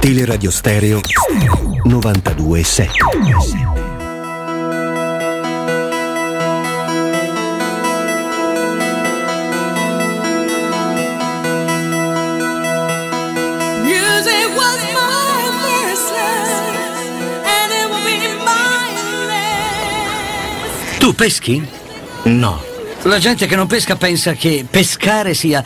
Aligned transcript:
Teleradio 0.00 0.50
Stereo 0.50 1.00
92.7 1.84 2.88
Tu 20.98 21.14
peschi? 21.14 21.62
No. 22.24 22.62
La 23.02 23.18
gente 23.18 23.46
che 23.46 23.56
non 23.56 23.66
pesca 23.66 23.96
pensa 23.96 24.32
che 24.32 24.64
pescare 24.68 25.34
sia 25.34 25.62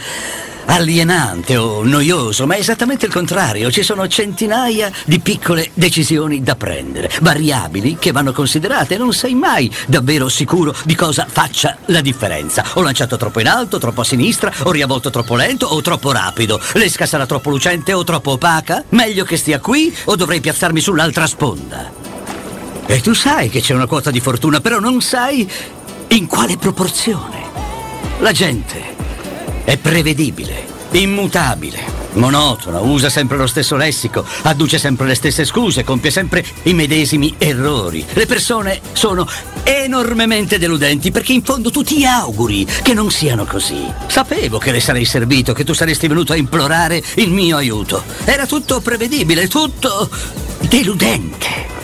alienante 0.66 1.56
o 1.56 1.82
noioso, 1.82 2.46
ma 2.46 2.54
è 2.54 2.58
esattamente 2.58 3.06
il 3.06 3.12
contrario. 3.12 3.70
Ci 3.70 3.82
sono 3.82 4.06
centinaia 4.08 4.90
di 5.04 5.20
piccole 5.20 5.70
decisioni 5.74 6.42
da 6.42 6.56
prendere, 6.56 7.10
variabili 7.20 7.96
che 7.98 8.12
vanno 8.12 8.32
considerate. 8.32 8.96
Non 8.96 9.12
sei 9.12 9.34
mai 9.34 9.70
davvero 9.86 10.28
sicuro 10.28 10.74
di 10.84 10.94
cosa 10.94 11.26
faccia 11.28 11.76
la 11.86 12.00
differenza. 12.00 12.64
Ho 12.74 12.82
lanciato 12.82 13.16
troppo 13.16 13.40
in 13.40 13.48
alto, 13.48 13.78
troppo 13.78 14.02
a 14.02 14.04
sinistra, 14.04 14.52
ho 14.62 14.70
riavolto 14.70 15.10
troppo 15.10 15.36
lento 15.36 15.66
o 15.66 15.80
troppo 15.80 16.12
rapido. 16.12 16.60
L'esca 16.74 17.06
sarà 17.06 17.26
troppo 17.26 17.50
lucente 17.50 17.92
o 17.92 18.04
troppo 18.04 18.32
opaca? 18.32 18.84
Meglio 18.90 19.24
che 19.24 19.36
stia 19.36 19.60
qui 19.60 19.94
o 20.04 20.16
dovrei 20.16 20.40
piazzarmi 20.40 20.80
sull'altra 20.80 21.26
sponda? 21.26 22.02
E 22.86 23.00
tu 23.00 23.14
sai 23.14 23.48
che 23.48 23.60
c'è 23.60 23.74
una 23.74 23.86
quota 23.86 24.10
di 24.10 24.20
fortuna, 24.20 24.60
però 24.60 24.78
non 24.78 25.00
sai 25.00 25.50
in 26.08 26.26
quale 26.26 26.56
proporzione. 26.56 27.42
La 28.20 28.32
gente 28.32 28.93
è 29.64 29.76
prevedibile, 29.78 30.66
immutabile, 30.92 31.80
monotona, 32.12 32.80
usa 32.80 33.08
sempre 33.08 33.36
lo 33.36 33.46
stesso 33.46 33.76
lessico, 33.76 34.24
adduce 34.42 34.78
sempre 34.78 35.06
le 35.06 35.14
stesse 35.14 35.44
scuse, 35.44 35.84
compie 35.84 36.10
sempre 36.10 36.44
i 36.64 36.74
medesimi 36.74 37.34
errori. 37.38 38.04
Le 38.12 38.26
persone 38.26 38.80
sono 38.92 39.26
enormemente 39.62 40.58
deludenti 40.58 41.10
perché 41.10 41.32
in 41.32 41.42
fondo 41.42 41.70
tu 41.70 41.82
ti 41.82 42.04
auguri 42.04 42.66
che 42.82 42.94
non 42.94 43.10
siano 43.10 43.44
così. 43.44 43.90
Sapevo 44.06 44.58
che 44.58 44.70
le 44.70 44.80
sarei 44.80 45.04
servito, 45.04 45.52
che 45.52 45.64
tu 45.64 45.72
saresti 45.72 46.06
venuto 46.06 46.32
a 46.32 46.36
implorare 46.36 47.02
il 47.14 47.30
mio 47.30 47.56
aiuto. 47.56 48.02
Era 48.24 48.46
tutto 48.46 48.80
prevedibile, 48.80 49.48
tutto 49.48 50.08
deludente. 50.60 51.83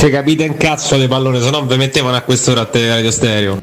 Se 0.00 0.08
capite 0.08 0.46
un 0.46 0.56
cazzo 0.56 0.96
di 0.96 1.06
pallone, 1.06 1.42
se 1.42 1.50
no 1.50 1.62
vi 1.66 1.76
mettevano 1.76 2.16
a 2.16 2.22
quest'ora 2.22 2.62
a 2.62 2.68
Radio 2.72 3.10
Stereo. 3.10 3.60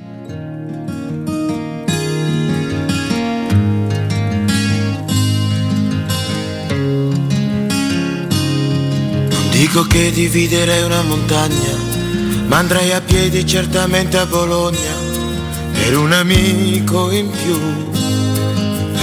Non 9.31 9.49
dico 9.49 9.81
che 9.87 10.11
dividerei 10.11 10.83
una 10.83 11.01
montagna, 11.01 11.75
ma 12.45 12.57
andrei 12.57 12.91
a 12.91 13.01
piedi 13.01 13.43
certamente 13.43 14.17
a 14.17 14.27
Bologna 14.27 14.93
per 15.73 15.97
un 15.97 16.11
amico 16.11 17.09
in 17.09 17.31
più, 17.31 17.59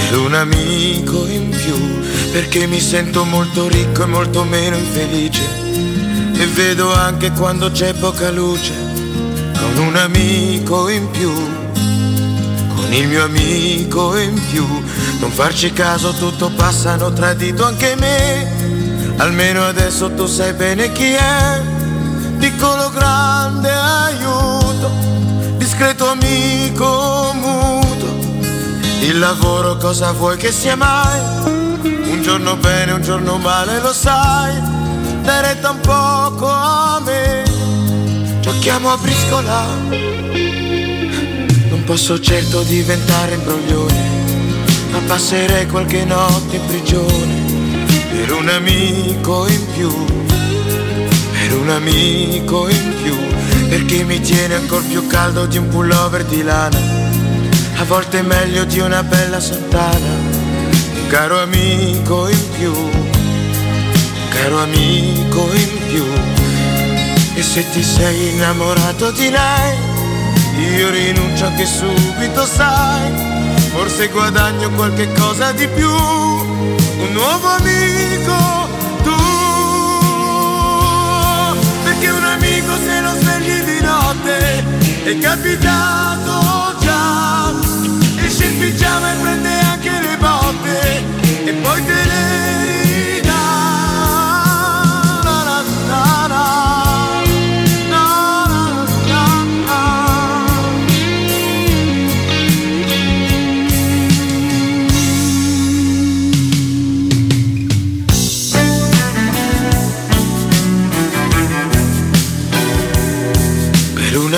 per 0.09 0.19
un 0.19 0.35
amico 0.35 1.27
in 1.27 1.49
più, 1.51 2.31
perché 2.31 2.69
mi 2.69 2.79
sento 2.79 3.25
molto 3.25 3.67
ricco 3.67 4.05
e 4.05 4.07
molto 4.07 4.45
meno 4.45 4.77
infelice 4.77 5.64
e 6.45 6.47
vedo 6.49 6.93
anche 6.93 7.33
quando 7.33 7.71
c'è 7.71 7.95
poca 7.95 8.31
luce, 8.31 8.75
con 9.59 9.79
un 9.79 9.97
amico 9.97 10.91
in 10.91 11.11
più, 11.11 11.33
con 11.33 12.93
il 12.93 13.09
mio 13.09 13.25
amico 13.25 14.15
in 14.19 14.39
più, 14.51 14.67
non 15.21 15.31
farci 15.31 15.73
caso 15.73 16.13
tutto 16.13 16.51
passa, 16.51 16.93
hanno 16.93 17.15
tradito 17.15 17.65
anche 17.65 17.97
me, 17.99 19.15
almeno 19.17 19.65
adesso 19.65 20.13
tu 20.13 20.27
sai 20.27 20.53
bene 20.53 20.93
chi 20.93 21.13
è, 21.13 21.63
piccolo 22.39 22.91
grande 22.91 23.71
aiuto, 23.71 24.91
discreto 25.57 26.11
amico 26.11 27.33
muto, 27.33 28.07
il 29.01 29.19
lavoro 29.19 29.79
cosa 29.79 30.13
vuoi 30.13 30.37
che 30.37 30.53
sia 30.53 30.77
mai, 30.77 31.21
un 32.11 32.21
giorno 32.21 32.57
bene, 32.57 32.93
un 32.93 33.03
giorno 33.03 33.39
male, 33.39 33.81
lo 33.81 33.95
sai, 33.95 34.74
dai 35.25 35.43
retta 35.43 35.71
un 35.71 35.81
poco 35.81 36.47
a 36.49 37.01
me. 37.05 37.43
Giochiamo 38.41 38.91
a 38.91 38.97
briscola, 38.99 39.65
non 41.71 41.83
posso 41.85 42.21
certo 42.21 42.63
diventare 42.63 43.35
imbroglione, 43.35 44.09
ma 44.91 44.99
passerei 45.07 45.67
qualche 45.67 46.05
notte 46.05 46.57
in 46.57 46.67
prigione 46.67 47.35
per 48.13 48.33
un 48.33 48.49
amico 48.49 49.47
in 49.49 49.73
più, 49.73 50.05
per 51.33 51.57
un 51.57 51.71
amico 51.71 52.69
in 52.69 52.95
più, 53.03 53.17
perché 53.69 54.05
mi 54.05 54.21
tiene 54.21 54.55
ancora 54.55 54.85
più 54.87 55.07
caldo 55.07 55.47
di 55.47 55.57
un 55.57 55.69
pullover 55.69 56.25
di 56.27 56.43
lana, 56.43 56.79
a 57.77 57.85
volte 57.85 58.21
meglio 58.21 58.65
di 58.65 58.79
una 58.79 59.03
bella 59.03 59.41
santana 59.41 60.35
caro 61.09 61.41
amico 61.41 62.29
in 62.29 62.51
più, 62.59 62.73
caro 64.35 64.63
amico 64.63 65.49
in 65.55 65.87
più. 65.89 66.05
E 67.35 67.43
se 67.43 67.69
ti 67.71 67.83
sei 67.83 68.29
innamorato 68.29 69.11
di 69.13 69.29
lei, 69.31 69.77
io 70.77 70.91
rinuncio 70.91 71.47
anche 71.47 71.67
subito, 71.67 72.45
sai, 72.45 73.13
forse 73.73 74.09
guadagno 74.09 74.71
qualche 74.71 75.11
cosa 75.13 75.53
di 75.53 75.67
più, 75.69 75.91
un 75.91 77.13
nuovo 77.13 77.49
amico 77.49 78.69
tu. 79.03 79.15
Perché 81.85 82.09
un 82.11 82.25
amico 82.25 82.77
se 82.85 83.01
lo 83.01 83.15
svegli 83.21 83.63
di 83.63 83.81
notte 83.81 84.65
è 85.05 85.19
capitato 85.19 86.77
già, 86.81 87.53
esce 88.25 88.45
in 88.45 88.59
pigiama 88.59 89.13
e 89.13 89.17
prende 89.17 89.64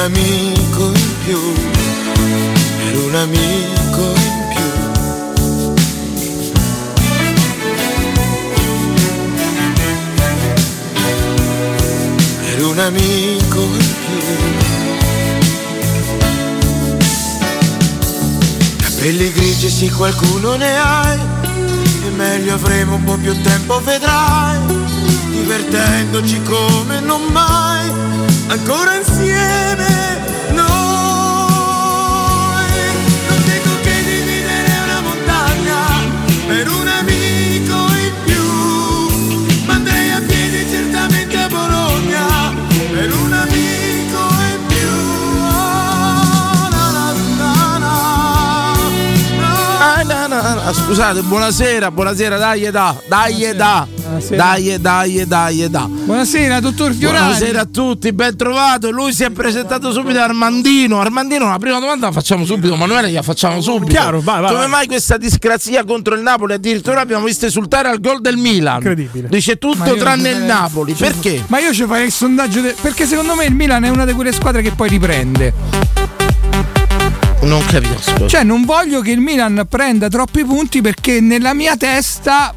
amico 0.07 0.93
in 0.95 1.17
più, 1.25 1.53
per 2.79 2.97
un 2.97 3.15
amico 3.17 4.15
in 4.15 4.45
più. 4.55 5.75
per 12.41 12.65
un 12.65 12.79
amico 12.79 13.61
in 13.61 13.95
più. 14.05 14.21
Capelli 18.77 19.33
grigi 19.33 19.69
sì 19.69 19.91
qualcuno 19.91 20.55
ne 20.55 20.79
hai, 20.79 21.19
e 22.07 22.11
meglio 22.15 22.55
avremo 22.55 22.95
un 22.95 23.03
po' 23.03 23.17
più 23.17 23.35
tempo 23.43 23.81
vedrai, 23.81 24.59
divertendoci 25.31 26.41
come 26.43 27.01
non 27.01 27.23
mai, 27.33 27.91
ancora 28.49 28.97
insieme 28.99 30.26
no, 50.67 50.73
Scusate, 50.73 51.23
buonasera, 51.23 51.91
buonasera, 51.93 52.39
dai, 52.39 52.71
da, 52.71 52.97
dai, 53.07 53.55
da, 53.55 53.87
dai, 54.31 54.81
dai, 54.81 55.25
dai, 55.27 55.71
da. 55.71 55.87
Buonasera, 55.89 56.59
dottor 56.59 56.93
Fiorani. 56.93 57.25
Buonasera 57.25 57.61
a 57.61 57.65
tutti, 57.67 58.13
ben 58.13 58.37
trovato. 58.37 58.91
Lui 58.91 59.13
si 59.13 59.23
è 59.23 59.31
presentato 59.31 59.93
subito 59.93 60.19
Armandino. 60.19 61.01
Armandino, 61.01 61.49
la 61.49 61.59
prima 61.59 61.79
domanda 61.79 62.07
la 62.07 62.13
facciamo 62.13 62.45
subito. 62.45 62.75
Manuele, 62.75 63.13
la 63.13 63.23
facciamo 63.23 63.61
subito. 63.61 63.93
Chiaro, 63.93 64.21
vai, 64.21 64.41
vai, 64.41 64.53
Come 64.53 64.67
mai 64.67 64.87
questa 64.87 65.17
discrazia 65.17 65.85
contro 65.85 66.15
il 66.15 66.23
Napoli? 66.23 66.55
Addirittura 66.55 67.01
abbiamo 67.01 67.25
visto 67.25 67.47
esultare 67.47 67.89
al 67.89 68.01
gol 68.01 68.21
del 68.21 68.37
Milan. 68.37 68.77
Incredibile. 68.77 69.29
Dice 69.29 69.59
tutto 69.59 69.95
tranne 69.95 70.31
il 70.31 70.43
Napoli. 70.43 70.95
Perché? 70.95 71.45
Ma 71.47 71.61
io 71.61 71.73
ci 71.73 71.85
farei 71.85 72.07
il 72.07 72.13
sondaggio 72.13 72.61
de- 72.61 72.75
perché 72.81 73.07
secondo 73.07 73.35
me 73.37 73.45
il 73.45 73.55
Milan 73.55 73.85
è 73.85 73.89
una 73.89 74.05
di 74.05 74.13
quelle 74.13 74.33
squadre 74.33 74.63
che 74.63 74.73
poi 74.73 74.89
riprende. 74.89 76.06
Non 77.43 77.65
capisco. 77.67 78.27
Cioè 78.29 78.43
non 78.43 78.65
voglio 78.65 79.01
che 79.01 79.11
il 79.11 79.21
Milan 79.21 79.67
prenda 79.69 80.09
troppi 80.09 80.45
punti 80.45 80.81
perché 80.81 81.21
nella 81.21 81.55
mia 81.55 81.77
testa 81.77 82.55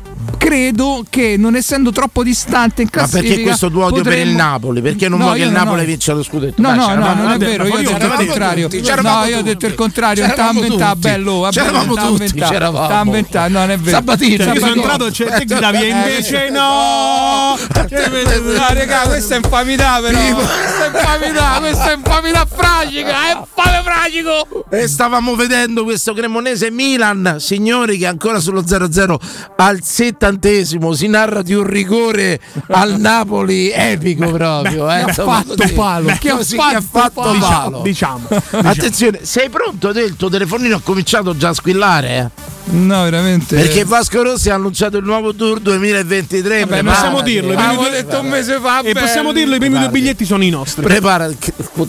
credo 0.49 1.05
che 1.07 1.35
non 1.37 1.55
essendo 1.55 1.91
troppo 1.91 2.23
distante 2.23 2.81
in 2.81 2.89
Ma 2.91 2.97
classifica 3.01 3.27
perché 3.27 3.43
questo 3.43 3.69
tuo 3.69 3.85
odio 3.85 4.01
per 4.01 4.13
il 4.13 4.19
potremmo- 4.19 4.37
Napoli? 4.41 4.81
Perché 4.81 5.07
non 5.07 5.19
No, 5.19 5.25
vuoi 5.25 5.37
che 5.37 5.45
il 5.45 5.51
Napoli 5.51 5.81
no. 5.81 5.85
vinca 5.85 6.13
lo 6.13 6.23
scudetto? 6.23 6.59
No, 6.61 6.73
no, 6.73 6.95
no, 6.95 7.13
non 7.13 7.31
è 7.33 7.37
vero, 7.37 7.63
ma 7.67 7.79
io 7.79 7.89
ho 7.91 7.93
detto 7.93 8.05
il 8.05 8.27
contrario. 8.27 8.67
tutti, 8.67 8.81
No, 9.01 9.25
io 9.25 9.37
ho 9.37 9.41
detto 9.41 9.49
il 9.51 9.57
tutti. 9.57 9.75
contrario, 9.75 10.23
inventato, 10.23 10.59
tutti. 10.59 10.97
bello, 10.97 11.47
C'eravamo 11.51 11.93
tutti, 11.93 12.33
c'eravamo. 12.33 12.87
t'ha 12.87 13.01
inventato, 13.05 13.51
no, 13.51 13.59
non 13.59 13.69
è 13.71 13.77
vero. 13.77 13.97
Sabatino. 13.97 14.43
Cioè, 14.43 14.53
io 14.53 14.59
sono 14.59 14.81
Sabatino. 14.81 14.91
entrato 14.91 15.05
e 15.35 15.37
te 15.39 15.45
gridavi 15.45 15.77
e 15.77 15.81
Eh, 15.81 15.89
invece 15.89 16.49
no! 16.49 17.57
No, 17.59 18.65
raga, 18.73 18.99
questa 19.05 19.35
è 19.35 19.37
infamità 19.37 19.99
però. 20.01 20.17
Questa 20.35 20.85
è 20.85 20.97
infamità, 20.99 21.57
questa 21.59 21.91
è 21.91 21.95
infamità 21.95 22.47
fragica, 22.51 23.09
è 23.29 23.37
fame 23.53 23.81
fragico. 23.83 24.65
E 24.71 24.87
stavamo 24.87 25.35
vedendo 25.35 25.83
questo 25.83 26.13
Cremonese 26.13 26.71
Milan, 26.71 27.35
signori, 27.39 27.97
che 27.97 28.07
ancora 28.07 28.39
sullo 28.39 28.63
0-0 28.63 29.19
al 29.57 29.79
settantesimo 30.39 30.93
si 30.93 31.07
narra 31.07 31.41
di 31.41 31.53
un 31.53 31.63
rigore 31.63 32.39
al 32.69 32.99
Napoli 32.99 33.71
epico 33.71 34.31
proprio. 34.31 34.89
eh, 34.89 35.03
Che 35.03 35.09
ha 35.09 35.13
fatto 35.13 35.55
così. 35.55 35.73
palo, 35.73 36.15
che 36.19 36.29
ha 36.29 36.35
Così 36.37 36.55
fatto 36.55 37.21
palo. 37.21 37.39
palo. 37.39 37.81
Diciamo, 37.81 38.27
Attenzione, 38.51 39.19
sei 39.23 39.49
pronto? 39.49 39.91
Te, 39.91 40.01
il 40.01 40.15
tuo 40.15 40.29
telefonino 40.29 40.77
ha 40.77 40.81
cominciato 40.81 41.35
già 41.35 41.49
a 41.49 41.53
squillare. 41.53 42.31
eh? 42.35 42.57
No, 42.71 43.03
veramente. 43.03 43.55
Perché 43.55 43.83
Vasco 43.83 44.21
Rossi 44.21 44.49
ha 44.49 44.55
annunciato 44.55 44.97
il 44.97 45.03
nuovo 45.05 45.33
tour 45.33 45.59
2023. 45.59 46.65
Vabbè, 46.65 46.83
possiamo 46.83 47.21
dirlo, 47.21 47.57
Avevo 47.57 47.81
due- 47.83 47.91
detto 47.91 48.19
un 48.19 48.27
mese 48.29 48.59
fa. 48.61 48.81
E 48.81 48.93
possiamo 48.93 49.31
dirlo, 49.31 49.55
i 49.55 49.59
primi 49.59 49.77
due 49.79 49.89
biglietti 49.89 50.25
sono 50.25 50.43
i 50.43 50.49
nostri. 50.49 50.83
Prepara 50.83 51.29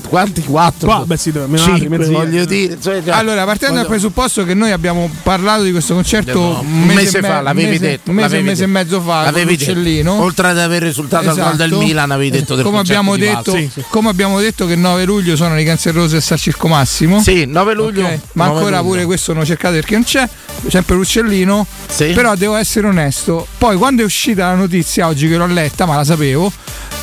quanti? 0.08 0.42
Quattro? 0.42 0.86
Qua, 0.88 1.04
beh, 1.06 1.16
sì, 1.16 1.32
Cinque, 1.56 2.06
voglio 2.06 2.44
dire. 2.44 2.78
cioè, 2.80 3.02
già- 3.02 3.16
Allora, 3.16 3.44
partendo 3.44 3.74
dal 3.76 3.84
voglio- 3.86 3.98
presupposto 3.98 4.44
che 4.44 4.54
noi 4.54 4.70
abbiamo 4.72 5.10
parlato 5.22 5.62
di 5.62 5.70
questo 5.70 5.94
concerto 5.94 6.38
No, 6.38 6.60
un 6.60 6.82
mese, 6.86 6.94
mese 7.02 7.18
e 7.18 7.20
me- 7.20 7.28
fa, 7.28 7.40
l'avevi 7.40 7.68
mese- 7.70 7.80
detto. 7.86 8.10
un 8.10 8.16
mese, 8.16 8.36
un 8.38 8.44
mese 8.44 8.64
e 8.64 8.66
mezzo 8.66 9.00
fa, 9.00 9.22
L'avevi 9.24 9.56
detto. 9.56 9.70
Uccellino. 9.70 10.20
Oltre 10.22 10.48
ad 10.48 10.58
aver 10.58 10.82
risultato 10.82 11.28
al 11.30 11.36
gol 11.36 11.56
del 11.56 11.66
Esatto. 11.70 11.82
Milan, 11.84 12.10
avevi 12.10 12.30
detto 12.30 12.54
del 12.54 12.64
come 12.64 12.78
abbiamo, 12.78 13.16
detto. 13.16 13.54
Sì, 13.54 13.70
sì. 13.72 13.84
come 13.88 14.08
abbiamo 14.08 14.40
detto 14.40 14.66
che 14.66 14.72
il 14.74 14.78
9 14.78 15.04
luglio 15.04 15.36
sono 15.36 15.58
i 15.58 15.64
Cancerosi 15.64 16.16
a 16.16 16.20
San 16.20 16.38
Circo 16.38 16.68
Massimo. 16.68 17.20
Sì, 17.20 17.44
9 17.46 17.74
luglio. 17.74 18.02
Ma 18.32 18.46
9 18.46 18.56
ancora 18.58 18.78
luglio. 18.78 18.90
pure 18.92 19.04
questo 19.04 19.32
non 19.32 19.44
cercate 19.44 19.74
perché 19.76 19.94
non 19.94 20.04
c'è, 20.04 20.28
sempre 20.70 20.94
Uccellino. 20.96 21.66
Sì. 21.88 22.12
Però 22.12 22.34
devo 22.34 22.54
essere 22.54 22.86
onesto. 22.86 23.46
Poi 23.58 23.76
quando 23.76 24.02
è 24.02 24.04
uscita 24.04 24.46
la 24.48 24.54
notizia 24.54 25.06
oggi 25.06 25.28
che 25.28 25.36
l'ho 25.36 25.46
letta, 25.46 25.86
ma 25.86 25.96
la 25.96 26.04
sapevo, 26.04 26.50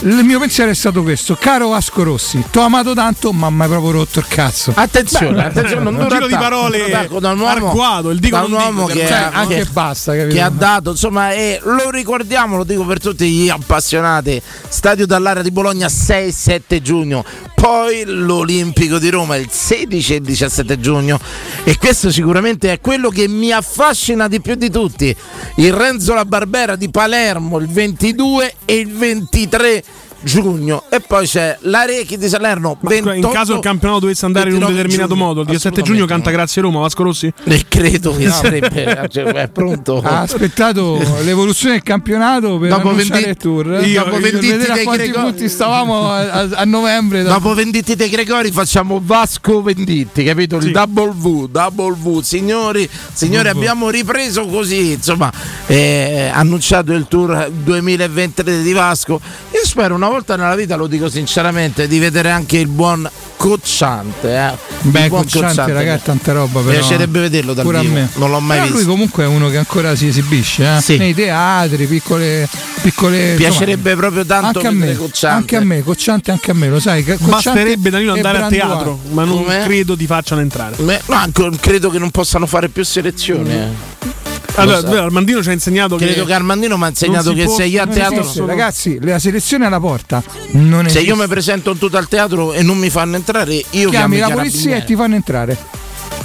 il 0.02 0.24
mio 0.24 0.40
pensiero 0.40 0.70
è 0.72 0.74
stato 0.74 1.04
questo: 1.04 1.36
caro 1.36 1.70
Vasco 1.70 2.04
Rossi, 2.04 2.44
t'ho 2.52 2.62
amato 2.62 2.94
tanto, 2.94 3.32
ma 3.32 3.50
mi 3.50 3.62
hai 3.64 3.68
proprio 3.68 3.92
rotto 3.92 4.20
il 4.20 4.28
cazzo. 4.28 4.72
Attenzione, 4.76 5.46
attenzione, 5.46 5.84
non 5.84 5.96
un 5.96 6.08
giro 6.08 6.28
di 6.28 6.34
parole 6.36 6.90
da 6.90 7.32
un 7.32 7.40
uomo, 7.40 7.48
arcuato, 7.48 8.10
il 8.10 8.20
dico 8.20 8.38
da 8.38 8.44
un 8.44 8.52
non 8.52 8.60
dico, 8.60 8.72
uomo 8.72 8.86
che, 8.88 9.08
Cioè, 9.08 9.18
ha- 9.18 9.30
anche 9.34 9.56
che- 9.56 9.66
basta, 9.72 10.14
capito? 10.16 10.34
che 10.36 10.42
ha 10.42 10.50
dato, 10.50 10.92
insomma, 10.92 11.32
e 11.34 11.60
lo 11.64 11.90
ricordiamo, 11.90 12.58
lo 12.58 12.64
dico 12.64 12.86
per 12.86 13.00
tutti 13.00 13.28
gli 13.30 13.50
appassionati, 13.50 14.42
Stadio 14.70 15.06
dall'area 15.06 15.42
di 15.44 15.52
Bologna 15.52 15.88
6-7 15.88 16.82
giugno, 16.82 17.26
poi 17.56 18.04
l'Olimpico 18.06 19.00
di 19.00 19.10
Roma 19.10 19.36
il 19.36 19.50
16 19.52 20.14
e 20.14 20.16
il 20.18 20.22
17 20.24 20.80
giugno 20.80 21.20
e 21.64 21.76
questo 21.78 22.12
sicuramente 22.12 22.72
è 22.72 22.80
quello 22.80 23.10
che 23.10 23.28
mi 23.28 23.47
affascina 23.52 24.28
di 24.28 24.42
più 24.42 24.56
di 24.56 24.70
tutti, 24.70 25.16
il 25.58 25.74
Renzo 25.74 26.14
La 26.14 26.26
Barbera 26.26 26.76
di 26.76 26.90
Palermo 26.90 27.58
il 27.58 27.68
22 27.68 28.54
e 28.66 28.76
il 28.76 28.92
23 28.92 29.84
giugno 30.22 30.84
e 30.90 31.00
poi 31.00 31.26
c'è 31.28 31.58
l'Arechi 31.62 32.18
di 32.18 32.28
Salerno 32.28 32.78
Ma 32.80 32.90
28 32.90 33.16
in 33.28 33.34
caso 33.34 33.54
il 33.54 33.60
campionato 33.60 34.02
dovesse 34.02 34.26
andare 34.26 34.50
in 34.50 34.56
un 34.56 34.60
29 34.60 34.84
determinato 34.84 35.14
giugno. 35.16 35.28
modo, 35.28 35.42
il 35.42 35.48
17 35.48 35.82
giugno 35.84 36.06
canta. 36.06 36.32
Grazie 36.32 36.62
Roma, 36.62 36.80
Vasco 36.80 37.04
Rossi? 37.04 37.32
E 37.44 37.66
credo 37.68 38.16
che 38.16 38.30
sarebbe 38.30 39.08
cioè, 39.10 39.24
è 39.26 39.48
pronto 39.50 40.02
Ha 40.04 40.22
aspettato 40.22 41.00
l'evoluzione 41.24 41.76
del 41.76 41.84
campionato 41.84 42.58
per 42.58 42.70
Dopo 42.70 42.94
vendi- 42.94 43.20
il 43.28 43.38
tour. 43.38 43.82
io- 43.86 44.04
dopo 44.04 44.20
venditi 44.20 44.48
dei 44.58 44.66
Gregori- 44.66 45.10
punti 45.12 45.50
stavamo 45.50 46.10
a, 46.12 46.18
a- 46.32 46.48
a 46.54 46.66
novembre. 46.66 47.24
Dopo 47.24 47.54
Venditti 47.54 47.96
De 47.96 48.10
Gregori 48.10 48.52
facciamo 48.52 49.00
Vasco 49.04 49.62
Venditti, 49.62 50.24
capito? 50.24 50.58
Il 50.58 50.64
Sì. 50.64 50.72
double 50.72 51.12
V, 51.16 51.48
double 51.50 51.94
V. 51.96 52.22
Signori, 52.22 52.90
signori 53.14 53.48
abbiamo 53.50 53.90
ripreso 53.90 54.46
così, 54.46 54.92
insomma, 54.94 55.32
eh, 55.68 56.30
annunciato 56.34 56.94
il 56.94 57.06
tour 57.08 57.50
2023 57.52 58.62
di 58.62 58.72
Vasco. 58.74 59.20
Io 59.54 59.62
spero 59.66 59.96
una 59.96 60.08
volta 60.10 60.16
nella 60.36 60.56
vita, 60.56 60.76
lo 60.76 60.88
dico 60.88 61.10
sinceramente, 61.10 61.88
di 61.88 62.00
vedere 62.00 62.30
anche 62.32 62.58
il 62.58 62.68
buon 62.68 63.10
Cocciante. 63.38 64.36
Eh. 64.36 64.52
Beh, 64.82 65.02
Il 65.04 65.10
buon 65.10 65.22
Cocciante, 65.24 65.72
ragazzi, 65.72 66.06
tanta 66.06 66.32
roba. 66.34 66.60
Mi 66.62 66.68
Però. 66.68 66.80
piacerebbe 66.80 67.20
vederlo 67.22 67.54
dal 67.54 67.64
Pure 67.66 67.78
a 67.78 67.82
vivo, 67.82 67.94
me. 67.94 68.10
non 68.16 68.32
l'ho 68.32 68.40
mai 68.40 68.58
Però 68.58 68.64
visto. 68.72 68.78
Lui 68.78 68.86
comunque 68.88 69.24
è 69.24 69.28
uno 69.28 69.50
che 69.50 69.58
ancora 69.58 69.96
si 69.96 70.08
esibisce 70.08 70.78
eh? 70.78 70.82
Sì. 70.82 70.98
nei 70.98 71.14
teatri, 71.14 71.86
piccole. 71.86 72.48
piccole 72.82 73.34
Piacerebbe 73.38 73.96
proprio 73.96 74.26
tanto 74.26 74.46
anche 74.60 74.68
a 74.68 74.72
vedere 74.72 74.92
me, 74.92 74.98
Cocciante. 74.98 75.36
anche 75.38 75.56
a 75.56 75.60
me, 75.62 75.84
Cocciante 75.84 76.32
anche 76.32 76.52
a 76.52 76.54
me, 76.54 76.70
lo 76.70 76.80
sai. 76.80 77.04
che 77.04 77.18
Cocciante 77.18 77.32
Basterebbe 77.52 77.90
Danilo 77.90 78.14
e 78.14 78.16
andare 78.18 78.38
a 78.42 78.48
teatro, 78.48 79.00
ma 79.12 79.24
non 79.24 79.44
Com'è? 79.44 79.64
credo 79.64 79.96
ti 79.96 80.06
facciano 80.08 80.42
entrare. 80.42 80.76
Beh, 80.78 81.02
no, 81.06 81.16
anche- 81.16 81.50
credo 81.60 81.90
che 81.90 82.00
non 82.00 82.10
possano 82.12 82.46
fare 82.48 82.70
più 82.70 82.84
selezioni. 82.84 83.52
eh. 83.52 84.27
Allora, 84.56 84.80
so. 84.80 84.88
Armandino 85.02 85.44
ci 85.44 85.50
ha 85.50 85.52
insegnato 85.52 85.96
Credo 85.98 86.22
che 86.22 86.26
che 86.28 86.34
Armandino 86.34 86.78
mi 86.78 86.84
ha 86.84 86.88
insegnato 86.90 87.34
che 87.34 87.44
può- 87.44 87.56
se 87.56 87.66
io 87.66 87.82
a 87.82 87.88
teatro. 87.88 88.22
Esiste, 88.22 88.46
ragazzi, 88.46 88.98
la 89.02 89.20
selezione 89.20 89.66
alla 89.66 89.80
porta 89.80 90.24
non 90.52 90.82
Se 90.86 90.98
esiste. 90.98 91.00
io 91.06 91.16
mi 91.16 91.28
presento 91.28 91.76
tutto 91.76 91.98
al 91.98 92.08
teatro 92.08 92.54
e 92.54 92.62
non 92.64 92.78
mi 92.78 92.90
fanno 92.90 93.16
entrare, 93.16 93.54
io 93.54 93.64
chiamo 93.72 93.90
chiami 93.90 94.16
i 94.18 94.20
la 94.20 94.30
polizia 94.30 94.76
e 94.78 94.84
ti 94.84 94.96
fanno 94.96 95.16
entrare. 95.16 95.58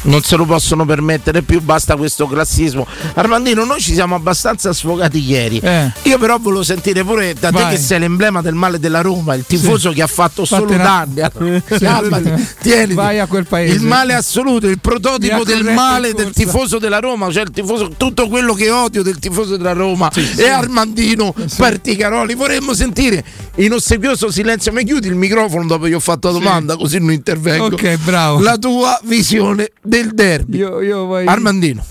Non 0.05 0.23
se 0.23 0.37
lo 0.37 0.45
possono 0.45 0.85
permettere 0.85 1.43
più, 1.43 1.61
basta 1.61 1.97
questo 1.97 2.27
classismo. 2.27 2.87
Armandino, 3.15 3.65
noi 3.65 3.81
ci 3.81 3.95
siamo 3.95 4.15
abbastanza 4.15 4.73
sfogati 4.73 5.19
ieri. 5.25 5.59
Eh. 5.59 5.93
Io 6.03 6.19
però 6.19 6.39
volevo 6.39 6.63
sentire 6.63 7.05
pure 7.05 7.35
da 7.35 7.51
Vai. 7.51 7.65
te 7.65 7.71
che 7.71 7.81
sei 7.81 8.01
l'emblema 8.01 8.43
del 8.43 8.55
male 8.55 8.81
della 8.81 9.01
Roma, 9.01 9.35
il 9.35 9.45
tifoso 9.47 9.93
che 9.93 10.03
ha 10.03 10.07
fatto 10.07 10.45
solo 10.45 10.67
danni. 10.67 11.23
Sì. 11.67 11.79
Calmati, 11.79 12.49
tieniti. 12.61 12.95
Vai 12.95 13.21
a 13.21 13.27
quel 13.27 13.47
paese. 13.47 13.75
Il 13.75 13.83
male 13.83 14.15
assoluto, 14.15 14.67
il 14.67 14.81
prototipo 14.81 15.45
del 15.45 15.65
male 15.65 16.15
del 16.15 16.33
tifoso 16.33 16.79
della 16.79 16.99
Roma, 16.99 17.31
cioè 17.31 17.45
il 17.45 17.51
tifoso, 17.51 17.91
tutto 17.97 18.29
quello 18.29 18.55
che 18.55 18.71
odio 18.71 19.03
del 19.03 19.19
tifoso 19.19 19.57
della 19.57 19.73
Roma 19.73 20.11
e 20.37 20.49
Armandino 20.49 21.35
Particaroli. 21.57 22.35
Vorremmo 22.35 22.75
sentire 22.75 23.25
in 23.57 23.73
ossequioso 23.73 24.31
silenzio. 24.31 24.73
Mi 24.73 24.85
chiudi 24.85 25.07
il 25.07 25.15
microfono 25.15 25.67
dopo 25.67 25.85
che 25.87 25.95
ho 25.95 26.01
fatto 26.01 26.29
la 26.29 26.35
domanda, 26.35 26.77
così 26.77 26.99
non 26.99 27.13
intervengo. 27.13 27.67
Ok, 27.67 27.97
bravo. 27.99 28.41
La 28.41 28.57
tua 28.57 28.99
visione 29.05 29.71
del 29.93 30.15
derby. 30.15 30.57
Io, 30.57 30.81
io 30.81 31.07
poi- 31.07 31.27
Armandino. 31.27 31.85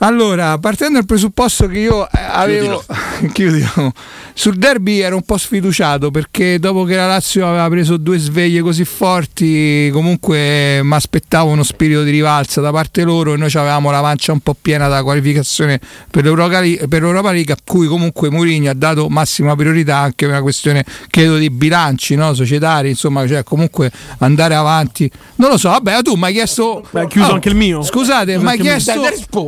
Allora, 0.00 0.58
partendo 0.58 0.98
dal 0.98 1.06
presupposto 1.06 1.66
che 1.66 1.80
io 1.80 2.06
eh, 2.06 2.20
avevo 2.30 2.84
Chiudilo. 3.32 3.92
sul 4.32 4.54
derby 4.54 5.00
ero 5.00 5.16
un 5.16 5.22
po' 5.22 5.36
sfiduciato 5.36 6.12
perché 6.12 6.60
dopo 6.60 6.84
che 6.84 6.94
la 6.94 7.08
Lazio 7.08 7.44
aveva 7.48 7.68
preso 7.68 7.96
due 7.96 8.16
sveglie 8.18 8.60
così 8.60 8.84
forti, 8.84 9.90
comunque 9.92 10.82
mi 10.84 10.94
aspettavo 10.94 11.50
uno 11.50 11.64
spirito 11.64 12.04
di 12.04 12.12
rivalsa 12.12 12.60
da 12.60 12.70
parte 12.70 13.02
loro 13.02 13.34
e 13.34 13.36
noi 13.36 13.50
avevamo 13.54 13.90
la 13.90 14.00
pancia 14.00 14.30
un 14.30 14.38
po' 14.38 14.54
piena 14.60 14.86
dalla 14.86 15.02
qualificazione 15.02 15.80
per 16.08 16.22
l'Europa 16.22 16.60
League, 16.60 16.86
per 16.86 17.02
l'Europa 17.02 17.32
League, 17.32 17.52
a 17.52 17.58
cui 17.64 17.88
comunque 17.88 18.30
Mourinho 18.30 18.70
ha 18.70 18.74
dato 18.74 19.08
massima 19.08 19.56
priorità 19.56 19.96
anche 19.96 20.26
per 20.26 20.28
una 20.28 20.42
questione 20.42 20.84
credo 21.10 21.38
di 21.38 21.50
bilanci 21.50 22.14
no? 22.14 22.34
societari, 22.34 22.90
insomma, 22.90 23.26
cioè 23.26 23.42
comunque 23.42 23.90
andare 24.18 24.54
avanti. 24.54 25.10
Non 25.36 25.50
lo 25.50 25.58
so, 25.58 25.70
vabbè, 25.70 26.02
tu 26.02 26.14
mi 26.14 26.26
hai 26.26 26.32
chiesto 26.34 26.86
Beh, 26.88 27.00
ha 27.00 27.06
chiuso 27.08 27.30
Oh, 27.30 27.34
anche 27.34 27.48
il 27.48 27.56
mio. 27.56 27.82
Scusate, 27.82 28.38
mi 28.38 28.46
hai 28.46 28.58
chiesto 28.58 28.92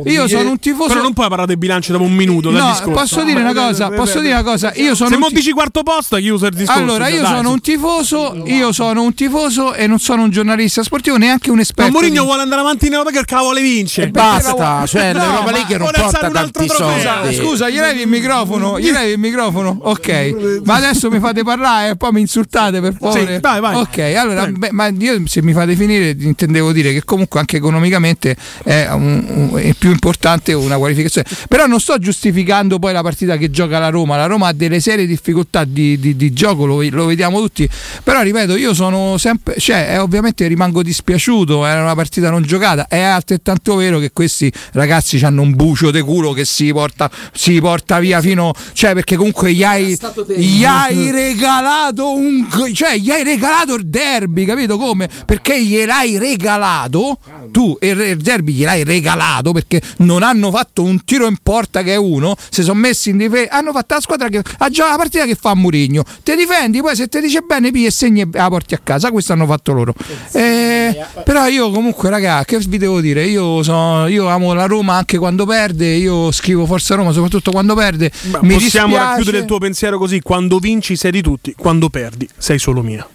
io 0.03 0.27
sono 0.27 0.40
un 0.49 0.59
tifoso 0.59 0.89
Però 0.89 1.01
non 1.01 1.13
puoi 1.13 1.27
parlare 1.27 1.47
dei 1.47 1.57
bilanci 1.57 1.91
dopo 1.91 2.03
un 2.03 2.13
minuto 2.13 2.49
No, 2.51 2.69
discorso. 2.69 2.89
posso 2.91 3.23
dire 3.23 3.39
una 3.41 3.53
cosa, 3.53 3.89
posso 3.89 4.19
dire 4.19 4.33
una 4.33 4.43
cosa, 4.43 4.71
io 4.75 4.95
sono 4.95 5.09
Se 5.09 5.27
ti- 5.27 5.33
dici 5.35 5.51
quarto 5.51 5.83
posto 5.83 6.17
chiuso 6.17 6.45
il 6.47 6.53
discorso. 6.53 6.79
allora, 6.81 7.07
io 7.07 7.21
dai, 7.21 7.35
sono 7.35 7.51
un 7.51 7.61
tifoso, 7.61 8.43
io 8.45 8.71
sono 8.71 9.01
un 9.03 9.13
tifoso 9.13 9.73
e 9.73 9.87
non 9.87 9.99
sono 9.99 10.23
un 10.23 10.29
giornalista 10.29 10.83
sportivo, 10.83 11.17
neanche 11.17 11.49
un 11.49 11.57
Ma 11.57 11.61
esperto. 11.61 11.91
Mourinho 11.91 12.21
di- 12.21 12.25
vuole 12.27 12.41
andare 12.41 12.61
avanti 12.61 12.87
in 12.87 12.93
Europa 12.93 13.11
perché 13.11 13.35
la 13.35 13.41
vuole 13.41 13.61
vincere. 13.61 14.09
Basta, 14.09 14.85
cioè 14.87 15.13
No, 15.13 15.19
l'Europa 15.19 15.43
ma 15.45 15.51
League 15.51 15.77
non 15.77 15.89
porta 15.93 16.29
tanti 16.29 16.67
soldi. 16.67 17.35
Scusa, 17.35 17.69
gli 17.69 17.79
levi 17.79 18.01
il 18.01 18.07
microfono, 18.07 18.79
gli 18.79 18.91
levi 18.91 19.11
il 19.11 19.19
microfono, 19.19 19.77
ok. 19.81 20.61
Ma 20.63 20.75
adesso 20.75 21.09
mi 21.09 21.19
fate 21.19 21.43
parlare 21.43 21.91
e 21.91 21.95
poi 21.95 22.11
mi 22.11 22.21
insultate 22.21 22.79
per 22.81 22.95
favore. 22.99 23.33
Sì, 23.35 23.39
vai, 23.41 23.59
vai. 23.59 23.75
Ok, 23.75 23.97
allora, 24.17 24.49
ma 24.71 24.87
io 24.97 25.21
se 25.25 25.41
mi 25.41 25.53
fate 25.53 25.75
finire 25.75 26.15
intendevo 26.17 26.71
dire 26.71 26.93
che 26.93 27.03
comunque 27.03 27.39
anche 27.39 27.57
economicamente 27.57 28.35
è, 28.63 28.87
un- 28.91 29.23
un- 29.51 29.59
è 29.59 29.73
più 29.73 29.89
importante 29.91 30.30
una 30.53 30.77
qualificazione. 30.77 31.27
Però 31.47 31.65
non 31.65 31.79
sto 31.79 31.97
giustificando 31.97 32.79
poi 32.79 32.93
la 32.93 33.01
partita 33.01 33.37
che 33.37 33.49
gioca 33.49 33.79
la 33.79 33.89
Roma. 33.89 34.17
La 34.17 34.25
Roma 34.25 34.47
ha 34.47 34.53
delle 34.53 34.79
serie 34.79 35.05
difficoltà 35.05 35.63
di, 35.63 35.99
di- 35.99 36.15
di 36.15 36.33
gioco, 36.33 36.65
lo, 36.65 36.81
lo 36.89 37.05
vediamo 37.05 37.39
tutti. 37.39 37.67
Però 38.03 38.21
ripeto, 38.21 38.55
io 38.55 38.73
sono 38.73 39.17
sempre, 39.17 39.55
cioè, 39.57 39.87
eh, 39.91 39.97
ovviamente 39.97 40.47
rimango 40.47 40.83
dispiaciuto. 40.83 41.65
Era 41.65 41.81
una 41.81 41.95
partita 41.95 42.29
non 42.29 42.43
giocata. 42.43 42.87
È 42.87 42.99
altrettanto 42.99 43.75
vero 43.75 43.99
che 43.99 44.11
questi 44.11 44.51
ragazzi 44.73 45.17
hanno 45.23 45.41
un 45.41 45.55
bucio 45.55 45.91
de 45.91 46.01
culo 46.01 46.31
che 46.33 46.45
si 46.45 46.71
porta, 46.71 47.09
si 47.33 47.59
porta 47.59 47.99
via 47.99 48.21
fino, 48.21 48.53
cioè, 48.73 48.93
perché 48.93 49.15
comunque 49.15 49.53
gli 49.53 49.63
hai, 49.63 49.97
gli 50.35 50.63
hai 50.63 51.11
regalato 51.11 52.13
un, 52.13 52.47
cioè, 52.73 52.97
gli 52.97 53.09
hai 53.09 53.23
regalato 53.23 53.75
il 53.75 53.87
derby, 53.87 54.45
capito 54.45 54.77
come? 54.77 55.09
Perché 55.25 55.63
gliel'hai 55.63 56.17
regalato 56.17 57.17
tu 57.51 57.77
e 57.79 57.89
il 57.89 58.17
derby 58.17 58.53
gliel'hai 58.53 58.83
regalato 58.83 59.51
perché 59.51 59.81
non 59.97 60.20
hanno 60.23 60.51
fatto 60.51 60.83
un 60.83 61.03
tiro 61.03 61.27
in 61.27 61.37
porta 61.41 61.81
che 61.83 61.93
è 61.93 61.97
uno, 61.97 62.35
si 62.49 62.63
sono 62.63 62.79
messi 62.79 63.09
in 63.09 63.17
difesa, 63.17 63.51
hanno 63.51 63.71
fatto 63.71 63.95
la 63.95 64.01
squadra 64.01 64.29
che 64.29 64.37
ha 64.39 64.69
giocato 64.69 64.91
la 64.91 64.97
partita 64.97 65.25
che 65.25 65.35
fa 65.35 65.55
Murigno. 65.55 66.03
Ti 66.23 66.35
difendi, 66.35 66.81
poi 66.81 66.95
se 66.95 67.07
ti 67.07 67.19
dice 67.19 67.41
bene, 67.41 67.71
pigli 67.71 67.85
e 67.85 67.91
segni 67.91 68.21
e 68.21 68.27
la 68.31 68.47
porti 68.49 68.73
a 68.73 68.79
casa. 68.83 69.11
Questo 69.11 69.33
hanno 69.33 69.45
fatto 69.45 69.73
loro. 69.73 69.93
Eh, 70.33 71.05
però 71.23 71.47
io 71.47 71.71
comunque, 71.71 72.09
raga, 72.09 72.43
che 72.45 72.57
vi 72.59 72.77
devo 72.77 73.01
dire? 73.01 73.25
Io, 73.25 73.63
sono, 73.63 74.07
io 74.07 74.27
amo 74.27 74.53
la 74.53 74.65
Roma 74.65 74.95
anche 74.95 75.17
quando 75.17 75.45
perde, 75.45 75.87
io 75.95 76.31
scrivo 76.31 76.65
Forza 76.65 76.95
Roma 76.95 77.11
soprattutto 77.11 77.51
quando 77.51 77.75
perde. 77.75 78.11
Ma 78.31 78.39
Mi 78.41 78.53
possiamo 78.53 78.87
dispiace. 78.87 79.09
racchiudere 79.09 79.37
il 79.39 79.45
tuo 79.45 79.57
pensiero 79.57 79.97
così: 79.97 80.21
quando 80.21 80.59
vinci 80.59 80.95
sei 80.95 81.11
di 81.11 81.21
tutti, 81.21 81.53
quando 81.57 81.89
perdi 81.89 82.27
sei 82.37 82.59
solo 82.59 82.81
mia. 82.81 83.07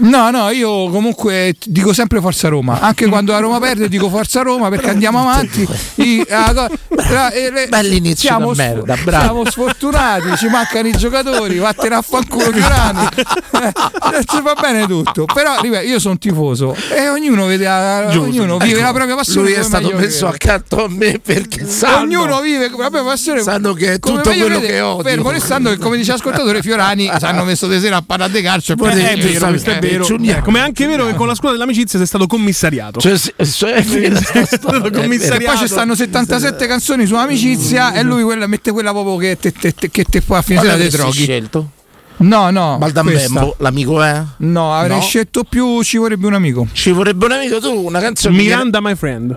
No, 0.00 0.30
no, 0.30 0.50
io 0.50 0.88
comunque 0.90 1.56
dico 1.66 1.92
sempre 1.92 2.20
Forza 2.20 2.48
Roma. 2.48 2.78
Anche 2.80 3.06
quando 3.08 3.32
la 3.32 3.38
Roma 3.40 3.58
perde 3.58 3.88
dico 3.88 4.08
Forza 4.08 4.42
Roma 4.42 4.68
perché 4.68 4.90
andiamo 4.90 5.20
avanti. 5.20 5.66
I- 5.96 6.24
la 6.28 6.52
co- 6.54 6.68
la- 7.10 7.30
e 7.30 7.50
le- 7.50 7.66
Bell'inizio 7.66 8.28
siamo 8.28 8.52
merda, 8.52 8.96
bravo. 9.02 9.24
Siamo 9.24 9.50
sfortunati, 9.50 10.36
ci 10.36 10.46
mancano 10.46 10.86
i 10.88 10.92
giocatori, 10.96 11.58
vattene 11.58 11.96
a 11.96 12.02
fanculo 12.02 12.50
Chiurani. 12.50 13.06
Eh, 13.58 14.24
ci 14.24 14.40
va 14.40 14.54
bene 14.58 14.86
tutto. 14.86 15.24
Però 15.24 15.60
ripeto, 15.60 15.84
io 15.86 15.98
sono 15.98 16.16
tifoso 16.16 16.74
e 16.94 17.08
ognuno 17.08 17.46
vede 17.46 17.64
la- 17.64 18.06
ognuno 18.08 18.56
vive 18.58 18.80
la 18.80 18.92
propria 18.92 19.16
passione. 19.16 19.48
Lui 19.48 19.58
è 19.58 19.62
stato 19.62 19.90
messo 19.94 20.28
crede. 20.28 20.36
accanto 20.52 20.84
a 20.84 20.88
me 20.88 21.18
perché 21.18 21.66
sanno, 21.66 22.02
Ognuno 22.20 22.40
vive 22.40 22.68
la 22.70 22.76
propria 22.76 23.02
passione. 23.02 23.42
sanno 23.42 23.72
che 23.74 23.94
è 23.94 23.98
tutto 23.98 24.20
quello 24.22 24.46
crede. 24.58 24.66
che 24.66 24.80
odio. 24.80 25.02
Fermo 25.10 25.30
restando 25.30 25.70
che, 25.70 25.78
come 25.78 25.96
dice 25.96 26.12
l'ascoltatore, 26.12 26.62
Fiorani 26.62 27.10
si 27.18 27.24
hanno 27.26 27.42
messo 27.44 27.66
di 27.66 27.80
sera 27.80 27.96
a 27.96 28.02
parlare 28.06 28.30
di 28.32 28.40
calcio 28.42 28.72
e 28.72 28.76
poi 28.76 28.92
Eh, 29.88 29.98
vero, 29.98 30.06
eh. 30.18 30.28
Eh, 30.30 30.40
Come 30.42 30.58
è 30.58 30.62
anche 30.62 30.86
vero 30.86 31.06
che 31.06 31.14
con 31.14 31.26
la 31.26 31.34
scuola 31.34 31.54
dell'amicizia 31.54 31.98
sei 31.98 32.06
stato 32.06 32.26
commissariato. 32.26 33.00
Cioè, 33.00 33.16
se- 33.16 33.34
se- 33.38 33.72
è 33.74 33.82
vero, 33.82 34.16
sta 34.16 34.44
storia, 34.44 34.78
è 34.86 34.90
vero. 34.90 35.00
commissariato. 35.02 35.42
E 35.42 35.44
poi 35.46 35.56
ci 35.56 35.68
stanno 35.68 35.94
77 35.94 36.66
canzoni 36.66 37.06
su 37.06 37.14
amicizia 37.14 37.92
e 37.92 38.02
lui 38.02 38.22
quella, 38.22 38.46
mette 38.46 38.70
quella 38.72 38.90
proprio 38.92 39.16
che 39.16 39.36
te, 39.38 39.52
te, 39.52 39.72
te- 39.74 39.90
che 39.90 40.04
te 40.04 40.20
fa 40.20 40.38
a 40.38 40.42
fine 40.42 40.60
sera 40.60 40.76
dei 40.76 40.88
droghi. 40.88 41.22
scelto? 41.22 41.70
No, 42.20 42.50
no. 42.50 42.78
Baldambembo, 42.78 43.56
l'amico 43.58 44.02
è? 44.02 44.20
No, 44.38 44.74
avrei 44.74 44.96
No? 44.96 45.02
scelto 45.02 45.44
più 45.44 45.82
ci 45.84 45.98
vorrebbe 45.98 46.26
un 46.26 46.34
amico. 46.34 46.66
Ci 46.72 46.90
vorrebbe 46.90 47.26
un 47.26 47.32
amico 47.32 47.60
tu, 47.60 47.70
una 47.86 48.00
canzone 48.00 48.36
Miranda, 48.36 48.80
my 48.80 48.96
friend. 48.96 49.36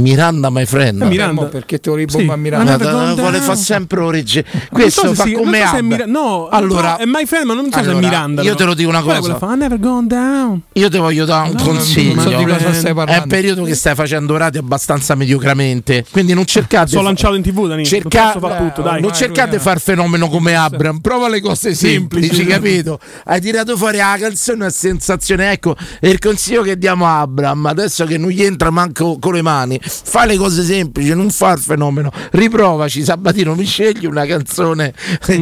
Miranda, 0.00 0.50
my 0.50 0.64
friend. 0.66 1.00
Eh, 1.02 1.06
Miranda. 1.06 1.42
Mo 1.42 1.48
perché 1.48 1.78
te 1.78 1.90
volevi 1.90 2.10
Sì. 2.10 2.18
bomba 2.18 2.34
a 2.34 2.36
Milano? 2.36 2.64
Ma 2.64 2.76
Guarda, 2.76 2.84
Never 2.92 3.06
Gone 3.14 3.20
vuole 3.20 3.38
fare 3.40 3.58
sempre 3.58 4.00
origine. 4.00 4.44
Questo 4.70 5.06
so 5.08 5.14
fa 5.14 5.24
si- 5.24 5.32
come 5.32 5.64
so. 5.66 5.82
Mira- 5.82 6.04
no, 6.06 6.48
allora, 6.48 6.90
no, 6.92 6.96
è 6.98 7.04
My 7.06 7.24
Friend, 7.26 7.46
ma 7.46 7.54
non 7.54 7.64
so 7.70 7.78
se 7.78 7.84
è 7.84 7.88
allora, 7.88 7.98
Miranda. 8.06 8.42
io 8.42 8.54
te 8.54 8.64
lo 8.64 8.74
dico 8.74 8.88
una 8.88 9.02
cosa. 9.02 9.36
fa 9.36 9.54
Never 9.54 9.78
Gone 9.78 10.06
Down. 10.06 10.60
Io 10.72 10.88
ti 10.90 10.98
voglio 10.98 11.24
dare 11.24 11.48
un 11.48 11.54
No, 11.56 11.62
consiglio. 11.62 12.14
Non 12.14 12.24
so 12.24 12.36
di 12.36 12.44
cosa 12.44 12.72
stai 12.72 12.92
È 12.94 13.16
un 13.18 13.24
periodo 13.28 13.64
che 13.64 13.74
stai 13.74 13.94
facendo 13.94 14.36
radio 14.36 14.60
abbastanza 14.60 15.14
mediocramente. 15.14 16.04
Quindi 16.10 16.34
non 16.34 16.44
cercate. 16.44 16.88
Sono 16.90 17.02
lanciato 17.02 17.34
in 17.34 17.42
tv, 17.42 17.66
Dani. 17.68 17.84
Cerca- 17.84 18.36
fare 18.38 18.58
tutto, 18.58 18.82
dai. 18.82 19.00
non 19.00 19.12
cercate 19.12 19.56
di 19.56 19.62
far 19.62 19.80
fenomeno 19.80 20.28
come 20.28 20.54
Abram, 20.54 20.98
prova 21.00 21.28
le 21.28 21.40
cose 21.40 21.74
semplici, 21.74 22.26
Semplici. 22.34 22.44
capito? 22.50 22.98
Hai 23.24 23.40
tirato 23.40 23.76
fuori 23.76 23.96
la 23.98 24.16
canzone 24.18 24.66
a 24.66 24.70
sensazione, 24.70 25.52
ecco, 25.52 25.74
e 26.00 26.10
il 26.10 26.18
consiglio 26.18 26.62
che 26.62 26.76
diamo 26.78 27.06
a 27.06 27.20
Abram, 27.20 27.66
adesso 27.66 28.04
che 28.04 28.18
non 28.18 28.30
gli 28.30 28.42
entra 28.42 28.70
manco 28.70 29.18
con 29.18 29.34
le 29.34 29.42
mani, 29.42 29.80
fai 29.86 30.26
le 30.28 30.36
cose 30.36 30.62
semplici, 30.62 31.14
non 31.14 31.30
fa 31.30 31.52
il 31.52 31.58
fenomeno. 31.58 32.10
Riprovaci, 32.32 33.02
Sabatino, 33.04 33.54
mi 33.54 33.64
scegli 33.64 34.06
una 34.06 34.24
canzone. 34.26 34.92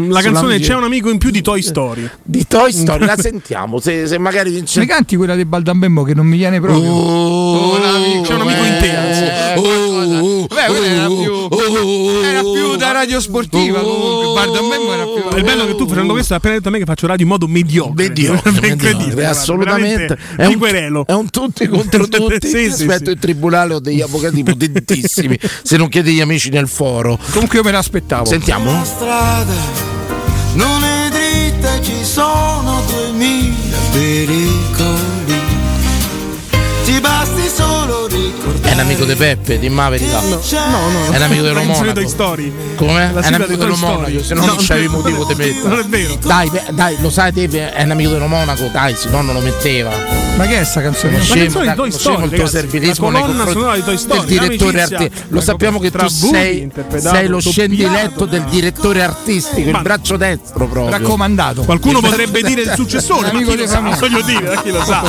La 0.08 0.20
canzone 0.20 0.58
C'è 0.58 0.74
un 0.74 0.84
amico 0.84 1.10
in 1.10 1.18
più 1.18 1.30
di 1.30 1.42
Toy 1.42 1.62
Story. 1.62 2.08
di 2.22 2.46
Toy 2.46 2.72
Story, 2.72 3.04
la 3.04 3.16
sentiamo. 3.20 3.80
Se, 3.80 4.06
se 4.06 4.18
magari 4.18 4.50
vince. 4.50 4.80
Mi 4.80 4.86
canti 4.86 5.16
quella 5.16 5.34
di 5.34 5.44
Baldambemmo 5.44 6.02
che 6.02 6.14
non 6.14 6.26
mi 6.26 6.36
viene 6.36 6.60
proprio. 6.60 6.90
Oh, 6.90 7.78
C'è 8.22 8.34
un 8.34 8.40
amico 8.40 8.64
in 8.64 8.76
te, 8.80 8.94
anzi. 8.94 9.22
Eh, 9.22 9.60
qualcosa. 9.60 10.22
Beh, 10.54 10.66
quella 10.66 10.86
era 10.86 11.06
più, 11.06 11.48
era 12.22 12.40
più 12.40 12.76
da 12.76 12.92
radio 12.92 13.20
sportiva 13.20 13.80
comunque. 13.80 14.23
Baldambemmo 14.34 14.92
era 14.92 15.04
più. 15.04 15.36
Il 15.38 15.44
bello 15.44 15.64
è 15.64 15.66
che 15.66 15.74
tu 15.76 15.86
facendo 15.88 16.12
questo 16.12 16.32
hai 16.32 16.38
appena 16.38 16.54
detto 16.56 16.68
a 16.68 16.70
me 16.70 16.78
che 16.78 16.84
faccio 16.84 17.06
radio 17.06 17.24
in 17.24 17.30
modo 17.30 17.46
mediocre. 17.46 18.08
Mediocre, 18.08 18.40
È 18.50 18.52
mediocre, 18.52 18.68
incredibile. 18.68 19.14
guarda, 19.14 19.30
assolutamente. 19.30 20.18
È 20.36 20.46
un, 20.46 21.04
è 21.06 21.12
un 21.12 21.30
tutti 21.30 21.66
contro 21.68 22.06
tutti. 22.08 22.48
Sì, 22.48 22.64
aspetto 22.64 23.06
sì. 23.06 23.12
in 23.12 23.18
tribunale 23.18 23.74
ho 23.74 23.80
degli 23.80 24.00
avvocati 24.00 24.42
potentissimi. 24.42 25.38
se 25.62 25.76
non 25.76 25.88
chiedi 25.88 26.12
gli 26.14 26.20
amici 26.20 26.50
nel 26.50 26.68
foro. 26.68 27.18
Comunque 27.30 27.58
io 27.58 27.64
me 27.64 27.70
l'aspettavo. 27.72 28.24
Sentiamo. 28.24 28.72
La 28.72 28.84
strada 28.84 29.52
non 30.54 30.82
è 30.84 31.08
dritta, 31.10 31.80
ci 31.80 32.04
sono 32.04 32.82
duemila 32.88 33.76
pericoli. 33.92 35.42
Ti 36.84 37.00
basti 37.00 37.48
solo 37.48 38.06
ricordare. 38.06 38.23
È 38.64 38.72
un 38.72 38.78
amico 38.80 39.04
di 39.04 39.14
Peppe, 39.14 39.58
di 39.58 39.72
la 39.72 39.88
verità. 39.88 40.20
No, 40.20 40.28
no, 40.30 41.12
È 41.12 41.16
un 41.16 41.22
amico 41.22 41.42
dello 41.42 41.54
La 41.54 41.60
canzone 41.60 41.86
Monaco. 41.86 42.00
Toy 42.00 42.08
Story. 42.08 42.52
Come? 42.76 43.12
La 43.12 43.20
È 43.20 43.28
un 43.28 43.34
amico 43.34 43.50
di 43.50 43.56
dello 43.56 43.74
Toy 43.74 43.76
Story. 43.76 43.94
Monaco, 43.94 44.22
se 44.24 44.34
no, 44.34 44.40
No, 44.40 44.46
non 44.46 44.56
c'avevi 44.58 44.88
motivo 44.88 45.24
di 45.24 45.34
mettere. 45.34 45.68
Non 45.68 45.78
è 45.78 45.84
vero. 45.84 46.18
Dai, 46.22 46.50
dai, 46.70 46.96
lo 47.00 47.10
sai 47.10 47.32
te, 47.32 47.72
è 47.72 47.82
un 47.82 47.90
amico 47.90 48.10
dello 48.10 48.26
Monaco, 48.26 48.68
dai, 48.72 48.94
se 48.96 49.08
no 49.10 49.20
non 49.20 49.34
lo 49.34 49.40
metteva. 49.40 49.90
Ma 50.36 50.46
che 50.46 50.60
è 50.60 50.64
sta 50.64 50.82
canzone? 50.82 51.18
Ma 51.18 51.22
Scemo, 51.22 51.60
canzone 51.60 52.28
di 52.28 52.36
Toy 52.36 52.48
servilismo 52.48 53.10
La 53.10 53.20
colonna 53.20 53.46
sonora 53.46 53.74
di 53.76 53.84
Toy 53.84 53.96
Story, 53.98 54.18
del 54.24 54.26
direttore 54.26 54.82
artistico. 54.82 55.26
Lo 55.28 55.40
sappiamo 55.40 55.78
che 55.78 55.90
tu 55.92 56.08
sei, 56.08 56.70
sei 56.96 57.28
lo 57.28 57.40
scendiletto 57.40 58.24
del 58.24 58.42
direttore 58.44 59.02
artistico, 59.02 59.68
il 59.68 59.74
Ma- 59.74 59.82
braccio 59.82 60.16
destro 60.16 60.66
proprio. 60.66 60.90
Raccomandato. 60.90 61.62
Qualcuno 61.62 62.00
potrebbe 62.00 62.42
dire 62.42 62.62
il 62.62 62.72
successore, 62.74 63.30
ma 63.30 63.38
chi 63.38 63.44
lo 63.44 63.54
di 63.54 63.66
sa? 63.68 63.80
Voglio 63.80 64.22
dire, 64.22 64.58
chi 64.62 64.70
lo 64.70 64.82
sa? 64.82 65.02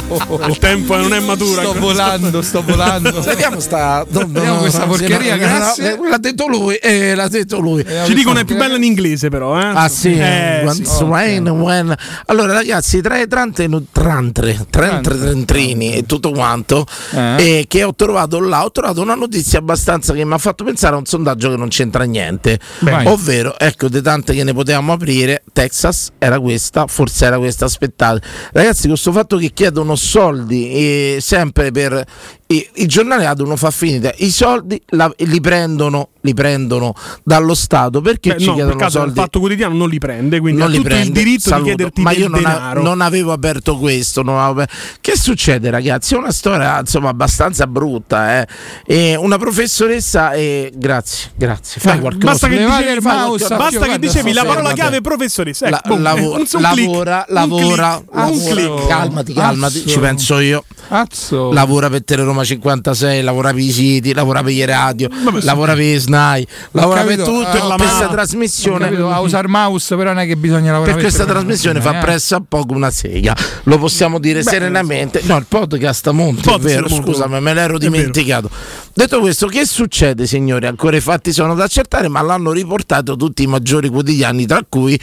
Il 0.48 0.58
tempo 0.60 0.96
non 0.98 1.14
è 1.14 1.20
maturo. 1.20 1.62
Sto 1.62 1.74
volando, 1.80 2.42
sto 2.42 2.62
volando. 2.64 3.24
Vediamo 3.50 3.60
sta 3.60 4.06
no, 4.10 4.20
Vediamo 4.26 4.54
no, 4.56 4.60
questa 4.60 4.86
porcheria, 4.86 5.38
grazie. 5.38 5.96
no, 5.96 6.08
L'ha 6.10 6.18
detto 6.18 6.48
lui, 6.48 6.76
eh, 6.76 7.14
l'ha 7.16 7.28
detto 7.28 7.60
lui. 7.60 7.86
Ci 8.06 8.14
dicono 8.14 8.40
è 8.40 8.46
più 8.46 8.56
bella 8.58 8.76
in 8.76 8.84
inglese, 8.84 9.30
però. 9.30 9.60
Eh? 9.60 9.64
Ah 9.66 9.88
sì, 9.88 10.14
Eh, 10.18 10.64
Once 10.66 10.84
sì. 10.86 11.04
rain, 11.08 11.48
when- 11.48 11.96
allora 12.26 12.54
ragazzi 12.54 13.02
tra 13.02 13.20
i 13.20 13.28
trante, 13.28 13.68
trantre, 13.92 14.66
trantre, 14.70 15.18
trentrini 15.20 15.94
e 15.96 16.06
tutto 16.06 16.32
quanto 16.32 16.86
Eh. 17.12 17.60
eh, 17.60 17.66
che 17.68 17.84
ho 17.84 17.94
trovato 17.94 18.40
là 18.40 18.64
ho 18.64 18.72
trovato 18.72 19.02
una 19.02 19.16
notizia 19.16 19.60
abbastanza 19.60 20.14
che 20.14 20.26
mi 20.26 20.34
ha 20.34 20.38
fatto 20.38 20.64
pensare 20.64 20.96
a 20.96 20.98
un 20.98 21.06
sondaggio 21.06 21.50
che 21.50 21.58
non 21.58 21.68
c'entra 21.68 22.04
niente 22.04 22.60
Vai. 22.80 23.06
ovvero 23.08 23.58
ecco 23.60 23.88
di 23.90 24.02
tante 24.02 24.34
che 24.34 24.44
ne 24.44 24.54
potevamo 24.54 24.94
aprire 24.94 25.44
Texas 25.54 26.12
era 26.18 26.40
questa 26.40 26.88
forse 26.88 27.26
era 27.26 27.38
questa 27.38 27.66
aspettate 27.66 28.22
ragazzi 28.54 28.88
questo 28.88 29.12
fatto 29.12 29.38
che 29.38 29.52
chiedono 29.54 29.96
soldi 29.96 30.70
eh, 30.72 31.18
sempre 31.22 31.72
per 31.72 32.04
i, 32.48 32.68
i 32.76 32.86
giornali 32.86 33.24
la 33.24 33.34
devono 33.34 33.56
far 33.56 33.74
finita 33.74 34.14
i 34.18 34.30
soldi 34.30 34.82
la- 34.90 35.12
li 35.18 35.42
prendono 35.42 36.10
li 36.26 36.34
prendono 36.34 36.94
dallo 37.24 37.54
Stato 37.54 38.02
perché 38.02 38.34
Beh, 38.34 38.40
ci 38.40 38.46
no, 38.48 38.54
per 38.56 38.64
chiedono 38.64 38.80
caso 38.80 38.98
il 38.98 39.04
soldi 39.06 39.20
fatto 39.20 39.40
quotidiano 39.40 39.76
non 39.76 39.88
li 39.90 39.98
prende, 40.00 40.40
quindi 40.40 40.60
non 40.60 40.68
ha 40.68 40.72
li 40.72 40.78
tutto 40.78 40.90
prende, 40.90 41.08
il 41.08 41.12
diritto 41.14 41.50
saluto. 41.50 41.64
di 41.70 41.76
chiederti 41.76 42.02
ma 42.02 42.10
del 42.12 42.20
io 42.20 42.28
non, 42.28 42.46
a- 42.46 42.50
denaro. 42.54 42.82
non 42.84 43.02
avevo 43.02 43.32
aperto 43.32 43.78
questo 43.78 44.22
non 44.24 44.38
avevo 44.40 44.62
aper- 44.62 44.72
che 45.02 45.16
succede 45.18 45.70
ragazzi 45.70 46.14
è 46.16 46.18
una 46.18 46.32
storia 46.32 46.80
insomma 46.80 47.10
abbastanza 47.10 47.68
brutta 47.68 48.42
eh. 48.42 48.48
E 48.86 49.16
una 49.16 49.38
professoressa 49.38 50.32
e 50.34 50.72
grazie 50.76 51.32
grazie 51.36 51.80
fai 51.82 51.98
Eh, 51.98 52.00
qualcosa 52.02 52.32
basta 52.32 52.48
che 52.48 52.58
dicevi, 52.58 52.92
il 52.96 53.02
fai 53.02 53.16
mouse, 53.18 53.46
qualcosa. 53.48 53.56
Basta 53.56 53.92
che 53.92 54.00
dicevi 54.00 54.34
la 54.34 54.42
parola 54.42 54.56
fermo, 54.70 54.74
chiave 54.74 54.90
vabbè. 54.92 55.02
professoressa. 55.02 55.70
La- 55.70 55.78
ecco, 55.78 55.90
boom, 55.90 56.02
lavora, 56.02 56.38
un- 56.40 56.46
un 56.52 56.62
lavora, 56.62 57.26
click, 57.26 57.30
un 57.30 57.34
lavora, 57.36 58.04
click, 58.06 58.14
un 58.14 58.20
lavora. 58.20 58.54
click. 58.54 58.88
calmati, 58.88 59.34
calmati, 59.34 59.78
Azzo. 59.78 59.88
ci 59.90 60.00
penso 60.00 60.40
io. 60.40 60.64
Azzo. 60.88 61.52
Lavora 61.52 61.90
per 61.90 62.04
Teleroma 62.04 62.44
56, 62.44 63.22
lavora 63.24 63.52
per 63.52 63.60
i 63.60 63.72
siti, 63.72 64.14
lavora 64.14 64.44
per 64.44 64.52
i 64.54 64.66
radio, 64.66 65.10
lavora 65.42 65.74
per 65.74 65.82
i 65.82 66.00
SNAI, 66.16 66.48
lavora 66.72 67.04
per 67.04 67.18
tutto. 67.18 67.48
ah, 67.48 67.52
per 67.52 67.62
ho 67.64 67.76
questa 67.76 68.08
trasmissione 68.08 68.86
capito, 68.86 69.10
a 69.10 69.20
usare 69.20 69.48
mouse, 69.48 69.96
però 69.96 70.14
non 70.14 70.22
è 70.22 70.26
che 70.26 70.38
bisogna 70.38 70.72
lavorare. 70.72 70.94
per 70.94 71.02
questa 71.02 71.26
per- 71.26 71.34
trasmissione 71.34 71.82
fa 71.82 71.98
eh. 71.98 72.02
presso 72.02 72.36
a 72.36 72.44
poco 72.48 72.74
una 72.74 72.90
sega, 72.90 73.36
lo 73.64 73.78
possiamo 73.78 74.20
dire 74.20 74.42
serenamente. 74.42 75.22
No, 75.24 75.38
il 75.38 75.46
podcast 75.48 76.08
a 76.08 76.12
monte, 76.12 76.54
è 76.54 76.58
vero, 76.60 76.86
a 76.86 76.90
monte. 76.90 77.12
scusami, 77.12 77.42
me 77.42 77.54
l'ero 77.54 77.78
dimenticato. 77.78 78.50
Detto 78.94 79.20
questo, 79.20 79.48
che 79.48 79.66
succede, 79.66 80.26
signori? 80.26 80.68
Ancora 80.68 80.96
i 80.96 81.02
fatti 81.02 81.34
sono 81.34 81.54
da 81.54 81.66
accertare, 81.66 82.08
ma 82.08 82.22
l'hanno 82.22 82.52
riportato 82.52 83.16
tutti 83.18 83.44
i 83.44 83.48
maggiori 83.48 83.90
quotidiani, 83.90 84.46
tra 84.46 84.64
cui 84.68 84.98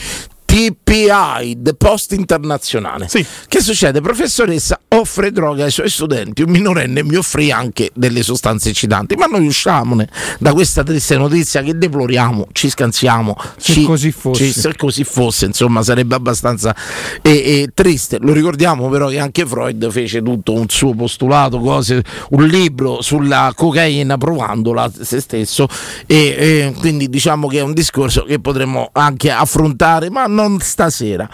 TPI, 0.53 1.57
The 1.63 1.73
Post 1.73 2.13
Internazionale. 2.13 3.09
Sì. 3.09 3.25
Che 3.49 3.61
succede? 3.63 4.03
Professoressa 4.03 4.79
offre 4.89 5.33
droga 5.33 5.65
ai 5.65 5.71
suoi 5.71 5.89
studenti, 5.89 6.43
un 6.43 6.51
minorenne 6.51 7.03
mi 7.03 7.15
offrì 7.15 7.51
anche 7.51 7.91
delle 7.95 8.23
sostanze 8.23 8.69
eccitanti, 8.69 9.15
ma 9.15 9.25
noi 9.25 9.47
usciamone 9.47 10.11
da 10.39 10.53
questa 10.53 10.83
triste 10.83 11.17
notizia 11.17 11.63
che 11.63 11.79
deploriamo, 11.79 12.49
ci 12.53 12.69
scansiamo. 12.69 13.35
Se 13.57 13.73
ci- 13.73 13.85
così 13.85 14.13
fosse. 14.13 14.45
ci- 14.45 14.53
se 14.53 14.77
così 14.77 15.05
fosse, 15.05 15.47
insomma, 15.47 15.83
sarebbe 15.83 16.17
abbastanza 16.17 16.77
eh, 17.23 17.31
eh, 17.31 17.71
triste. 17.73 18.19
Lo 18.21 18.35
ricordiamo 18.35 18.91
però 18.91 19.09
che 19.09 19.21
anche 19.21 19.47
Freud 19.47 19.91
fece 19.91 20.21
tutto 20.21 20.53
un 20.53 20.69
suo 20.69 20.93
postulato, 20.93 21.61
cose, 21.61 22.05
un 22.33 22.45
libro 22.47 23.01
sulla 23.01 23.55
cocaina 23.57 24.19
provandola 24.19 24.91
se 25.01 25.19
stesso 25.21 25.67
e 26.07 26.17
eh, 26.17 26.75
quindi 26.79 27.09
diciamo 27.09 27.49
che 27.49 27.61
è 27.61 27.63
un 27.63 27.73
discorso 27.73 28.25
che 28.25 28.39
potremmo 28.39 28.91
anche 28.93 29.31
affrontare, 29.31 30.11
ma 30.11 30.27
non 30.27 30.41
stasera. 30.61 31.29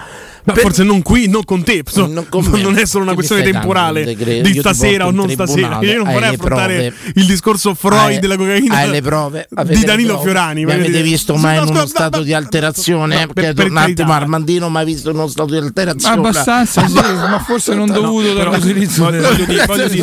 Ma 0.49 0.55
Per- 0.55 0.63
forse 0.63 0.83
non 0.83 1.03
qui, 1.03 1.29
non 1.29 1.45
con 1.45 1.63
te. 1.63 1.83
so- 1.87 2.07
Non 2.07 2.27
con 2.29 2.43
non 2.63 2.79
è 2.79 2.87
solo 2.87 3.05
una 3.05 3.13
Che 3.15 3.21
mi 3.21 3.27
questione 3.27 3.43
temporale 3.43 4.05
decreto? 4.05 4.49
di 4.49 4.55
Io 4.55 4.61
stasera 4.63 5.07
o 5.07 5.11
non 5.11 5.29
stasera. 5.29 5.79
Io 5.83 5.97
non 5.99 6.07
hai 6.07 6.13
vorrei 6.15 6.35
affrontare 6.35 6.75
prove. 6.95 7.13
il 7.17 7.27
discorso 7.27 7.75
Freud 7.75 8.01
Hai- 8.01 8.19
della 8.19 8.37
cocaina 8.37 8.75
hai 8.77 8.91
le 8.91 9.03
prove? 9.03 9.49
Avete 9.55 9.79
di 9.79 9.85
Danilo 9.85 10.15
prove? 10.15 10.25
Fiorani. 10.25 10.65
Mi 10.65 10.73
avete 10.73 11.03
visto 11.03 11.37
mai 11.37 11.59
in 11.59 11.69
uno 11.69 11.87
stato 11.87 12.23
di 12.23 12.33
alterazione? 12.33 13.27
no, 13.27 13.33
per- 13.33 13.53
per 13.55 13.71
un 13.71 13.77
attimo. 13.77 14.13
Armandino, 14.13 14.69
mai 14.71 14.85
visto 14.87 15.11
in 15.11 15.17
uno 15.17 15.27
stato 15.29 15.51
di 15.53 15.59
alterazione? 15.59 16.15
Abbastanza, 16.17 16.87
sì, 16.87 16.95
ma 16.95 17.39
forse 17.47 17.75
non 17.75 17.87
dovuto 17.93 18.33
dall'utilizzo 18.33 19.11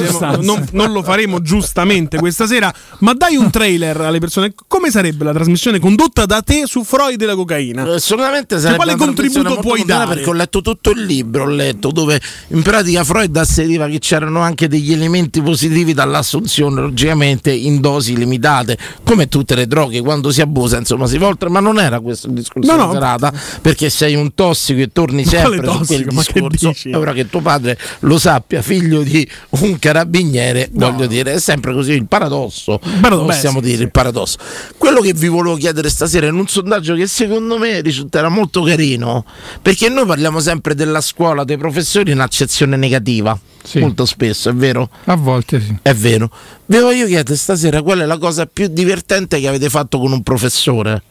sostanze. 0.05 0.41
non, 0.45 0.65
non 0.71 0.91
lo 0.91 1.01
faremo 1.03 1.41
giustamente 1.41 2.17
questa 2.17 2.45
sera, 2.47 2.71
ma 2.99 3.13
dai 3.13 3.35
un 3.35 3.49
trailer 3.49 3.99
alle 4.01 4.19
persone. 4.19 4.53
Come 4.67 4.91
sarebbe 4.91 5.23
la 5.23 5.33
trasmissione 5.33 5.79
condotta 5.79 6.25
da 6.25 6.41
te 6.41 6.63
su 6.65 6.83
Freud 6.83 7.19
e 7.21 7.25
la 7.25 7.35
cocaina? 7.35 7.83
Assolutamente 7.93 8.59
sarebbe 8.59 8.75
quale 8.77 8.93
una 8.93 9.03
trasmissione 9.05 9.49
contributo 9.49 9.67
puoi 9.67 9.83
dare? 9.85 10.21
Letto 10.35 10.61
tutto 10.61 10.91
il 10.91 11.03
libro, 11.03 11.43
ho 11.43 11.47
letto 11.47 11.91
dove 11.91 12.19
in 12.49 12.61
pratica 12.61 13.03
Freud 13.03 13.35
asseriva 13.37 13.87
che 13.87 13.99
c'erano 13.99 14.41
anche 14.41 14.67
degli 14.67 14.91
elementi 14.91 15.41
positivi 15.41 15.93
dall'assunzione, 15.93 16.81
logicamente 16.81 17.51
in 17.51 17.79
dosi 17.79 18.15
limitate, 18.17 18.77
come 19.03 19.27
tutte 19.27 19.55
le 19.55 19.65
droghe, 19.65 20.01
quando 20.01 20.31
si 20.31 20.41
abusa, 20.41 20.77
insomma, 20.77 21.07
si 21.07 21.17
volta, 21.17 21.47
ma 21.49 21.59
non 21.59 21.79
era 21.79 21.99
questo 21.99 22.27
il 22.27 22.33
discorso 22.33 22.69
No, 22.69 22.77
di 22.77 22.85
no. 22.87 22.91
serata, 22.93 23.33
perché 23.61 23.89
sei 23.89 24.15
un 24.15 24.33
tossico 24.33 24.81
e 24.81 24.89
torni 24.91 25.23
sempre 25.25 25.55
su 25.57 25.61
quel 25.61 25.77
tossico? 25.77 26.11
Ma 26.13 26.23
che 26.23 26.31
discorso. 26.33 26.67
dici? 26.67 26.89
E 26.89 26.95
ora 26.95 27.13
che 27.13 27.29
tuo 27.29 27.41
padre 27.41 27.77
lo 27.99 28.17
sappia, 28.17 28.61
figlio 28.61 29.01
di 29.03 29.27
un 29.51 29.79
carabiniere, 29.79 30.69
No. 30.73 30.91
voglio 30.91 31.07
dire, 31.07 31.33
è 31.33 31.39
sempre 31.39 31.73
così 31.73 31.93
il 31.93 32.07
paradosso. 32.07 32.79
Paradosso, 32.99 33.25
possiamo 33.25 33.59
beh, 33.59 33.65
sì, 33.65 33.71
dire 33.71 33.77
sì. 33.77 33.83
il 33.83 33.91
paradosso. 33.91 34.37
Quello 34.77 34.99
che 35.01 35.13
vi 35.13 35.27
volevo 35.27 35.55
chiedere 35.55 35.89
stasera 35.89 36.25
in 36.27 36.35
un 36.35 36.47
sondaggio 36.47 36.95
che 36.95 37.07
secondo 37.07 37.57
me 37.57 37.81
risulterà 37.81 38.29
molto 38.29 38.61
carino, 38.63 39.23
perché 39.61 39.89
noi 39.89 40.05
parliamo 40.05 40.23
sempre 40.39 40.75
della 40.75 41.01
scuola, 41.01 41.43
dei 41.43 41.57
professori 41.57 42.11
in 42.11 42.19
accezione 42.19 42.75
negativa, 42.77 43.37
Sì. 43.63 43.79
molto 43.79 44.05
spesso, 44.05 44.49
è 44.49 44.53
vero? 44.53 44.89
A 45.05 45.15
volte 45.15 45.59
sì. 45.61 45.75
È 45.81 45.93
vero. 45.93 46.29
Vi 46.65 46.79
voglio 46.79 47.05
chiedere 47.05 47.35
stasera 47.35 47.81
qual 47.81 47.99
è 47.99 48.05
la 48.05 48.17
cosa 48.17 48.45
più 48.45 48.67
divertente 48.67 49.39
che 49.39 49.47
avete 49.47 49.69
fatto 49.69 49.99
con 49.99 50.11
un 50.11 50.23
professore? 50.23 51.01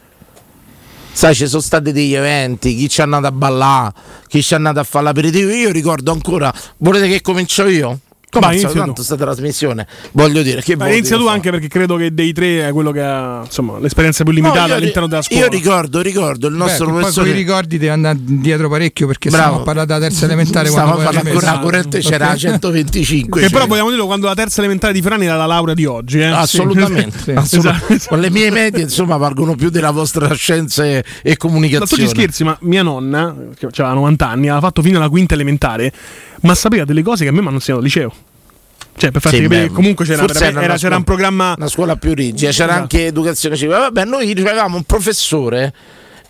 Sai, 1.12 1.34
ci 1.34 1.46
sono 1.46 1.62
stati 1.62 1.92
degli 1.92 2.14
eventi, 2.14 2.74
chi 2.74 2.88
ci 2.88 2.98
è 3.00 3.04
andato 3.04 3.26
a 3.26 3.30
ballare, 3.32 3.92
chi 4.26 4.42
ci 4.42 4.52
è 4.52 4.56
andato 4.56 4.80
a 4.80 4.84
fare 4.84 5.04
l'aperitivo. 5.04 5.50
Io 5.50 5.70
ricordo 5.70 6.10
ancora, 6.10 6.52
volete 6.78 7.06
che 7.08 7.20
comincio 7.20 7.66
io? 7.68 8.00
Come 8.40 8.52
inizia 8.52 8.68
tu. 8.70 8.78
tanto 8.78 9.02
sta 9.02 9.16
trasmissione, 9.16 9.86
voglio 10.12 10.42
dire 10.42 10.62
che 10.62 10.76
Ma 10.76 10.88
inizia 10.88 11.16
tu 11.16 11.26
anche 11.26 11.50
perché 11.50 11.68
credo 11.68 11.96
che 11.96 12.12
dei 12.14 12.32
tre 12.32 12.68
è 12.68 12.72
quello 12.72 12.90
che 12.90 13.00
ha 13.02 13.42
insomma, 13.44 13.78
l'esperienza 13.78 14.24
più 14.24 14.32
limitata 14.32 14.66
No, 14.68 14.74
all'interno 14.74 15.08
della 15.08 15.22
scuola. 15.22 15.44
Io 15.44 15.50
ricordo, 15.50 16.00
ricordo 16.00 16.46
il 16.48 16.52
Beh, 16.54 16.58
nostro 16.58 16.84
poi 16.86 16.94
professore. 16.98 17.26
con 17.30 17.36
i 17.36 17.38
ricordi 17.38 17.78
devi 17.78 17.88
andare 17.92 18.18
dietro 18.20 18.68
parecchio 18.68 19.06
perché 19.06 19.28
Bravo. 19.30 19.44
stiamo 19.44 19.60
a 19.60 19.64
parlare 19.64 19.86
della 19.86 20.00
terza 20.00 20.24
elementare 20.24 20.68
Stava 20.68 20.92
quando 20.92 21.02
poi 21.02 21.12
parlando 21.14 21.30
ancora 21.38 21.58
corrente 21.58 21.98
c'era 22.00 22.26
la 22.28 22.36
125. 22.36 23.40
Che 23.40 23.46
cioè. 23.46 23.54
però 23.54 23.66
vogliamo 23.66 23.88
dirlo 23.90 24.06
quando 24.06 24.26
la 24.26 24.34
terza 24.34 24.60
elementare 24.60 24.92
di 24.92 25.02
Frani 25.02 25.24
era 25.26 25.36
la 25.36 25.46
laurea 25.46 25.74
di 25.74 25.84
oggi. 25.84 26.18
Eh? 26.20 26.24
Assolutamente, 26.24 27.18
Sì, 27.18 27.30
assolutamente. 27.36 27.94
esatto. 27.94 28.08
Con 28.08 28.20
le 28.20 28.30
mie 28.30 28.50
medie, 28.50 28.82
insomma, 28.82 29.16
valgono 29.16 29.54
più 29.54 29.70
della 29.70 29.90
vostra 29.90 30.32
scienze 30.34 30.98
e 30.98 31.04
Ma 31.24 31.32
tu 31.34 31.36
comunicazione. 31.36 32.02
ci 32.02 32.08
scherzi, 32.08 32.44
ma 32.44 32.56
mia 32.62 32.82
nonna, 32.82 33.34
che 33.58 33.66
aveva 33.66 33.92
90 33.94 34.28
anni, 34.28 34.48
aveva 34.48 34.60
fatto 34.60 34.82
fino 34.82 34.98
alla 34.98 35.08
quinta 35.08 35.34
elementare, 35.34 35.92
ma 36.42 36.54
sapeva 36.54 36.84
delle 36.84 37.02
cose 37.02 37.24
che 37.24 37.30
a 37.30 37.32
me 37.32 37.40
mi 37.40 37.46
hanno 37.46 37.56
insegnato 37.56 37.82
al 37.82 37.86
liceo. 37.88 38.12
Cioè, 38.96 39.10
per 39.10 39.20
farti 39.20 39.38
Sì, 39.38 39.42
capire 39.44 39.66
beh, 39.68 39.72
comunque 39.72 40.04
c'era, 40.04 40.24
era 40.24 40.62
era, 40.62 40.76
c'era 40.76 40.96
un 40.96 41.02
programma. 41.04 41.54
una 41.56 41.66
scuola 41.68 41.96
più 41.96 42.14
rigida, 42.14 42.50
c'era 42.50 42.64
Esatto. 42.66 42.80
anche 42.82 43.06
educazione 43.06 43.56
civica. 43.56 43.78
Vabbè, 43.78 44.04
noi 44.04 44.30
avevamo 44.30 44.76
un 44.76 44.84
professore 44.84 45.74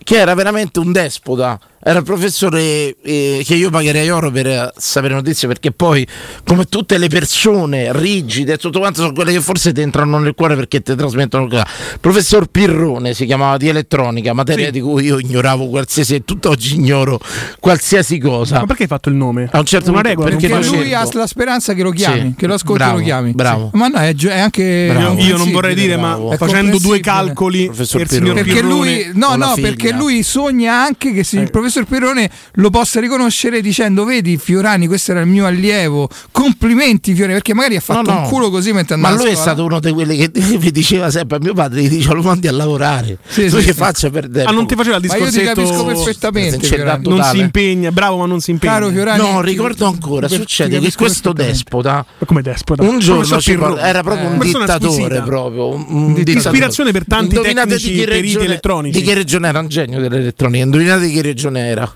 che 0.03 0.17
era 0.17 0.35
veramente 0.35 0.79
un 0.79 0.91
despota. 0.93 1.59
Era 1.87 1.99
il 1.99 2.05
professore 2.05 2.97
eh, 3.03 3.43
che 3.45 3.55
io 3.55 3.69
pagherei 3.69 4.09
oro 4.09 4.31
per 4.31 4.47
eh, 4.47 4.73
sapere 4.77 5.13
notizie 5.13 5.47
perché 5.47 5.71
poi, 5.71 6.07
come 6.43 6.65
tutte 6.65 6.97
le 6.97 7.09
persone 7.09 7.93
rigide 7.93 8.55
e 8.55 8.57
tutto 8.57 8.79
quanto, 8.79 9.03
sono 9.03 9.13
quelle 9.13 9.33
che 9.33 9.41
forse 9.43 9.71
ti 9.73 9.83
entrano 9.83 10.19
nel 10.19 10.35
cuore 10.35 10.55
perché 10.57 10.81
ti 10.81 10.95
trasmettono 10.95 11.47
cosa. 11.47 11.67
Professor 12.01 12.47
Pirrone 12.47 13.13
si 13.13 13.27
chiamava 13.27 13.59
di 13.59 13.69
elettronica, 13.69 14.33
materia 14.33 14.67
Sì. 14.67 14.73
di 14.73 14.81
cui 14.81 15.05
io 15.05 15.19
ignoravo 15.19 15.69
qualsiasi, 15.69 16.15
e 16.15 16.25
tutt'oggi 16.25 16.75
ignoro 16.77 17.21
qualsiasi 17.61 18.19
cosa. 18.19 18.61
Ma 18.61 18.67
perché 18.67 18.83
hai 18.85 18.89
fatto 18.89 19.11
il 19.11 19.15
nome? 19.17 19.49
A 19.53 19.59
un 19.59 19.67
certo 19.67 19.91
Una 19.91 20.01
punto, 20.01 20.09
regola, 20.09 20.29
perché 20.31 20.49
Perché 20.49 20.67
lui 20.77 20.95
ha 20.95 21.07
la 21.13 21.27
speranza 21.27 21.75
che 21.75 21.83
lo 21.83 21.91
chiami, 21.91 22.31
Sì. 22.31 22.35
che 22.37 22.47
lo 22.47 22.55
ascolti 22.55 22.81
e 22.83 22.85
Bravo, 22.85 22.99
lo 22.99 23.05
chiami. 23.05 23.33
bravo. 23.33 23.71
Sì. 23.73 23.79
Ma 23.79 23.89
no, 23.89 23.99
è, 23.99 24.15
gi- 24.15 24.27
è 24.29 24.39
anche. 24.39 24.87
Bravo. 24.91 25.21
Io 25.21 25.37
non 25.37 25.51
vorrei 25.51 25.75
dire, 25.75 25.99
Bravo. 25.99 26.31
ma 26.31 26.37
facendo 26.39 26.79
due 26.79 27.01
calcoli, 27.01 27.67
Professor 27.67 28.01
il 28.01 28.07
Pirrone. 28.09 28.43
Perché 28.43 28.63
lui, 28.63 29.11
no, 29.13 29.37
no, 29.37 29.53
perché 29.61 29.93
lui 29.93 30.23
sogna 30.23 30.83
anche 30.83 31.13
che 31.13 31.27
Eh. 31.31 31.41
il 31.41 31.51
professor 31.75 31.85
Pirone 31.87 32.31
lo 32.55 32.71
possa 32.71 33.01
riconoscere 33.01 33.61
dicendo: 33.61 34.05
Vedi, 34.05 34.37
Fiorani, 34.39 34.87
questo 34.87 35.11
era 35.13 35.21
il 35.21 35.27
mio 35.27 35.47
allievo. 35.47 36.09
Complimenti, 36.31 37.13
Fiorani, 37.15 37.35
perché 37.35 37.55
magari 37.55 37.77
ha 37.77 37.81
fatto 37.81 38.03
No, 38.11 38.13
no. 38.13 38.21
un 38.23 38.29
culo 38.29 38.51
così 38.51 38.73
mentre 38.73 38.97
Ma 38.97 39.09
andava 39.09 39.25
lui 39.25 39.35
a 39.35 39.39
è 39.39 39.41
stato 39.41 39.65
uno 39.65 39.81
di 39.81 39.93
quelli 39.93 40.17
che 40.17 40.31
mi 40.59 40.71
diceva 40.71 41.11
sempre 41.11 41.37
a 41.39 41.41
mio 41.41 41.55
padre, 41.55 41.83
gli 41.83 41.89
diceva 41.89 42.15
lo 42.15 42.23
mandi 42.23 42.47
a 42.49 42.53
lavorare. 42.53 43.19
Sì, 43.27 43.49
tu 43.49 43.59
sì, 43.59 43.65
che 43.67 43.73
sì. 43.73 43.79
faccia 43.79 44.11
per 44.11 44.29
tempo. 44.31 44.51
Ah, 44.51 44.53
non 44.53 44.67
ti 44.67 44.75
faceva 44.75 44.97
il 44.97 45.05
Ma 45.07 45.17
io 45.17 45.25
ti 45.25 45.31
discorsetto. 45.31 45.61
capisco 45.63 45.85
perfettamente. 45.85 46.99
Non 47.09 47.23
si 47.25 47.39
impegna, 47.39 47.91
bravo, 47.93 48.19
ma 48.19 48.27
non 48.27 48.41
si 48.41 48.51
impegna. 48.51 48.73
Caro 48.73 48.91
Fiorani, 48.91 49.19
No, 49.31 49.41
ricordo 49.41 49.87
ancora, 49.87 50.27
ti- 50.29 50.35
ti 50.35 50.41
succede 50.41 50.79
che 50.81 50.93
questo 50.95 51.33
despota 51.33 52.05
Ma 52.19 52.27
come 52.27 52.43
despota? 52.43 52.83
un 52.83 52.99
giorno 52.99 53.77
era 53.79 54.03
proprio 54.03 54.27
un 54.29 54.35
Una 54.35 54.39
persona 54.45 54.65
dittatore 54.65 55.23
proprio, 55.23 55.69
un, 55.75 55.85
un 55.89 56.07
Di- 56.15 56.23
dittatore. 56.25 56.55
ispirazione 56.55 56.93
per 56.93 57.05
tanti 57.07 57.35
Indovinate 57.37 57.69
tecnici 57.69 57.93
di 57.93 57.99
che 57.99 58.05
periti 58.07 58.23
regione- 58.27 58.45
elettronici. 58.45 58.99
Di 58.99 59.05
che 59.07 59.15
regione 59.15 59.49
era 59.49 59.59
un 59.61 59.69
genio 59.69 60.01
dell'elettronica? 60.01 60.65
Indovinate 60.65 61.07
di 61.07 61.13
che 61.13 61.23
regione 61.23 61.64
era? 61.65 61.93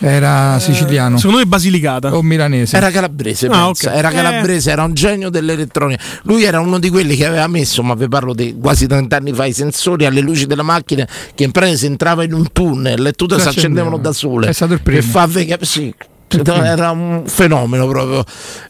Era 0.00 0.58
siciliano 0.58 1.16
Secondo 1.16 1.38
me 1.38 1.46
Basilicata. 1.46 2.14
o 2.16 2.20
milanese. 2.20 2.76
Era 2.76 2.90
calabrese, 2.90 3.46
Ah, 3.46 3.64
pensa. 3.66 3.90
ok. 3.90 3.96
era 3.96 4.10
Eh. 4.10 4.14
calabrese, 4.14 4.70
era 4.70 4.82
un 4.82 4.92
genio 4.92 5.30
dell'elettronica. 5.30 6.02
Lui 6.24 6.42
era 6.42 6.60
uno 6.60 6.78
di 6.78 6.90
quelli 6.90 7.16
che 7.16 7.24
aveva 7.24 7.46
messo, 7.46 7.82
ma 7.82 7.94
vi 7.94 8.08
parlo 8.08 8.34
di 8.34 8.56
quasi 8.60 8.86
30 8.86 9.16
anni 9.16 9.32
fa, 9.32 9.46
i 9.46 9.52
sensori 9.52 10.04
alle 10.04 10.20
luci 10.20 10.46
della 10.46 10.64
macchina 10.64 11.06
che 11.34 11.44
in 11.44 11.52
pratica 11.52 11.76
si 11.76 11.86
entrava 11.86 12.24
in 12.24 12.34
un 12.34 12.50
tunnel 12.52 13.06
e 13.06 13.12
tutte 13.12 13.38
Si 13.38 13.48
accendevano 13.48 13.96
da 13.96 14.12
sole. 14.12 14.48
È 14.48 14.52
stato 14.52 14.74
il 14.74 14.82
primo. 14.82 15.00
Farvi 15.00 15.46
cap- 15.46 15.62
sì, 15.62 15.94
era 16.28 16.90
un 16.90 17.22
fenomeno 17.26 17.86
proprio. 17.86 18.24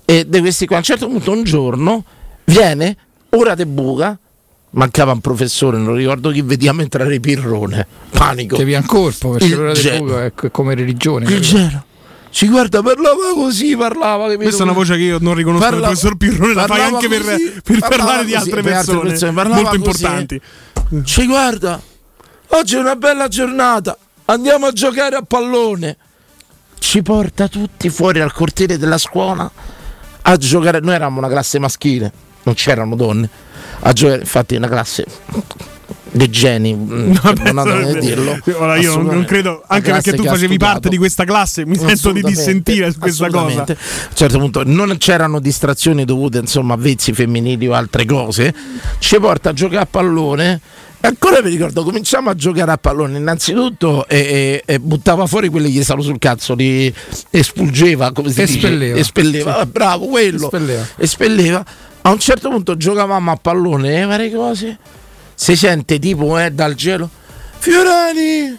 E 0.05 0.27
di 0.29 0.41
questi 0.41 0.67
qua, 0.67 0.77
a 0.77 0.79
un 0.81 0.85
certo 0.85 1.09
punto 1.09 1.33
un 1.33 1.43
giorno 1.43 2.05
viene, 2.45 2.97
ora 3.31 3.57
te 3.57 3.67
buca, 3.67 4.17
mancava 4.75 5.13
un 5.13 5.21
professore, 5.21 5.79
non 5.79 5.95
ricordo 5.95 6.31
chi, 6.31 6.43
vediamo 6.43 6.83
entrare 6.83 7.19
Pirrone. 7.21 7.87
Panico. 8.11 8.57
Che 8.57 8.65
via 8.65 8.79
in 8.79 8.87
corpo 8.87 9.31
perché 9.31 9.47
Il 9.47 9.55
l'ora 9.57 9.73
del 9.73 9.99
buco 9.99 10.19
è 10.21 10.33
co- 10.35 10.51
come 10.51 10.75
religione. 10.75 11.25
Il 11.33 11.41
genio. 11.41 11.85
Ci 12.31 12.49
guarda, 12.49 12.83
parlava 12.83 13.33
così, 13.35 13.77
parlava. 13.77 14.25
capito? 14.25 14.43
Questa 14.43 14.63
è 14.63 14.65
una 14.65 14.73
voce 14.75 14.97
che 14.97 15.03
io 15.03 15.19
non 15.21 15.35
riconosco 15.35 15.63
del 15.63 15.73
Parlava- 15.81 15.93
professor 15.95 16.17
Pirrone, 16.17 16.55
la 16.55 16.67
fai 16.67 16.81
anche 16.81 17.09
per, 17.09 17.23
così, 17.23 17.53
per 17.63 17.79
parlava 17.79 17.97
parlare 17.97 18.25
di 18.25 18.33
così, 18.33 18.45
altre 18.51 18.63
per 18.63 18.73
altre 18.73 18.93
persone, 18.93 19.09
persone, 19.11 19.33
parlava 19.33 19.61
molto 19.63 19.79
così. 19.79 20.03
importanti. 20.05 20.41
Ci 21.05 21.27
guarda, 21.27 21.81
oggi 22.49 22.75
è 22.75 22.79
una 22.79 22.97
bella 22.97 23.29
giornata, 23.29 23.97
andiamo 24.25 24.67
a 24.67 24.73
giocare 24.73 25.15
a 25.15 25.23
pallone. 25.23 25.97
Ci 26.81 27.03
porta 27.03 27.47
tutti 27.47 27.89
fuori 27.89 28.19
al 28.21 28.33
cortile 28.33 28.79
della 28.79 28.99
scuola 28.99 29.49
a 30.23 30.37
giocare. 30.37 30.81
Noi 30.81 30.95
eravamo 30.97 31.19
una 31.21 31.29
classe 31.29 31.61
maschile, 31.61 32.13
non 32.43 32.55
c'erano 32.55 32.97
donne. 32.97 33.29
A 33.87 33.93
giocare, 33.93 34.21
infatti, 34.21 34.55
una 34.57 34.69
classe 34.69 35.05
dei 36.11 36.31
geni, 36.31 36.75
mm, 36.75 37.13
Vabbè, 37.21 37.53
non 37.53 37.65
da 37.93 37.99
dirlo. 37.99 38.39
Ora 38.57 38.77
io 38.77 38.97
non- 39.03 39.25
credo, 39.25 39.63
anche 39.67 39.91
perché 39.91 40.13
tu 40.15 40.25
facevi 40.25 40.57
parte 40.59 40.89
di 40.89 40.97
questa 40.97 41.25
classe, 41.25 41.67
mi 41.67 41.77
sento 41.77 42.13
di 42.13 42.23
dissentire 42.23 42.91
su 42.93 42.99
questa 42.99 43.29
cosa. 43.29 43.63
A 43.63 43.67
un 43.69 43.77
certo 44.15 44.39
punto 44.39 44.63
non 44.65 44.95
c'erano 44.99 45.39
distrazioni 45.41 46.05
dovute 46.05 46.39
insomma 46.39 46.75
a 46.75 46.77
vezzi 46.77 47.13
femminili 47.13 47.67
o 47.67 47.75
altre 47.75 48.05
cose. 48.07 48.55
Ci 48.99 49.19
porta 49.19 49.51
a 49.51 49.53
giocare 49.53 49.83
a 49.83 49.87
pallone. 49.87 50.61
E 51.01 51.07
ancora 51.09 51.43
mi 51.43 51.51
ricordo, 51.51 51.83
cominciamo 51.85 52.31
a 52.31 52.35
giocare 52.35 52.71
a 52.71 52.79
pallone. 52.79 53.19
Innanzitutto 53.19 54.09
e, 54.09 54.17
e- 54.19 54.63
e 54.65 54.79
buttava 54.81 55.27
fuori 55.27 55.49
quelli 55.51 55.71
che 55.71 55.81
gli 55.81 55.83
stavano 55.83 56.07
sul 56.07 56.19
cazzo, 56.19 56.55
li 56.55 56.95
espulgeva, 57.29 58.13
come 58.13 58.31
si 58.31 58.41
Espelleva. 58.41 58.93
dice? 58.95 59.01
Espelleva. 59.01 59.59
Ah, 59.59 59.67
bravo, 59.67 60.07
quello. 60.07 60.45
Espelleva. 60.45 60.87
Espelleva. 60.97 61.65
A 62.07 62.11
un 62.11 62.19
certo 62.19 62.51
punto 62.51 62.77
giocavamo 62.77 63.31
a 63.31 63.37
pallone 63.37 64.03
e 64.03 64.05
varie 64.05 64.31
cose. 64.31 64.77
Si 65.35 65.57
sente 65.57 65.99
tipo 65.99 66.39
eh, 66.39 66.51
dal 66.51 66.77
cielo. 66.77 67.09
Fiorani! 67.59 68.59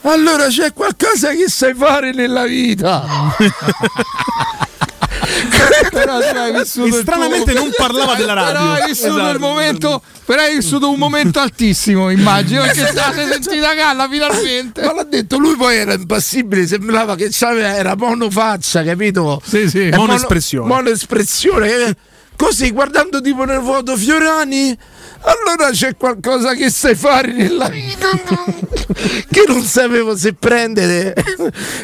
Allora 0.00 0.46
c'è 0.46 0.72
qualcosa 0.72 1.32
che 1.32 1.48
sai 1.48 1.74
fare 1.74 2.12
nella 2.12 2.46
vita. 2.46 3.04
Però 5.90 6.18
vissuto 6.58 6.96
stranamente 6.96 7.52
non 7.52 7.70
parlava 7.76 8.14
della 8.14 8.32
radio. 8.32 8.52
Però 8.52 8.72
hai 8.72 8.86
vissuto 8.86 9.18
Esatto. 9.18 9.32
il 9.32 9.38
momento. 9.38 10.02
Però 10.24 10.40
hai 10.40 10.54
vissuto 10.54 10.90
un 10.90 10.98
momento 10.98 11.40
altissimo, 11.40 12.08
immagino. 12.08 12.62
Perché 12.72 12.86
state 12.86 13.32
sentita 13.32 13.74
galla 13.74 14.08
finalmente. 14.08 14.80
Ma 14.80 14.94
l'ha 14.94 15.04
detto, 15.04 15.36
lui 15.36 15.56
poi 15.56 15.76
era 15.76 15.92
impassibile, 15.92 16.66
sembrava 16.66 17.16
che 17.16 17.28
c'aveva, 17.30 17.76
era 17.76 17.96
monofaccia, 17.96 18.82
capito? 18.82 19.42
Sì, 19.44 19.68
sì. 19.68 19.88
È 19.88 19.96
Monoespressione. 19.96 20.66
Mono, 20.66 20.82
monoespressione. 20.82 21.96
Così, 22.42 22.72
guardando 22.72 23.20
tipo 23.20 23.44
nel 23.44 23.60
vuoto 23.60 23.96
Fiorani, 23.96 24.76
allora 25.20 25.70
c'è 25.70 25.96
qualcosa 25.96 26.54
che 26.54 26.70
sai 26.70 26.96
fare 26.96 27.30
nella 27.30 27.68
vita 27.68 28.10
che 29.30 29.44
non 29.46 29.62
sapevo 29.62 30.16
se 30.16 30.32
prendere 30.34 31.14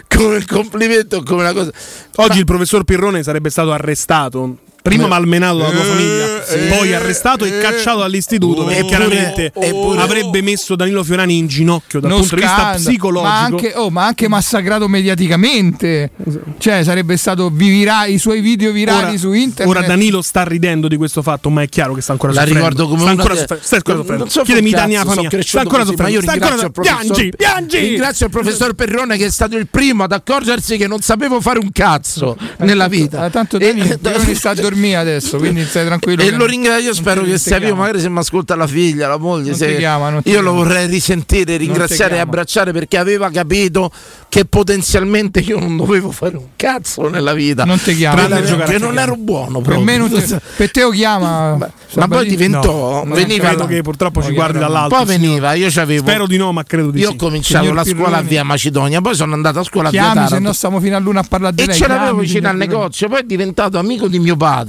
come 0.09 0.35
il 0.35 0.47
complimento 0.47 1.19
o 1.19 1.23
come 1.23 1.43
una 1.43 1.53
cosa. 1.53 1.71
Oggi 2.17 2.39
il 2.39 2.45
professor 2.45 2.83
Pirrone 2.83 3.23
sarebbe 3.23 3.51
stato 3.51 3.71
arrestato. 3.71 4.59
Prima 4.89 5.07
malmenato 5.07 5.59
dalla 5.59 5.71
tua 5.71 5.83
famiglia, 5.85 6.77
poi 6.77 6.95
arrestato 6.95 7.45
e 7.45 7.59
cacciato 7.59 7.99
dall'istituto 7.99 8.65
perché 8.65 8.85
chiaramente 8.87 9.53
avrebbe 9.97 10.41
messo 10.43 10.77
Danilo 10.77 11.05
Fiorani 11.05 11.37
in 11.39 11.47
ginocchio 11.47 12.01
dal 12.01 12.11
punto 12.11 12.35
di 12.35 12.41
vista 12.41 12.73
psicologico. 12.75 13.29
Ma 13.29 13.41
anche, 13.41 13.73
oh, 13.77 13.91
ma 13.91 14.07
anche 14.07 14.29
massacrato 14.29 14.89
mediaticamente. 14.89 16.11
Cioè, 16.59 16.83
sarebbe 16.85 17.17
stato 17.17 17.51
vira- 17.51 18.07
i 18.07 18.19
suoi 18.19 18.41
video 18.41 18.73
virali 18.73 19.09
Ora, 19.11 19.17
su 19.19 19.33
internet. 19.33 19.77
ora 19.77 19.87
Danilo 19.87 20.23
sta 20.23 20.43
ridendo 20.45 20.89
di 20.89 20.97
questo 20.97 21.23
fatto, 21.23 21.51
ma 21.51 21.63
è 21.63 21.69
chiaro 21.69 21.95
che 21.95 22.01
sta 22.01 22.13
ancora 22.13 22.33
La 22.33 22.41
soffrendo. 22.43 22.69
ricordo 22.69 22.89
come 22.89 23.01
sta 23.01 23.11
ancora 23.11 23.35
de- 23.35 23.39
soffrendo. 23.41 23.65
Sta 23.65 23.77
ancora 23.77 23.97
soffrendo. 23.99 24.29
so 24.29 24.43
Chiedemi 24.43 24.71
cazzo, 24.71 24.81
famiglia. 24.81 25.01
sono 25.03 25.43
Sta 25.43 25.61
ancora 25.61 25.85
così, 25.85 25.97
ma 25.97 26.09
soffrendo. 26.09 26.15
io 26.15 26.21
Sta 26.23 26.33
ancora 26.33 26.71
professor 26.71 27.05
Piangi, 27.05 27.33
piangi. 27.37 27.79
Ringrazio 27.79 28.27
il 28.27 28.33
professor 28.33 28.73
Perrone 28.75 29.17
che 29.17 29.27
è 29.27 29.31
stato 29.31 29.57
il 29.57 29.67
primo 29.69 30.03
ad 30.05 30.13
accorgersi 30.13 30.77
che 30.77 30.87
non 30.87 31.01
sapevo 31.01 31.41
fare 31.41 31.59
un 31.59 31.71
cazzo 31.73 32.37
nella 32.59 32.89
vita. 32.89 33.29
Tanto 33.31 33.59
E- 33.59 33.75
Dani, 33.75 33.97
Dani 34.01 34.35
sta 34.35 34.51
a 34.51 34.55
dormire 34.79 34.97
adesso, 34.97 35.39
quindi 35.39 35.65
stai 35.65 35.85
tranquillo. 35.87 36.23
E 36.29 36.31
lo 36.31 36.47
ringrazio, 36.47 36.87
io 36.89 36.95
spero 36.95 37.23
che 37.23 37.39
sia 37.39 37.57
vivo, 37.57 37.67
chiama. 37.71 37.81
magari 37.83 38.01
se 38.01 38.09
mi 38.09 38.19
ascolta 38.19 38.55
la 38.55 38.67
figlia, 38.67 39.09
la 39.09 39.17
moglie. 39.19 39.55
Se- 39.55 39.77
chiama, 39.77 40.21
io 40.25 40.41
lo 40.41 40.53
vorrei 40.53 40.87
risentire, 40.87 41.57
ringraziare 41.57 42.17
e 42.17 42.19
abbracciare 42.19 42.73
perché 42.73 42.97
aveva 42.99 43.31
capito 43.31 43.91
che 44.29 44.45
potenzialmente 44.45 45.41
io 45.41 45.59
non 45.59 45.77
dovevo 45.77 46.11
fare 46.11 46.37
un 46.37 46.47
cazzo 46.57 47.09
nella 47.09 47.33
vita. 47.33 47.65
Non 47.65 47.81
ti 47.81 47.95
chiama. 47.97 48.23
Giocare 48.29 48.43
che 48.73 48.79
non 48.79 48.95
calcio. 48.95 49.01
ero 49.01 49.17
buono 49.17 49.61
Per 49.61 49.79
me 49.79 50.09
ti- 50.09 50.37
per 50.57 50.71
te 50.71 50.83
lo 50.83 50.91
chiama. 50.91 51.57
Ma 51.95 52.09
poi 52.09 52.27
diventò, 52.29 53.05
No, 53.05 53.15
veniva 53.15 53.49
Credo 53.49 53.67
che 53.67 53.81
purtroppo 53.83 54.21
ci 54.23 54.29
No, 54.29 54.35
guardi 54.35 54.59
chiaro. 54.59 54.73
dall'alto. 54.73 54.97
poi 54.97 55.05
veniva, 55.07 55.53
io 55.55 55.69
c'avevo 55.71 56.07
Spero 56.07 56.27
di 56.27 56.37
no, 56.37 56.53
ma 56.53 56.63
credo 56.65 56.91
di 56.91 57.01
io 57.01 57.09
ho 57.09 57.13
sì. 57.13 57.17
cominciato 57.17 57.65
Signor 57.65 57.77
la 57.77 57.85
scuola 57.85 58.17
a 58.19 58.23
via 58.23 58.43
Macedonia, 58.45 59.01
poi 59.01 59.15
sono 59.15 59.35
andato 59.35 59.61
a 59.61 59.65
scuola 59.65 59.89
a 59.89 59.91
via 59.91 60.01
Chiami, 60.03 60.19
se 60.21 60.25
Taranto. 60.27 60.49
no 60.49 60.53
stiamo 60.55 60.81
fino 60.81 60.97
a 60.97 60.99
luna 60.99 61.21
a 61.21 61.25
parlare 61.27 61.55
di 61.55 61.63
E 61.63 61.67
lei. 61.67 61.75
ce 61.77 61.87
l'avevo 61.89 62.19
vicino 62.19 62.49
al 62.49 62.57
negozio, 62.57 63.09
poi 63.09 63.21
è 63.21 63.25
diventato 63.25 63.79
amico 63.79 64.07
di 64.09 64.19
mio 64.19 64.37
padre. 64.37 64.68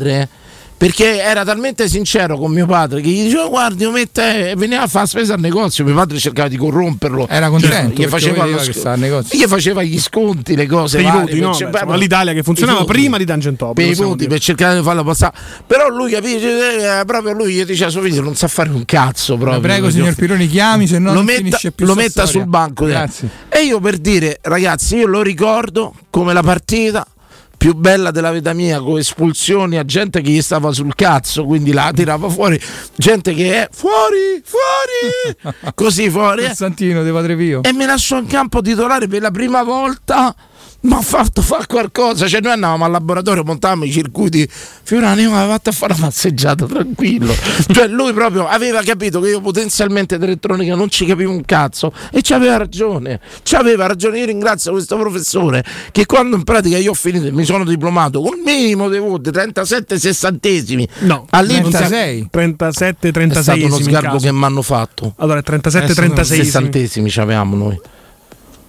Perché 0.80 1.22
era 1.22 1.44
talmente 1.44 1.90
sincero 1.90 2.38
con 2.38 2.54
mio 2.54 2.66
padre 2.66 3.02
che 3.02 3.10
gli 3.10 3.24
diceva: 3.24 3.48
Guardi, 3.50 3.84
io 3.84 3.92
mette, 3.92 4.54
veniva 4.56 4.84
a 4.84 4.88
fare 4.88 5.08
spesa 5.08 5.34
al 5.34 5.42
negozio. 5.42 5.84
Mio 5.84 5.94
padre 5.94 6.18
cercava 6.20 6.48
di 6.48 6.56
corromperlo. 6.56 7.28
Era 7.28 7.50
contento, 7.50 7.98
Cioè, 7.98 8.06
gli 8.06 8.10
faceva, 8.10 8.44
vedeva 8.44 8.62
lo 8.62 8.64
che 8.66 8.72
sc- 8.72 8.80
stava 8.80 8.94
al 8.96 9.00
negozio. 9.02 9.38
gli 9.38 9.44
faceva 9.44 9.84
gli 9.84 10.00
sconti, 10.00 10.56
le 10.56 10.66
cose. 10.68 11.02
Per 11.04 11.06
i 11.06 11.12
voti, 11.12 11.40
no? 11.42 11.54
cer- 11.54 11.70
Beh, 11.70 11.80
insomma, 11.80 11.96
l'Italia 11.98 12.32
che 12.32 12.44
funzionava 12.44 12.86
prima 12.86 13.18
di 13.18 13.26
Tangentopoli, 13.26 13.88
Per 13.88 13.94
i 13.94 14.00
voti, 14.02 14.16
dire. 14.20 14.30
per 14.30 14.40
cercare 14.40 14.78
di 14.78 14.82
farlo 14.86 15.04
passare. 15.04 15.34
Però 15.68 15.90
lui 15.90 16.12
capisce, 16.12 17.00
eh, 17.02 17.04
proprio 17.06 17.34
lui 17.34 17.56
gli 17.56 17.66
dice 17.66 17.84
a 17.84 17.90
suo 17.90 18.02
figlio: 18.02 18.22
Non 18.22 18.36
sa 18.36 18.48
fare 18.48 18.70
un 18.70 18.86
cazzo. 18.86 19.36
Proprio, 19.36 19.60
prego, 19.60 19.90
signor 19.90 20.16
Pironi, 20.16 20.48
chiami, 20.48 20.88
se 20.88 20.98
no 20.98 21.10
lo 21.10 21.16
non 21.16 21.26
metta, 21.26 21.38
finisce 21.40 21.72
più 21.74 21.86
lo 21.88 21.94
metta 21.94 22.10
storia. 22.26 22.32
sul 22.32 22.46
banco. 22.46 22.86
eh. 22.88 22.92
Grazie. 22.92 23.28
E 23.50 23.66
io 23.66 23.82
per 23.82 23.98
dire, 23.98 24.38
ragazzi, 24.44 24.96
io 24.96 25.08
lo 25.08 25.22
ricordo 25.22 25.94
come 26.10 26.32
la 26.32 26.42
partita 26.42 27.06
più 27.60 27.76
bella 27.76 28.10
della 28.10 28.32
vita 28.32 28.54
mia, 28.54 28.80
con 28.80 28.98
espulsioni 28.98 29.78
a 29.78 29.84
gente 29.84 30.22
che 30.22 30.30
gli 30.32 30.42
stava 30.42 30.72
sul 30.72 30.96
cazzo, 30.96 31.44
quindi 31.44 31.74
la 31.74 31.92
tirava 31.94 32.30
fuori, 32.30 32.58
gente 32.96 33.34
che 33.34 33.64
è 33.64 33.70
fuori, 33.70 34.42
fuori, 34.46 35.54
così 35.76 36.10
fuori. 36.10 36.46
eh. 36.46 36.56
Santino 36.56 37.04
di 37.04 37.12
Padre 37.12 37.36
Pio. 37.36 37.62
E 37.64 37.74
mi 37.74 37.84
lasciò 37.86 38.18
in 38.18 38.28
campo 38.28 38.62
titolare 38.62 39.10
per 39.10 39.22
la 39.22 39.32
prima 39.32 39.62
volta 39.64 40.34
ma 40.82 40.98
ha 40.98 41.02
fatto 41.02 41.42
fare 41.42 41.66
qualcosa. 41.68 42.28
Cioè, 42.28 42.42
noi 42.42 42.54
andavamo 42.54 42.86
al 42.86 42.92
laboratorio, 42.92 43.44
montavamo 43.44 43.84
i 43.86 43.92
circuiti. 43.92 44.48
Fiorani 44.50 45.26
aveva 45.26 45.48
fatto 45.48 45.72
fare 45.72 45.94
una 45.94 46.06
passeggiata 46.06 46.66
tranquillo. 46.66 47.34
cioè, 47.72 47.88
lui 47.88 48.14
proprio 48.14 48.48
aveva 48.48 48.82
capito 48.82 49.20
che 49.20 49.30
io 49.30 49.42
potenzialmente 49.42 50.18
d'elettronica 50.18 50.76
non 50.76 50.90
ci 50.90 51.06
capivo 51.06 51.32
un 51.32 51.44
cazzo. 51.44 51.92
E 52.12 52.22
ci 52.22 52.34
aveva 52.34 52.58
ragione. 52.58 53.20
Ci 53.44 53.56
aveva 53.56 53.88
ragione. 53.88 54.20
Io 54.20 54.26
ringrazio 54.26 54.72
questo 54.72 54.98
professore 54.98 55.64
che 55.92 56.06
quando 56.06 56.36
in 56.36 56.44
pratica 56.44 56.78
io 56.78 56.92
ho 56.92 56.96
finito 56.96 57.26
e 57.26 57.32
mi 57.32 57.44
sono 57.44 57.64
diplomato 57.66 58.22
con 58.22 58.38
il 58.38 58.44
minimo 58.44 58.88
dei 58.88 59.00
voti, 59.00 59.32
37 59.32 60.00
sessantesimi. 60.00 60.88
No, 61.00 61.26
all'Inps 61.30 61.70
36. 61.70 62.28
37 62.30 63.08
è 63.08 63.12
36 63.12 63.44
stato 63.44 63.66
uno 63.66 63.84
sgarbo 63.84 64.18
che 64.18 64.32
mi 64.32 64.44
hanno 64.44 64.62
fatto. 64.62 65.14
Allora 65.18 65.42
37 65.42 65.86
Adesso 65.86 66.02
36 66.02 66.38
Sessantesimi 66.44 67.10
ci 67.10 67.20
avevamo 67.20 67.56
noi. 67.56 67.80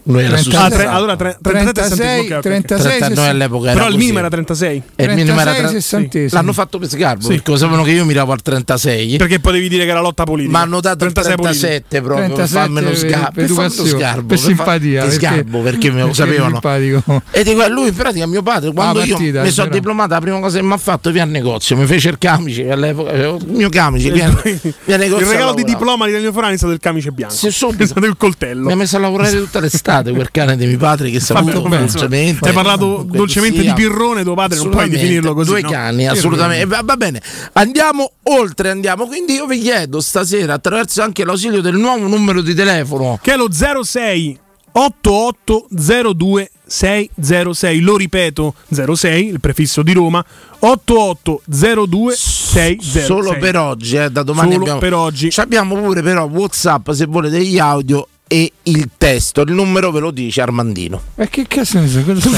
Noi 0.03 0.25
era 0.25 0.37
30 0.37 0.39
Ah, 0.39 0.43
su 0.43 0.51
tre- 0.51 0.77
60. 0.79 0.93
allora 0.93 1.17
tre- 1.17 1.39
37 1.41 1.73
36, 1.73 2.19
ok, 2.21 2.25
ok, 2.31 2.37
ok. 2.37 2.41
36, 2.43 2.99
30 2.99 3.21
noi 3.21 3.29
all'epoca 3.31 3.71
era 3.71 3.79
Però 3.79 3.91
il 3.91 3.97
minimo 3.99 4.19
era 4.19 4.29
36. 4.29 4.83
E 4.97 5.05
il 5.05 5.11
minimo 5.15 5.41
era 5.41 5.51
36 5.53 5.71
tre- 5.71 5.81
sessantesimi. 5.81 6.31
L'hanno 6.33 6.53
fatto 6.53 6.79
per 6.79 6.89
sgarbo 6.89 7.23
Sì. 7.23 7.29
perché 7.29 7.51
lo 7.51 7.57
sapevano 7.57 7.83
che 7.85 7.91
io 7.91 8.05
miravo 8.05 8.33
al 8.33 8.43
36. 8.43 9.17
Perché 9.19 9.41
potevi 9.41 9.69
dire 9.69 9.85
che 9.85 9.91
era 9.91 10.01
lotta 10.01 10.25
politica. 10.25 10.53
Ma 10.53 10.61
hanno 10.65 10.81
dato 10.81 11.05
il 11.05 11.13
36 11.13 11.37
politica. 11.37 11.67
37 11.67 12.03
proprio 12.03 12.25
37 12.35 12.41
per 12.41 12.49
farmelo 12.63 12.89
per- 12.89 12.99
sgarbo. 12.99 13.31
per 13.35 13.45
educazione, 13.45 13.89
sgarbo, 13.89 14.27
per 14.27 14.39
simpatia, 14.39 15.01
Per 15.03 15.11
perché- 15.11 15.27
sgarbo 15.27 15.61
perché 15.61 15.91
me 15.91 16.01
lo 16.01 16.07
perché 16.07 16.15
sapevano. 16.15 17.23
E 17.31 17.45
dico, 17.45 17.69
lui 17.69 17.89
in 17.89 17.95
pratica 17.95 18.27
mio 18.27 18.43
padre 18.43 18.73
quando 18.73 19.03
io 19.03 19.15
partita, 19.17 19.43
mi 19.43 19.51
sono 19.51 19.67
però. 19.69 19.79
diplomato 19.79 20.15
la 20.15 20.21
prima 20.21 20.41
cosa 20.41 20.59
che 20.59 20.65
mi 20.65 20.73
ha 20.73 20.77
fatto 20.79 21.11
via 21.11 21.23
al 21.23 21.29
negozio 21.29 21.77
mi 21.77 21.87
fece 21.87 22.09
il 22.09 22.19
camice 22.19 22.71
all'epoca 22.71 23.11
avevo 23.11 23.37
il 23.37 23.47
mio 23.49 23.69
camice 23.69 24.11
via, 24.11 24.29
via 24.43 24.95
al 24.95 25.01
negozio 25.01 25.27
il 25.27 25.31
regalo 25.33 25.53
di 25.55 25.65
diploma 25.65 26.07
di 26.07 26.13
Daniel 26.13 26.33
Forani 26.33 26.55
è 26.55 26.57
stato 26.57 26.73
il 26.73 26.81
camice 26.81 27.11
bianco. 27.13 27.35
È 27.47 27.51
stato 27.51 27.75
il 28.07 28.09
mi 28.09 28.17
coltello. 28.17 28.71
ha 28.71 28.75
messo 28.75 28.97
a 28.97 29.01
lavorare 29.01 29.31
tutta 29.37 29.61
l'estate 29.61 29.89
quel 30.13 30.31
cane 30.31 30.57
di 30.57 30.67
mio 30.67 30.79
padre 30.79 31.11
che 31.11 31.21
saluto 31.21 31.61
dolcemente 31.61 32.49
Hai 32.49 32.55
parlato 32.55 33.05
dolcemente 33.07 33.61
di 33.61 33.73
Pirrone, 33.73 34.23
tuo 34.23 34.35
padre, 34.35 34.59
non 34.59 34.71
puoi 34.71 34.89
definirlo 34.89 35.35
così. 35.35 35.51
Due 35.51 35.63
no? 35.63 35.71
cani, 35.71 36.07
assolutamente. 36.07 36.67
Va, 36.67 36.83
va 36.85 36.97
bene, 36.97 37.21
andiamo 37.55 38.13
oltre, 38.25 38.71
andiamo. 38.71 39.07
Quindi 39.07 39.35
io 39.35 39.47
vi 39.47 39.61
chiedo 39.61 40.01
stasera, 40.01 40.55
attraverso 40.55 41.03
anche 41.03 41.25
l'ausilio 41.25 41.61
del 41.61 41.77
nuovo 41.77 42.07
numero 42.07 42.41
di 42.41 42.55
telefono, 42.55 43.19
Che 43.21 43.33
è 43.33 43.37
lo 43.37 43.49
06 43.51 44.39
8802 44.73 46.51
606. 46.67 47.81
Lo 47.81 47.97
ripeto, 47.97 48.55
06, 48.69 49.27
il 49.27 49.41
prefisso 49.41 49.83
di 49.83 49.93
Roma, 49.93 50.25
8802 50.61 52.15
606. 52.15 53.03
solo 53.03 53.37
per 53.39 53.57
oggi, 53.57 53.97
eh, 53.97 54.11
da 54.11 54.23
domani 54.23 54.53
Solo 54.53 54.63
abbiamo, 54.63 54.81
per 54.81 54.95
oggi. 54.95 55.31
Ci 55.31 55.41
abbiamo 55.41 55.75
pure 55.75 56.03
però 56.03 56.25
WhatsApp 56.27 56.91
se 56.91 57.07
volete 57.07 57.45
gli 57.45 57.59
audio 57.59 58.07
e 58.33 58.53
il 58.63 58.91
testo. 58.97 59.41
Il 59.41 59.51
numero 59.51 59.91
ve 59.91 59.99
lo 59.99 60.13
dice 60.13 60.41
Armandino. 60.41 61.03
Ma 61.17 61.27
che 61.27 61.47
cazzo 61.49 61.81
ne 61.81 61.89
so? 61.89 62.01
Cosa 62.05 62.31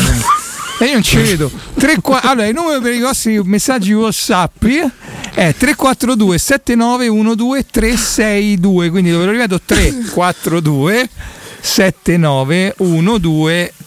E 0.81 0.85
io 0.89 0.93
non 0.95 1.03
ci 1.03 1.17
vedo. 1.19 1.51
Tre, 1.75 2.01
qua- 2.01 2.23
allora, 2.23 2.47
il 2.47 2.55
numero 2.55 2.81
per 2.81 2.95
i 2.95 3.01
vostri 3.01 3.39
messaggi 3.43 3.93
WhatsApp 3.93 4.65
è 5.35 5.55
342 5.55 6.39
7912 6.39 7.67
362. 7.71 8.89
Quindi 8.89 9.11
ve 9.11 9.17
lo 9.23 9.31
ripeto 9.33 9.61
342 9.67 11.09
7912 11.11 11.11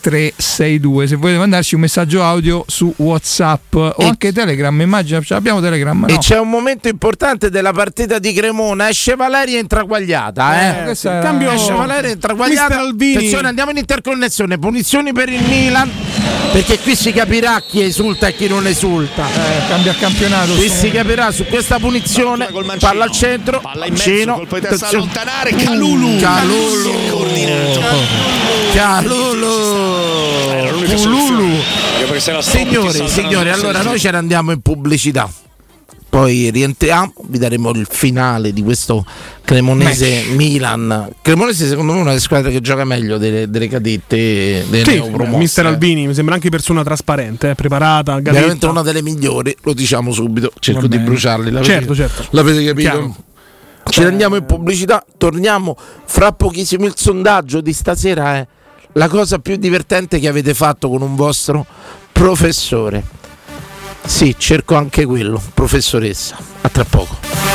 362. 0.01 1.07
Se 1.07 1.15
volete 1.15 1.38
mandarci 1.38 1.75
un 1.75 1.81
messaggio 1.81 2.23
audio 2.23 2.63
su 2.67 2.93
WhatsApp 2.97 3.73
o 3.75 3.93
E- 3.97 4.05
anche 4.05 4.31
Telegram, 4.31 4.79
immagino 4.79 5.21
ce 5.21 5.33
l'abbiamo 5.33 5.59
Telegram. 5.61 6.05
E 6.07 6.13
No. 6.13 6.17
c'è 6.19 6.39
un 6.39 6.49
momento 6.49 6.88
importante 6.88 7.49
della 7.49 7.73
partita 7.73 8.17
di 8.19 8.31
Cremona. 8.33 8.89
Esce 8.89 9.15
Valeria 9.15 9.59
in 9.59 9.67
traguagliata. 9.67 10.85
Eh. 10.88 10.91
Eh, 10.91 10.95
cambio- 11.01 11.51
Esce 11.51 11.73
Valeria 11.73 12.11
in 12.11 12.19
traguagliata. 12.19 12.67
Mister 12.67 12.79
Albini. 12.85 13.15
Attenzione, 13.15 13.47
andiamo 13.49 13.71
in 13.71 13.77
interconnessione. 13.77 14.57
Punizioni 14.57 15.11
per 15.13 15.29
il 15.29 15.41
Milan. 15.43 15.91
Perché 16.51 16.79
qui 16.79 16.95
si 16.95 17.11
capirà 17.11 17.61
chi 17.67 17.81
esulta 17.81 18.27
e 18.27 18.35
chi 18.35 18.47
non 18.47 18.65
esulta. 18.65 19.25
Eh, 19.27 19.67
cambia 19.67 19.93
campionato. 19.93 20.53
Qui 20.53 20.69
si 20.69 20.89
capirà 20.89 21.31
su 21.31 21.45
questa 21.45 21.79
punizione. 21.79 22.47
Palla 22.79 23.03
al 23.03 23.11
centro. 23.11 23.59
Palla 23.59 23.85
in 23.85 23.91
mezzo, 23.91 24.09
Mancino. 24.09 24.33
colpo 24.35 24.59
di 24.59 24.67
testa 24.67 24.88
allontanare, 24.88 25.55
Calulu. 25.55 26.17
Calulu. 26.17 26.91
Calulu. 28.73 29.55
Calulu. 30.88 31.61
Signori, 32.39 33.09
signori, 33.09 33.49
allora 33.49 33.81
noi 33.81 33.99
ce 33.99 34.11
ne 34.11 34.17
andiamo 34.17 34.51
in 34.51 34.61
pubblicità. 34.61 35.29
Poi 36.15 36.49
rientriamo, 36.49 37.12
vi 37.28 37.38
daremo 37.38 37.71
il 37.71 37.86
finale 37.91 38.54
di 38.54 38.63
questo 38.63 39.06
Cremonese 39.43 40.28
Milan. 40.34 41.10
Cremonese 41.21 41.67
secondo 41.67 41.91
me 41.91 41.97
è 41.97 42.01
una 42.04 42.12
delle 42.12 42.21
squadre 42.21 42.51
che 42.54 42.62
gioca 42.62 42.86
meglio 42.86 43.17
delle, 43.17 43.49
delle 43.49 43.67
cadette 43.67 44.63
delle 44.69 44.86
Sì. 44.86 45.04
Mister 45.36 45.65
Albini 45.65 46.08
mi 46.08 46.13
sembra 46.13 46.36
anche 46.36 46.47
persona 46.47 46.84
trasparente, 46.84 47.49
eh, 47.49 47.56
preparata, 47.56 48.13
Veramente 48.21 48.45
gavetta. 48.45 48.69
una 48.69 48.82
delle 48.82 49.01
migliori, 49.01 49.54
lo 49.63 49.73
diciamo 49.73 50.13
subito, 50.13 50.54
cerco 50.58 50.88
di 50.88 50.97
bruciarli. 50.99 51.51
L'avete, 51.51 51.73
Certo, 51.73 51.93
certo. 51.93 52.25
l'avete 52.30 52.63
capito? 52.63 52.89
Chiaro. 52.89 53.15
Ci 53.89 54.01
rendiamo 54.01 54.38
in 54.38 54.45
pubblicità, 54.45 55.06
torniamo 55.17 55.75
fra 56.06 56.32
pochissimo. 56.32 56.86
Il 56.86 56.93
sondaggio 56.95 57.60
di 57.60 57.73
stasera 57.73 58.36
è 58.38 58.47
la 58.93 59.10
cosa 59.10 59.39
più 59.39 59.58
divertente 59.58 60.19
che 60.19 60.30
avete 60.30 60.54
fatto 60.54 60.88
con 60.88 61.01
un 61.01 61.13
vostro 61.15 61.65
professore. 62.13 63.04
Sì, 64.06 64.36
cerco 64.38 64.76
anche 64.76 65.06
quello, 65.06 65.41
professoressa. 65.54 66.38
A 66.62 66.70
tra 66.70 66.86
poco. 66.86 67.55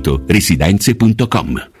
residenze.com. 0.27 1.80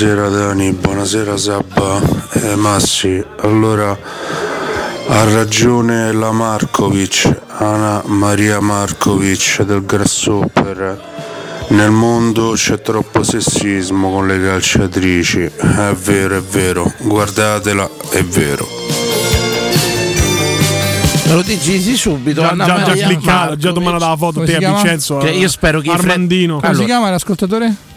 Buonasera 0.00 0.28
Dani, 0.30 0.72
buonasera 0.72 1.36
Sabba 1.36 2.00
e 2.32 2.54
Massi. 2.54 3.22
Allora 3.42 3.90
ha 5.08 5.24
ragione 5.24 6.10
la 6.12 6.32
Markovic, 6.32 7.42
Anna 7.58 8.00
Maria 8.06 8.60
Markovic 8.60 9.60
del 9.60 9.84
Grasshopper. 9.84 11.04
Nel 11.68 11.90
mondo 11.90 12.52
c'è 12.52 12.80
troppo 12.80 13.22
sessismo 13.22 14.10
con 14.10 14.26
le 14.26 14.42
calciatrici. 14.42 15.42
È 15.42 15.92
vero, 15.92 16.38
è 16.38 16.40
vero. 16.40 16.90
Guardatela, 17.00 17.86
è 18.08 18.24
vero. 18.24 18.66
Me 21.26 21.34
lo 21.34 21.42
dici 21.42 21.78
sì, 21.78 21.94
subito. 21.94 22.40
Già, 22.40 22.48
Anna 22.48 22.64
già, 22.64 22.82
già 22.84 23.06
cliccato, 23.06 23.56
già 23.56 23.70
domanda 23.70 24.08
la 24.08 24.16
foto 24.16 24.40
Come 24.40 24.46
te 24.46 24.64
a? 24.64 24.72
Vincenzo. 24.72 25.18
Che 25.18 25.28
io 25.28 25.48
spero 25.50 25.82
che 25.82 25.90
Armandino. 25.90 26.58
Come 26.58 26.74
si 26.74 26.84
chiama 26.86 27.10
l'ascoltatore? 27.10 27.88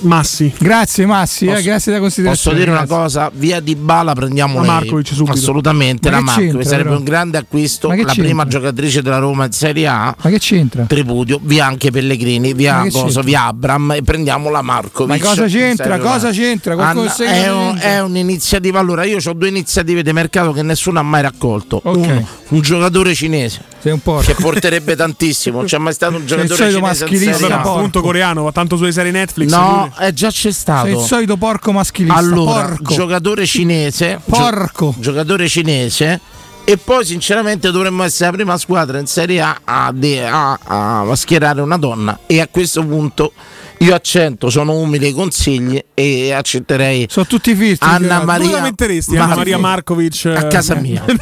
Massi. 0.00 0.52
Grazie 0.58 1.06
Massi, 1.06 1.46
eh, 1.46 1.48
Posso- 1.52 1.62
grazie 1.62 1.92
della 1.92 2.04
Posso 2.04 2.20
considerazione. 2.20 2.58
dire 2.58 2.70
una 2.70 2.78
grazie. 2.84 2.96
cosa? 2.96 3.30
Via 3.34 3.60
di 3.60 3.74
Bala 3.74 4.14
prendiamo 4.14 4.60
La. 4.60 4.66
Markovic 4.66 5.08
subito. 5.12 5.32
Assolutamente 5.36 6.10
Ma 6.10 6.16
la 6.16 6.22
Markovic 6.22 6.64
sarebbe 6.64 6.82
però? 6.84 6.98
un 6.98 7.04
grande 7.04 7.38
acquisto, 7.38 7.88
la 7.88 7.94
c'entra? 7.94 8.14
prima 8.14 8.46
giocatrice 8.46 9.02
della 9.02 9.18
Roma 9.18 9.46
in 9.46 9.52
Serie 9.52 9.86
A. 9.86 10.14
Ma 10.22 10.30
che 10.30 10.38
c'entra? 10.38 10.84
Tripudio, 10.84 11.40
via 11.42 11.66
anche 11.66 11.90
Pellegrini, 11.90 12.52
via 12.54 12.86
Coso, 12.90 13.22
via 13.22 13.44
Abram 13.46 13.92
e 13.92 14.02
prendiamo 14.02 14.50
la 14.50 14.62
Markovic. 14.62 15.16
Ma 15.20 15.24
cosa 15.28 15.46
c'entra? 15.46 15.98
Cosa 15.98 16.30
c'entra? 16.30 16.74
Anna, 16.74 17.14
è, 17.16 17.50
un- 17.50 17.78
è 17.80 18.00
un'iniziativa. 18.00 18.78
Allora, 18.78 19.04
io 19.04 19.18
ho 19.24 19.32
due 19.32 19.48
iniziative 19.48 20.02
di 20.02 20.12
mercato 20.12 20.52
che 20.52 20.62
nessuno 20.62 20.98
ha 20.98 21.02
mai 21.02 21.22
raccolto. 21.22 21.80
Ok. 21.82 21.96
Uno, 21.96 22.26
un 22.48 22.60
giocatore 22.60 23.14
cinese 23.14 23.62
Sei 23.80 23.92
un 23.92 24.00
porco. 24.00 24.32
che 24.32 24.34
porterebbe 24.40 24.96
tantissimo. 24.96 25.58
Non 25.58 25.66
c'è 25.66 25.78
mai 25.78 25.92
stato 25.92 26.16
un 26.16 26.26
Sei 26.26 26.40
il 26.40 26.46
giocatore 26.46 26.70
solito 26.70 26.78
cinese 26.78 27.04
in 27.04 27.08
maschilista, 27.10 27.32
Serie 27.38 27.46
A. 27.46 27.48
Vabbè, 27.50 27.62
porco. 27.62 27.78
appunto 27.78 28.00
coreano, 28.00 28.42
va 28.42 28.52
tanto 28.52 28.76
sulle 28.76 28.92
serie 28.92 29.10
Netflix. 29.12 29.50
No, 29.50 29.90
pure. 29.92 30.06
eh, 30.08 30.12
già 30.14 30.30
c'è 30.30 30.50
stato. 30.50 30.86
Sei 30.86 30.94
il 30.96 31.00
solito 31.04 31.36
porco 31.36 31.72
maschilista. 31.72 32.16
Allora, 32.18 32.66
porco. 32.66 32.94
giocatore 32.94 33.46
cinese, 33.46 34.20
gio- 34.24 34.34
Porco. 34.36 34.94
giocatore 34.98 35.48
cinese 35.48 36.20
e 36.64 36.76
poi 36.76 37.04
sinceramente 37.06 37.70
dovremmo 37.70 38.02
essere 38.02 38.30
la 38.30 38.36
prima 38.36 38.58
squadra 38.58 38.98
in 38.98 39.06
Serie 39.06 39.40
A 39.40 39.58
a, 39.64 39.90
de- 39.94 40.26
a- 40.26 40.58
a 40.62 41.14
schierare 41.14 41.60
una 41.62 41.78
donna 41.78 42.18
e 42.26 42.40
a 42.40 42.48
questo 42.50 42.84
punto 42.84 43.32
io 43.80 43.94
accento, 43.94 44.50
sono 44.50 44.74
umili 44.74 45.06
ai 45.06 45.12
consigli 45.12 45.82
e 45.94 46.32
accetterei 46.32 47.06
Sono 47.08 47.26
tutti 47.26 47.54
filtri. 47.54 47.88
Anna 47.88 48.24
Maria 48.24 48.50
la 48.50 48.60
metteresti 48.62 49.16
Anna. 49.16 49.36
Maria 49.36 49.58
Markovic? 49.58 50.26
a 50.34 50.46
casa 50.46 50.74
mia. 50.74 51.04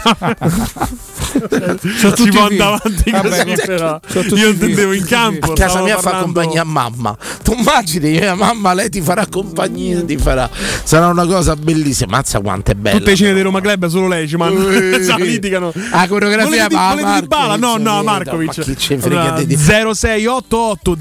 Sono 1.36 2.12
tutti 2.14 2.22
si 2.22 2.30
può 2.30 2.46
figli. 2.46 2.60
andare 2.60 2.80
avanti 2.82 3.10
Vabbè, 3.10 3.66
però. 3.66 4.00
Tutti 4.00 4.34
Io 4.34 4.48
intendevo 4.48 4.92
in 4.92 5.04
campo. 5.04 5.52
a 5.52 5.54
casa 5.54 5.82
mia 5.82 5.96
fa 5.96 6.02
parlando- 6.10 6.32
compagnia 6.32 6.62
a 6.62 6.64
mamma. 6.64 7.16
Tu 7.42 7.52
immagini, 7.52 8.10
mia 8.12 8.34
mamma, 8.34 8.72
lei 8.72 8.88
ti 8.88 9.00
farà 9.02 9.26
compagnia, 9.26 10.02
ti 10.02 10.16
farà. 10.16 10.48
Sarà 10.82 11.08
una 11.08 11.26
cosa 11.26 11.54
bellissima. 11.56 12.16
Mazza 12.16 12.40
quanto 12.40 12.70
è 12.70 12.74
bella. 12.74 12.96
Tutte 12.98 13.10
le 13.10 13.16
cene 13.16 13.34
di 13.34 13.40
Roma 13.42 13.60
Club 13.60 13.86
solo 13.86 14.08
lei 14.08 14.26
ci 14.28 14.36
mandano. 14.36 14.70
Eh. 14.70 14.98
Litigano. 15.26 15.72
La 15.90 16.06
coreografia 16.08 16.68
Volete 16.68 16.68
di- 16.68 16.74
ma 17.02 17.22
Bala? 17.22 17.56
No, 17.56 17.76
no, 17.76 18.02
Markovic. 18.02 18.56
Ma 18.56 18.62
chi 18.64 18.76
ce 18.78 18.98
frega 18.98 19.20
Allora, 19.34 19.42
di 19.42 19.56
0688 19.56 20.96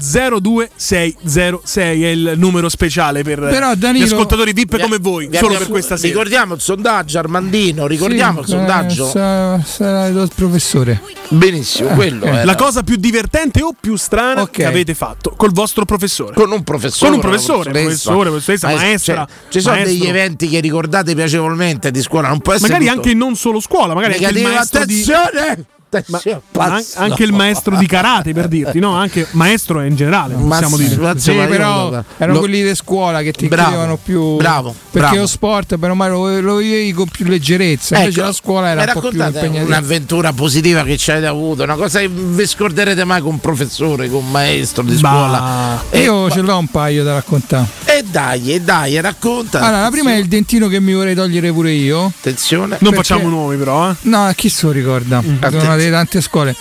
02606 1.50 2.04
è 2.04 2.08
il 2.08 2.32
numero 2.36 2.68
speciale 2.68 3.22
per 3.22 3.40
Però, 3.40 3.72
gli 3.72 3.76
Danilo- 3.76 4.04
ascoltatori 4.06 4.52
VIP 4.52 4.78
come 4.80 4.98
voi, 4.98 5.26
Vi 5.28 5.34
solo 5.34 5.46
abbiamo- 5.46 5.58
per 5.64 5.68
questa 5.72 5.96
sera. 5.96 6.08
Ricordiamo 6.12 6.54
il 6.54 6.60
sondaggio, 6.60 7.18
Armandino. 7.18 7.86
Ricordiamo 7.86 8.42
Sì, 8.42 8.50
il 8.50 8.56
sondaggio. 8.56 9.06
eh, 9.06 9.10
sa- 9.10 9.60
sarà 9.64 10.06
il 10.06 10.30
professore. 10.34 11.00
Benissimo, 11.28 11.88
quello 11.90 12.24
ok. 12.24 12.32
era. 12.32 12.44
La 12.44 12.54
cosa 12.54 12.82
più 12.82 12.96
divertente 12.96 13.62
o 13.62 13.74
più 13.78 13.96
strana 13.96 14.42
Ok. 14.42 14.50
che 14.50 14.64
avete 14.64 14.94
fatto 14.94 15.34
col 15.36 15.52
vostro 15.52 15.84
professore. 15.84 16.34
con 16.34 16.50
un 16.50 16.62
professore, 16.64 17.10
Con 17.10 17.14
un 17.14 17.20
professore, 17.20 17.70
una 17.70 17.80
professore, 17.80 18.30
professoressa, 18.30 18.66
Maestro, 18.68 18.86
maestra, 18.86 19.14
cioè, 19.26 19.26
ci 19.52 19.60
sono 19.60 19.74
maestro. 19.74 19.92
degli 19.98 20.06
eventi 20.08 20.48
che 20.48 20.60
ricordate 20.60 21.14
piacevolmente 21.14 21.90
di 21.90 22.02
scuola, 22.02 22.28
non 22.28 22.40
può 22.40 22.52
essere 22.52 22.72
Magari 22.72 22.88
tutto 22.90 23.06
anche 23.08 23.14
non 23.18 23.36
solo 23.36 23.60
scuola, 23.60 23.94
magari 23.94 24.24
anche 24.24 24.38
il 24.38 24.42
maestro 24.44 24.84
di 24.84 25.02
Attenzione! 25.02 25.20
Attenzione, 25.20 25.66
ma 26.06 26.64
an- 26.64 26.84
anche 26.96 27.22
il 27.22 27.32
maestro 27.32 27.76
di 27.76 27.86
karate 27.86 28.32
per 28.34 28.48
dirti, 28.48 28.78
no? 28.80 28.94
Anche 28.96 29.26
maestro 29.32 29.82
in 29.82 29.94
generale, 29.96 30.34
possiamo 30.34 30.76
dire. 30.76 30.96
ma- 30.96 31.16
Sì, 31.16 31.32
però 31.32 32.02
erano 32.18 32.32
lo- 32.34 32.38
quelli 32.40 32.62
di 32.62 32.74
scuola 32.74 33.22
che 33.22 33.32
ti 33.32 33.46
Bravo, 33.48 33.68
chiedevano 33.68 33.98
più. 34.02 34.36
bravo, 34.36 34.70
Perché 34.90 34.98
bravo. 35.08 35.16
lo 35.16 35.26
sport, 35.26 35.76
però 35.76 35.94
mai 35.94 36.10
lo, 36.10 36.40
lo 36.40 36.56
vivevi 36.56 36.92
con 36.92 37.08
più 37.08 37.24
leggerezza. 37.26 37.96
Invece 37.98 38.18
Ecco, 38.18 38.28
la 38.28 38.34
scuola 38.34 38.68
era 38.70 38.92
un 38.94 39.00
po' 39.00 39.08
più 39.08 39.22
un'avventura 39.64 40.32
positiva 40.32 40.82
che 40.82 40.96
ci 40.96 41.10
avete 41.12 41.26
avuto, 41.26 41.62
una 41.62 41.76
cosa 41.76 42.00
che 42.00 42.08
vi 42.08 42.46
scorderete 42.46 43.04
mai 43.04 43.20
con 43.20 43.32
un 43.32 43.40
professore, 43.40 44.08
con 44.10 44.24
un 44.24 44.30
maestro 44.30 44.82
di 44.82 44.96
Bah. 44.96 45.08
scuola. 45.08 45.82
E, 45.90 46.00
Io 46.02 46.30
ce 46.30 46.40
l'ho 46.40 46.58
un 46.58 46.68
paio 46.68 47.04
da 47.04 47.14
raccontare. 47.14 47.66
e 47.84 48.02
dai, 48.02 48.52
e 48.52 48.60
dai, 48.60 49.00
racconta. 49.00 49.60
Allora, 49.60 49.82
la 49.82 49.90
prima 49.90 50.10
è 50.12 50.16
il 50.16 50.26
dentino 50.26 50.68
che 50.68 50.80
mi 50.80 50.92
vorrei 50.92 51.14
togliere 51.14 51.52
pure 51.52 51.70
io. 51.72 52.06
Attenzione. 52.06 52.76
Non 52.80 52.92
Perché- 52.92 52.96
facciamo 52.96 53.28
nomi, 53.28 53.56
però, 53.56 53.90
eh. 53.90 53.94
No, 54.02 54.30
chi 54.34 54.48
se 54.48 54.66
lo 54.66 54.72
ricorda? 54.72 55.18
Una 55.24 55.36
Attenzione. 55.40 55.74
Delle 55.86 55.96
tante 55.96 56.20
scuole. 56.20 56.54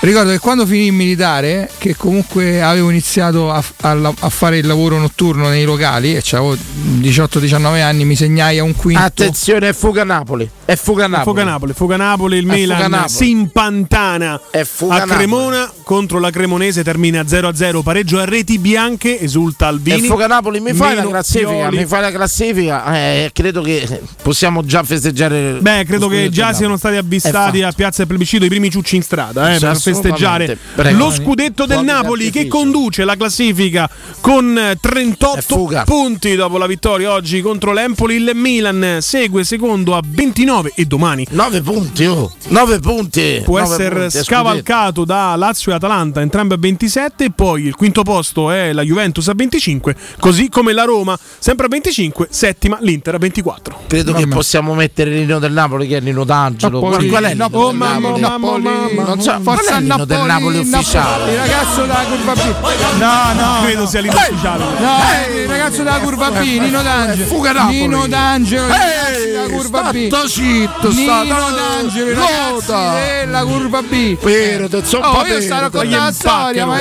Ricordo 0.00 0.30
che 0.30 0.38
quando 0.40 0.66
finì 0.66 0.86
il 0.86 0.92
militare, 0.92 1.70
che 1.78 1.94
comunque 1.96 2.60
avevo 2.60 2.90
iniziato 2.90 3.52
a, 3.52 3.62
a 3.82 4.12
a 4.18 4.28
fare 4.28 4.58
il 4.58 4.66
lavoro 4.66 4.98
notturno 4.98 5.48
nei 5.48 5.64
locali, 5.64 6.14
e 6.14 6.22
avevo 6.32 6.56
18-19 7.00 7.80
anni, 7.82 8.04
mi 8.04 8.16
segnai 8.16 8.58
a 8.58 8.64
un 8.64 8.74
quinto. 8.74 9.02
Attenzione, 9.02 9.68
è 9.68 9.72
Fuga 9.72 10.04
Napoli. 10.04 10.48
È 10.64 10.74
Fuga 10.76 11.06
Napoli. 11.06 11.24
Fuga 11.24 11.44
Napoli, 11.44 11.72
Fuga 11.72 11.96
Napoli, 11.96 12.38
il 12.38 12.48
È 12.48 12.52
Milan 12.52 12.76
Fuga 12.76 12.88
Napoli. 12.88 13.12
si 13.12 13.30
impantana 13.30 14.40
È 14.50 14.64
Fuga 14.64 14.94
a 14.94 14.98
Napoli. 14.98 15.16
Cremona 15.16 15.72
contro 15.82 16.18
la 16.18 16.30
Cremonese, 16.30 16.82
termina 16.82 17.22
0-0, 17.22 17.82
pareggio 17.82 18.18
a 18.18 18.24
reti 18.24 18.58
bianche, 18.58 19.20
esulta 19.20 19.66
Alvini. 19.66 20.06
Fuga 20.06 20.26
Napoli 20.26 20.60
mi 20.60 20.72
fai 20.72 20.94
la 20.94 21.06
classifica, 21.06 21.50
Pioli. 21.50 21.76
mi 21.76 21.86
fai 21.86 22.00
la 22.00 22.10
classifica, 22.10 22.94
eh, 22.94 23.30
credo 23.32 23.62
che 23.62 24.00
possiamo 24.22 24.64
già 24.64 24.82
festeggiare. 24.82 25.58
Beh, 25.60 25.84
credo 25.84 26.08
che 26.08 26.28
già 26.30 26.52
siano 26.52 26.76
stati 26.76 26.96
avvistati 26.96 27.60
È 27.60 27.64
a 27.64 27.72
Piazza 27.72 27.98
del 27.98 28.06
Plebiscito 28.06 28.44
i 28.44 28.48
primi 28.52 28.70
ciucci 28.70 28.96
in 28.96 29.02
strada 29.02 29.54
eh, 29.54 29.58
per 29.58 29.78
festeggiare 29.80 30.58
Prego. 30.74 30.98
lo 30.98 31.10
scudetto 31.10 31.64
del 31.64 31.82
Napoli 31.82 32.30
che 32.30 32.48
conduce 32.48 33.04
la 33.04 33.16
classifica 33.16 33.88
con 34.20 34.58
eh, 34.58 34.72
È 34.72 34.76
38 34.78 35.40
fuga. 35.40 35.84
punti 35.84 36.34
dopo 36.34 36.58
la 36.58 36.66
vittoria 36.66 37.12
oggi 37.12 37.40
contro 37.40 37.72
l'Empoli. 37.72 38.16
Il 38.16 38.32
Milan 38.34 38.98
segue 39.00 39.44
secondo 39.44 39.96
a 39.96 40.02
29 40.04 40.72
e 40.74 40.84
domani 40.84 41.26
9 41.30 41.62
punti, 41.62 42.04
oh. 42.04 42.30
9 42.48 42.78
punti. 42.80 43.40
può 43.44 43.58
Nove 43.58 43.72
essere 43.72 44.00
punti, 44.00 44.22
scavalcato 44.22 45.04
da 45.04 45.34
Lazio 45.36 45.72
e 45.72 45.76
Atalanta, 45.76 46.20
entrambe 46.20 46.54
a 46.54 46.58
27, 46.58 47.24
e 47.24 47.30
poi 47.30 47.64
il 47.64 47.74
quinto 47.74 48.02
posto 48.02 48.50
è 48.50 48.72
la 48.72 48.82
Juventus 48.82 49.28
a 49.28 49.32
25, 49.34 49.96
così 50.20 50.50
come 50.50 50.72
la 50.74 50.84
Roma, 50.84 51.18
sempre 51.38 51.66
a 51.66 51.68
25, 51.70 52.28
settima 52.30 52.76
l'Inter 52.80 53.14
a 53.14 53.18
24. 53.18 53.72
scudetto. 53.72 53.86
Credo 53.86 54.12
che 54.12 54.26
possiamo 54.28 54.74
mettere 54.74 55.10
Nino 55.10 55.38
del 55.38 55.52
Napoli 55.52 55.86
che 55.86 55.98
è 55.98 56.00
Nino 56.00 56.24
D'Angelo. 56.24 56.80
Napoli, 56.80 57.08
Qual, 57.08 57.08
qual 57.08 57.24
è 57.24 57.30
il 57.30 57.36
Nino 57.36 57.48
Napoli, 57.48 58.20
del 58.20 58.20
Napoli? 58.42 58.62
Napoli, 58.64 58.94
Non 58.96 59.20
so, 59.20 59.30
qual 59.30 59.42
forza 59.56 59.70
è 59.74 59.76
il 59.76 59.82
Nino 59.82 60.04
del 60.04 60.16
Napoli 60.18 60.28
Napoli, 60.32 60.58
ufficiale? 60.58 61.30
Il 61.32 61.38
ragazzo 61.38 61.80
della 61.82 62.04
curva 62.08 62.32
B. 62.34 62.54
No, 62.98 63.32
no. 63.34 63.62
Credo 63.62 63.86
sia 63.86 64.00
l'ufficiale. 64.02 64.64
No, 64.78 64.98
il 65.42 65.48
ragazzo 65.48 65.76
della 65.82 65.98
curva 65.98 66.30
B, 66.30 66.40
Nino 66.42 66.82
D'Angelo. 66.82 67.26
Fuga 67.26 67.52
Napoli. 67.52 67.78
Nino 67.78 68.06
D'Angelo, 68.06 68.66
della 68.66 69.48
curva 69.48 69.90
B. 69.92 70.06
sta 70.06 70.28
zitto, 70.28 70.90
sta- 70.92 71.22
Nino 71.22 71.50
D'Angelo, 71.50 72.10
i 72.10 72.14
ragazzi 72.14 72.50
Nota. 72.52 72.92
della 72.92 73.44
curva 73.44 73.82
B. 73.82 74.16
Perdo, 74.16 74.84
sono 74.84 75.06
Oh, 75.06 75.12
pa' 75.14 75.26
io 75.26 75.40
sto 75.40 75.84
Gli 75.84 75.90
la 75.90 76.12
storia, 76.12 76.66
ma, 76.66 76.80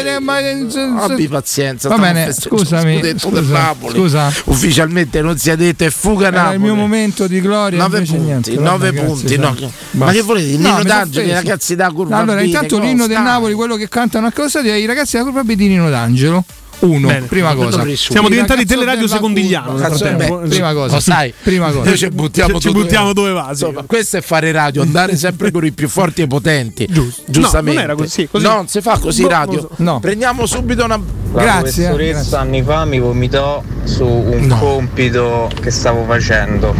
Abbi 1.03 1.27
pazienza. 1.27 1.89
Va 1.89 1.97
bene, 1.97 2.33
scusami, 2.33 3.01
scusa, 3.17 3.41
Napoli. 3.41 3.93
scusa. 3.97 4.31
Ufficialmente 4.45 5.21
non 5.21 5.37
si 5.37 5.49
è 5.49 5.55
detto 5.55 5.83
è 5.83 5.89
Fuga 5.89 6.27
Era 6.27 6.37
Napoli. 6.37 6.55
il 6.55 6.61
mio 6.61 6.75
momento 6.75 7.27
di 7.27 7.41
gloria. 7.41 7.77
9 7.79 7.97
invece 7.97 8.13
punti, 8.15 8.25
niente. 8.27 8.53
9 8.55 8.91
Vabbè, 8.91 9.05
punti. 9.05 9.37
no. 9.37 9.55
Ma 9.91 10.11
che 10.11 10.21
volete? 10.21 10.49
Il 10.51 10.59
No, 10.59 10.69
Nino 10.69 10.83
D'Angelo. 10.83 11.27
Ragazzi 11.51 11.75
da 11.75 11.91
curva 11.91 12.17
Allora, 12.17 12.41
B, 12.41 12.45
intanto 12.45 12.79
l'inno 12.79 13.07
del. 13.07 13.19
Napoli, 13.21 13.53
quello 13.53 13.75
che 13.75 13.89
cantano 13.89 14.27
a 14.27 14.31
cosa 14.31 14.61
i 14.61 14.85
ragazzi 14.85 15.17
della 15.17 15.25
curva 15.25 15.43
B 15.43 15.53
di 15.53 15.67
Nino 15.67 15.89
D'Angelo. 15.89 16.43
Uno, 16.79 17.09
Bene. 17.09 17.27
prima 17.27 17.53
cosa. 17.53 17.85
Siamo 17.93 18.27
diventati 18.27 18.65
teleradio 18.65 19.07
secondigliano 19.07 19.73
beh, 19.73 20.47
prima 20.47 20.73
cosa. 20.73 20.95
Lo 20.95 20.99
sai, 20.99 21.31
Prima 21.43 21.69
cosa. 21.69 21.83
Noi 21.89 21.95
ci 21.97 22.07
buttiamo, 22.09 22.59
ci 22.59 22.71
dove- 22.71 22.81
buttiamo 22.81 23.13
dove 23.13 23.31
va. 23.33 23.47
Insomma, 23.51 23.83
questo 23.85 24.17
è 24.17 24.21
fare 24.21 24.51
radio, 24.51 24.81
andare 24.81 25.15
sempre 25.15 25.51
con 25.51 25.63
i 25.63 25.71
più 25.73 25.87
forti 25.87 26.23
e 26.23 26.27
potenti. 26.27 26.87
Giusto. 26.89 27.21
Giustamente. 27.27 27.81
No, 27.81 27.85
non 27.87 27.95
era 27.97 28.01
così, 28.03 28.27
così. 28.27 28.43
No, 28.45 28.53
non 28.55 28.67
si 28.67 28.81
fa 28.81 28.97
così 28.97 29.21
Boh, 29.21 29.27
radio. 29.27 29.59
so. 29.59 29.69
No. 29.75 29.99
Prendiamo 29.99 30.47
subito 30.47 30.83
una. 30.83 30.99
La 31.33 31.41
Grazie, 31.43 31.83
eh, 31.83 31.87
professoressa 31.89 32.13
grazie. 32.19 32.37
anni 32.37 32.63
fa 32.63 32.85
mi 32.85 32.99
vomitò 32.99 33.61
su 33.83 34.03
un 34.03 34.47
No. 34.47 34.57
compito 34.57 35.51
che 35.61 35.69
stavo 35.69 36.03
facendo 36.05 36.73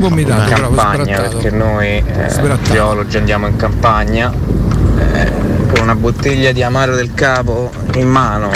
Vomitato, 0.00 0.40
in 0.40 0.48
campagna 0.48 1.20
perché 1.20 1.50
noi 1.50 2.02
eh, 2.04 2.58
geologi 2.62 3.16
andiamo 3.18 3.46
in 3.46 3.56
campagna 3.56 4.32
eh, 4.32 5.32
con 5.72 5.82
una 5.82 5.94
bottiglia 5.94 6.52
di 6.52 6.62
amaro 6.62 6.94
del 6.94 7.12
capo 7.14 7.70
in 7.94 8.08
mano 8.08 8.50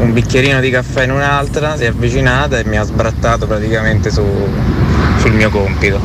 un 0.00 0.12
bicchierino 0.12 0.60
di 0.60 0.70
caffè 0.70 1.04
in 1.04 1.10
un'altra 1.10 1.76
si 1.76 1.84
è 1.84 1.88
avvicinata 1.88 2.58
e 2.58 2.64
mi 2.64 2.78
ha 2.78 2.82
sbrattato 2.82 3.46
praticamente 3.46 4.10
su- 4.10 4.48
sul 5.18 5.32
mio 5.32 5.50
compito. 5.50 6.00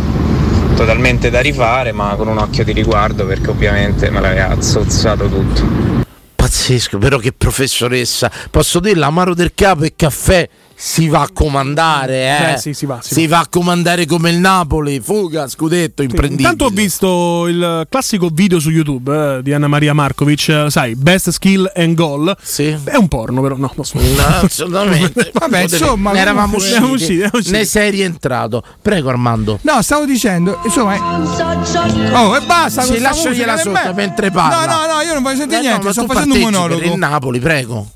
Totalmente 0.76 1.30
da 1.30 1.40
rifare 1.40 1.94
ma 1.94 2.16
con 2.16 2.28
un 2.28 2.38
occhio 2.38 2.66
di 2.66 2.74
riguardo 2.74 3.26
perché 3.26 3.50
ovviamente 3.50 4.10
me 4.10 4.20
l'aveva 4.20 4.62
zozzato 4.62 5.30
tutto. 5.30 6.04
Pazzesco, 6.36 6.98
però 6.98 7.18
che 7.18 7.32
professoressa. 7.32 8.30
Posso 8.52 8.80
dirla, 8.80 9.08
amaro 9.08 9.34
del 9.34 9.54
capo 9.56 9.84
e 9.84 9.94
caffè 9.96 10.48
si 10.78 11.08
va 11.08 11.22
a 11.22 11.30
comandare, 11.34 12.16
eh. 12.50 12.54
Eh, 12.54 12.58
sì, 12.58 12.74
si 12.74 12.86
va, 12.86 13.00
si 13.02 13.28
va. 13.28 13.40
a 13.40 13.48
comandare 13.50 14.06
come 14.06 14.30
il 14.30 14.38
Napoli, 14.38 15.00
fuga, 15.00 15.48
scudetto, 15.48 16.02
imprendibile. 16.04 16.50
Intanto 16.50 16.66
ho 16.66 16.70
visto 16.76 17.48
il 17.48 17.88
classico 17.90 18.30
video 18.32 18.60
su 18.60 18.70
YouTube 18.70 19.38
eh, 19.38 19.42
di 19.44 19.54
Anna 19.54 19.68
Maria 19.68 19.94
Markovic, 19.94 20.50
eh, 20.50 20.66
sai, 20.70 20.96
Best 20.96 21.30
Skill 21.30 21.72
and 21.76 21.96
Goal. 21.96 22.36
Sì. 22.42 22.76
È 22.84 22.96
un 22.96 23.08
porno, 23.08 23.42
però 23.42 23.56
no, 23.56 23.72
no, 23.74 23.84
No, 23.94 24.26
assolutamente. 24.44 25.32
Vabbè, 25.34 25.62
insomma, 25.62 26.12
ne 26.12 26.20
eravamo 26.20 26.58
usciti, 26.58 26.74
Eravamo 26.76 26.94
usciti, 26.94 27.14
eravamo 27.20 27.38
usciti. 27.40 27.58
ne 27.58 27.66
sei 27.66 27.92
rientrato. 27.92 28.64
Prego 28.82 29.10
Armando. 29.10 29.60
No, 29.62 29.82
stavo 29.82 30.06
dicendo, 30.06 30.60
insomma. 30.66 30.96
è- 30.96 32.14
Oh, 32.14 32.36
e 32.36 32.42
basta. 32.42 32.82
Sì, 32.84 33.00
lasciagliela 33.00 33.58
sotto 33.58 33.94
mentre 33.94 34.30
parla. 34.32 34.66
No, 34.66 34.86
no, 34.88 34.94
no, 34.96 35.02
io 35.02 35.14
non 35.14 35.24
voglio 35.24 35.38
sentire 35.38 35.60
Eh 35.60 35.64
no, 35.64 35.68
niente, 35.70 35.86
ma 35.86 35.92
sto 35.92 36.06
facendo 36.06 36.34
un 36.36 36.40
monologo. 36.42 36.80
per 36.80 36.88
il 36.92 36.98
Napoli, 36.98 37.40
prego. 37.40 37.88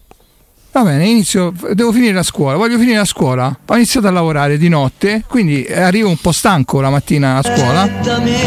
Va 0.72 0.84
bene, 0.84 1.08
inizio, 1.08 1.52
devo 1.74 1.92
finire 1.92 2.14
la 2.14 2.22
scuola, 2.22 2.56
voglio 2.56 2.78
finire 2.78 2.98
la 2.98 3.06
scuola. 3.06 3.58
Ho 3.66 3.76
iniziato 3.76 4.06
a 4.06 4.12
lavorare 4.12 4.58
di 4.60 4.70
notte, 4.70 5.24
quindi 5.28 5.66
arrivo 5.66 6.10
un 6.10 6.18
po' 6.18 6.32
stanco 6.32 6.80
la 6.80 6.92
mattina 6.92 7.38
a 7.38 7.42
scuola. 7.44 7.90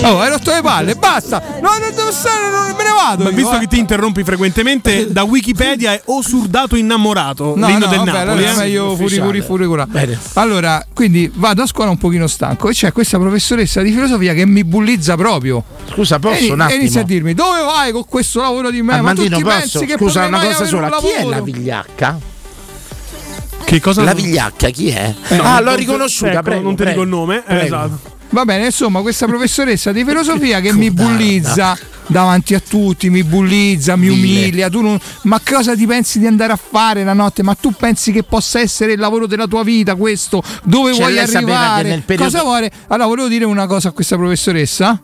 Oh, 0.05 0.21
hai 0.21 0.29
rotto 0.31 0.53
le 0.53 0.61
palle, 0.63 0.95
basta! 0.95 1.43
No, 1.61 1.71
non 1.79 1.91
devo 1.93 2.13
stare, 2.13 2.49
non 2.49 2.77
me 2.77 2.83
ne 2.85 2.91
vado. 2.95 3.25
Ma 3.25 3.31
io, 3.31 3.35
visto 3.37 3.57
eh. 3.57 3.59
che 3.59 3.67
ti 3.67 3.79
interrompi 3.79 4.23
frequentemente, 4.23 5.11
da 5.13 5.25
Wikipedia 5.25 5.93
è 5.95 6.03
Osurdato 6.05 6.77
innamorato, 6.77 7.55
No, 7.57 7.67
l'inno 7.67 7.87
no, 7.87 7.91
del 7.91 7.99
vabbè, 7.99 8.13
Napoli. 8.13 8.31
allora 8.31 8.51
eh. 8.51 8.53
è 8.55 8.57
meglio 8.57 8.97
furi, 8.97 9.17
furi, 9.19 9.41
furi, 9.41 9.67
cura. 9.67 9.87
Bene. 9.87 10.19
Allora, 10.35 10.87
quindi 10.95 11.29
vado 11.35 11.63
a 11.63 11.67
scuola 11.67 11.91
un 11.91 11.99
pochino 11.99 12.29
stanco 12.29 12.69
e 12.69 12.73
c'è 12.73 12.93
questa 12.93 13.19
professoressa 13.19 13.83
di 13.83 13.91
filosofia 13.91 14.33
che 14.33 14.47
mi 14.47 14.63
bullizza 14.63 15.17
proprio. 15.17 15.65
Scusa, 15.91 16.21
posso 16.21 16.45
e, 16.45 16.53
un 16.53 16.61
e 16.61 16.65
attimo? 16.65 16.81
inizia 16.81 17.01
a 17.01 17.05
dirmi 17.05 17.35
dove 17.35 17.61
vai 17.63 17.91
con 17.91 18.05
questo 18.07 18.41
lavoro 18.41 18.71
di 18.71 18.81
me? 18.81 18.95
Armandino, 18.95 19.29
Ma 19.29 19.37
tu 19.37 19.37
ti 19.37 19.43
posso? 19.43 19.59
pensi 19.59 19.87
che 19.87 19.97
Scusa, 19.99 20.25
una 20.27 20.39
cosa 20.41 20.65
sola. 20.65 20.89
Chi 20.99 21.09
è 21.09 21.25
la 21.25 21.41
vigliacca? 21.41 22.22
Che 23.73 23.81
cosa? 23.81 24.03
La 24.03 24.13
vigliacca, 24.13 24.69
chi 24.69 24.89
è? 24.91 25.15
Eh, 25.29 25.37
ah, 25.39 25.59
l'ho 25.61 25.75
riconosciuta, 25.75 26.33
ecco, 26.33 26.43
prego, 26.43 26.61
non 26.61 26.77
ti 26.77 26.83
prego. 26.83 26.91
dico 26.91 27.03
il 27.05 27.09
nome. 27.09 27.43
eh, 27.47 27.65
esatto. 27.65 28.11
Va 28.29 28.45
bene, 28.45 28.67
insomma, 28.67 29.01
questa 29.01 29.25
professoressa 29.25 29.93
di 29.93 30.05
filosofia 30.05 30.61
che 30.61 30.75
mi 30.75 30.91
bullizza 30.91 31.75
davanti 32.07 32.55
a 32.55 32.61
tutti, 32.61 33.09
mi 33.09 33.25
bullizza, 33.25 33.97
mi 33.97 34.09
umilia. 34.09 34.69
Tu 34.69 34.83
non- 34.83 34.99
ma 35.23 35.41
cosa 35.43 35.75
ti 35.75 35.87
pensi 35.87 36.19
di 36.19 36.27
andare 36.27 36.53
a 36.53 36.59
fare 36.59 37.03
la 37.03 37.15
notte? 37.15 37.43
Ma 37.43 37.55
tu 37.55 37.73
pensi 37.73 38.13
che 38.13 38.23
possa 38.25 38.61
essere 38.61 38.93
il 38.93 38.99
lavoro 38.99 39.27
della 39.27 39.47
tua 39.47 39.63
vita 39.63 39.95
questo? 39.95 40.43
Dove 40.65 40.93
Cioè, 40.93 41.01
vuoi 41.05 41.19
arrivare? 41.19 42.03
periodo- 42.05 42.31
Cosa 42.31 42.43
vuole? 42.45 42.71
Allora, 42.89 43.07
volevo 43.09 43.29
dire 43.29 43.47
una 43.47 43.67
cosa 43.67 43.89
a 43.89 43.93
questa 43.93 44.17
professoressa. 44.17 45.01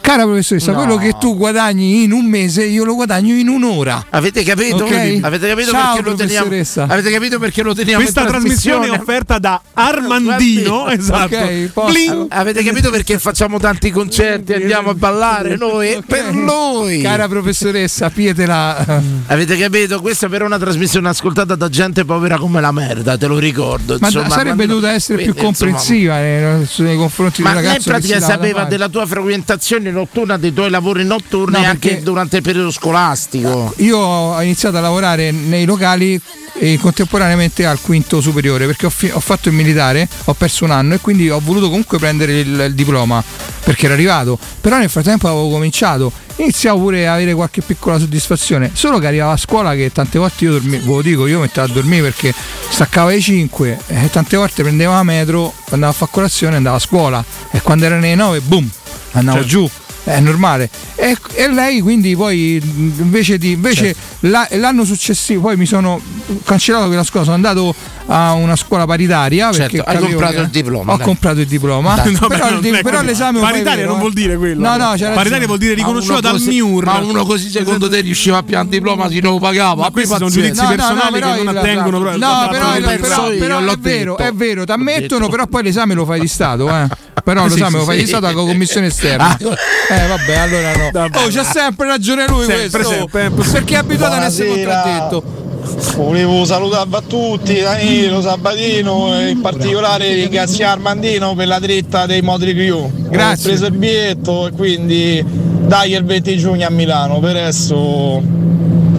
Cara 0.00 0.22
professoressa, 0.24 0.72
No. 0.72 0.78
quello 0.78 0.96
che 0.96 1.14
tu 1.20 1.36
guadagni 1.36 2.02
in 2.02 2.12
un 2.12 2.24
mese, 2.24 2.64
io 2.64 2.84
lo 2.84 2.94
guadagno 2.94 3.34
in 3.34 3.48
un'ora. 3.48 4.06
Avete 4.10 4.42
capito? 4.42 4.84
Ok? 4.84 5.18
Avete 5.22 5.48
capito 5.48 5.70
Ciao, 5.70 5.94
perché 5.94 6.08
lo 6.10 6.16
teniamo? 6.16 6.46
Avete 6.92 7.10
capito 7.10 7.38
perché 7.38 7.62
lo 7.62 7.74
teniamo 7.74 8.00
Questa 8.02 8.22
in 8.22 8.26
trasmissione 8.26 8.86
è 8.86 8.90
offerta 8.90 9.38
da 9.38 9.60
Armandino. 9.74 10.88
Esatto. 10.88 11.36
Ok, 11.36 11.70
posso- 11.72 11.92
Bling. 11.92 12.26
Avete 12.30 12.62
capito 12.64 12.90
perché 12.90 13.18
facciamo 13.18 13.58
tanti 13.58 13.90
concerti 13.90 14.52
e 14.52 14.54
andiamo 14.56 14.90
a 14.90 14.94
ballare 14.94 15.56
noi? 15.56 15.92
Ok. 15.94 16.04
Per 16.06 16.32
noi! 16.32 17.00
Cara 17.02 17.28
professoressa, 17.28 18.10
pietela. 18.10 18.84
Avete 19.26 19.56
capito? 19.56 20.00
Questa 20.00 20.28
per 20.28 20.42
una 20.42 20.58
trasmissione 20.58 21.08
ascoltata 21.08 21.54
da 21.54 21.68
gente 21.68 22.04
povera 22.04 22.38
come 22.38 22.60
la 22.60 22.72
merda, 22.72 23.16
te 23.16 23.26
lo 23.26 23.38
ricordo. 23.38 23.96
Ma 24.00 24.06
insomma, 24.08 24.28
sarebbe 24.30 24.54
quando- 24.56 24.74
dovuta 24.74 24.92
essere 24.92 25.22
più 25.22 25.32
quindi, 25.34 25.48
insomma, 25.48 25.70
comprensiva 25.70 26.14
nei, 26.18 26.66
nei 26.78 26.96
confronti 26.96 27.42
Ma 27.42 27.50
di 27.50 27.56
un 27.56 27.62
lei 27.62 27.70
in 27.70 27.70
ragazzo 27.70 27.90
che 27.92 28.00
si 28.02 28.08
pratica 28.08 28.20
sapeva 28.20 28.64
della 28.64 28.88
tua 28.88 29.06
frequentazione 29.06 29.68
notturna, 29.78 30.36
dei 30.36 30.52
tuoi 30.52 30.70
lavori 30.70 31.04
notturni 31.04 31.60
No, 31.60 31.66
anche 31.66 32.02
durante 32.02 32.36
il 32.36 32.42
periodo 32.42 32.70
scolastico. 32.70 33.72
Io 33.78 33.98
ho 33.98 34.42
iniziato 34.42 34.76
a 34.76 34.80
lavorare 34.80 35.30
nei 35.30 35.64
locali 35.64 36.20
e 36.54 36.78
contemporaneamente 36.78 37.64
al 37.64 37.80
quinto 37.80 38.20
superiore 38.20 38.66
perché 38.66 38.86
ho, 38.86 38.90
fi- 38.90 39.10
ho 39.12 39.20
fatto 39.20 39.48
il 39.48 39.54
militare, 39.54 40.08
ho 40.24 40.34
perso 40.34 40.64
un 40.64 40.72
anno 40.72 40.94
e 40.94 40.98
quindi 40.98 41.30
ho 41.30 41.40
voluto 41.40 41.68
comunque 41.68 41.98
prendere 41.98 42.40
il, 42.40 42.64
il 42.68 42.74
diploma 42.74 43.22
perché 43.64 43.86
era 43.86 43.94
arrivato. 43.94 44.38
Però 44.60 44.76
nel 44.78 44.90
frattempo 44.90 45.28
avevo 45.28 45.48
cominciato, 45.48 46.12
iniziavo 46.36 46.78
pure 46.78 47.06
a 47.06 47.14
avere 47.14 47.34
qualche 47.34 47.62
piccola 47.62 47.98
soddisfazione. 47.98 48.70
Solo 48.74 48.98
che 48.98 49.06
arrivavo 49.06 49.32
a 49.32 49.36
scuola 49.36 49.74
che 49.74 49.90
tante 49.92 50.18
volte 50.18 50.44
io 50.44 50.52
dormivo, 50.52 50.84
ve 50.84 50.90
lo 50.90 51.02
dico, 51.02 51.26
io 51.26 51.40
mettevo 51.40 51.66
a 51.66 51.70
dormire 51.70 52.02
perché 52.02 52.34
staccavo 52.68 53.08
alle 53.08 53.20
5 53.20 53.78
e 53.86 54.10
tante 54.10 54.36
volte 54.36 54.62
prendevo 54.62 54.92
la 54.92 55.02
metro, 55.02 55.52
andavo 55.70 55.92
a 55.92 55.94
fare 55.94 56.10
colazione 56.12 56.54
e 56.54 56.56
andavo 56.56 56.76
a 56.76 56.80
scuola 56.80 57.24
e 57.50 57.60
quando 57.60 57.84
erano 57.84 58.02
le 58.02 58.14
9 58.14 58.40
boom, 58.40 58.68
andavo 59.12 59.38
Certo. 59.38 59.48
giù. 59.48 59.70
È 60.02 60.18
normale. 60.18 60.70
E, 60.94 61.16
e 61.34 61.48
lei 61.52 61.80
quindi 61.80 62.16
poi 62.16 62.60
invece 62.62 63.36
di 63.36 63.52
invece 63.52 63.94
la- 64.20 64.48
l'anno 64.52 64.84
successivo 64.84 65.42
poi 65.42 65.56
mi 65.58 65.66
sono 65.66 66.00
cancellato 66.44 66.86
quella 66.86 67.04
scuola, 67.04 67.24
sono 67.24 67.36
andato 67.36 67.74
a 68.12 68.32
una 68.32 68.56
scuola 68.56 68.86
paritaria 68.86 69.50
perché 69.50 69.76
Certo, 69.76 69.88
hai 69.88 69.94
capivo 69.96 70.08
comprato 70.18 70.40
il 70.40 70.48
diploma, 70.48 70.92
Ho 70.92 70.96
dai. 70.96 71.06
comprato 71.06 71.40
il 71.40 71.46
diploma. 71.46 71.94
No, 71.94 72.26
però, 72.26 72.58
beh, 72.58 72.68
il 72.68 72.80
però 72.82 73.02
l'esame 73.02 73.38
lo 73.38 73.44
Paritaria 73.44 73.86
non 73.86 73.96
eh. 73.96 73.98
vuol 74.00 74.12
dire 74.12 74.36
quello. 74.36 74.68
No, 74.68 74.76
no, 74.76 74.92
c'è 74.96 75.12
Paritaria 75.12 75.46
vuol 75.46 75.58
dire 75.58 75.80
uno 75.80 76.20
dal 76.20 76.32
così- 76.32 76.48
MIUR. 76.48 76.84
Ma 76.84 76.98
uno 76.98 77.24
così 77.24 77.50
secondo 77.50 77.88
te 77.88 78.00
riusciva 78.00 78.38
a 78.38 78.60
un 78.60 78.68
diploma 78.68 79.08
si 79.08 79.20
non 79.20 79.32
lo 79.34 79.38
pagava? 79.38 79.82
Ma 79.82 79.90
questi 79.90 80.14
sono 80.16 80.28
giudizi 80.28 80.60
No, 80.60 80.62
no, 80.62 80.68
personali 80.74 81.20
no, 81.20 81.34
che 81.34 81.42
non 81.44 81.56
attengono 81.56 82.00
proprio 82.00 82.18
No, 82.18 82.38
alla 82.40 82.48
però, 82.48 82.72
è 82.72 83.76
vero, 83.78 84.16
è 84.16 84.32
vero, 84.32 84.64
ti 84.64 84.72
ammettono, 84.72 85.28
però 85.28 85.46
poi 85.46 85.62
l'esame 85.62 85.94
lo 85.94 86.04
fai 86.04 86.18
di 86.20 86.28
Stato, 86.28 86.68
eh. 86.68 86.88
Però 87.22 87.46
Sì, 87.48 87.54
l'esame 87.54 87.70
sì, 87.70 87.76
lo 87.76 87.84
fai 87.84 87.94
sì. 87.96 88.00
di 88.02 88.08
Stato 88.08 88.26
con 88.32 88.44
la 88.46 88.50
commissione 88.50 88.86
esterna. 88.86 89.28
Ah. 89.28 89.38
Eh 89.38 90.06
vabbè, 90.08 90.36
allora 90.36 90.76
no. 90.76 90.90
Vabbè. 90.90 91.18
Oh, 91.18 91.28
c'ha 91.28 91.44
sempre 91.44 91.86
ragione 91.86 92.26
lui 92.26 92.44
Sempre, 92.46 92.68
questo. 92.82 93.08
sempre. 93.12 93.30
Perché 93.52 93.74
è 93.74 93.78
abituato 93.78 94.14
ad 94.14 94.22
essere 94.22 94.48
Buonasera. 94.48 94.80
contraddetto. 94.82 95.48
Volevo 95.96 96.44
salutarvi 96.44 96.94
a 96.94 97.00
tutti, 97.00 97.60
Danilo, 97.60 98.20
Sabatino 98.20 99.18
e 99.18 99.30
in 99.30 99.40
particolare 99.40 100.12
ringraziare 100.12 100.72
Armandino 100.72 101.34
per 101.34 101.46
la 101.46 101.58
dritta 101.58 102.06
dei 102.06 102.20
Modri 102.20 102.54
Crew. 102.54 102.90
Grazie. 103.08 103.48
Ho 103.48 103.52
preso 103.52 103.66
il 103.66 103.76
biglietto 103.76 104.46
e 104.46 104.50
quindi 104.52 105.24
dai 105.24 105.92
il 105.92 106.04
20 106.04 106.36
giugno 106.36 106.66
a 106.66 106.70
Milano, 106.70 107.18
per 107.18 107.36
adesso 107.36 108.20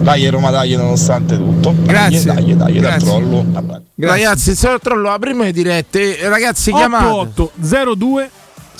dai 0.02 0.26
Roma 0.28 0.50
dai 0.50 0.74
nonostante 0.74 1.36
tutto. 1.36 1.74
Grazie. 1.82 2.32
Dai, 2.34 2.56
dai, 2.56 2.80
dai, 2.80 2.98
trollo. 2.98 3.44
Ragazzi, 3.96 4.54
se 4.54 4.78
trollo 4.80 5.08
la 5.08 5.18
prima 5.18 5.44
le 5.44 5.52
dirette, 5.52 6.28
ragazzi, 6.28 6.72
chiamate. 6.72 7.04
8802 7.04 8.30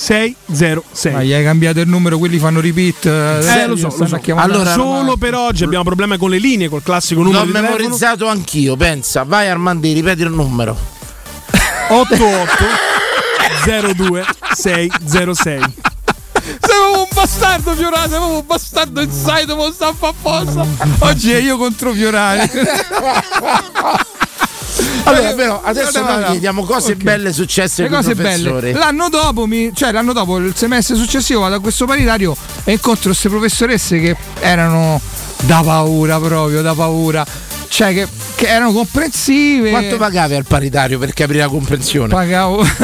606. 0.03 1.13
Ma 1.13 1.23
gli 1.23 1.33
hai 1.33 1.45
cambiato 1.45 1.79
il 1.79 1.87
numero, 1.87 2.19
quelli 2.19 2.39
fanno 2.39 2.61
repeat. 2.61 3.07
Eh, 3.07 3.67
lo 3.69 3.77
so, 3.77 3.95
lo 3.97 4.07
so. 4.07 4.21
Allora, 4.35 4.73
solo 4.73 5.17
per 5.17 5.35
oggi 5.35 5.63
abbiamo 5.63 5.85
problema 5.85 6.17
con 6.17 6.31
le 6.31 6.39
linee, 6.39 6.69
col 6.69 6.83
classico 6.83 7.23
numero 7.23 7.39
L'ho 7.41 7.47
di 7.47 7.53
telefono. 7.53 7.79
memorizzato 7.79 8.27
anch'io, 8.27 8.77
pensa. 8.77 9.23
Vai 9.23 9.49
Armandi, 9.49 9.93
ripeti 9.93 10.23
il 10.23 10.31
numero. 10.31 10.77
88 11.89 12.65
02 13.95 14.25
606. 14.55 15.61
Sei 16.43 16.59
proprio 16.59 16.99
un 17.03 17.09
bastardo 17.15 17.75
Fiorani, 17.75 18.09
sei 18.09 18.19
proprio 18.19 18.39
un 18.39 18.47
bastardo 18.47 19.01
inside, 19.03 19.55
mo 19.55 19.71
sta 19.71 19.87
a 19.89 19.95
fa 19.97 20.09
apposta. 20.09 20.67
Oggi 20.99 21.31
è 21.31 21.37
io 21.37 21.57
contro 21.57 21.93
Fiorani. 21.93 22.51
Allora, 25.05 25.33
però, 25.35 25.61
adesso 25.63 26.01
no, 26.01 26.07
no, 26.07 26.13
noi 26.13 26.21
no. 26.21 26.31
chiediamo 26.31 26.65
cose 26.65 26.93
Ok. 26.93 27.03
belle 27.03 27.33
successe 27.33 27.83
Le 27.83 27.89
cose 27.89 28.15
belle. 28.15 28.73
L'anno 28.73 29.09
dopo, 29.09 29.47
mi, 29.47 29.73
cioè 29.75 29.93
l'anno 29.93 30.13
dopo, 30.13 30.39
il 30.39 30.55
semestre 30.55 30.95
successivo, 30.95 31.41
vado 31.41 31.57
a 31.57 31.61
questo 31.61 31.87
paritario 31.87 32.37
e 32.65 32.73
incontro 32.73 33.11
queste 33.11 33.29
professoresse 33.29 33.99
che 34.01 34.17
erano 34.41 35.01
da 35.41 35.61
paura 35.65 36.19
proprio, 36.19 36.63
da 36.63 36.75
paura. 36.75 37.27
Cioè 37.73 37.95
che, 37.95 38.07
che 38.35 38.49
erano 38.49 38.71
comprensive. 38.73 39.71
Quanto 39.71 39.97
pagavi 39.97 40.35
al 40.35 40.45
paritario 40.45 40.99
per 40.99 41.15
capire 41.15 41.39
la 41.39 41.49
comprensione? 41.49 42.09
Pagavo. 42.09 42.63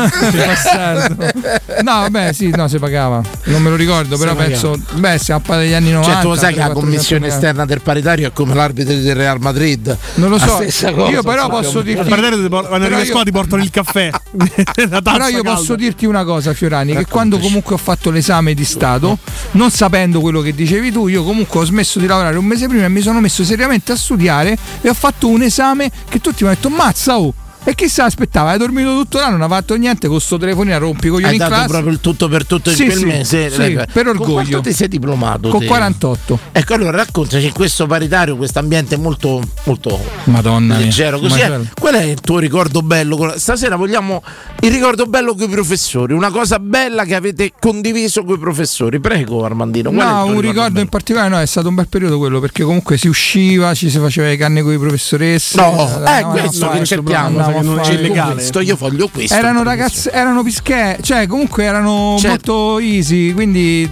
No, 1.82 1.93
vabbè, 2.01 2.32
sì, 2.32 2.49
no, 2.51 2.66
si 2.68 2.78
pagava. 2.78 3.22
Non 3.45 3.62
me 3.62 3.70
lo 3.70 3.76
ricordo, 3.76 4.14
Si 4.16 4.20
però 4.22 4.34
pagava. 4.34 4.51
penso. 4.51 4.80
Beh, 4.95 5.18
siamo 5.18 5.43
a 5.47 5.57
degli 5.57 5.72
anni 5.72 5.91
90. 5.93 6.12
Cioè, 6.12 6.22
tu 6.22 6.28
lo 6.28 6.36
sai 6.36 6.53
che 6.55 6.59
la 6.59 6.66
300-400 6.68 6.72
commissione 6.72 7.26
esterna 7.28 7.64
del 7.66 7.80
paritario 7.82 8.28
è 8.28 8.32
come 8.32 8.55
l'arbitro 8.55 8.95
del 8.95 9.14
Real 9.14 9.39
Madrid. 9.41 9.97
Non 10.14 10.30
lo 10.30 10.36
La 10.36 10.47
so. 10.47 10.55
stessa 10.57 10.93
cosa, 10.93 11.11
io 11.11 11.22
però 11.22 11.49
posso 11.49 11.80
dirti. 11.82 12.01
Al 12.01 12.09
paritario 12.09 12.49
quando 12.49 12.74
arrivi 12.86 12.95
a 12.95 12.99
io- 12.99 13.05
scuola 13.05 13.24
ti 13.24 13.30
portano 13.30 13.62
il 13.62 13.70
caffè. 13.70 14.11
La 14.89 15.01
tazza 15.03 15.12
Però 15.12 15.28
io 15.28 15.43
calda. 15.43 15.55
posso 15.55 15.76
dirti 15.76 16.07
una 16.07 16.24
cosa, 16.24 16.53
Fiorani, 16.55 16.95
che 16.95 17.07
quando 17.07 17.39
comunque 17.39 17.74
ho 17.74 17.78
fatto 17.78 18.11
l'esame 18.11 18.55
di 18.55 18.64
Stato, 18.64 19.18
non 19.53 19.70
sapendo 19.70 20.20
quello 20.20 20.41
che 20.41 20.55
dicevi 20.55 20.91
tu, 20.91 21.07
io 21.09 21.22
comunque 21.24 21.61
ho 21.61 21.64
smesso 21.64 21.99
di 21.99 22.07
lavorare 22.07 22.36
un 22.39 22.45
mese 22.45 22.66
prima 22.68 22.84
e 22.86 22.89
mi 22.89 23.01
sono 23.03 23.20
messo 23.20 23.45
seriamente 23.45 23.93
a 23.93 23.97
studiare 23.97 24.57
e 24.81 24.89
ho 24.89 24.95
fatto 24.95 25.29
un 25.29 25.43
esame 25.43 25.91
che 26.09 26.20
tutti 26.20 26.43
mi 26.43 26.51
hanno 26.51 26.59
detto 26.61 26.70
mazza 26.70 27.18
oh! 27.18 27.35
E 27.64 27.74
chi 27.74 27.88
se 27.88 28.00
l'aspettava? 28.00 28.50
Hai 28.50 28.59
dormito 28.59 28.90
tutto 28.96 29.18
l'anno, 29.18 29.32
non 29.36 29.42
ha 29.42 29.48
fatto 29.48 29.74
niente 29.74 30.09
con 30.09 30.20
sto 30.20 30.38
telefonino 30.38 30.78
rompi 30.78 31.09
coglioni 31.09 31.24
Hai 31.26 31.32
in 31.32 31.38
dato 31.38 31.52
classe. 31.52 31.68
proprio 31.68 31.92
il 31.92 32.00
tutto 32.00 32.28
per 32.28 32.46
tutto 32.46 32.70
in 32.70 32.76
Sì, 32.76 32.84
quel 32.86 32.96
sì, 32.96 33.04
mese. 33.04 33.50
sì, 33.50 33.61
Ecco. 33.62 33.84
per 33.92 34.04
Con 34.06 34.16
orgoglio. 34.16 34.32
quanto 34.32 34.61
ti 34.62 34.72
sei 34.72 34.88
diplomato? 34.88 35.48
Con 35.50 35.61
te? 35.61 35.66
48. 35.66 36.38
Ecco, 36.52 36.74
allora 36.74 36.90
raccontaci 36.92 37.44
in 37.46 37.52
questo 37.52 37.86
paritario, 37.86 38.36
questo 38.36 38.59
ambiente 38.59 38.96
molto, 38.96 39.42
molto 39.64 40.00
Madonna 40.24 40.76
mia. 40.76 40.84
leggero. 40.84 41.18
Così 41.18 41.40
è. 41.40 41.61
Qual 41.78 41.94
è 41.94 42.02
il 42.04 42.20
tuo 42.20 42.38
ricordo 42.38 42.80
bello? 42.80 43.34
Stasera 43.36 43.76
vogliamo 43.76 44.22
il 44.61 44.70
ricordo 44.70 45.04
bello 45.04 45.34
con 45.34 45.48
i 45.48 45.52
professori, 45.52 46.14
una 46.14 46.30
cosa 46.30 46.59
bella 46.59 47.04
che 47.04 47.14
avete 47.16 47.52
condiviso 47.59 48.24
con 48.24 48.36
i 48.36 48.38
professori. 48.38 48.98
Prego, 48.98 49.44
Armandino. 49.44 49.90
qual 49.92 50.06
è 50.06 50.09
il 50.11 50.16
No, 50.16 50.24
tuo 50.24 50.34
un 50.36 50.40
ricordo 50.40 50.80
in 50.80 50.88
particolare 50.88 51.28
no, 51.28 51.38
è 51.38 51.46
stato 51.46 51.68
un 51.68 51.74
bel 51.74 51.88
periodo 51.88 52.16
quello 52.16 52.40
perché 52.40 52.62
comunque 52.62 52.96
si 52.96 53.09
usciva, 53.09 53.74
ci 53.74 53.90
si 53.90 53.98
faceva 53.98 54.30
i 54.30 54.36
canne 54.38 54.62
con 54.62 54.72
i 54.72 54.78
professoresse. 54.78 55.56
No, 55.59 55.82
andavamo 55.82 56.06
è 56.06 56.40
questo 56.40 56.70
a 56.70 56.72
che 56.78 56.84
cerchiamo, 56.86 57.26
andavamo 57.26 57.47
non 57.51 57.78
a 57.78 57.80
è 57.82 57.84
fare. 57.84 57.94
illegale. 57.96 58.34
Questo 58.34 58.61
io 58.61 58.76
voglio 58.76 59.09
questo. 59.09 59.34
Erano 59.34 59.62
ragazzi, 59.62 60.09
erano 60.12 60.42
pische, 60.42 60.99
cioè 61.03 61.26
comunque 61.26 61.64
erano 61.64 62.16
Certo. 62.18 62.53
molto 62.53 62.78
easy, 62.78 63.32
quindi 63.32 63.88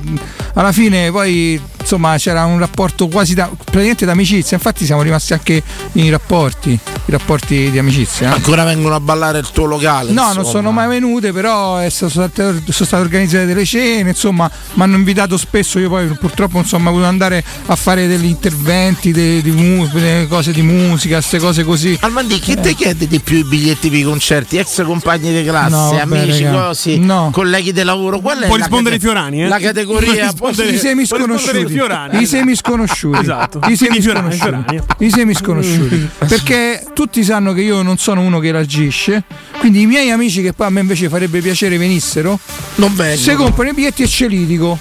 alla 0.55 0.73
fine 0.73 1.11
poi 1.11 1.61
insomma 1.79 2.17
c'era 2.19 2.45
un 2.47 2.59
rapporto 2.59 3.07
quasi 3.07 3.35
da, 3.35 3.47
praticamente 3.49 4.05
d'amicizia, 4.07 4.57
infatti 4.57 4.85
siamo 4.85 5.03
rimasti 5.03 5.35
anche 5.35 5.63
in 5.93 6.11
rapporti, 6.11 6.71
i 6.71 7.11
rapporti 7.11 7.71
di 7.71 7.79
amicizia. 7.79 8.31
eh. 8.31 8.33
Ancora 8.33 8.65
vengono 8.65 8.97
a 8.97 9.01
ballare 9.01 9.39
il 9.39 9.49
tuo 9.53 9.67
locale. 9.67 10.11
No, 10.11 10.23
non 10.23 10.29
insomma. 10.31 10.49
sono 10.51 10.73
mai 10.73 10.89
venute, 10.89 11.33
però 11.33 11.77
è 11.77 11.89
stato- 11.89 12.11
sono 12.13 12.29
state, 12.33 12.43
sono 12.73 12.87
state 12.89 13.03
organizzate 13.03 13.47
delle 13.47 13.65
cene, 13.65 14.09
insomma, 14.11 14.51
mi 14.75 14.83
hanno 14.83 14.97
invitato 14.97 15.37
spesso, 15.37 15.79
io 15.79 15.89
poi 15.89 16.09
purtroppo 16.09 16.55
non 16.57 16.67
sono 16.67 16.83
mai 16.83 16.93
potuto 16.93 17.09
andare 17.09 17.45
a 17.67 17.77
fare 17.77 18.09
degli 18.09 18.25
interventi, 18.25 19.13
de- 19.13 19.41
di 19.41 19.51
mu- 19.53 19.87
delle 19.87 20.27
cose 20.27 20.51
di 20.51 20.63
musica, 20.63 21.17
queste 21.19 21.39
cose 21.39 21.63
così. 21.63 21.97
Almandi, 22.01 22.41
chi 22.41 22.59
ti 22.59 22.75
chiede 22.75 23.07
di 23.07 23.21
più 23.21 23.46
biglietti 23.47 23.89
per 23.91 23.99
i 23.99 24.03
concerti? 24.03 24.57
Ex 24.59 24.85
compagni 24.85 25.33
di 25.33 25.45
classe, 25.49 25.71
No, 25.71 25.91
vabbè, 25.93 26.19
amici, 26.21 26.43
raga. 26.45 26.67
così, 26.67 26.99
No. 26.99 27.31
colleghi 27.33 27.73
di 27.73 27.83
lavoro? 27.83 28.21
Qual 28.21 28.39
è 28.39 28.47
Può 28.47 28.57
la 28.57 28.63
rispondere 28.65 28.97
cate- 28.97 29.07
Fiorani, 29.09 29.43
eh? 29.43 29.49
La 29.49 29.57
Può 29.57 29.65
categoria 29.67 30.23
rispondere- 30.25 30.71
I 30.71 30.79
semi 30.79 31.07
sconosciuti. 31.07 31.67
Fiorani. 31.73 32.21
I 32.23 32.27
semi 32.27 32.55
sconosciuti. 32.57 33.19
Esatto. 33.21 33.61
I 33.69 33.77
semi 33.77 34.01
Fiorani, 34.01 34.37
sconosciuti. 34.37 34.81
I 35.05 35.11
semi 35.11 35.35
sconosciuti. 35.35 36.09
Perché 36.27 36.85
tutti 36.95 37.23
sanno 37.25 37.53
che 37.53 37.63
io 37.63 37.83
non 37.83 37.97
sono 37.99 38.21
uno 38.21 38.39
che 38.39 38.51
reagisce. 38.53 39.23
Quindi 39.59 39.83
i 39.83 39.87
miei 39.87 40.11
amici 40.11 40.43
che 40.43 40.53
poi 40.53 40.67
a 40.67 40.71
me 40.71 40.81
invece 40.81 41.09
farebbe 41.09 41.41
piacere 41.41 41.79
venissero, 41.79 42.39
non 42.77 42.95
vengono. 42.95 43.17
se 43.21 43.35
comprano 43.35 43.71
i 43.71 43.75
biglietti 43.75 44.03
e 44.03 44.07
ce 44.09 44.27
li 44.29 44.47
dico. 44.47 44.79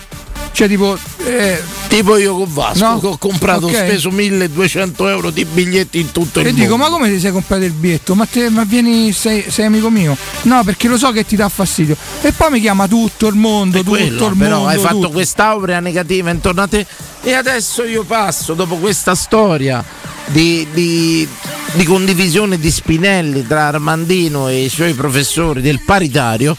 Cioè 0.55 0.69
tipo 0.69 0.97
eh, 1.25 1.61
Tipo 1.89 2.15
io 2.15 2.33
con 2.33 2.51
Vasco 2.53 2.85
No? 2.85 2.99
che 2.99 3.07
ho 3.07 3.17
comprato, 3.17 3.65
ho 3.65 3.69
Ok. 3.69 3.75
speso 3.75 4.09
1200 4.09 5.07
euro 5.09 5.29
di 5.29 5.43
biglietti 5.43 5.99
in 5.99 6.11
tutto 6.13 6.39
il 6.39 6.45
e 6.47 6.49
mondo. 6.51 6.63
dico, 6.63 6.77
ma 6.77 6.87
come 6.87 7.09
ti 7.09 7.19
sei 7.19 7.31
comprato 7.33 7.63
il 7.65 7.73
biglietto? 7.73 8.15
Ma, 8.15 8.25
te, 8.25 8.49
ma 8.49 8.63
vieni, 8.63 9.11
sei, 9.11 9.43
sei 9.49 9.65
amico 9.65 9.89
mio? 9.89 10.15
No, 10.43 10.63
perché 10.63 10.87
lo 10.87 10.97
so 10.97 11.11
che 11.11 11.25
ti 11.25 11.35
dà 11.35 11.49
fastidio. 11.49 11.97
E 12.21 12.31
poi 12.31 12.51
mi 12.51 12.61
chiama 12.61 12.87
tutto 12.87 13.27
il 13.27 13.35
mondo, 13.35 13.79
tutto 13.79 13.89
Quello, 13.91 14.27
il 14.27 14.37
però 14.37 14.55
mondo. 14.59 14.69
hai 14.69 14.79
fatto 14.79 14.95
tutto. 14.95 15.09
quest'aurea 15.11 15.79
negativa 15.81 16.29
intorno 16.31 16.61
a 16.61 16.67
te 16.67 16.85
e 17.21 17.33
adesso 17.33 17.83
io 17.83 18.03
passo 18.03 18.53
dopo 18.53 18.75
questa 18.77 19.13
storia 19.13 19.83
di, 20.27 20.65
di- 20.71 21.27
di 21.73 21.83
condivisione 21.83 22.57
di 22.57 22.71
Spinelli 22.71 23.45
tra 23.45 23.67
Armandino 23.67 24.47
e 24.47 24.63
i 24.63 24.69
suoi 24.69 24.93
professori 24.93 25.59
del 25.61 25.81
paritario 25.81 26.55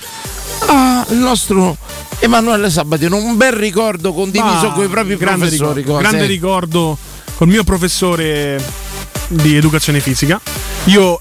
al 0.69 1.17
nostro 1.17 1.77
Emanuele 2.19 2.71
Sabatino 2.71 3.17
un 3.17 3.37
bel 3.37 3.53
ricordo 3.53 4.13
condiviso 4.13 4.71
con 4.73 4.85
i 4.85 4.89
propri 4.89 5.17
grande 5.17 5.47
professori 5.47 5.83
ricordo, 5.83 6.09
grande 6.09 6.27
ricordo 6.27 6.99
col 7.37 7.49
mio 7.49 7.63
professore 7.65 8.63
di 9.29 9.57
educazione 9.57 10.01
fisica. 10.01 10.41
Io 10.85 11.21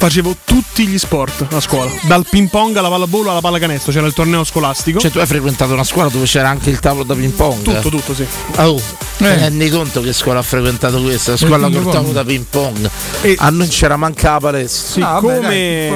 facevo 0.00 0.34
tutti 0.44 0.86
gli 0.86 0.96
sport 0.98 1.44
a 1.52 1.60
scuola, 1.60 1.90
dal 2.04 2.24
ping 2.26 2.48
pong 2.48 2.74
alla 2.74 2.88
pallavolo 2.88 3.30
alla 3.30 3.40
pallacanestro, 3.42 3.92
c'era 3.92 4.06
il 4.06 4.14
torneo 4.14 4.44
scolastico. 4.44 4.98
cioè 4.98 5.10
tu 5.10 5.18
hai 5.18 5.26
frequentato 5.26 5.74
una 5.74 5.84
scuola 5.84 6.08
dove 6.08 6.24
c'era 6.24 6.48
anche 6.48 6.70
il 6.70 6.80
tavolo 6.80 7.04
da 7.04 7.14
ping 7.14 7.32
pong 7.32 7.60
tutto, 7.62 7.90
tutto, 7.90 8.14
sì. 8.14 8.24
Oh, 8.56 8.80
ti 9.18 9.24
Eh. 9.24 9.36
rendi 9.36 9.68
conto 9.68 10.00
che 10.00 10.14
scuola 10.14 10.38
ha 10.38 10.42
frequentato 10.42 11.02
questa? 11.02 11.32
La 11.32 11.36
scuola 11.36 11.68
col 11.68 11.90
tavolo 11.90 12.12
da 12.12 12.24
ping 12.24 12.46
pong. 12.48 12.90
E- 13.20 13.36
A 13.38 13.50
noi 13.50 13.68
c'era 13.68 13.96
manca 13.98 14.32
la 14.32 14.38
palestra. 14.40 15.06
Ah, 15.16 15.20
vabbè, 15.20 15.34
Siccome 15.34 15.48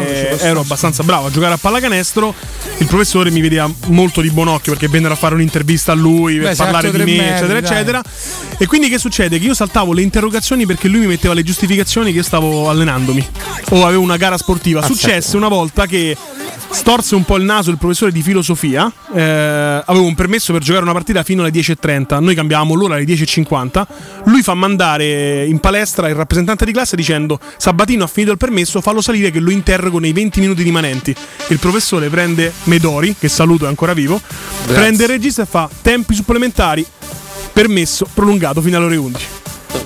dai, 0.05 0.29
non 0.29 0.39
ero 0.41 0.61
abbastanza 0.61 1.03
bravo 1.03 1.29
a 1.29 1.31
giocare 1.31 1.55
a 1.55 1.59
pallacanestro, 1.59 2.35
il 2.79 2.87
professore 2.87 3.31
mi 3.31 3.41
vedeva 3.41 3.71
molto 3.87 4.21
di 4.21 4.29
buon 4.31 4.49
occhio 4.49 4.73
perché 4.73 4.89
vennero 4.89 5.15
a 5.15 5.17
fare 5.17 5.35
un'intervista 5.35 5.93
a 5.93 5.95
lui 5.95 6.37
per 6.39 6.51
Beh, 6.51 6.57
parlare 6.57 6.91
di 6.91 6.99
me, 7.05 7.37
eccetera, 7.37 7.61
dai. 7.61 7.71
eccetera. 7.71 8.03
E 8.59 8.67
quindi 8.67 8.91
che 8.91 8.99
succede? 8.99 9.39
Che 9.39 9.47
io 9.47 9.55
saltavo 9.55 9.95
le 9.95 10.03
interrogazioni 10.03 10.67
perché 10.67 10.89
lui 10.89 11.01
mi 11.01 11.07
metteva 11.07 11.33
le 11.33 11.43
giustificazioni 11.43 12.11
che 12.13 12.19
io 12.19 12.23
stavo 12.23 12.69
allenandomi 12.69 13.27
o 13.71 13.85
avevo 13.85 14.03
una 14.03 14.17
gara 14.17 14.37
sportiva. 14.37 14.83
Successe 14.83 15.37
una 15.37 15.49
volta 15.49 15.87
che 15.87 16.17
storse 16.71 17.15
un 17.15 17.25
po' 17.25 17.37
il 17.37 17.45
naso 17.45 17.71
il 17.71 17.79
professore 17.79 18.13
di 18.13 18.23
filosofia. 18.23 18.91
eh, 19.15 19.83
avevo 19.85 20.05
un 20.05 20.15
permesso 20.15 20.53
per 20.53 20.63
giocare 20.63 20.85
una 20.85 20.93
partita 20.93 21.23
fino 21.23 21.43
alle 21.43 21.51
10.30. 21.51 22.21
Noi 22.21 22.35
cambiavamo 22.35 22.75
l'ora 22.75 22.95
alle 22.97 23.05
10.50. 23.05 23.87
Lui 24.25 24.43
fa 24.43 24.55
mandare 24.55 25.47
in 25.47 25.61
palestra 25.61 26.09
il 26.09 26.15
rappresentante 26.15 26.65
di 26.65 26.73
classe 26.73 26.97
dicendo: 26.97 27.39
Sabatino 27.57 28.05
ha 28.05 28.09
finito 28.09 28.33
il 28.33 28.39
permesso, 28.39 28.81
fallo 28.81 29.01
salire 29.01 29.31
che 29.31 29.41
lo 29.41 29.51
interrogo 29.51 29.99
nei 29.99 30.13
20 30.13 30.41
minuti 30.41 30.63
rimanenti. 30.63 31.15
Il 31.49 31.59
professore 31.59 32.09
prende 32.09 32.53
Medori, 32.65 33.15
che 33.19 33.29
saluto 33.29 33.65
è 33.65 33.69
ancora 33.69 33.95
vivo, 33.95 34.21
prende 34.67 35.05
il 35.05 35.09
regista 35.09 35.43
e 35.43 35.47
fa 35.47 35.69
tempi 35.83 36.15
supplementari. 36.15 36.85
Permesso 37.53 38.07
prolungato 38.13 38.61
fino 38.61 38.77
alle 38.77 38.87
ore 38.87 38.97
11. 38.97 39.27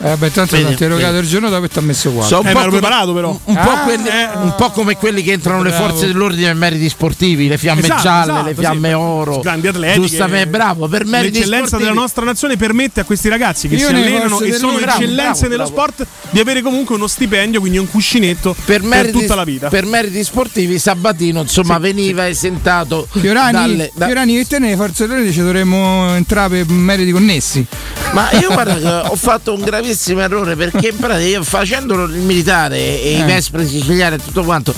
Eh, 0.00 0.14
beh, 0.16 0.30
tanto 0.30 0.54
ti 0.54 0.62
interrogato 0.62 1.12
vedi. 1.14 1.24
il 1.24 1.30
giorno 1.30 1.48
dopo 1.50 1.64
e 1.64 1.68
ti 1.68 1.78
ha 1.78 1.82
messo 1.82 2.10
qua. 2.12 2.24
So, 2.24 2.38
un, 2.40 2.46
Eh, 2.46 2.52
po 2.52 2.68
preparato, 2.68 3.12
però. 3.12 3.30
un, 3.30 3.54
po' 3.54 3.70
Ah, 3.70 3.78
quelli, 3.80 4.06
eh. 4.08 4.28
un 4.36 4.54
po' 4.56 4.70
come 4.70 4.96
quelli 4.96 5.22
che 5.22 5.32
entrano 5.32 5.62
le 5.62 5.70
Bravo. 5.70 5.88
forze 5.88 6.06
dell'ordine 6.06 6.50
ai 6.50 6.54
meriti 6.54 6.88
sportivi, 6.88 7.48
le 7.48 7.58
fiamme 7.58 7.80
Esatto, 7.80 8.02
gialle, 8.02 8.30
esatto, 8.32 8.46
le 8.46 8.54
sì, 8.54 8.60
fiamme 8.60 8.88
per- 8.88 8.96
oro. 8.96 9.40
grandi 9.40 9.66
atleti 9.66 10.00
Giustamente, 10.00 10.44
che- 10.44 10.50
bravo, 10.50 10.86
per 10.88 11.04
meriti 11.04 11.32
L'eccellenza 11.38 11.66
sportivi. 11.66 11.88
della 11.90 12.00
nostra 12.00 12.24
nazione 12.24 12.56
permette 12.56 13.00
a 13.00 13.04
questi 13.04 13.28
ragazzi 13.28 13.68
che 13.68 13.74
Io 13.74 13.88
si 13.88 13.92
allenano 13.94 14.40
e 14.40 14.52
sono 14.52 14.78
bravo, 14.78 14.98
eccellenze 15.00 15.48
bravo, 15.48 15.48
nello 15.48 15.70
bravo. 15.70 15.70
sport 15.92 16.06
di 16.30 16.40
avere 16.40 16.62
comunque 16.62 16.94
uno 16.94 17.06
stipendio, 17.08 17.58
quindi 17.60 17.78
un 17.78 17.90
cuscinetto 17.90 18.54
per, 18.64 18.80
per, 18.80 18.88
meriti, 18.88 19.18
tutta 19.18 19.34
la 19.34 19.44
vita. 19.44 19.68
per 19.68 19.84
meriti 19.84 20.22
sportivi 20.22 20.78
Sabatino 20.78 21.40
insomma 21.40 21.78
veniva 21.78 22.28
esentato 22.28 23.06
Fiorani, 23.10 23.52
dalle, 23.52 23.90
da- 23.94 24.06
Fiorani 24.06 24.38
e 24.38 24.46
te 24.46 24.58
nelle 24.60 24.76
forze 24.76 25.06
dell'ordine 25.06 25.32
ci 25.32 25.40
dovremmo 25.40 26.14
entrare 26.14 26.64
per 26.64 26.74
meriti 26.76 27.10
connessi. 27.10 27.66
Ma 28.12 28.30
io 28.32 28.48
guarda 28.52 28.76
che 28.76 29.08
ho 29.10 29.16
fatto 29.16 29.52
un 29.54 29.60
gravissimo 29.60 30.20
errore 30.20 30.56
perché 30.56 30.88
in 30.88 30.96
pratica 30.96 31.28
io 31.28 31.42
facendo 31.44 32.04
il 32.04 32.16
militare 32.18 32.76
e 32.78 33.12
i 33.16 33.20
Eh. 33.20 33.24
vespri 33.24 33.66
siciliani 33.66 34.16
e 34.16 34.18
tutto 34.18 34.42
quanto 34.44 34.74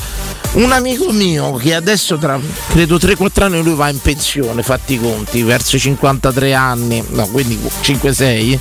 un 0.52 0.72
amico 0.72 1.12
mio 1.12 1.54
che 1.54 1.74
adesso 1.74 2.16
tra 2.18 2.38
credo 2.70 2.96
3-4 2.96 3.42
anni 3.44 3.62
lui 3.62 3.74
va 3.74 3.88
in 3.88 4.00
pensione 4.00 4.62
fatti 4.62 4.94
i 4.94 5.00
conti 5.00 5.42
verso 5.42 5.76
i 5.76 5.78
53 5.78 6.52
anni 6.54 7.04
no 7.10 7.26
quindi 7.28 7.58
5-6 7.82 8.58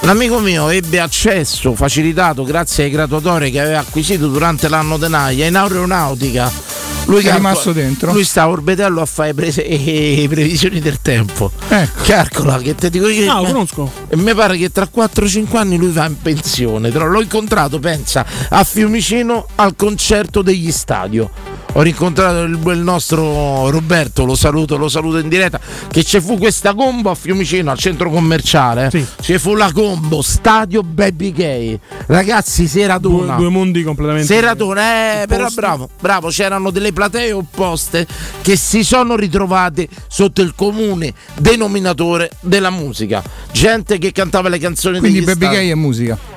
un 0.00 0.08
amico 0.08 0.38
mio 0.38 0.68
ebbe 0.68 1.00
accesso 1.00 1.74
facilitato 1.74 2.44
grazie 2.44 2.84
ai 2.84 2.90
graduatori 2.90 3.50
che 3.50 3.60
aveva 3.60 3.80
acquisito 3.80 4.28
durante 4.28 4.68
l'anno 4.68 4.96
tenaia 4.98 5.46
in 5.46 5.56
aeronautica 5.56 6.68
lui 7.08 7.22
È 7.22 7.32
rimasto 7.32 7.72
dentro? 7.72 8.12
Lui 8.12 8.22
sta 8.22 8.42
a 8.42 8.48
orbetello 8.50 9.00
a 9.00 9.06
fare 9.06 9.32
prese- 9.32 9.64
e 9.66 10.26
previsioni 10.28 10.78
del 10.78 11.00
tempo. 11.00 11.50
Ecco. 11.68 12.02
Calcola 12.02 12.58
che 12.58 12.74
ti 12.74 12.90
dico 12.90 13.08
io. 13.08 13.32
Ah, 13.32 13.40
lo 13.40 13.46
conosco. 13.46 13.90
E 14.08 14.16
mi 14.16 14.34
pare 14.34 14.58
che 14.58 14.70
tra 14.70 14.86
4-5 14.94 15.56
anni 15.56 15.78
lui 15.78 15.90
va 15.90 16.04
in 16.04 16.20
pensione. 16.20 16.90
Però 16.90 17.06
l'ho 17.06 17.22
incontrato, 17.22 17.78
pensa, 17.78 18.26
a 18.50 18.62
Fiumicino 18.62 19.46
al 19.54 19.74
concerto 19.74 20.42
degli 20.42 20.70
stadio. 20.70 21.47
Ho 21.74 21.82
rincontrato 21.82 22.42
il, 22.42 22.58
il 22.66 22.78
nostro 22.78 23.68
Roberto, 23.70 24.24
lo 24.24 24.34
saluto, 24.34 24.76
lo 24.76 24.88
saluto 24.88 25.18
in 25.18 25.28
diretta. 25.28 25.60
Che 25.88 26.02
ci 26.02 26.20
fu 26.20 26.38
questa 26.38 26.74
combo 26.74 27.10
a 27.10 27.14
Fiumicino 27.14 27.70
al 27.70 27.78
centro 27.78 28.10
commerciale. 28.10 28.88
Sì. 28.90 29.04
Ci 29.20 29.38
fu 29.38 29.54
la 29.54 29.70
combo 29.72 30.22
Stadio 30.22 30.82
Baby 30.82 31.32
Gay. 31.32 31.78
Ragazzi, 32.06 32.62
Due, 32.62 32.68
seratona. 32.70 33.36
due 33.36 33.48
mondi 33.50 33.82
completamente 33.82 34.26
Seratone, 34.26 35.22
eh, 35.22 35.26
però 35.26 35.46
bravo, 35.54 35.88
bravo, 36.00 36.28
c'erano 36.28 36.70
delle 36.70 36.92
platee 36.92 37.32
opposte 37.32 38.06
che 38.42 38.56
si 38.56 38.82
sono 38.82 39.14
ritrovate 39.14 39.88
sotto 40.08 40.40
il 40.42 40.54
comune 40.56 41.12
denominatore 41.36 42.30
della 42.40 42.70
musica. 42.70 43.22
Gente 43.52 43.98
che 43.98 44.10
cantava 44.12 44.48
le 44.48 44.58
canzoni 44.58 44.98
Quindi 44.98 45.20
Baby 45.20 45.40
stati. 45.40 45.54
Gay 45.54 45.68
è 45.70 45.74
musica. 45.74 46.36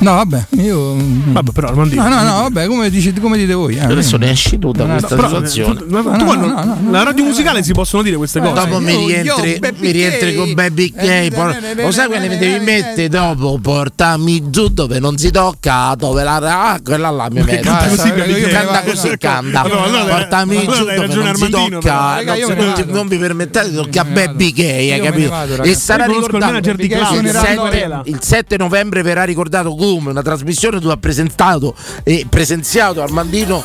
No, 0.00 0.14
vabbè, 0.16 0.44
io. 0.56 0.96
Vabbè, 0.96 1.52
però 1.52 1.68
Armandino. 1.68 2.02
No, 2.02 2.08
no, 2.08 2.22
no, 2.22 2.32
vabbè, 2.42 2.66
come, 2.66 2.90
dici, 2.90 3.12
come 3.14 3.38
dite 3.38 3.54
voi? 3.54 3.76
eh. 3.76 3.84
Adesso 3.84 4.16
ne 4.16 4.30
esci 4.30 4.58
tu 4.58 4.72
da 4.72 4.84
No, 4.84 4.92
questa 4.96 5.14
Però, 5.14 5.28
situazione. 5.28 5.74
tu- 5.76 5.86
tu- 5.86 5.90
No, 5.94 6.02
tu 6.02 6.24
no, 6.24 6.34
no, 6.34 6.46
no, 6.46 6.76
no, 6.80 6.90
la 6.90 7.02
radio 7.04 7.22
no, 7.22 7.30
musicale 7.30 7.58
no. 7.60 7.64
si 7.64 7.72
possono 7.72 8.02
dire 8.02 8.16
queste 8.16 8.38
Eh, 8.40 8.42
cose. 8.42 8.54
Dopo 8.54 8.80
mi 8.80 9.06
rientri, 9.06 9.60
mi 9.78 9.90
rientri 9.90 10.34
con 10.34 10.52
Baby. 10.52 10.92
Eh, 10.96 11.26
eh, 11.32 11.82
lo 11.82 11.90
sai 11.90 12.04
eh, 12.04 12.08
quelle 12.08 12.28
mi 12.28 12.34
eh, 12.34 12.38
devi 12.38 12.54
eh, 12.54 12.60
mettere 12.60 13.04
eh. 13.04 13.08
dopo? 13.08 13.58
Portami 13.62 14.50
giù 14.50 14.68
dove 14.68 14.98
non 14.98 15.16
si 15.16 15.30
tocca, 15.30 15.94
dove 15.96 16.22
la. 16.22 16.36
Ah, 16.72 16.80
quella 16.82 17.10
là 17.10 17.28
mi 17.30 17.40
mette. 17.42 17.60
canta 17.60 17.88
così, 17.88 18.12
Canta 18.50 18.82
così, 18.82 19.08
no. 19.10 19.16
canta. 19.18 19.62
Portami 19.62 20.58
giù 20.58 20.84
dove 20.84 21.06
non 21.06 21.34
si 21.34 21.48
tocca. 21.48 22.20
non, 22.22 22.56
non 22.56 22.84
non 22.88 23.08
vi 23.08 23.16
permettete 23.18 23.70
di 23.70 23.76
toccare 23.76 24.08
Baby. 24.10 24.52
Gay, 24.52 24.90
hai 24.92 25.00
capito? 25.00 25.62
e 25.62 25.74
sarà 25.74 26.04
ricordato. 26.04 26.56
il 26.58 26.94
a 26.94 27.06
7, 27.32 27.54
Varela. 27.54 28.02
il 28.04 28.18
7 28.20 28.56
novembre 28.58 29.02
verrà 29.02 29.24
ricordato 29.24 29.74
come 29.94 30.10
una 30.10 30.22
trasmissione 30.22 30.78
dove 30.78 30.92
ha 30.94 30.98
presentato 30.98 31.74
e 32.02 32.26
presenziato 32.28 33.02
Armandino 33.02 33.62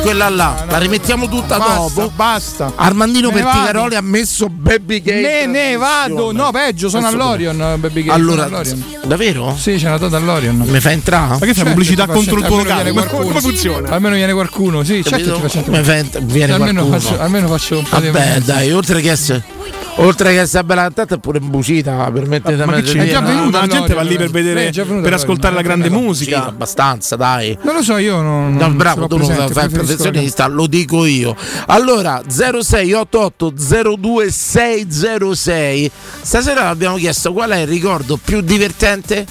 quella 0.00 0.28
là 0.28 0.64
la 0.70 0.78
rimettiamo 0.78 1.28
tutta 1.28 1.58
Basta, 1.58 2.00
dopo 2.00 2.12
basta. 2.14 2.72
Armandino 2.76 3.30
ne 3.30 3.42
Perticaroli 3.42 3.96
ha 3.96 4.00
messo 4.00 4.48
Baby 4.48 5.02
Me 5.04 5.42
in 5.42 5.50
ne 5.50 5.76
vado. 5.76 6.30
No, 6.30 6.52
peggio, 6.52 6.88
sono 6.88 7.08
all'Orion, 7.08 7.56
Baby 7.78 8.04
Gay. 8.04 8.14
allora 8.14 8.44
all'Orion. 8.44 8.82
davvero? 9.04 9.56
Sì, 9.58 9.74
c'è 9.74 9.88
una 9.88 9.98
data 9.98 10.16
all'Orion. 10.16 10.56
mi 10.56 10.78
fa 10.80 10.92
entrare? 10.92 11.30
Ma 11.32 11.38
che 11.38 11.46
fai 11.46 11.54
Certo, 11.54 11.70
pubblicità 11.70 12.06
contro 12.06 12.38
il 12.38 12.44
tuo 12.44 12.56
locale? 12.58 12.92
come, 12.92 13.40
funziona? 13.40 13.90
Almeno 13.90 14.14
viene 14.14 14.32
qualcuno, 14.32 14.84
sì, 14.84 15.02
certo 15.02 15.34
ti 15.34 15.40
faccio 15.40 15.64
Mi 15.66 15.82
fa 15.82 15.96
ent- 15.96 16.20
viene 16.22 16.52
almeno 16.52 16.86
qualcuno 16.86 17.00
faccio, 17.00 17.20
almeno 17.20 17.48
faccio 17.48 17.78
un 17.78 17.84
po' 17.88 17.98
di 17.98 18.06
vabbè 18.06 18.20
evidenza. 18.20 18.52
dai 18.52 18.72
oltre 18.72 19.00
che 19.00 19.10
essere 19.10 19.44
Oltre 20.00 20.32
che 20.32 20.40
essere 20.40 20.62
bella 20.64 20.82
cantante 20.82 21.16
è 21.16 21.18
pure 21.18 21.38
imbucita, 21.38 22.08
permettetemi 22.12 22.64
Ma 22.64 22.72
che 22.74 22.82
di 22.82 22.88
c'è? 22.88 22.98
È 22.98 23.00
dire. 23.00 23.10
già 23.10 23.20
no? 23.20 23.26
venuta, 23.28 23.60
la 23.60 23.66
gente 23.66 23.94
va 23.94 24.02
lì 24.02 24.16
per 24.16 24.30
vedere, 24.30 24.70
per 24.70 25.12
ascoltare 25.12 25.54
la 25.54 25.60
ma- 25.60 25.66
grande 25.66 25.88
Sì, 25.88 25.94
musica. 25.94 26.46
abbastanza, 26.46 27.16
dai. 27.16 27.58
Non 27.62 27.74
lo 27.74 27.82
so, 27.82 27.96
io 27.98 28.20
non. 28.20 28.52
No, 28.54 28.60
non 28.60 28.76
bravo, 28.76 29.06
tu 29.08 29.16
non 29.16 29.26
presente, 29.26 29.54
la- 29.54 29.68
professionista, 29.68 30.46
lo 30.46 30.66
dico 30.66 31.04
io. 31.04 31.34
Allora, 31.66 32.22
0688 32.28 33.50
02606. 33.50 35.90
Stasera 36.20 36.68
abbiamo 36.68 36.96
chiesto 36.96 37.32
qual 37.32 37.50
è 37.50 37.58
il 37.58 37.66
ricordo 37.66 38.18
più 38.22 38.40
divertente 38.40 39.26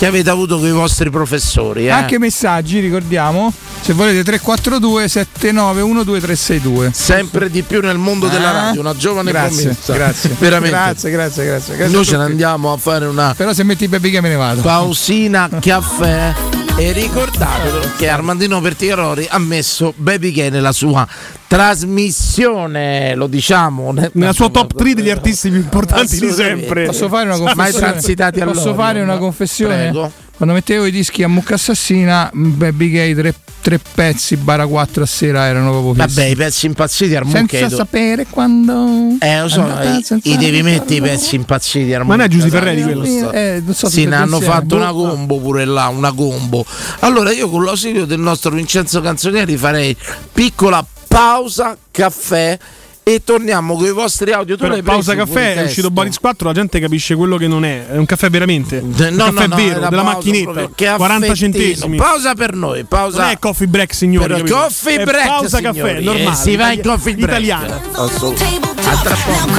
che 0.00 0.06
avete 0.06 0.30
avuto 0.30 0.56
con 0.58 0.66
i 0.66 0.70
vostri 0.70 1.10
professori. 1.10 1.84
Eh? 1.84 1.90
Anche 1.90 2.18
messaggi, 2.18 2.78
ricordiamo. 2.80 3.52
Se 3.82 3.92
volete 3.92 4.24
342 4.24 5.06
7912 5.08 6.20
362. 6.24 6.90
Sempre 6.94 7.50
di 7.50 7.60
più 7.60 7.82
nel 7.82 7.98
mondo 7.98 8.26
della 8.28 8.48
Ah, 8.48 8.52
radio, 8.64 8.80
una 8.80 8.96
giovane 8.96 9.30
grazie, 9.30 9.60
promessa. 9.64 9.92
grazie. 9.92 10.36
Veramente. 10.38 10.70
Grazie, 10.78 11.10
grazie, 11.10 11.44
grazie. 11.44 11.76
grazie 11.76 11.94
Noi 11.94 12.04
ce 12.06 12.16
ne 12.16 12.22
andiamo 12.22 12.72
a 12.72 12.78
fare 12.78 13.04
una 13.04 13.34
Però 13.36 13.52
se 13.52 13.62
metti 13.62 13.88
Baby 13.88 14.10
che 14.10 14.22
me 14.22 14.30
ne 14.30 14.36
vado. 14.36 14.62
pausina 14.62 15.50
caffè. 15.60 16.59
E 16.80 16.92
ricordatevelo 16.92 17.92
che 17.98 18.08
Armandino 18.08 18.58
Pertigarori 18.62 19.26
ha 19.28 19.38
messo 19.38 19.92
Baby 19.96 20.32
Gay 20.32 20.48
nella 20.48 20.72
sua 20.72 21.06
trasmissione, 21.46 23.14
lo 23.14 23.26
diciamo. 23.26 23.92
Nella 24.12 24.32
sua 24.32 24.48
top 24.48 24.74
3 24.74 24.94
degli 24.94 25.10
artisti 25.10 25.50
più 25.50 25.58
importanti 25.58 26.18
di 26.18 26.30
sempre. 26.30 26.86
Posso 26.86 27.10
fare 27.10 27.28
una 27.28 27.36
Mai 27.36 27.54
confessione? 27.54 27.86
transitati 27.86 28.40
Posso 28.40 28.72
fare 28.72 29.02
una 29.02 29.18
confessione? 29.18 29.76
Prego. 29.76 30.10
Quando 30.40 30.56
mettevo 30.56 30.86
i 30.86 30.90
dischi 30.90 31.22
a 31.22 31.28
Mucca 31.28 31.56
Assassina, 31.56 32.30
Baby 32.32 32.88
Gay, 32.90 33.14
tre, 33.14 33.34
tre 33.60 33.78
pezzi, 33.78 34.36
bara 34.38 34.66
4 34.66 35.02
a 35.02 35.06
sera 35.06 35.44
erano 35.44 35.70
proprio 35.82 35.92
fissi. 36.06 36.16
Vabbè, 36.16 36.28
i 36.30 36.34
pezzi 36.34 36.64
impazziti 36.64 37.14
al 37.14 37.24
Senza 37.24 37.40
Mucchedo. 37.40 37.76
sapere 37.76 38.26
quando. 38.30 39.16
Eh, 39.20 39.38
lo 39.42 39.48
so, 39.48 39.60
andata 39.60 39.98
i, 40.22 40.36
devi 40.38 40.62
mettere 40.62 40.94
i 40.94 41.00
pezzi 41.02 41.34
impazziti 41.34 41.92
al 41.92 42.06
Ma 42.06 42.16
non 42.16 42.24
è 42.24 42.30
sai? 42.40 42.48
Ferreri 42.48 42.82
quello? 42.82 43.04
Sto- 43.04 43.32
Eh, 43.32 43.62
non 43.62 43.74
so 43.74 43.90
sì, 43.90 44.06
ne 44.06 44.14
hanno 44.16 44.36
insieme. 44.36 44.54
fatto 44.54 44.76
una 44.76 44.92
combo 44.92 45.38
pure 45.40 45.66
là, 45.66 45.88
una 45.88 46.10
combo. 46.14 46.64
Allora 47.00 47.32
io 47.32 47.50
con 47.50 47.62
l'ausilio 47.62 48.06
del 48.06 48.20
nostro 48.20 48.50
Vincenzo 48.52 49.02
Canzonieri 49.02 49.58
farei 49.58 49.94
piccola 50.32 50.82
pausa 51.06 51.76
caffè 51.90 52.58
e 53.02 53.22
torniamo 53.24 53.74
con 53.76 53.84
i 53.86 53.90
vostri 53.92 54.32
audio. 54.32 54.54
Tu 54.56 54.62
Però 54.62 54.72
l'hai 54.74 54.82
pausa 54.82 55.12
preso 55.14 55.26
caffè, 55.32 55.54
è 55.56 55.64
uscito? 55.64 55.90
Boris 55.90 56.18
4, 56.18 56.46
la 56.48 56.54
gente 56.54 56.78
capisce 56.80 57.14
quello 57.14 57.36
che 57.36 57.48
non 57.48 57.64
è. 57.64 57.86
È 57.88 57.96
un 57.96 58.06
caffè 58.06 58.30
veramente. 58.30 58.76
Eh, 58.76 58.80
un 58.80 58.90
No, 58.90 59.24
caffè 59.32 59.46
no, 59.46 59.46
no, 59.46 59.56
vero, 59.56 59.74
della 59.74 59.88
pausa 59.88 60.02
macchinetta. 60.02 60.50
proprio, 60.52 60.96
40 60.96 61.26
caffettino. 61.26 61.34
centesimi. 61.34 61.96
Pausa 61.96 62.34
per 62.34 62.54
noi, 62.54 62.84
pausa. 62.84 63.22
Non 63.22 63.30
è 63.30 63.38
coffee 63.38 63.66
break, 63.66 63.96
capito? 63.98 64.54
coffee 64.56 65.04
break, 65.04 65.26
Pausa 65.26 65.56
signori. 65.58 65.78
caffè, 65.78 65.96
Eh, 65.96 66.00
normale. 66.02 66.36
si 66.36 66.56
va 66.56 66.72
in 66.72 66.82
coffee 66.82 67.14
break. 67.14 67.80
Assolutamente. 67.92 68.68
A 68.82 68.96
tra 68.96 69.14
poco. 69.16 69.58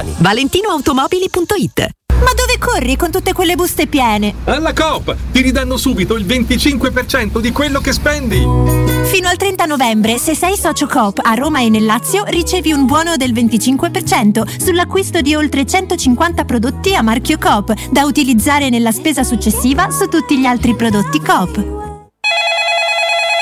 valentinoautomobili.it 0.17 1.89
Ma 2.07 2.31
dove 2.35 2.57
corri 2.59 2.95
con 2.95 3.11
tutte 3.11 3.33
quelle 3.33 3.55
buste 3.55 3.87
piene? 3.87 4.33
Alla 4.45 4.73
Coop 4.73 5.15
ti 5.31 5.41
ridanno 5.41 5.77
subito 5.77 6.15
il 6.15 6.25
25% 6.25 7.39
di 7.39 7.51
quello 7.51 7.79
che 7.81 7.93
spendi. 7.93 8.89
Fino 9.05 9.27
al 9.27 9.35
30 9.35 9.65
novembre, 9.65 10.17
se 10.17 10.35
sei 10.35 10.55
socio 10.55 10.87
Coop 10.87 11.19
a 11.21 11.33
Roma 11.33 11.59
e 11.59 11.69
nel 11.69 11.85
Lazio, 11.85 12.23
ricevi 12.25 12.71
un 12.71 12.85
buono 12.85 13.17
del 13.17 13.33
25% 13.33 14.57
sull'acquisto 14.57 15.21
di 15.21 15.35
oltre 15.35 15.65
150 15.65 16.45
prodotti 16.45 16.95
a 16.95 17.01
marchio 17.01 17.37
Coop, 17.37 17.73
da 17.91 18.05
utilizzare 18.05 18.69
nella 18.69 18.91
spesa 18.91 19.23
successiva 19.23 19.89
su 19.91 20.07
tutti 20.07 20.39
gli 20.39 20.45
altri 20.45 20.75
prodotti 20.75 21.19
Coop. 21.19 21.81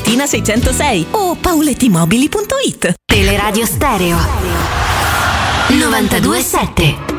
606 0.00 1.06
o 1.12 1.36
paulettimobili.it. 1.36 2.94
Teleradio 3.06 3.66
Stereo 3.66 4.18
927 5.68 7.11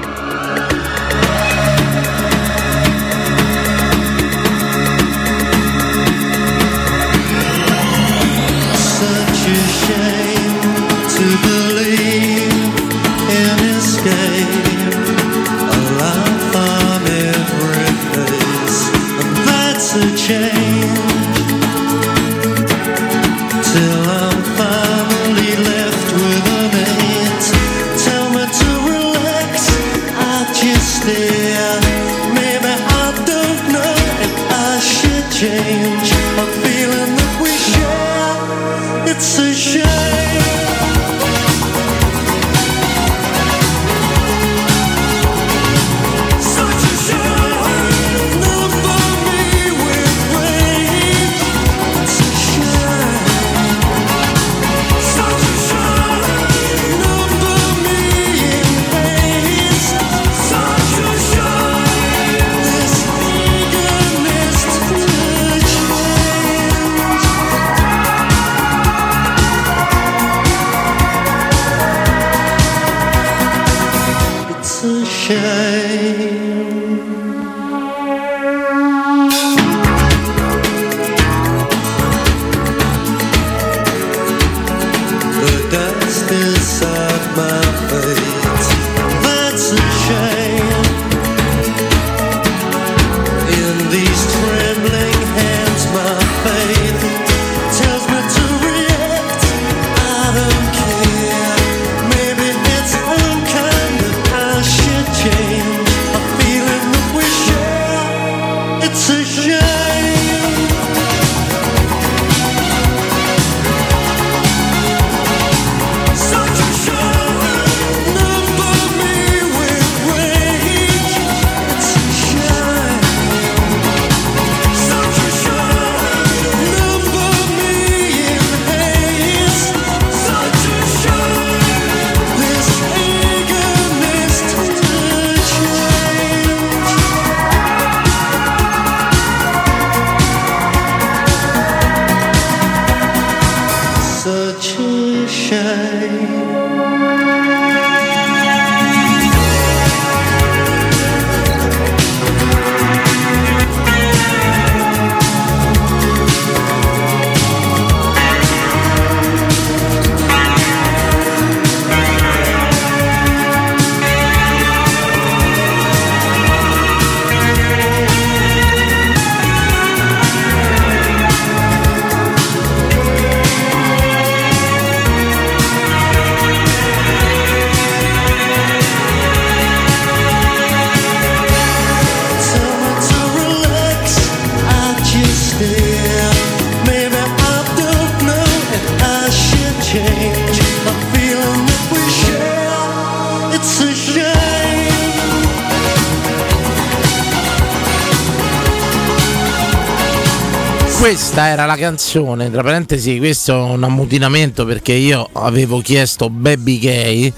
la 201.73 201.79
canzone, 201.79 202.51
tra 202.51 202.61
parentesi, 202.61 203.17
questo 203.17 203.53
è 203.53 203.71
un 203.71 203.83
ammutinamento 203.83 204.63
perché 204.63 204.93
io 204.93 205.27
avevo 205.33 205.81
chiesto 205.81 206.29
Baby 206.29 206.77
Gay 206.77 207.33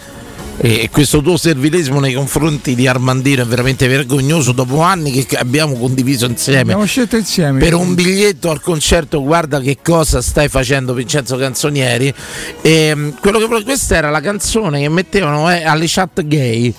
e 0.57 0.89
questo 0.91 1.21
tuo 1.21 1.38
servilismo 1.38 1.99
nei 1.99 2.13
confronti 2.13 2.75
di 2.75 2.88
Armandino 2.88 3.43
è 3.43 3.45
veramente 3.45 3.88
vergognoso. 3.88 4.51
Dopo 4.51 4.81
anni 4.81 5.11
che 5.11 5.38
abbiamo 5.38 5.75
condiviso 5.75 6.25
insieme 6.25 6.61
Abbiamo 6.61 6.86
scelto 6.86 7.17
insieme. 7.17 7.59
per 7.59 7.73
un 7.75 7.93
biglietto 7.93 8.49
al 8.49 8.61
concerto 8.61 9.21
guarda 9.21 9.59
che 9.59 9.77
cosa 9.81 10.21
stai 10.21 10.49
facendo 10.49 10.93
Vincenzo 10.93 11.38
Canzonieri. 11.38 12.13
E, 12.61 12.93
mm, 12.95 13.09
quello 13.21 13.39
che 13.39 13.63
questa 13.63 13.95
era 13.95 14.09
la 14.09 14.21
canzone 14.21 14.81
che 14.81 14.89
mettevano 14.89 15.51
eh, 15.51 15.63
alle 15.63 15.86
chat 15.88 16.25
gay 16.25 16.73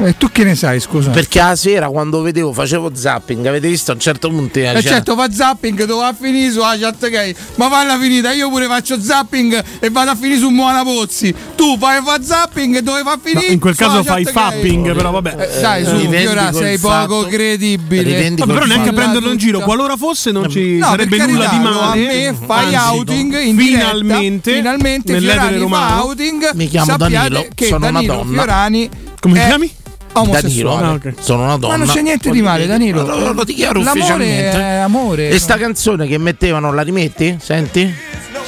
E 0.00 0.16
tu 0.16 0.30
che 0.32 0.42
ne 0.42 0.54
sai, 0.56 0.80
scusa? 0.80 1.10
perché 1.10 1.38
la 1.38 1.54
sera 1.54 1.88
quando 1.88 2.22
vedevo 2.22 2.52
facevo 2.52 2.90
zapping 2.94 3.46
avete 3.46 3.68
visto 3.68 3.90
a 3.92 3.94
un 3.94 4.00
certo 4.00 4.30
punto 4.30 4.58
eh, 4.58 4.62
E 4.62 4.72
cioè- 4.80 4.82
certo 4.94 5.14
fa 5.14 5.30
zapping 5.30 5.84
dove 5.84 6.00
va 6.00 6.08
a 6.08 6.14
finire 6.18 6.50
su 6.50 6.58
la 6.60 6.76
chat 6.80 7.08
gay 7.10 7.32
Ma 7.56 7.68
falla 7.68 7.98
finita, 7.98 8.32
io 8.32 8.48
pure 8.48 8.66
faccio 8.66 9.00
zapping 9.00 9.62
e 9.80 9.90
vado 9.90 10.10
a 10.10 10.16
finire 10.16 10.38
su 10.40 10.48
Moana 10.48 10.82
Pozzi 10.82 11.32
Tu 11.54 11.76
fai 11.78 12.00
fa 12.02 12.18
zapping 12.22 12.76
e 12.76 12.82
dove 12.82 13.02
va 13.02 13.12
a 13.12 13.14
No, 13.14 13.20
finire? 13.22 13.52
in 13.52 13.60
quel 13.60 13.76
caso 13.76 14.02
fai 14.02 14.24
gay. 14.24 14.32
fapping, 14.32 14.94
però 14.94 15.10
vabbè. 15.12 15.36
Eh, 15.56 15.60
dai, 15.60 15.84
su, 15.84 15.90
Rivendico 15.92 16.30
Fiora, 16.32 16.48
il 16.48 16.54
sei 16.54 16.78
fatto- 16.78 17.06
poco 17.14 17.28
credibile 17.28 18.02
rivendico 18.02 18.46
Vabbè, 18.46 18.58
però 18.58 18.66
neanche 18.72 18.90
fatto- 18.90 19.00
prenderlo 19.02 19.30
in 19.30 19.36
giro, 19.38 19.60
qualora 19.60 19.96
fosse 19.96 20.32
non 20.32 20.48
ci 20.50 20.78
No, 20.78 20.86
sarebbe 20.86 21.16
nulla 21.26 21.46
di 21.46 21.58
male. 21.58 21.78
A 21.80 21.94
me 21.94 22.36
fai 22.46 22.74
Anzi, 22.74 22.88
outing 22.96 23.40
in 23.40 23.56
diretta. 23.56 23.78
finalmente, 23.90 24.54
finalmente 24.54 25.12
nell'etere 25.12 25.38
Fiorani 25.40 25.56
fa 25.58 25.62
romano. 25.62 26.02
outing. 26.04 26.50
Mi 26.54 26.68
chiamo 26.68 26.86
Sappiate 26.86 27.12
Danilo, 27.28 27.46
che 27.54 27.66
sono 27.66 27.76
una 27.86 27.90
Danilo 27.92 28.14
donna. 28.14 28.32
Fiorani 28.42 28.90
Come 29.20 29.38
ti 29.38 29.46
chiami? 29.46 29.72
Danilo, 30.12 30.76
Ah, 30.76 30.92
ok. 30.92 31.12
sono 31.18 31.42
una 31.44 31.56
donna 31.56 31.76
Ma 31.76 31.84
non 31.84 31.94
c'è 31.94 32.02
niente 32.02 32.30
di 32.30 32.42
male, 32.42 32.66
Danilo. 32.66 33.04
Lo, 33.06 33.18
lo- 33.18 33.32
lo 33.32 33.44
dichiaro 33.44 33.78
L'amore 33.78 33.98
ufficialmente 33.98 34.58
è 34.58 34.74
amore. 34.76 35.28
e 35.30 35.38
sta 35.38 35.56
canzone 35.56 36.06
che 36.06 36.18
mettevano 36.18 36.72
la 36.72 36.82
rimetti? 36.82 37.36
Senti? 37.40 37.94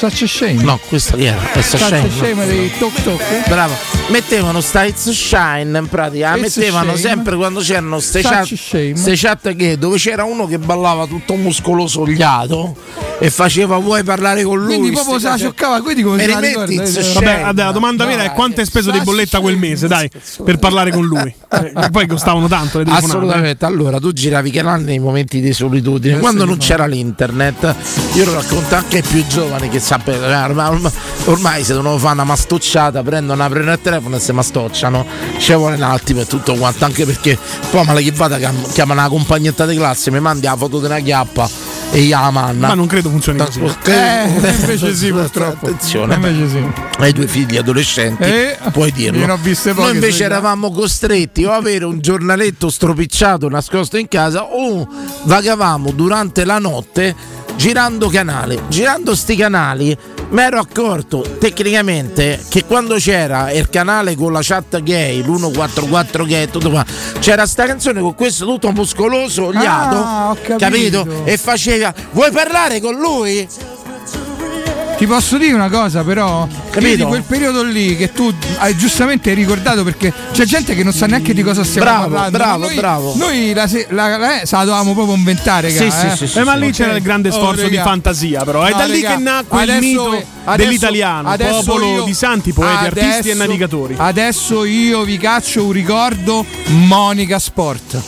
A 0.00 0.10
shame. 0.10 0.62
No, 0.62 0.78
questa 0.88 1.16
chi 1.16 1.24
era? 1.24 1.38
Shine. 1.62 2.10
shame 2.10 2.46
dei 2.46 2.70
Tok 2.78 3.02
Tok. 3.02 3.48
Bravo. 3.48 3.74
Mettevano 4.09 4.61
sta 4.61 4.84
It's 4.84 5.11
Shine 5.11 5.78
in 5.78 5.88
pratica, 5.88 6.36
It's 6.36 6.57
mettevano 6.57 6.94
Shame. 6.94 6.98
sempre 6.98 7.36
quando 7.36 7.61
c'erano 7.61 8.00
ste 8.00 8.20
chat, 8.20 8.52
ste 8.55 9.16
chat 9.16 9.57
che 9.57 9.78
dove 9.78 9.96
c'era 9.96 10.24
uno 10.24 10.46
che 10.46 10.59
ballava 10.59 11.07
tutto 11.07 11.34
muscoloso 11.36 12.02
oliato 12.02 12.76
e 13.18 13.30
faceva 13.30 13.78
vuoi 13.78 14.05
parlare 14.05 14.42
con 14.42 14.59
lui? 14.59 14.76
Quindi 14.76 14.90
proprio 14.92 15.18
se 15.18 15.28
la 15.28 15.38
cioccava, 15.38 15.80
quindi 15.80 16.02
come 16.02 16.20
se 16.20 16.26
la 16.26 16.38
rimetti 16.38 16.66
ricorda? 16.66 16.82
It's 16.84 16.96
Eh, 16.96 17.02
Shame? 17.02 17.26
Vabbè, 17.26 17.42
vabbè, 17.44 17.64
la 17.64 17.72
domanda 17.72 18.05
vera 18.05 18.22
è 18.24 18.32
quanto 18.32 18.61
hai 18.61 18.66
speso 18.66 18.90
di 18.90 19.00
bolletta 19.00 19.40
quel 19.40 19.57
mese, 19.57 19.88
dai, 19.88 20.09
per 20.44 20.59
parlare 20.59 20.90
con 20.90 21.05
lui. 21.07 21.34
Eh, 21.55 21.72
che 21.72 21.90
poi 21.90 22.09
costavano 22.09 22.48
tanto 22.48 22.78
le 22.78 22.84
telefonate. 22.84 23.16
Assolutamente, 23.16 23.64
allora 23.64 24.00
tu 24.00 24.12
giravi 24.12 24.50
canali 24.50 24.82
nei 24.82 24.98
momenti 24.98 25.40
di 25.40 25.52
solitudine, 25.52 26.18
quando 26.18 26.44
non 26.44 26.57
c'era 26.57 26.84
l'internet, 26.86 27.72
io 28.14 28.24
lo 28.24 28.34
racconto 28.34 28.74
anche 28.74 28.96
ai 28.96 29.02
più 29.05 29.24
giovani 29.28 29.68
che 29.68 29.78
sapete, 29.78 30.26
eh, 30.26 30.34
ormai, 30.34 30.80
ormai 31.26 31.62
se 31.62 31.74
devono 31.74 31.96
fare 31.96 32.14
una 32.14 32.24
mastocciata 32.24 33.05
prendono, 33.05 33.40
aprono 33.44 33.70
il 33.72 33.78
telefono 33.95 34.16
e 34.16 34.20
si 34.20 34.32
mastocciano, 34.32 35.07
ci 35.38 35.55
vuole 35.55 35.76
un 35.76 35.82
attimo 35.82 36.20
e 36.20 36.26
tutto 36.26 36.55
quanto, 36.55 36.84
anche 36.84 37.05
perché 37.05 37.38
poi 37.70 37.84
male 37.84 38.03
che 38.03 38.11
vada 38.12 38.38
chiam- 38.38 38.70
chiamano 38.72 39.01
la 39.03 39.09
compagnetta 39.09 39.66
di 39.66 39.76
classe, 39.76 40.11
mi 40.11 40.20
mandi 40.20 40.47
la 40.47 40.57
foto 40.57 40.78
una 40.78 40.99
chiappa 40.99 41.49
e 41.92 42.01
io 42.01 42.18
la 42.18 42.30
manna. 42.30 42.68
Ma 42.68 42.74
non 42.74 42.86
credo 42.86 43.09
funzioni 43.11 43.38
così. 43.38 43.61
Eh, 43.84 44.24
invece 44.61 44.95
sì, 44.95 45.11
purtroppo. 45.11 45.66
Attenzione, 45.66 46.14
Invece 46.14 46.49
sì. 46.49 46.64
ai 46.99 47.12
due 47.12 47.26
figli 47.28 47.57
adolescenti, 47.57 48.22
Eh, 48.24 48.59
puoi 48.72 48.90
dirlo. 48.92 49.18
io 49.20 49.26
ne 49.26 49.32
ho 49.32 49.38
viste 49.40 49.70
poche, 49.72 49.86
Noi 49.86 49.95
invece 49.95 50.24
eravamo 50.24 50.70
costretti 50.72 51.45
o 51.45 51.53
avere 51.53 51.84
un 51.84 52.01
giornaletto 52.01 52.68
stropicciato 52.70 53.49
nascosto 53.49 53.97
in 53.97 54.09
casa 54.09 54.42
o 54.45 54.86
vagavamo 55.24 55.92
durante 55.92 56.45
la 56.45 56.59
notte 56.59 57.14
girando 57.57 58.09
canali. 58.09 58.61
Girando 58.68 59.14
sti 59.14 59.36
canali 59.36 59.97
mi 60.35 60.41
ero 60.41 60.59
accorto 60.59 61.24
tecnicamente 61.39 62.45
che 62.49 62.64
quando 62.64 62.97
c'era 62.97 63.53
il 63.53 63.68
canale 63.70 64.16
con 64.16 64.32
la 64.32 64.41
chat 64.43 64.82
gay, 64.82 65.22
l'144 65.22 66.26
gay, 66.26 66.43
e 66.43 66.51
tutto 66.51 66.70
qua, 66.70 66.85
c'era 67.20 67.47
sta 67.47 67.66
canzone 67.66 68.01
con 68.01 68.16
questo 68.16 68.45
tutto 68.45 68.72
muscoloso, 68.72 69.47
oliato, 69.47 69.97
Ah, 69.97 70.30
ho 70.30 70.59
capito. 70.59 71.07
E 71.24 71.37
faceva, 71.37 71.95
vuoi 72.11 72.32
parlare 72.32 72.80
con 72.80 72.97
lui? 72.97 73.47
Ti 74.97 75.07
posso 75.09 75.38
dire 75.38 75.53
una 75.53 75.68
cosa 75.68 76.05
però? 76.05 76.47
Capito? 76.70 76.97
Di 76.97 77.03
quel 77.03 77.22
periodo 77.24 77.62
lì 77.64 77.97
che 77.97 78.12
tu 78.12 78.32
hai 78.59 78.76
giustamente 78.76 79.34
ricordato 79.34 79.82
perché 79.82 80.12
c'è 80.32 80.45
gente 80.45 80.74
che 80.76 80.84
non 80.84 80.92
sa 80.92 81.07
neanche 81.07 81.34
di 81.34 81.42
cosa 81.42 81.64
stiamo 81.64 81.84
Bravo, 81.90 82.09
parlando. 82.09 82.38
bravo, 82.38 82.64
noi, 82.64 82.74
bravo. 82.76 83.14
Noi 83.16 83.53
la, 83.55 83.66
se- 83.66 83.86
la, 83.90 84.16
la- 84.16 84.40
eh, 84.42 84.47
se 84.47 84.55
la 84.57 84.64
dovevamo 84.64 84.95
proprio 84.95 85.16
inventare, 85.16 85.70
Sì, 85.70 85.88
cara, 85.88 85.90
sì, 85.90 86.07
eh. 86.07 86.16
sì, 86.16 86.26
sì, 86.28 86.38
Eh, 86.38 86.45
ma 86.45 86.55
lì 86.55 86.70
c'era 86.70 86.92
il 86.97 87.03
grande 87.03 87.28
Oh, 87.30 87.32
sforzo 87.32 87.66
di 87.68 87.76
raga. 87.76 87.88
fantasia, 87.90 88.45
però. 88.45 88.62
È 88.62 88.70
No, 88.70 88.76
da 88.78 88.84
lì 88.86 89.03
raga, 89.03 89.16
che 89.16 89.22
nacque 89.22 89.62
il 89.64 89.70
adesso- 89.70 89.80
mito 89.86 90.24
adesso- 90.45 90.57
dell'italiano, 90.57 91.28
adesso 91.28 91.62
popolo 91.64 91.86
io- 91.86 92.05
di 92.05 92.14
santi, 92.14 92.53
poeti, 92.53 92.84
artisti 92.84 93.09
e 93.09 93.11
adesso- 93.32 93.38
navigatori. 93.38 93.95
Adesso 93.99 94.64
io 94.64 95.03
vi 95.03 95.18
caccio 95.18 95.64
un 95.64 95.72
ricordo 95.72 96.47
Monica 96.66 97.38
Sport. 97.40 98.03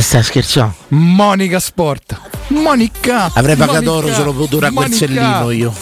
Ma 0.00 0.06
stai 0.06 0.22
scherzando? 0.22 0.74
Monica 0.88 1.60
Sport. 1.60 2.18
Monica. 2.48 3.30
Avrei 3.34 3.54
pagato 3.54 3.82
Monica, 3.82 4.06
oro 4.06 4.14
solo 4.14 4.32
per 4.32 4.48
durare 4.48 4.72
quel 4.72 4.90
sellino 4.90 5.50
io. 5.50 5.74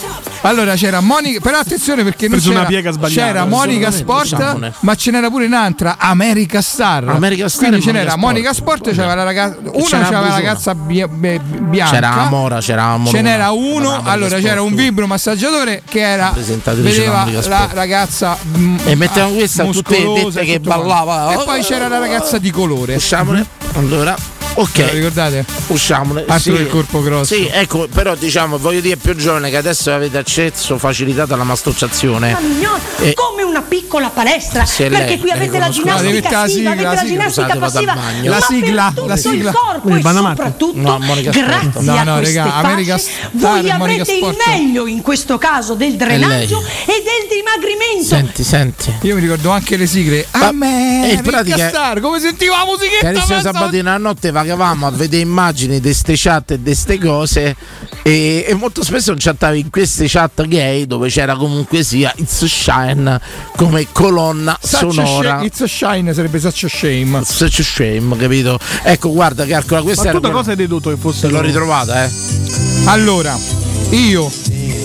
Allora 0.42 0.74
c'era 0.74 1.00
Monica, 1.00 1.40
però 1.40 1.58
attenzione 1.58 2.04
perché 2.04 2.28
non 2.28 2.38
c'era, 2.38 2.58
una 2.60 2.64
piega 2.66 2.90
sbagliata. 2.92 3.26
c'era 3.26 3.44
Monica 3.44 3.90
Sport, 3.90 4.22
diciamone. 4.22 4.72
ma 4.80 4.94
ce 4.94 5.10
n'era 5.10 5.28
pure 5.30 5.46
un'altra, 5.46 5.96
America 5.98 6.62
Star. 6.62 7.08
America 7.08 7.48
Star 7.48 7.68
Quindi 7.68 7.84
ce 7.84 7.92
Monica 7.92 7.98
n'era 8.04 8.10
Sport. 8.16 8.32
Monica 8.32 8.52
Sport, 8.52 8.90
c'era 8.94 9.14
la 9.14 9.24
ragazza, 9.24 9.56
una 9.60 9.84
c'era 9.84 10.04
c'era 10.04 10.20
la 10.20 10.28
ragazza 10.28 10.74
bia- 10.74 11.08
be- 11.08 11.40
bianca. 11.40 11.92
C'era 11.94 12.12
Amora, 12.12 12.58
c'era 12.60 12.82
Amora. 12.84 13.10
Ce 13.16 13.22
n'era 13.22 13.50
uno, 13.50 13.94
Amora 13.94 14.10
allora 14.10 14.28
Sport. 14.28 14.42
c'era 14.44 14.62
un 14.62 14.74
vibromassaggiatore 14.74 15.82
che 15.88 16.00
era 16.00 16.32
vedeva 16.74 17.26
la 17.30 17.42
Sport. 17.42 17.72
ragazza 17.74 18.36
mm, 18.56 18.76
E 18.84 18.94
mettevano 18.94 19.34
questa 19.34 19.64
tutte 19.64 19.98
dette 20.14 20.44
che 20.44 20.60
ballava. 20.60 21.32
E 21.32 21.44
poi 21.44 21.62
c'era 21.62 21.88
la 21.88 21.98
ragazza 21.98 22.38
di 22.38 22.50
colore. 22.50 22.94
Usciamone. 22.94 23.44
Allora, 23.74 24.16
ok. 24.60 24.90
ricordate? 24.92 25.44
Usciamone. 25.68 26.24
Arthur 26.26 26.56
sì. 26.56 26.62
il 26.62 26.68
corpo 26.68 27.02
grosso. 27.02 27.34
Sì, 27.34 27.48
ecco, 27.52 27.88
però 27.92 28.14
diciamo, 28.14 28.58
voglio 28.58 28.80
dire 28.80 28.96
più 28.96 29.14
giovane 29.16 29.50
che 29.50 29.56
adesso 29.56 29.92
avete 29.92 30.18
accesso 30.18 30.78
facilitato 30.78 31.34
alla 31.34 31.44
mastocciazione. 31.44 32.28
Una 32.30 32.40
mignona, 32.40 32.78
Eh. 33.00 33.14
come 33.14 33.42
una 33.42 33.62
piccola 33.62 34.08
palestra 34.10 34.62
è 34.64 34.88
perché 34.88 34.96
lei, 35.06 35.18
qui 35.18 35.28
la 35.28 35.34
avete 35.34 35.58
la 35.58 35.68
ginnastica 35.68 36.40
la 36.40 36.48
sigla, 36.48 36.70
avete 36.70 36.82
la 36.84 36.92
la 36.92 36.96
sigla. 36.98 37.08
ginnastica 37.08 37.56
passiva. 37.58 37.96
La 38.22 38.40
sigla, 38.40 38.92
la 39.06 39.16
sigla. 39.16 39.50
il 39.50 39.56
corpo 39.56 39.88
Il 39.88 39.96
e 39.96 40.02
soprattutto 40.02 40.78
No, 40.78 40.98
grazie 40.98 41.80
No, 41.80 41.96
a 41.96 42.02
no, 42.02 42.16
queste 42.18 42.40
regà, 42.40 42.54
America 42.54 42.98
Star, 42.98 43.30
voi 43.32 43.70
avrete 43.70 44.12
il 44.12 44.36
meglio 44.46 44.86
in 44.86 45.02
questo 45.02 45.38
caso 45.38 45.74
del 45.74 45.96
drenaggio 45.96 46.60
e 46.60 47.02
del 47.02 47.28
dimagrimento 47.30 48.04
Senti, 48.04 48.44
senti. 48.44 48.92
Io 49.02 49.14
mi 49.14 49.20
ricordo 49.20 49.50
anche 49.50 49.76
le 49.76 49.86
sigle. 49.86 50.26
Ma- 50.32 50.46
America 50.48 51.18
eh, 51.18 51.22
pratica- 51.22 51.68
Star, 51.68 52.00
come 52.00 52.20
sentiva 52.20 52.58
la 52.58 52.64
musichetta? 52.64 53.06
Carissima 53.06 53.34
pensa- 53.40 53.52
Sabatina, 53.52 53.94
a 53.94 53.98
notte 53.98 54.32
vagavamo 54.48 54.86
a 54.86 54.90
vedere 54.90 55.22
immagini 55.22 55.78
di 55.78 55.92
ste 55.92 56.14
chat 56.16 56.52
e 56.52 56.62
di 56.62 56.74
ste 56.74 56.98
cose 56.98 57.54
e, 58.02 58.46
e 58.48 58.54
molto 58.54 58.82
spesso 58.82 59.14
chattavi 59.14 59.60
in 59.60 59.70
queste 59.70 60.06
chat 60.08 60.46
gay 60.46 60.86
dove 60.86 61.10
c'era 61.10 61.36
comunque 61.36 61.82
sia 61.82 62.12
It's 62.16 62.44
Shine 62.46 63.20
come 63.56 63.86
colonna 63.92 64.56
Such 64.60 64.92
sonora. 64.92 65.42
It's 65.42 65.60
a 65.60 65.66
shine 65.66 66.14
sarebbe 66.14 66.38
such 66.38 66.64
a 66.64 66.68
shame. 66.68 67.22
Such 67.24 67.58
a 67.58 67.62
shame, 67.62 68.16
capito? 68.16 68.58
Ecco, 68.82 69.12
guarda, 69.12 69.44
calcola, 69.44 69.82
questa 69.82 70.04
Ma 70.04 70.08
era 70.10 70.18
tu 70.18 70.26
da 70.26 70.32
cosa 70.32 70.50
hai 70.50 70.56
dedotto 70.56 70.88
che 70.88 70.96
fosse 70.96 71.26
Se 71.26 71.28
l'ho 71.28 71.42
ritrovata, 71.42 72.04
eh. 72.04 72.10
Allora, 72.86 73.36
io 73.90 74.30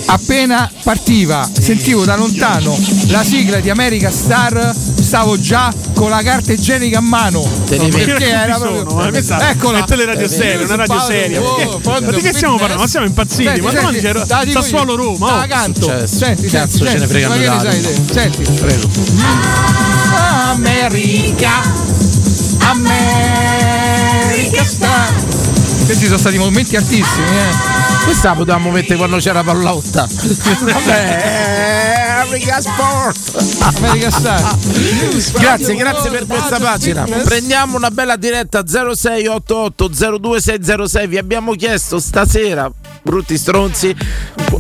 appena 0.06 0.70
partiva, 0.84 1.50
sentivo 1.60 2.04
da 2.06 2.16
lontano 2.16 2.78
la 3.08 3.24
sigla 3.24 3.60
di 3.60 3.70
America 3.70 4.10
Star, 4.12 4.74
stavo 4.76 5.40
già 5.40 5.74
con 5.94 6.10
la 6.10 6.22
carta 6.24 6.52
igienica 6.54 6.98
a 7.00 7.02
mano. 7.02 7.46
Te 7.66 7.78
ne 7.78 7.88
perché 7.90 8.28
era 8.30 8.58
Sono, 8.58 8.72
proprio. 8.84 8.96
ma 8.96 9.10
questa 9.10 9.50
Eccola. 9.50 9.80
è 9.80 9.84
teleradio 9.86 10.28
seria, 10.28 10.66
una 10.66 10.76
radio 10.76 11.00
seria. 11.06 11.42
oh, 11.42 11.80
Perché- 11.80 12.12
di 12.16 12.22
che 12.22 12.34
stiamo 12.34 12.56
parlando? 12.58 12.84
Ma 12.84 12.88
siamo 12.90 13.06
impazziti? 13.06 13.44
Senti, 13.44 13.62
ma 13.62 13.72
domani 13.72 14.00
c'era. 14.00 14.26
Sassuolo 14.26 14.96
Roma. 14.96 15.34
Oh. 15.34 15.36
la 15.38 15.48
canto. 15.48 15.86
Cioè, 15.86 16.08
senti, 16.08 16.48
cazzo 16.48 16.86
senti, 16.86 16.92
ce 16.92 16.94
ne 16.94 17.08
senti, 17.08 17.14
frega 17.14 17.28
ma 17.28 17.34
che 17.36 17.40
ne 17.40 17.48
nulla. 17.50 17.72
sai 17.72 17.82
te? 17.82 18.14
Senti. 18.14 18.44
Prego. 18.60 18.90
America. 20.52 21.62
America 22.70 24.64
Star. 24.64 25.33
Questi 25.86 26.06
sono 26.06 26.18
stati 26.18 26.38
momenti 26.38 26.76
altissimi, 26.76 27.28
eh. 27.28 28.04
Questa 28.06 28.30
la 28.30 28.36
potevamo 28.36 28.72
mettere 28.72 28.96
quando 28.98 29.18
c'era 29.18 29.44
Pallotta. 29.44 30.08
Vabbè, 30.60 32.22
America 32.26 32.62
Sport. 32.62 33.78
America 33.78 34.10
Star. 34.12 34.58
Grazie, 35.40 35.76
grazie 35.76 36.10
per 36.10 36.26
questa 36.26 36.60
pagina. 36.60 37.04
Prendiamo 37.04 37.78
una 37.78 37.92
bella 37.92 38.16
diretta 38.16 38.64
0688 38.66 39.88
02606. 39.88 41.08
Vi 41.08 41.18
abbiamo 41.18 41.54
chiesto 41.54 42.00
stasera 42.00 42.72
brutti 43.04 43.38
stronzi. 43.38 43.94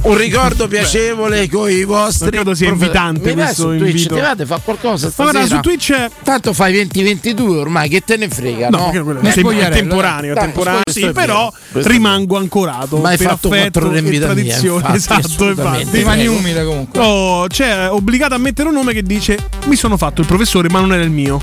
Un 0.03 0.17
ricordo 0.17 0.67
piacevole 0.67 1.49
con 1.49 1.69
i 1.69 1.83
vostri. 1.85 2.29
credo 2.29 2.53
sia 2.53 2.69
invitante 2.69 3.29
Mi 3.33 3.41
questo 3.41 3.71
su 3.71 3.77
Twitch, 3.77 4.05
invito. 4.05 4.15
ti 4.15 4.19
va 4.21 4.29
a 4.31 4.45
fare 4.45 4.61
qualcosa 4.63 5.11
guarda, 5.15 5.45
su 5.45 5.59
Twitch 5.61 6.09
Tanto 6.23 6.53
fai 6.53 6.73
20-22 6.73 7.41
ormai, 7.57 7.89
che 7.89 8.01
te 8.01 8.17
ne 8.17 8.27
frega, 8.27 8.69
no? 8.69 8.91
Nel 8.91 9.15
è 9.17 9.19
tem- 9.21 9.31
spogliarello, 9.39 9.75
temporaneo, 9.75 10.33
dai. 10.33 10.43
temporaneo, 10.43 10.81
sì, 10.91 11.03
è 11.03 11.11
però 11.11 11.51
questo 11.71 11.89
è 11.89 11.93
rimango 11.93 12.37
ancorato 12.37 12.97
Ma 12.97 13.09
hai 13.09 13.17
per 13.17 13.27
fatto 13.27 13.47
affetto 13.47 13.79
quattro 13.79 13.87
ore 13.89 13.99
in 13.99 14.05
e 14.05 14.09
vita 14.09 14.25
mia, 14.25 14.33
tradizione. 14.33 14.75
infatti, 14.95 14.97
esatto, 14.97 15.47
infatti. 15.49 15.87
Rimani 15.91 16.27
umile 16.27 16.65
comunque. 16.65 16.99
Oh, 16.99 17.47
c'è 17.47 17.89
obbligato 17.89 18.33
a 18.33 18.37
mettere 18.37 18.67
un 18.67 18.73
nome 18.75 18.93
che 18.93 19.03
dice 19.03 19.37
mi 19.65 19.75
sono 19.75 19.95
fatto 19.97 20.21
il 20.21 20.27
professore 20.27 20.69
ma 20.69 20.79
non 20.81 20.93
era 20.93 21.03
il 21.03 21.11
mio. 21.11 21.41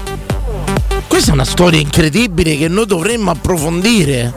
Questa 1.08 1.30
è 1.30 1.34
una 1.34 1.44
storia 1.44 1.80
incredibile 1.80 2.56
che 2.56 2.68
noi 2.68 2.86
dovremmo 2.86 3.30
approfondire. 3.30 4.32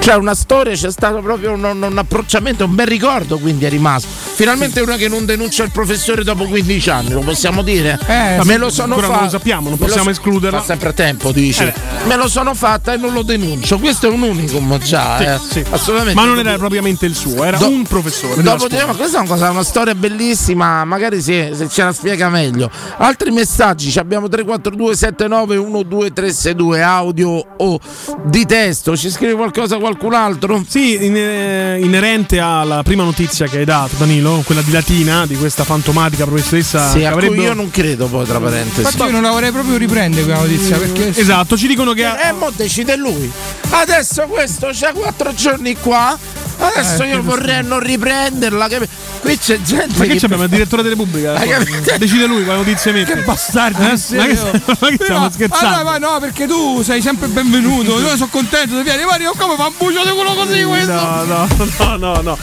Cioè, 0.00 0.14
una 0.14 0.34
storia, 0.36 0.72
c'è 0.74 0.90
stato 0.92 1.20
proprio 1.20 1.52
un, 1.52 1.64
un- 1.64 1.98
approcciamento, 1.98 2.64
un 2.64 2.74
bel 2.76 2.86
ricordo, 2.86 3.38
quindi 3.38 3.64
è 3.64 3.68
rimasto. 3.68 4.25
Finalmente 4.36 4.80
una 4.80 4.96
che 4.96 5.08
non 5.08 5.24
denuncia 5.24 5.64
il 5.64 5.70
professore 5.70 6.22
dopo 6.22 6.44
15 6.44 6.90
anni, 6.90 7.10
lo 7.12 7.20
possiamo 7.20 7.62
dire? 7.62 7.98
Eh, 8.06 8.36
Ma 8.36 8.44
me 8.44 8.58
lo 8.58 8.68
sono 8.68 8.96
fatto. 8.96 9.10
non 9.12 9.22
lo 9.22 9.28
sappiamo, 9.30 9.68
non 9.70 9.78
possiamo 9.78 10.04
so- 10.04 10.10
escluderla. 10.10 10.58
Fa 10.58 10.64
sempre 10.64 10.90
a 10.90 10.92
tempo, 10.92 11.32
dici. 11.32 11.62
Eh. 11.62 11.72
Me 12.04 12.16
lo 12.16 12.28
sono 12.28 12.52
fatta 12.54 12.92
e 12.92 12.96
non 12.98 13.14
lo 13.14 13.22
denuncio. 13.22 13.78
Questo 13.78 14.08
è 14.08 14.10
un 14.10 14.20
unicum 14.22 14.78
già, 14.78 15.16
Sì, 15.18 15.24
eh. 15.24 15.38
sì. 15.62 15.64
Assolutamente. 15.70 16.20
Ma 16.20 16.26
non 16.26 16.38
era 16.38 16.56
propriamente 16.58 17.06
il 17.06 17.14
suo, 17.14 17.44
era 17.44 17.56
Do- 17.56 17.68
un 17.68 17.84
professore. 17.84 18.42
Dopo 18.42 18.68
di 18.68 18.74
scuola. 18.76 18.92
ma 18.92 18.94
questa 18.98 19.16
è 19.16 19.20
una, 19.22 19.28
cosa, 19.30 19.50
una 19.50 19.64
storia 19.64 19.94
bellissima, 19.94 20.84
magari 20.84 21.22
se, 21.22 21.52
se 21.54 21.68
ce 21.70 21.82
la 21.84 21.92
spiega 21.94 22.28
meglio. 22.28 22.70
Altri 22.98 23.30
messaggi, 23.30 23.90
ci 23.90 23.98
abbiamo 23.98 24.28
342 24.28 24.94
79 24.96 25.56
12362 25.56 26.82
audio 26.82 27.46
o 27.56 27.78
di 28.24 28.44
testo, 28.44 28.96
ci 28.98 29.08
scrive 29.10 29.32
qualcosa 29.34 29.78
qualcun 29.78 30.12
altro? 30.12 30.62
Sì, 30.68 31.04
in- 31.06 31.16
eh, 31.16 31.78
inerente 31.80 32.38
alla 32.38 32.82
prima 32.82 33.02
notizia 33.02 33.46
che 33.46 33.58
hai 33.58 33.64
dato, 33.64 33.94
Danilo, 33.96 34.24
quella 34.44 34.62
di 34.62 34.70
Latina, 34.70 35.26
di 35.26 35.36
questa 35.36 35.64
fantomatica 35.64 36.24
professoressa. 36.24 36.90
Sì, 36.90 36.98
che 36.98 37.06
avrebbe- 37.06 37.42
io 37.42 37.54
non 37.54 37.70
credo 37.70 38.06
poi 38.06 38.24
tra 38.26 38.38
parentesi. 38.40 38.80
Infatti 38.80 39.02
io 39.02 39.10
non 39.10 39.22
la 39.22 39.30
vorrei 39.30 39.52
proprio 39.52 39.76
riprendere 39.76 40.24
quella 40.24 40.40
notizia 40.40 40.76
perché 40.76 41.12
Esatto, 41.18 41.56
ci 41.56 41.66
dicono 41.66 41.92
che. 41.92 42.04
E 42.06 42.32
mo 42.32 42.50
decide 42.54 42.96
lui. 42.96 43.30
Adesso 43.70 44.22
questo 44.28 44.68
c'ha 44.72 44.92
quattro 44.92 45.32
giorni 45.34 45.76
qua. 45.76 46.16
Adesso 46.58 47.02
Eh, 47.02 47.08
io 47.08 47.16
che 47.16 47.22
vorrei 47.22 47.62
non 47.64 47.80
riprenderla. 47.80 48.68
capi- 48.68 48.88
Qui 49.20 49.36
c'è 49.38 49.60
gente. 49.60 49.94
Ma 49.98 50.04
che 50.04 50.12
che 50.12 50.20
c'abbiamo 50.20 50.44
il 50.44 50.48
direttore 50.48 50.82
della 50.82 50.94
Repubblica? 50.94 51.32
Capito? 51.34 51.96
Decide 51.98 52.26
lui 52.26 52.44
quale 52.44 52.58
notizie 52.60 52.92
mette. 52.92 53.12
Che 53.14 53.20
bastardi 53.22 53.82
Eh? 53.84 53.94
che 53.96 54.16
Ma 54.16 54.26
che, 54.26 54.34
ma 54.80 54.88
che 54.88 54.96
stiamo 55.02 55.20
Ma- 55.20 55.30
scherzando? 55.32 55.76
Ah, 55.76 55.82
ma 55.82 55.98
no, 55.98 56.18
perché 56.20 56.46
tu 56.46 56.82
sei 56.82 57.02
sempre 57.02 57.26
benvenuto. 57.28 57.98
Io 58.00 58.08
sono 58.16 58.28
contento 58.30 58.76
di 58.76 58.82
vieni, 58.82 59.04
ma 59.04 59.16
io 59.18 59.32
come 59.36 59.56
fa 59.56 59.66
un 59.66 59.72
bucio 59.76 60.02
di 60.04 60.10
quello 60.10 60.34
così 60.34 60.62
questo? 60.62 60.92
No, 60.92 61.24
no, 61.24 61.48
no, 61.78 61.96
no, 61.96 62.20
no. 62.22 62.38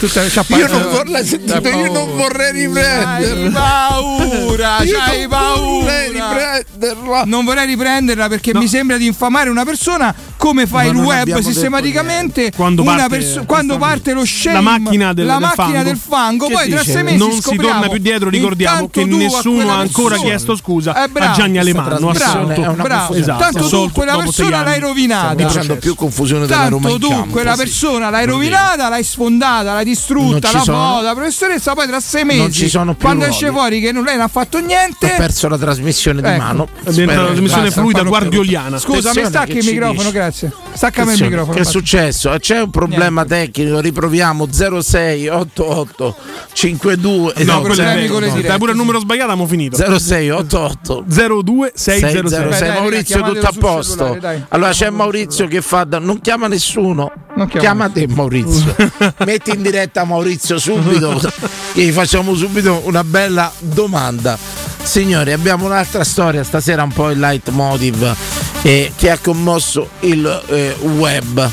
Io 0.56 0.68
non 0.68 0.88
vorrei 0.90 1.26
sentito, 1.26 1.60
io 1.74 1.92
non 1.92 2.16
vorrei 2.16 2.50
Hai 2.50 2.66
riprenderla. 2.66 3.60
paura, 3.60 4.82
Io 4.84 4.98
c'hai 4.98 5.20
non 5.20 5.28
paura. 5.28 5.84
vorrei 5.84 6.10
riprenderla. 6.10 7.22
Non 7.26 7.44
vorrei 7.44 7.66
riprenderla 7.66 8.28
perché 8.28 8.54
mi 8.54 8.68
sembra 8.68 8.96
di 8.96 9.06
infamare 9.06 9.50
una 9.50 9.64
persona 9.64 10.14
come 10.36 10.66
fa 10.66 10.76
Ma 10.78 10.84
il 10.84 10.96
web 10.96 11.38
sistematicamente. 11.38 12.52
Quando 12.54 12.82
una 12.82 12.92
parte- 12.96 13.08
perso- 13.16 13.44
quando 13.44 13.78
parte 13.78 14.12
lo 14.12 14.24
shame, 14.24 14.54
La 14.54 14.60
macchina 14.60 15.12
del- 15.12 15.26
la 15.26 15.32
del 15.38 15.42
macchina 15.42 15.66
fango. 15.66 15.82
del 15.82 15.96
fango, 15.96 16.48
poi 16.48 16.68
tra 16.68 16.80
dice? 16.80 16.92
sei 16.92 17.02
mesi 17.02 17.16
Non 17.16 17.32
si 17.32 17.40
scopriamo. 17.40 17.72
torna 17.72 17.88
più 17.88 17.98
dietro, 17.98 18.28
ricordiamo 18.28 18.88
che 18.88 19.04
nessuno 19.04 19.70
ha 19.72 19.78
ancora 19.78 20.08
persona- 20.10 20.28
chiesto 20.30 20.56
scusa 20.56 21.04
Eh, 21.04 21.08
bravo, 21.08 21.30
a 21.32 21.34
Gianni 21.34 21.58
una 21.64 21.82
Bravo, 21.82 22.06
confusione. 22.12 23.20
Esatto, 23.20 23.38
tanto 23.42 23.68
tu 23.68 23.90
quella 23.92 24.16
persona 24.16 24.62
l'hai 24.62 24.80
rovinata. 24.80 25.42
facendo 25.42 25.76
più 25.76 25.94
confusione 25.94 26.46
della 26.46 26.68
Roma 26.68 26.88
Tanto 26.88 27.06
tu 27.08 27.28
quella 27.30 27.54
persona 27.56 28.10
l'hai 28.10 28.26
rovinata, 28.26 28.88
l'hai 28.88 29.04
sfondata, 29.04 29.72
l'hai 29.74 29.84
distrutta, 29.84 30.52
la 30.52 30.58
foto, 30.60 31.00
la 31.02 31.14
professoressa, 31.14 31.63
poi 31.72 31.86
tra 31.86 32.00
sei 32.00 32.24
mesi, 32.24 32.38
Non 32.40 32.52
ci 32.52 32.68
sono 32.68 32.92
più 32.92 33.02
quando 33.02 33.24
ruoli. 33.24 33.34
esce 33.38 33.50
fuori 33.50 33.80
che 33.80 33.92
non, 33.92 34.04
lei 34.04 34.16
non 34.16 34.24
ha 34.24 34.28
fatto 34.28 34.58
niente, 34.60 35.14
perso 35.16 35.48
la 35.48 35.56
trasmissione 35.56 36.20
di 36.20 36.28
Ecco. 36.28 36.42
mano. 36.42 36.68
È 36.82 36.90
diventata 36.90 37.20
una 37.20 37.28
trasmissione 37.30 37.64
Basta, 37.64 37.80
fluida 37.80 38.02
guardioliana. 38.02 38.78
Scusa, 38.78 39.12
mi 39.14 39.24
stacchi 39.24 39.56
il 39.58 39.64
microfono, 39.64 40.00
dici? 40.02 40.12
grazie. 40.12 40.52
Staccami 40.74 41.14
il 41.14 41.22
microfono. 41.22 41.54
Che 41.54 41.60
è 41.62 41.64
successo? 41.64 42.36
C'è 42.38 42.60
un 42.60 42.70
problema 42.70 43.24
tecnico, 43.24 43.80
riproviamo 43.80 44.46
0688 44.50 46.16
52 46.52 47.32
No, 47.44 47.52
no, 47.52 47.60
quello 47.60 47.74
è 47.74 47.76
problemi 47.76 48.00
vero. 48.02 48.12
con 48.12 48.22
le 48.22 48.28
dirette, 48.28 48.48
Dai 48.48 48.58
pure 48.58 48.70
il 48.72 48.76
numero 48.76 48.98
sbagliato, 49.00 49.30
abbiamo 49.30 49.48
finito. 49.48 49.76
0688 49.76 51.04
02 51.06 51.72
606. 51.74 52.10
606 52.10 52.48
Dai, 52.50 52.68
dai, 52.68 52.78
Maurizio 52.80 53.04
chiamatelo 53.16 53.34
tutto 53.40 53.46
a 53.46 53.72
posto 53.72 54.18
allora 54.48 54.70
c'è 54.70 54.90
Maurizio 54.90 55.46
che 55.46 55.60
fa 55.62 55.86
non 56.00 56.20
chiama 56.20 56.46
nessuno 56.48 57.10
Non 57.34 57.46
chiama 57.48 57.88
chiama 57.88 57.88
te 57.90 58.06
Maurizio 58.08 58.74
metti 59.24 59.50
in 59.50 59.62
diretta 59.62 60.04
Maurizio 60.04 60.58
subito 60.58 61.20
gli 61.72 61.90
facciamo 61.90 62.34
subito 62.34 62.82
una 62.84 63.04
bella 63.04 63.52
domanda. 63.58 64.38
Signori 64.82 65.32
abbiamo 65.32 65.66
un'altra 65.66 66.04
storia. 66.04 66.44
Stasera 66.44 66.82
un 66.82 66.92
po' 66.92 67.10
il 67.10 67.18
leitmotiv 67.18 68.14
eh, 68.62 68.92
che 68.96 69.10
ha 69.10 69.18
commosso 69.18 69.88
il 70.00 70.42
eh, 70.48 70.76
web. 70.80 71.50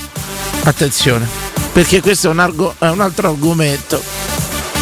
Attenzione 0.63 1.51
perché 1.71 2.01
questo 2.01 2.27
è 2.27 2.31
un, 2.31 2.39
argo- 2.39 2.75
è 2.77 2.89
un 2.89 2.99
altro 2.99 3.29
argomento 3.29 4.01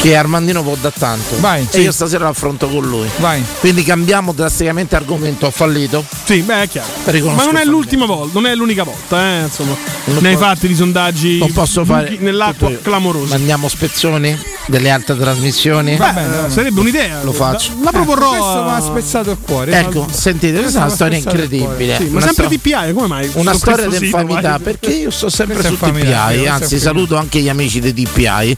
che 0.02 0.16
Armandino 0.16 0.64
può 0.64 0.76
da 0.80 0.92
tanto 0.92 1.36
Vai, 1.40 1.64
e 1.64 1.68
sì. 1.70 1.82
io 1.82 1.92
stasera 1.92 2.26
l'affronto 2.26 2.70
con 2.70 2.88
lui 2.88 3.08
Vai. 3.18 3.44
quindi 3.60 3.84
cambiamo 3.84 4.32
drasticamente 4.32 4.96
argomento 4.96 5.48
ho 5.48 5.52
fallito 5.52 6.06
Sì, 6.24 6.42
beh, 6.42 6.64
è 6.64 6.68
chiaro. 6.70 6.88
Riconosco 7.06 7.38
Ma 7.46 7.52
non 7.52 7.58
è 7.62 7.66
l'ultima 7.66 8.06
volta, 8.06 8.40
non 8.40 8.46
è 8.50 8.56
l'unica 8.56 8.84
volta, 8.84 9.22
eh, 9.40 9.42
insomma. 9.44 9.76
Non 10.06 10.22
ne 10.22 10.30
hai 10.30 10.38
fatti 10.38 10.68
di 10.68 10.76
sondaggi 10.76 11.38
non 11.40 11.52
posso 11.52 11.84
fare 11.86 12.16
nell'acqua 12.20 12.72
clamorosi. 12.82 13.30
Mandiamo 13.32 13.68
spezzoni 13.68 14.38
delle 14.68 14.90
altre 14.90 15.18
trasmissioni. 15.18 15.96
Beh, 15.96 16.50
sarebbe 16.50 16.80
un'idea. 16.80 17.22
Lo 17.24 17.32
faccio. 17.32 17.72
La 17.84 17.92
proporrò. 17.92 18.30
Questo 18.30 18.64
mi 18.64 18.70
ha 18.70 18.76
a- 18.76 18.82
spezzato 18.82 19.32
il 19.32 19.38
cuore. 19.40 19.72
Ecco, 19.80 20.08
sentite, 20.12 20.60
questa 20.60 20.80
è 20.80 20.82
una 20.84 20.92
storia 20.94 21.18
incredibile. 21.18 21.98
Sì, 21.98 22.04
ma 22.06 22.18
Una 22.18 22.22
sempre 22.32 22.46
sto- 22.46 22.56
DPI, 22.56 22.94
come 22.94 23.08
mai? 23.08 23.30
Una 23.34 23.54
storia 23.54 23.88
di 23.88 23.96
infamità, 24.06 24.60
perché 24.60 24.90
io 24.92 25.10
sto 25.12 25.30
sempre 25.30 25.64
su 25.64 25.76
DPI, 25.76 26.48
anzi 26.48 26.80
saluto 26.80 27.16
anche 27.18 27.40
gli 27.40 27.50
amici 27.50 27.80
di 27.80 27.94
DPI. 27.94 28.58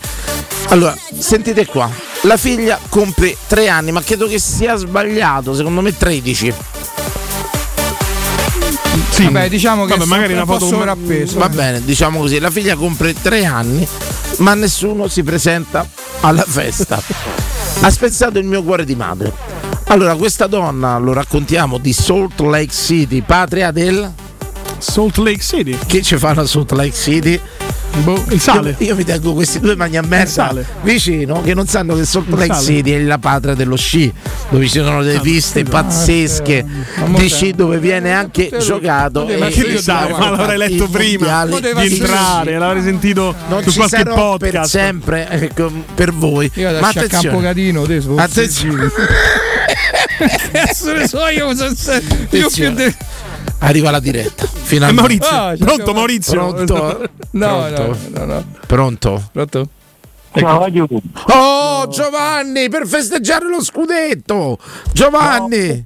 Allora, 0.68 0.96
sentite 1.32 1.66
qua, 1.66 1.90
la 2.24 2.36
figlia 2.36 2.78
compie 2.90 3.38
tre 3.48 3.70
anni, 3.70 3.94
ma 3.94 4.02
credo 4.02 4.28
che 4.28 4.38
sia 4.38 4.76
sbagliato, 4.76 5.54
secondo 5.54 5.80
me 5.80 5.96
13. 5.96 6.54
Sì. 9.12 9.24
Vabbè, 9.24 9.48
diciamo 9.48 9.86
che 9.86 9.96
Vabbè, 9.96 10.06
magari 10.10 10.34
una 10.34 10.42
un 10.42 10.48
po' 10.48 10.54
foto 10.60 10.66
sovrappeso. 10.66 11.40
Va 11.40 11.48
bene, 11.48 11.86
diciamo 11.86 12.20
così, 12.20 12.38
la 12.38 12.50
figlia 12.50 12.76
compie 12.76 13.14
tre 13.14 13.46
anni, 13.46 13.88
ma 14.40 14.56
nessuno 14.56 15.08
si 15.08 15.24
presenta 15.24 15.88
alla 16.20 16.44
festa. 16.46 17.02
Ha 17.80 17.90
spezzato 17.90 18.38
il 18.38 18.46
mio 18.46 18.62
cuore 18.62 18.84
di 18.84 18.96
madre. 18.96 19.32
Allora, 19.86 20.16
questa 20.16 20.48
donna, 20.48 20.98
lo 20.98 21.14
raccontiamo, 21.14 21.78
di 21.78 21.94
Salt 21.94 22.42
Lake 22.42 22.74
City, 22.74 23.22
patria 23.22 23.72
del... 23.72 24.12
Salt 24.80 25.16
Lake 25.16 25.42
City. 25.42 25.78
Che 25.88 26.02
ci 26.02 26.18
fa 26.18 26.34
la 26.34 26.46
Salt 26.46 26.72
Lake 26.72 26.94
City? 26.94 27.40
Boh, 28.04 28.24
il 28.30 28.40
sale. 28.40 28.76
Io, 28.80 28.88
io 28.88 28.96
mi 28.96 29.04
tengo 29.04 29.34
questi 29.34 29.60
due 29.60 29.76
magni 29.76 29.98
a 29.98 30.02
merda 30.02 30.54
vicino 30.82 31.42
che 31.42 31.54
non 31.54 31.68
sanno 31.68 31.96
che 31.96 32.06
Salt 32.06 32.30
Lake. 32.30 32.56
City 32.62 32.92
è 32.92 33.00
la 33.02 33.18
patria 33.18 33.54
dello 33.54 33.76
sci, 33.76 34.12
dove 34.50 34.68
ci 34.68 34.80
sono 34.80 35.04
delle 35.04 35.20
piste 35.20 35.64
pazzesche 35.64 36.66
di 37.08 37.30
sci 37.30 37.52
dove 37.54 37.80
viene 37.80 38.14
anche 38.14 38.50
giocato. 38.60 39.26
Ma 39.38 39.48
che 39.48 39.60
io 39.60 39.80
dico, 39.80 39.92
Ma 39.92 40.30
l'avrei 40.30 40.58
letto 40.58 40.88
prima 40.88 41.46
di 41.46 41.96
entrare, 41.96 42.58
l'avrei 42.58 42.82
sentito 42.82 43.36
Non 43.50 43.62
su 43.64 43.72
ci 43.72 43.78
qualche 43.78 43.98
sarò 43.98 44.38
per 44.38 44.50
podcast. 44.52 44.70
sempre 44.72 45.28
ecco, 45.30 45.72
per 45.94 46.14
voi. 46.14 46.50
Io 46.56 46.72
Ma 46.80 46.88
adesso 46.88 47.00
a 47.00 47.04
attenzione, 47.04 47.54
te 47.86 48.02
su. 48.02 48.16
attenzione. 48.18 48.92
Cazzo 50.52 50.94
ne 50.96 51.08
so 51.08 51.28
io. 51.28 51.52
Io 51.52 52.50
più 52.50 52.72
de- 52.74 52.96
Arriva 53.64 53.92
la 53.92 54.00
diretta. 54.00 54.46
Finalmente. 54.46 55.02
Maurizio, 55.02 55.36
Ah, 55.38 55.56
ci 55.56 55.64
pronto 55.64 55.94
Maurizio? 55.94 56.54
Pronto? 56.54 57.10
No, 57.32 57.68
no, 57.70 57.74
Pronto? 57.74 57.98
no, 58.20 58.26
no. 58.26 58.44
Pronto? 58.66 59.24
Pronto? 59.32 59.70
Ciao, 60.34 60.64
aiuto. 60.64 61.02
Oh 61.28 61.88
Giovanni, 61.90 62.70
per 62.70 62.88
festeggiare 62.88 63.48
lo 63.50 63.62
scudetto! 63.62 64.58
Giovanni! 64.94 65.84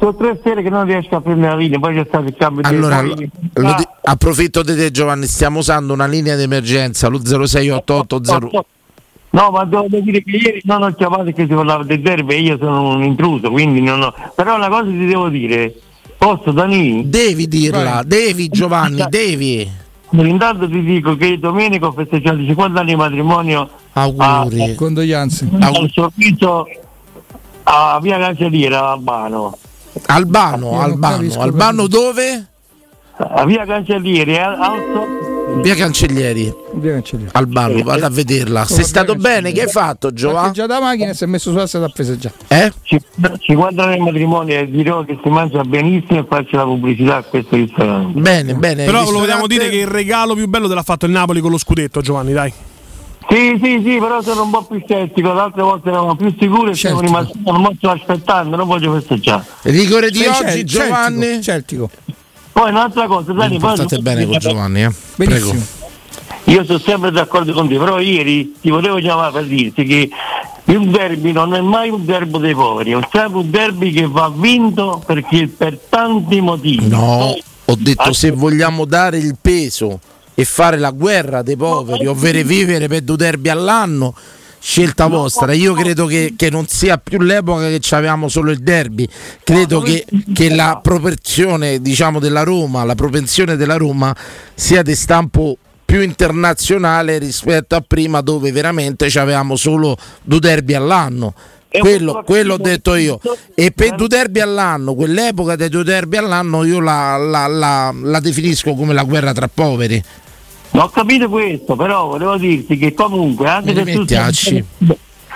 Sono 0.00 0.14
tre 0.16 0.38
sere 0.42 0.62
che 0.62 0.68
non 0.68 0.84
riesco 0.84 1.16
a 1.16 1.20
prendere 1.20 1.52
la 1.52 1.56
linea, 1.58 1.78
poi 1.78 1.94
c'è 1.94 2.04
stato 2.08 2.24
il 2.26 2.34
cambio 2.36 2.62
di 2.62 2.68
Allora, 2.68 2.98
poi- 3.00 3.30
lo- 3.54 3.62
lo 3.62 3.74
di- 3.76 3.86
approfitto 4.02 4.62
di 4.62 4.74
te 4.76 4.90
Giovanni, 4.90 5.26
stiamo 5.26 5.60
usando 5.60 5.92
una 5.92 6.06
linea 6.06 6.34
di 6.36 6.42
emergenza, 6.42 7.06
lo 7.08 7.20
0688 7.24 8.66
No, 9.30 9.50
ma 9.50 9.64
devo 9.64 9.86
dire 9.90 10.22
che 10.22 10.30
ieri 10.36 10.60
non 10.64 10.82
ho 10.82 10.92
chiamato 10.94 11.24
perché 11.24 11.46
si 11.46 11.54
parlava 11.54 11.84
di 11.84 12.00
derby 12.00 12.34
e 12.34 12.40
io 12.40 12.56
sono 12.58 12.94
un 12.94 13.02
intruso, 13.04 13.50
quindi 13.50 13.80
non 13.80 14.02
ho... 14.02 14.14
Però 14.34 14.56
una 14.56 14.68
cosa 14.68 14.84
ti 14.84 15.04
devo 15.06 15.28
dire, 15.28 15.74
posso 16.18 16.50
Dani? 16.52 17.08
Devi 17.08 17.46
dirla, 17.48 17.94
Vai. 17.94 18.06
devi 18.06 18.48
Giovanni, 18.48 19.04
devi. 19.08 19.70
Intanto 20.10 20.68
ti 20.68 20.82
dico 20.82 21.16
che 21.16 21.38
domenica 21.38 21.86
ho 21.86 21.92
festeggiato 21.92 22.38
i 22.38 22.46
50 22.46 22.80
anni 22.80 22.90
di 22.90 22.96
matrimonio 22.96 23.68
Auguri. 23.92 24.74
Condoglianze. 24.74 25.48
al 25.60 25.90
sorriso 25.92 26.66
a 27.64 27.98
via 28.00 28.18
Cancelliera 28.18 28.80
a 28.80 28.90
Albano. 28.92 29.56
Albano, 30.06 30.80
Albano, 30.80 31.40
Albano 31.40 31.86
dove? 31.86 32.46
A 33.16 33.44
via 33.44 33.66
Cancellieri 33.66 34.38
al, 34.38 34.54
al 34.60 34.78
so- 34.92 35.27
Via 35.56 35.74
Cancellieri. 35.74 36.54
Via 36.74 36.92
Cancellieri. 36.92 37.30
Al 37.34 37.46
ballo, 37.46 37.82
vado 37.82 38.06
a 38.06 38.10
vederla. 38.10 38.64
Sei 38.64 38.84
stato 38.84 39.14
bene? 39.16 39.52
Che 39.52 39.62
hai 39.62 39.68
fatto, 39.68 40.12
Giovanni? 40.12 40.52
già 40.52 40.66
da 40.66 40.80
macchina 40.80 41.10
e 41.10 41.14
si 41.14 41.24
è 41.24 41.26
messo 41.26 41.50
sulla 41.50 41.66
strada 41.66 41.86
a 41.86 41.92
festeggiare. 41.92 42.34
Eh? 42.48 42.72
Ci, 42.82 43.00
ci 43.40 43.54
guardano 43.54 43.92
ai 43.92 43.98
matrimoni 43.98 44.54
e 44.54 44.70
dirò 44.70 45.04
che 45.04 45.18
si 45.22 45.28
mangia 45.28 45.62
benissimo 45.62 46.20
e 46.20 46.26
faccio 46.28 46.56
la 46.56 46.64
pubblicità 46.64 47.16
a 47.16 47.22
questo 47.22 47.56
ristorante. 47.56 48.20
Bene, 48.20 48.54
bene. 48.54 48.84
Però 48.84 49.02
vogliamo 49.04 49.20
ristorante- 49.20 49.48
dire 49.48 49.68
che 49.70 49.76
il 49.76 49.86
regalo 49.86 50.34
più 50.34 50.46
bello 50.46 50.68
te 50.68 50.74
l'ha 50.74 50.82
fatto 50.82 51.06
il 51.06 51.12
Napoli 51.12 51.40
con 51.40 51.50
lo 51.50 51.58
scudetto, 51.58 52.00
Giovanni, 52.00 52.32
dai. 52.32 52.52
Sì, 53.30 53.60
sì, 53.62 53.82
sì, 53.84 53.98
però 53.98 54.22
sono 54.22 54.44
un 54.44 54.50
po' 54.50 54.62
più 54.64 54.82
scettico, 54.86 55.32
l'altra 55.32 55.62
volta 55.62 55.90
eravamo 55.90 56.16
più 56.16 56.34
sicuri 56.38 56.70
e 56.70 56.74
siamo 56.74 57.00
rimasti 57.00 57.38
non 57.44 57.60
molto 57.60 57.90
aspettando, 57.90 58.56
non 58.56 58.66
voglio 58.66 58.94
festeggiare. 58.94 59.44
Rigore 59.62 60.10
di 60.10 60.20
Sei 60.20 60.28
oggi, 60.28 60.64
Giovanni. 60.64 61.42
Celtico. 61.42 61.90
Poi 62.58 62.70
un'altra 62.70 63.06
cosa, 63.06 63.32
Dani, 63.32 63.56
poi 63.60 63.76
State 63.76 63.98
bene 63.98 64.26
con 64.26 64.38
Giovanni, 64.38 64.82
eh? 64.82 64.90
Prego. 65.14 65.54
Io 66.46 66.64
sono 66.64 66.80
sempre 66.80 67.12
d'accordo 67.12 67.52
con 67.52 67.68
te, 67.68 67.78
però 67.78 68.00
ieri 68.00 68.56
ti 68.60 68.68
volevo 68.70 68.96
chiamare 68.96 69.30
per 69.30 69.44
dirti 69.44 69.84
che 69.84 70.10
il 70.64 70.90
derby 70.90 71.30
non 71.30 71.54
è 71.54 71.60
mai 71.60 71.88
un 71.88 72.04
derby 72.04 72.40
dei 72.40 72.54
poveri, 72.54 72.94
è 72.94 73.08
sempre 73.12 73.38
un 73.38 73.50
derby 73.50 73.92
che 73.92 74.08
va 74.08 74.32
vinto 74.34 75.00
perché 75.06 75.46
per 75.46 75.78
tanti 75.88 76.40
motivi. 76.40 76.88
No, 76.88 77.32
ho 77.64 77.76
detto 77.78 78.12
se 78.12 78.32
vogliamo 78.32 78.84
dare 78.86 79.18
il 79.18 79.36
peso 79.40 80.00
e 80.34 80.44
fare 80.44 80.78
la 80.78 80.90
guerra 80.90 81.42
dei 81.42 81.56
poveri, 81.56 82.06
ovvero 82.06 82.42
vivere 82.42 82.88
per 82.88 83.02
due 83.02 83.16
derby 83.16 83.50
all'anno, 83.50 84.14
scelta 84.60 85.06
vostra. 85.06 85.52
Io 85.52 85.72
credo 85.74 86.06
che, 86.06 86.34
che 86.36 86.50
non 86.50 86.66
sia 86.66 86.98
più 86.98 87.18
l'epoca 87.20 87.68
che 87.68 87.80
avevamo 87.90 88.28
solo 88.28 88.50
il 88.50 88.58
derby. 88.58 89.08
Credo 89.42 89.80
che, 89.80 90.04
che 90.34 90.54
la 90.54 90.80
proporzione 90.82 91.80
diciamo, 91.80 92.18
della 92.18 92.42
Roma, 92.42 92.84
la 92.84 92.94
propensione 92.94 93.56
della 93.56 93.76
Roma 93.76 94.14
sia 94.54 94.82
di 94.82 94.94
stampo 94.94 95.56
più 95.84 96.02
internazionale 96.02 97.18
rispetto 97.18 97.74
a 97.74 97.82
prima 97.86 98.20
dove 98.20 98.52
veramente 98.52 99.06
avevamo 99.18 99.56
solo 99.56 99.96
due 100.22 100.38
derby 100.38 100.74
all'anno. 100.74 101.34
Quello, 101.70 102.22
quello 102.24 102.54
ho 102.54 102.58
detto 102.58 102.94
io 102.94 103.20
e 103.54 103.72
per 103.72 103.94
due 103.94 104.08
derby 104.08 104.40
all'anno 104.40 104.94
quell'epoca 104.94 105.54
dei 105.54 105.68
due 105.68 105.84
derby 105.84 106.16
all'anno 106.16 106.64
io 106.64 106.80
la, 106.80 107.18
la- 107.18 107.46
la- 107.46 107.94
la 107.94 108.20
definisco 108.20 108.74
come 108.74 108.94
la 108.94 109.02
guerra 109.02 109.34
tra 109.34 109.48
poveri 109.52 110.02
Ho 110.72 110.88
capito 110.90 111.28
questo, 111.28 111.76
però 111.76 112.06
volevo 112.08 112.36
dirti 112.36 112.76
che 112.78 112.94
comunque 112.94 113.48
anche 113.48 113.74
se 113.74 113.92
tu 113.92 114.14
Acci? 114.14 114.64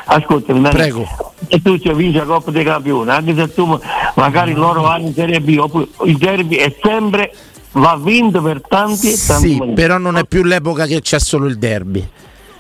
ascoltami, 0.05 0.69
Prego. 0.71 1.07
se 1.49 1.63
tu 1.63 1.79
ci 1.79 1.93
vinci 1.95 2.19
la 2.19 2.25
Coppa 2.25 2.51
dei 2.51 2.65
Campioni, 2.65 3.11
anche 3.11 3.35
se 3.35 3.53
tu 3.55 3.81
magari 4.15 4.53
loro 4.53 4.87
hanno 4.87 5.07
in 5.07 5.15
Serie 5.15 5.41
B, 5.41 5.57
oppure 5.59 5.89
il 6.05 6.17
derby 6.17 6.57
è 6.57 6.75
sempre 6.83 7.33
va 7.73 7.99
vinto 8.03 8.43
per 8.43 8.61
tanti 8.69 9.13
e 9.13 9.19
tanti 9.27 9.49
sì 9.49 9.55
motivi. 9.57 9.75
però 9.75 9.97
non 9.97 10.19
è 10.19 10.25
più 10.27 10.43
l'epoca 10.43 10.85
che 10.87 11.01
c'è 11.01 11.19
solo 11.19 11.47
il 11.47 11.57
derby 11.57 12.07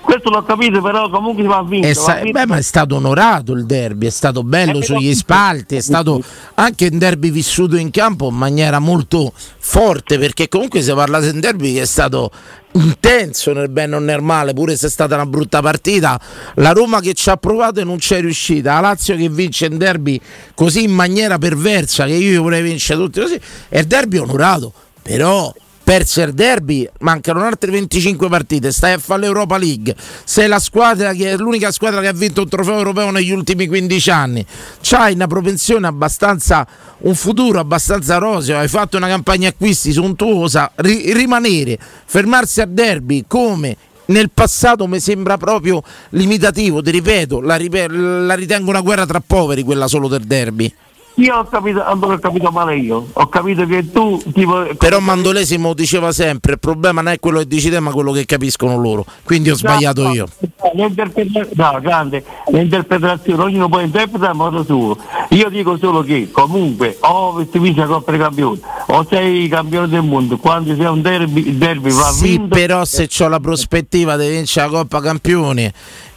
Questo 0.02 0.30
l'ho 0.30 0.42
capito, 0.42 0.82
però 0.82 1.08
comunque 1.08 1.44
va. 1.44 1.64
È 1.68 1.92
va 1.92 1.94
sta- 1.94 2.14
vinto. 2.16 2.38
beh, 2.38 2.46
ma 2.46 2.56
è 2.56 2.62
stato 2.62 2.96
onorato 2.96 3.52
il 3.52 3.64
derby, 3.64 4.06
è 4.06 4.10
stato 4.10 4.42
bello 4.42 4.80
Eh, 4.80 4.82
sugli 4.82 5.14
spalti, 5.14 5.76
è 5.76 5.80
stato 5.80 6.20
anche 6.54 6.88
un 6.90 6.98
derby 6.98 7.30
vissuto 7.30 7.76
in 7.76 7.90
campo 7.90 8.28
in 8.28 8.34
maniera 8.36 8.78
molto 8.78 9.32
forte, 9.34 10.18
perché 10.18 10.48
comunque 10.48 10.82
si 10.82 10.92
parla 10.92 11.20
di 11.20 11.28
un 11.28 11.40
derby 11.40 11.74
che 11.74 11.82
è 11.82 11.86
stato 11.86 12.30
intenso 12.72 13.52
nel 13.52 13.68
bene 13.68 13.96
o 13.96 13.98
nel 14.00 14.20
male, 14.22 14.52
pure 14.54 14.76
se 14.76 14.86
è 14.86 14.90
stata 14.90 15.14
una 15.14 15.26
brutta 15.26 15.60
partita. 15.60 16.20
La 16.54 16.72
Roma 16.72 17.00
che 17.00 17.14
ci 17.14 17.30
ha 17.30 17.36
provato 17.36 17.80
e 17.80 17.84
non 17.84 17.98
c'è 17.98 18.20
riuscita, 18.20 18.74
la 18.74 18.80
Lazio 18.80 19.16
che 19.16 19.28
vince 19.28 19.66
un 19.66 19.78
derby 19.78 20.20
così 20.54 20.82
in 20.84 20.92
maniera 20.92 21.38
perversa 21.38 22.04
che 22.06 22.14
io 22.14 22.42
vorrei 22.42 22.62
vincere 22.62 22.98
tutti 22.98 23.20
così, 23.20 23.40
è 23.68 23.78
il 23.78 23.86
derby 23.86 24.18
onorato, 24.18 24.72
però 25.02 25.52
perso 25.92 26.22
il 26.22 26.32
derby, 26.32 26.88
mancano 27.00 27.42
altre 27.42 27.70
25 27.70 28.26
partite, 28.30 28.72
stai 28.72 28.94
a 28.94 28.98
fare 28.98 29.20
l'Europa 29.20 29.58
League, 29.58 29.94
sei 30.24 30.48
la 30.48 30.58
squadra 30.58 31.12
che 31.12 31.32
è 31.32 31.36
l'unica 31.36 31.70
squadra 31.70 32.00
che 32.00 32.08
ha 32.08 32.14
vinto 32.14 32.40
un 32.40 32.48
trofeo 32.48 32.78
europeo 32.78 33.10
negli 33.10 33.30
ultimi 33.30 33.66
15 33.66 34.10
anni, 34.10 34.46
c'hai 34.80 35.12
una 35.12 35.26
propensione 35.26 35.86
abbastanza, 35.86 36.66
un 37.00 37.14
futuro 37.14 37.58
abbastanza 37.58 38.16
roseo, 38.16 38.56
hai 38.56 38.68
fatto 38.68 38.96
una 38.96 39.06
campagna 39.06 39.50
acquisti 39.50 39.92
sontuosa, 39.92 40.72
ri- 40.76 41.12
rimanere, 41.12 41.78
fermarsi 42.06 42.62
al 42.62 42.70
derby 42.70 43.24
come? 43.28 43.76
Nel 44.06 44.30
passato 44.32 44.86
mi 44.86 44.98
sembra 44.98 45.36
proprio 45.36 45.82
limitativo, 46.10 46.80
ti 46.80 46.90
ripeto, 46.90 47.42
la, 47.42 47.56
ripe- 47.56 47.88
la 47.88 48.34
ritengo 48.34 48.70
una 48.70 48.80
guerra 48.80 49.04
tra 49.04 49.20
poveri 49.20 49.62
quella 49.62 49.88
solo 49.88 50.08
del 50.08 50.22
derby. 50.22 50.72
Io 51.16 51.36
ho 51.36 51.44
capito, 51.44 51.84
allora 51.84 52.14
ho 52.14 52.18
capito 52.18 52.50
male 52.50 52.76
io. 52.76 53.06
Ho 53.12 53.26
capito 53.28 53.66
che 53.66 53.90
tu 53.90 54.20
tipo. 54.32 54.66
Però 54.78 54.98
Mandolesi 54.98 55.58
me 55.58 55.68
lo 55.68 55.74
diceva 55.74 56.10
sempre, 56.10 56.52
il 56.52 56.58
problema 56.58 57.02
non 57.02 57.12
è 57.12 57.18
quello 57.18 57.40
che 57.40 57.46
dici 57.46 57.68
te, 57.68 57.80
ma 57.80 57.90
quello 57.90 58.12
che 58.12 58.24
capiscono 58.24 58.76
loro. 58.76 59.04
Quindi 59.22 59.50
ho 59.50 59.54
sbagliato 59.54 60.08
io. 60.10 60.26
L'interpreta- 60.74 61.46
no, 61.54 61.80
grande, 61.82 62.24
l'interpretazione, 62.50 63.42
ognuno 63.42 63.68
può 63.68 63.80
interpretare 63.80 64.30
a 64.30 64.34
modo 64.34 64.64
suo. 64.64 64.96
Io 65.30 65.50
dico 65.50 65.76
solo 65.76 66.02
che 66.02 66.30
comunque 66.32 66.96
o 67.00 67.46
ti 67.50 67.58
vince 67.58 67.80
la 67.80 67.86
Coppa 67.86 68.10
dei 68.12 68.20
Campioni 68.20 68.60
o 68.86 69.06
sei 69.08 69.48
campione 69.48 69.88
del 69.88 70.02
mondo, 70.02 70.38
quando 70.38 70.74
sei 70.74 70.86
un 70.86 71.02
derby, 71.02 71.46
il 71.48 71.56
derby 71.56 71.90
va 71.90 72.10
Sì, 72.10 72.22
vinto. 72.38 72.54
però 72.54 72.84
se 72.86 73.08
ho 73.20 73.28
la 73.28 73.38
prospettiva 73.40 74.16
di 74.16 74.28
vincere 74.28 74.70
la 74.70 74.78
Coppa 74.78 75.00
Campioni, 75.00 75.70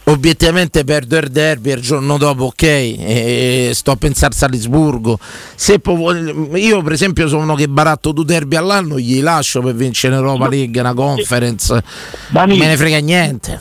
obiettivamente 0.08 0.84
perdo 0.84 1.16
il 1.16 1.28
derby 1.28 1.72
il 1.72 1.80
giorno 1.80 2.16
dopo, 2.16 2.44
ok, 2.44 2.62
e 2.62 3.70
sto 3.74 3.90
a 3.92 3.96
pensare 3.96 4.32
a 4.32 4.36
Salisburgo. 4.36 5.18
Se 5.54 5.80
voglio- 5.82 6.56
io 6.56 6.82
per 6.82 6.92
esempio 6.92 7.26
sono 7.28 7.42
uno 7.42 7.54
che 7.54 7.68
baratto 7.68 8.12
due 8.12 8.24
derby 8.24 8.56
all'anno, 8.56 8.98
gli 8.98 9.20
lascio 9.20 9.60
per 9.60 9.74
vincere 9.74 10.14
l'Europa 10.14 10.48
League, 10.48 10.80
una 10.80 10.94
conference, 10.94 11.82
non 12.30 12.48
me 12.50 12.66
ne 12.66 12.76
frega 12.76 12.98
niente. 12.98 13.60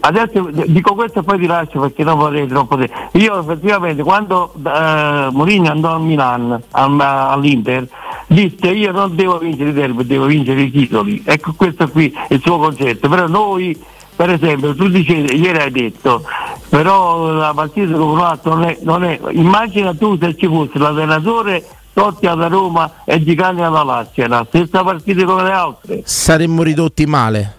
Adesso 0.00 0.50
dico 0.66 0.94
questo 0.94 1.20
e 1.20 1.22
poi 1.22 1.38
ti 1.38 1.46
lascio 1.46 1.78
perché 1.78 2.02
non 2.02 2.18
vorrei 2.18 2.48
troppo 2.48 2.76
te. 2.76 2.90
Io 3.12 3.38
effettivamente 3.38 4.02
quando 4.02 4.52
eh, 4.56 5.28
Mourinho 5.30 5.70
andò 5.70 5.94
a 5.94 5.98
Milan 6.00 6.60
al- 6.72 7.00
all'Inter 7.00 7.86
disse 8.26 8.66
io 8.70 8.90
non 8.90 9.14
devo 9.14 9.38
vincere 9.38 9.70
i 9.70 9.72
derby, 9.72 10.04
devo 10.04 10.24
vincere 10.24 10.62
i 10.62 10.72
titoli. 10.72 11.22
Ecco 11.24 11.52
questo 11.52 11.86
qui 11.90 12.12
il 12.30 12.40
suo 12.42 12.58
concetto. 12.58 13.08
Però 13.08 13.28
noi, 13.28 13.78
per 14.18 14.30
esempio, 14.30 14.74
tu 14.74 14.88
dicevi, 14.88 15.40
ieri 15.40 15.58
hai 15.58 15.70
detto, 15.70 16.24
però 16.68 17.30
la 17.30 17.52
partita 17.54 17.92
con 17.92 18.08
un 18.08 18.18
altro 18.18 18.54
non 18.54 18.64
è, 18.64 18.76
non 18.82 19.04
è. 19.04 19.20
Immagina 19.30 19.94
tu 19.94 20.18
se 20.18 20.36
ci 20.36 20.48
fosse 20.48 20.76
l'allenatore 20.76 21.64
Totti 21.92 22.26
alla 22.26 22.48
Roma 22.48 23.04
e 23.04 23.22
Gicani 23.22 23.62
alla 23.62 23.84
Lazio, 23.84 24.26
la 24.26 24.44
stessa 24.48 24.82
partita 24.82 25.24
come 25.24 25.44
le 25.44 25.52
altre. 25.52 26.02
Saremmo 26.04 26.64
ridotti 26.64 27.06
male. 27.06 27.54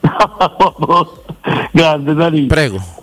Grande 1.72 2.12
Danilo. 2.12 2.46
Prego. 2.46 3.01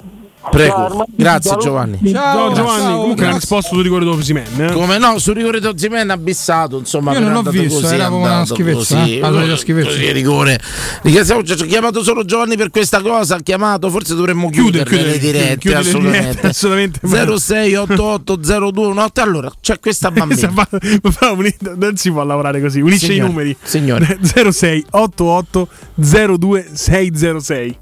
Prego. 0.49 1.05
Grazie 1.15 1.57
Giovanni. 1.57 1.99
Ciao, 2.11 2.53
Giovanni, 2.53 2.93
comunque 2.95 3.25
ha 3.27 3.33
risposto 3.33 3.73
sul 3.75 3.83
rigore 3.83 4.05
d'Osimhen. 4.05 4.61
Eh? 4.61 4.71
Come 4.73 4.97
no, 4.97 5.17
sul 5.19 5.35
rigore 5.35 5.59
di 5.59 5.67
Osimhen 5.67 6.09
abissato, 6.09 6.77
insomma, 6.79 7.13
Io 7.13 7.19
non 7.19 7.31
l'ho 7.31 7.37
andato 7.39 7.59
visto, 7.59 7.81
così, 7.81 7.93
era 7.95 8.09
come 8.09 8.25
una 8.25 8.45
schifezza, 8.45 8.95
così. 8.97 9.17
eh? 9.17 9.19
La 9.19 9.31
solita 9.31 9.57
schifezza. 9.57 9.87
Così, 9.87 10.11
rigore. 10.11 10.59
Ringraziamo, 11.03 11.43
ci 11.43 11.51
ha 11.53 11.65
chiamato 11.65 12.03
solo 12.03 12.25
Giovanni 12.25 12.55
per 12.57 12.69
questa 12.69 13.01
cosa, 13.01 13.35
ha 13.35 13.39
chiamato, 13.41 13.89
forse 13.89 14.15
dovremmo 14.15 14.49
Chiude, 14.49 14.83
chiudere 14.83 14.89
chiude, 14.89 15.11
le 15.11 15.19
dirette, 15.19 15.57
chiude 15.57 15.75
assolutamente. 15.77 16.27
dirette, 16.29 16.47
assolutamente. 16.47 16.99
06880218 17.07 19.21
allora 19.21 19.51
c'è 19.61 19.79
questa 19.79 20.11
bambina. 20.11 20.51
Fa- 20.51 21.31
uni- 21.31 21.55
non 21.77 21.95
si 21.97 22.11
può 22.11 22.23
lavorare 22.23 22.61
così, 22.61 22.79
unisce 22.81 23.07
Signore, 23.07 23.25
i 23.25 23.29
numeri. 23.31 23.57
signore. 23.61 24.19
06 24.51 24.85
88 24.91 25.67
02 25.95 26.67
606. 26.73 27.77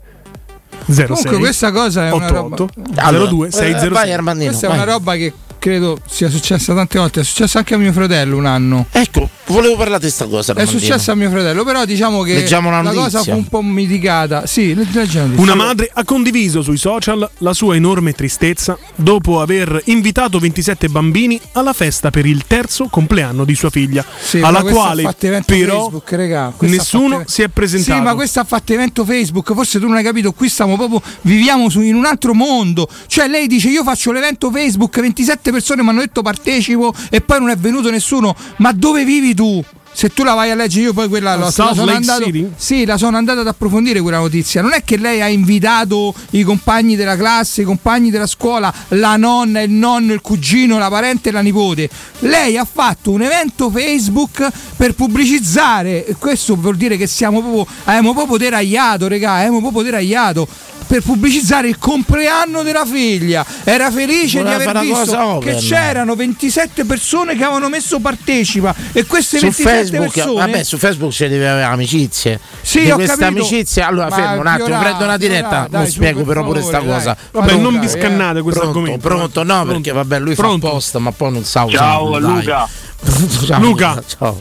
06 0.88 1.06
Comunque 1.08 1.38
questa 1.40 1.72
cosa 1.72 2.08
è 2.08 2.12
una 2.12 2.28
roba 2.28 2.56
88 2.56 3.28
02 3.30 3.52
606. 3.52 3.90
vai, 3.90 4.14
Armandino, 4.14 4.50
Questa 4.50 4.68
è 4.68 4.70
vai. 4.70 4.80
una 4.80 4.92
roba 4.92 5.16
che 5.16 5.34
credo 5.60 6.00
sia 6.08 6.30
successa 6.30 6.74
tante 6.74 6.98
volte, 7.00 7.22
è 7.22 7.24
successo 7.24 7.58
anche 7.58 7.74
a 7.74 7.78
mio 7.78 7.92
fratello 7.92 8.38
un 8.38 8.46
anno. 8.46 8.86
Ecco, 8.92 9.30
volevo 9.48 9.76
parlare 9.76 10.00
di 10.00 10.06
questa 10.06 10.26
cosa. 10.26 10.54
È 10.54 10.66
successo 10.66 11.12
a 11.12 11.16
mio 11.16 11.30
fratello, 11.30 11.64
però 11.64 11.86
diciamo 11.86 12.22
che 12.24 12.34
Leggiamo 12.36 12.70
la 12.70 12.82
la 12.82 12.92
cosa 12.94 13.24
fu 13.24 13.32
un 13.32 13.46
po' 13.48 13.62
mitigata. 13.62 14.46
Sì. 14.46 14.76
Una 15.36 15.56
madre 15.56 15.90
ha 15.94 16.04
condiviso 16.04 16.62
sui 16.62 16.78
social 16.78 17.30
la 17.40 17.54
sua 17.54 17.76
enorme 17.76 18.14
tristezza 18.14 18.78
dopo 18.96 19.42
aver 19.42 19.82
invitato 19.86 20.40
27 20.40 20.90
bambini 20.90 21.40
alla 21.54 21.74
festa 21.74 22.10
per 22.10 22.26
il 22.26 22.46
terzo 22.48 22.88
compleanno 22.90 23.44
di 23.46 23.56
sua 23.56 23.70
figlia, 23.70 24.06
Sì, 24.20 24.40
alla 24.40 24.62
quale 24.64 25.04
però 25.46 25.82
Facebook, 25.84 26.12
regà. 26.12 26.54
Nessuno 26.60 27.18
fatto- 27.20 27.30
si 27.32 27.42
è 27.42 27.48
presentato. 27.48 27.98
Sì, 27.98 28.04
ma 28.04 28.16
questo 28.16 28.40
ha 28.40 28.44
fatto 28.44 28.74
evento 28.74 29.04
Facebook, 29.06 29.54
forse 29.54 29.80
tu 29.80 29.88
non 29.88 29.98
hai 29.98 30.04
capito, 30.04 30.32
qui 30.34 30.50
stiamo 30.50 30.76
proprio 30.76 31.02
viviamo 31.22 31.70
su- 31.70 31.82
in 31.82 31.96
un 31.96 32.06
altro 32.06 32.34
mondo. 32.34 32.88
Cioè 33.08 33.28
lei 33.28 33.48
dice 33.48 33.70
"Io 33.70 33.84
faccio 33.84 34.12
l'evento 34.12 34.52
Facebook, 34.52 35.00
27 35.00 35.47
persone 35.52 35.84
mi 35.84 35.90
hanno 35.90 36.02
detto 36.02 36.22
partecipo 36.22 36.94
e 37.10 37.22
poi 37.22 37.40
non 37.40 37.50
è 37.50 37.56
venuto 37.58 37.90
nessuno". 37.90 38.36
Ma 38.58 38.72
dove 38.72 39.04
vivi 39.04 39.34
tu? 39.34 39.64
se 39.98 40.10
tu 40.10 40.24
la 40.24 40.36
vai 40.36 40.52
a 40.52 40.56
leggere, 40.56 40.84
io 40.84 40.94
poi 40.94 41.08
quella 41.08 41.36
la 41.36 41.50
South 41.50 41.74
sono 41.74 41.92
andato, 41.92 42.32
sì, 42.56 42.86
la 42.86 42.98
sono 42.98 43.18
andato 43.18 43.40
ad 43.40 43.48
approfondire 43.48 44.00
quella 44.00 44.20
notizia. 44.20 44.62
Non 44.62 44.74
è 44.74 44.84
che 44.84 44.96
lei 44.96 45.22
ha 45.24 45.28
invitato 45.28 46.14
i 46.32 46.44
compagni 46.44 46.96
della 46.96 47.18
classe, 47.18 47.62
i 47.62 47.64
compagni 47.64 48.12
della 48.12 48.28
scuola, 48.28 48.72
la 48.90 49.18
nonna, 49.18 49.60
il 49.62 49.72
nonno, 49.72 50.14
il 50.14 50.22
cugino, 50.22 50.78
la 50.78 50.90
parente 50.90 51.30
e 51.30 51.32
la 51.32 51.42
nipote. 51.42 51.90
Lei 52.20 52.58
ha 52.58 52.68
fatto 52.72 53.10
un 53.10 53.24
evento 53.24 53.72
Facebook 53.72 54.48
per 54.76 54.94
pubblicizzare. 54.94 56.06
e 56.06 56.16
Questo 56.20 56.56
vuol 56.56 56.76
dire 56.76 56.96
che 56.96 57.08
siamo 57.08 57.40
proprio, 57.40 57.66
abbiamo 57.86 58.14
proprio 58.14 58.38
deragliato, 58.38 59.08
regà, 59.08 59.32
abbiamo 59.32 59.62
proprio 59.62 59.82
deragliato. 59.82 60.48
Per 60.88 61.02
pubblicizzare 61.02 61.68
il 61.68 61.78
compleanno 61.78 62.64
della 62.64 62.86
figlia, 62.86 63.46
era 63.66 63.92
felice 63.92 64.42
Voleva 64.42 64.72
di 64.72 64.78
aver 64.78 64.84
visto 64.84 65.40
che 65.44 65.56
c'erano 65.56 66.16
27 66.16 66.86
persone 66.86 67.36
che 67.36 67.44
avevano 67.44 67.68
messo 67.68 68.00
partecipa 68.00 68.74
e 68.94 69.06
queste 69.06 69.38
su 69.38 69.46
27 69.46 69.70
Facebook, 69.70 70.14
persone 70.14 70.34
vabbè, 70.46 70.64
su 70.64 70.78
Facebook 70.78 71.12
ci 71.12 71.28
deve 71.28 71.50
avere 71.50 71.66
amicizie. 71.66 72.40
Sì, 72.62 72.82
di 72.84 72.92
ho 72.92 72.96
queste 72.96 73.18
capito. 73.18 73.40
amicizie, 73.42 73.82
allora 73.82 74.08
Ma 74.08 74.16
fermo 74.16 74.40
un 74.40 74.48
attimo, 74.48 74.80
prendo 74.80 75.04
una 75.04 75.18
diretta, 75.18 75.68
dai, 75.70 75.82
non 75.82 75.88
spiego 75.92 76.20
per 76.24 76.28
però 76.28 76.46
pure 76.46 76.62
favore, 76.62 76.78
sta 76.78 76.86
dai. 76.86 76.96
cosa. 76.96 77.18
Vabbè, 77.32 77.48
Pronto, 77.48 77.70
non 77.70 77.80
vi 77.82 77.88
scannate 77.90 78.42
questo 78.42 78.62
pronto, 78.62 78.80
argomento. 78.80 79.08
Pronto, 79.08 79.44
no, 79.44 79.66
perché 79.66 79.92
vabbè, 79.92 80.20
lui 80.20 80.36
Pronto. 80.36 80.60
fa 80.68 80.72
apposta, 80.72 81.00
ma 81.00 81.12
poi 81.12 81.32
non 81.34 81.44
sa 81.44 81.64
usarlo, 81.66 82.12
Ciao. 82.20 82.20
Luca. 82.20 82.70
Ciao, 83.46 83.60
Luca. 83.60 84.04
Ciao. 84.08 84.40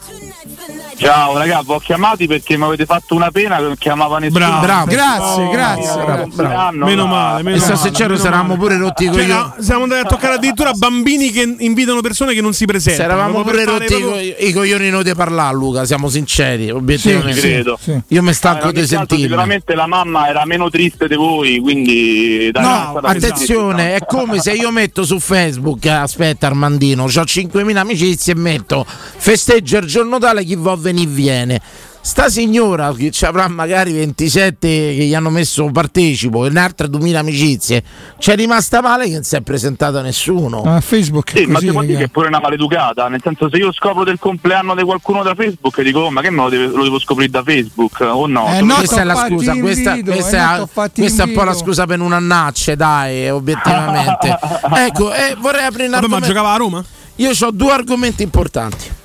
Ciao 0.98 1.36
ragazzi, 1.36 1.70
ho 1.70 1.78
chiamati 1.78 2.26
perché 2.26 2.56
mi 2.56 2.64
avete 2.64 2.86
fatto 2.86 3.14
una 3.14 3.30
pena 3.30 3.56
che 3.56 3.62
non 3.62 3.76
chiamava 3.76 4.18
nessuno. 4.18 4.38
Bravo. 4.38 4.64
Bravo. 4.64 4.86
Grazie, 4.86 5.42
Oh, 5.44 5.50
grazie. 5.50 6.02
bravo. 6.04 6.20
compleanno, 6.22 6.84
Meno 6.86 7.02
no. 7.04 7.08
male, 7.10 7.42
meno 7.42 7.56
E 7.56 7.60
male, 7.60 7.76
sincero, 7.76 8.14
male. 8.46 8.56
pure 8.56 8.76
rotti 8.78 9.04
i 9.04 9.12
Cioè, 9.12 9.26
no, 9.26 9.54
siamo 9.60 9.82
andati 9.82 10.00
a 10.00 10.08
toccare 10.08 10.34
addirittura 10.34 10.72
bambini 10.72 11.30
che 11.30 11.54
invitano 11.58 12.00
persone 12.00 12.32
che 12.32 12.40
non 12.40 12.52
si 12.52 12.60
Se 12.60 12.64
presentano. 12.66 13.12
eravamo 13.12 13.42
pure 13.42 13.64
rotti 13.64 13.92
i 13.94 14.00
proprio- 14.00 14.34
i 14.38 14.52
coglioni 14.54 14.88
noi 14.88 15.04
di 15.04 15.14
parlare, 15.14 15.54
Luca, 15.54 15.84
siamo 15.84 16.08
sinceri, 16.08 16.70
obiettivamente. 16.70 17.40
Ci 17.40 17.46
credo. 17.46 17.78
Sì. 17.80 18.00
Io 18.08 18.22
mi 18.22 18.32
stanco 18.32 18.68
di 18.72 18.80
caso, 18.80 18.86
sentirmi. 18.96 19.24
Sicuramente 19.24 19.74
la 19.74 19.86
mamma 19.86 20.28
era 20.28 20.44
meno 20.46 20.70
triste 20.70 21.08
di 21.08 21.14
voi, 21.14 21.58
quindi 21.60 22.48
dai, 22.50 22.62
No, 22.62 22.98
attenzione, 23.02 23.96
è 23.96 24.04
come 24.06 24.40
se 24.40 24.52
io 24.52 24.70
metto 24.70 25.04
su 25.04 25.18
Facebook, 25.20 25.84
eh, 25.84 25.90
aspetta 25.90 26.46
Armandino, 26.46 27.02
ho 27.04 27.06
5.000 27.06 27.80
amicizie 27.80 28.32
e 28.32 28.36
metto 28.36 28.84
festeggia 28.88 29.78
il 29.78 29.86
giorno 29.86 30.18
tale 30.18 30.42
chi 30.44 30.54
va 30.56 30.72
a 30.72 30.76
venire 30.92 31.10
viene. 31.10 31.60
Sta 32.06 32.28
signora 32.28 32.92
che 32.92 33.10
ci 33.10 33.24
avrà 33.24 33.48
magari 33.48 33.90
27 33.90 34.68
che 34.68 35.04
gli 35.06 35.12
hanno 35.12 35.28
messo 35.28 35.68
partecipo 35.72 36.46
e 36.46 36.50
un'altra 36.50 36.86
2000 36.86 37.18
amicizie, 37.18 37.82
c'è 38.16 38.36
rimasta 38.36 38.80
male 38.80 39.06
che 39.06 39.14
non 39.14 39.24
si 39.24 39.34
è 39.34 39.40
presentata 39.40 40.02
nessuno. 40.02 40.62
Ah, 40.62 40.80
Facebook 40.80 41.32
è 41.32 41.38
Sì, 41.38 41.46
ma 41.46 41.54
così, 41.54 41.64
dire 41.66 41.80
raga. 41.80 41.98
che 41.98 42.04
è 42.04 42.08
pure 42.08 42.28
una 42.28 42.38
maleducata, 42.38 43.08
nel 43.08 43.20
senso 43.24 43.48
se 43.50 43.56
io 43.56 43.72
scopro 43.72 44.04
del 44.04 44.20
compleanno 44.20 44.76
di 44.76 44.84
qualcuno 44.84 45.24
da 45.24 45.34
Facebook 45.34 45.82
dico 45.82 45.98
"Oh, 45.98 46.10
ma 46.12 46.20
che 46.20 46.30
me 46.30 46.42
lo, 46.42 46.48
deve- 46.48 46.66
lo 46.68 46.84
devo 46.84 47.00
scoprire 47.00 47.28
da 47.28 47.42
Facebook 47.42 47.98
o 48.00 48.26
no? 48.28 48.54
Eh, 48.54 48.60
no, 48.60 48.76
questa 48.76 49.00
è 49.00 49.04
la 49.04 49.26
scusa, 49.26 49.56
questa, 49.56 49.90
invito, 49.90 50.12
questa 50.12 50.58
eh, 50.58 50.62
è, 50.62 50.90
questa 50.94 51.24
è 51.24 51.26
un 51.26 51.32
po' 51.32 51.42
la 51.42 51.54
scusa 51.54 51.86
per 51.86 52.00
un 52.00 52.12
annacce, 52.12 52.76
dai, 52.76 53.28
obiettivamente. 53.30 54.38
ecco, 54.86 55.12
e 55.12 55.34
vorrei 55.40 55.64
aprire 55.64 55.86
un 55.86 55.90
Vabbè, 56.00 56.06
ma 56.06 56.20
giocava 56.20 56.52
a 56.52 56.56
Roma? 56.56 56.84
Io 57.16 57.30
ho 57.36 57.50
due 57.50 57.72
argomenti 57.72 58.22
importanti. 58.22 59.04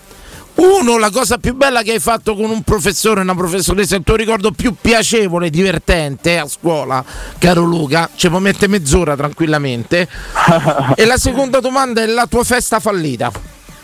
Uno, 0.56 0.98
la 0.98 1.10
cosa 1.10 1.38
più 1.38 1.56
bella 1.56 1.82
che 1.82 1.94
hai 1.94 2.00
fatto 2.00 2.36
con 2.36 2.50
un 2.50 2.62
professore, 2.64 3.22
una 3.22 3.36
professoressa, 3.36 3.96
il 3.96 4.04
tuo 4.04 4.16
ricordo 4.16 4.52
più 4.52 4.76
piacevole, 4.80 5.50
divertente 5.50 6.38
a 6.38 6.48
scuola, 6.48 7.04
caro 7.38 7.64
Luca, 7.64 8.10
ci 8.16 8.30
può 8.30 8.40
mettere 8.40 8.68
mezz'ora 8.68 9.16
tranquillamente. 9.16 10.08
e 10.96 11.06
la 11.06 11.18
seconda 11.18 11.60
domanda 11.60 12.02
è 12.02 12.06
la 12.06 12.28
tua 12.28 12.44
festa 12.44 12.80
fallita, 12.80 13.32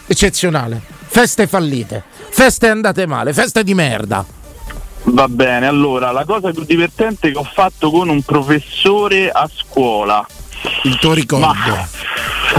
eccezionale. 0.06 0.96
Feste 1.10 1.48
fallite, 1.48 2.04
feste 2.30 2.68
andate 2.68 3.06
male, 3.08 3.34
feste 3.34 3.64
di 3.64 3.74
merda. 3.74 4.26
Va 5.04 5.28
bene, 5.30 5.68
allora 5.68 6.12
la 6.12 6.26
cosa 6.26 6.52
più 6.52 6.64
divertente 6.64 7.32
che 7.32 7.38
ho 7.38 7.44
fatto 7.44 7.90
con 7.90 8.10
un 8.10 8.22
professore 8.22 9.32
a 9.32 9.50
scuola. 9.52 10.26
Il 10.84 10.98
tuo 11.00 11.14
ricordo. 11.14 11.88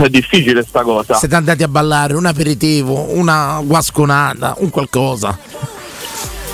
È 0.03 0.09
difficile 0.09 0.63
sta 0.63 0.83
cosa. 0.83 1.15
Siete 1.15 1.35
andati 1.35 1.63
a 1.63 1.69
ballare 1.69 2.15
un 2.15 2.27
aperitivo, 2.27 3.13
una 3.15 3.61
guasconata, 3.65 4.55
un 4.59 4.71
qualcosa. 4.71 5.37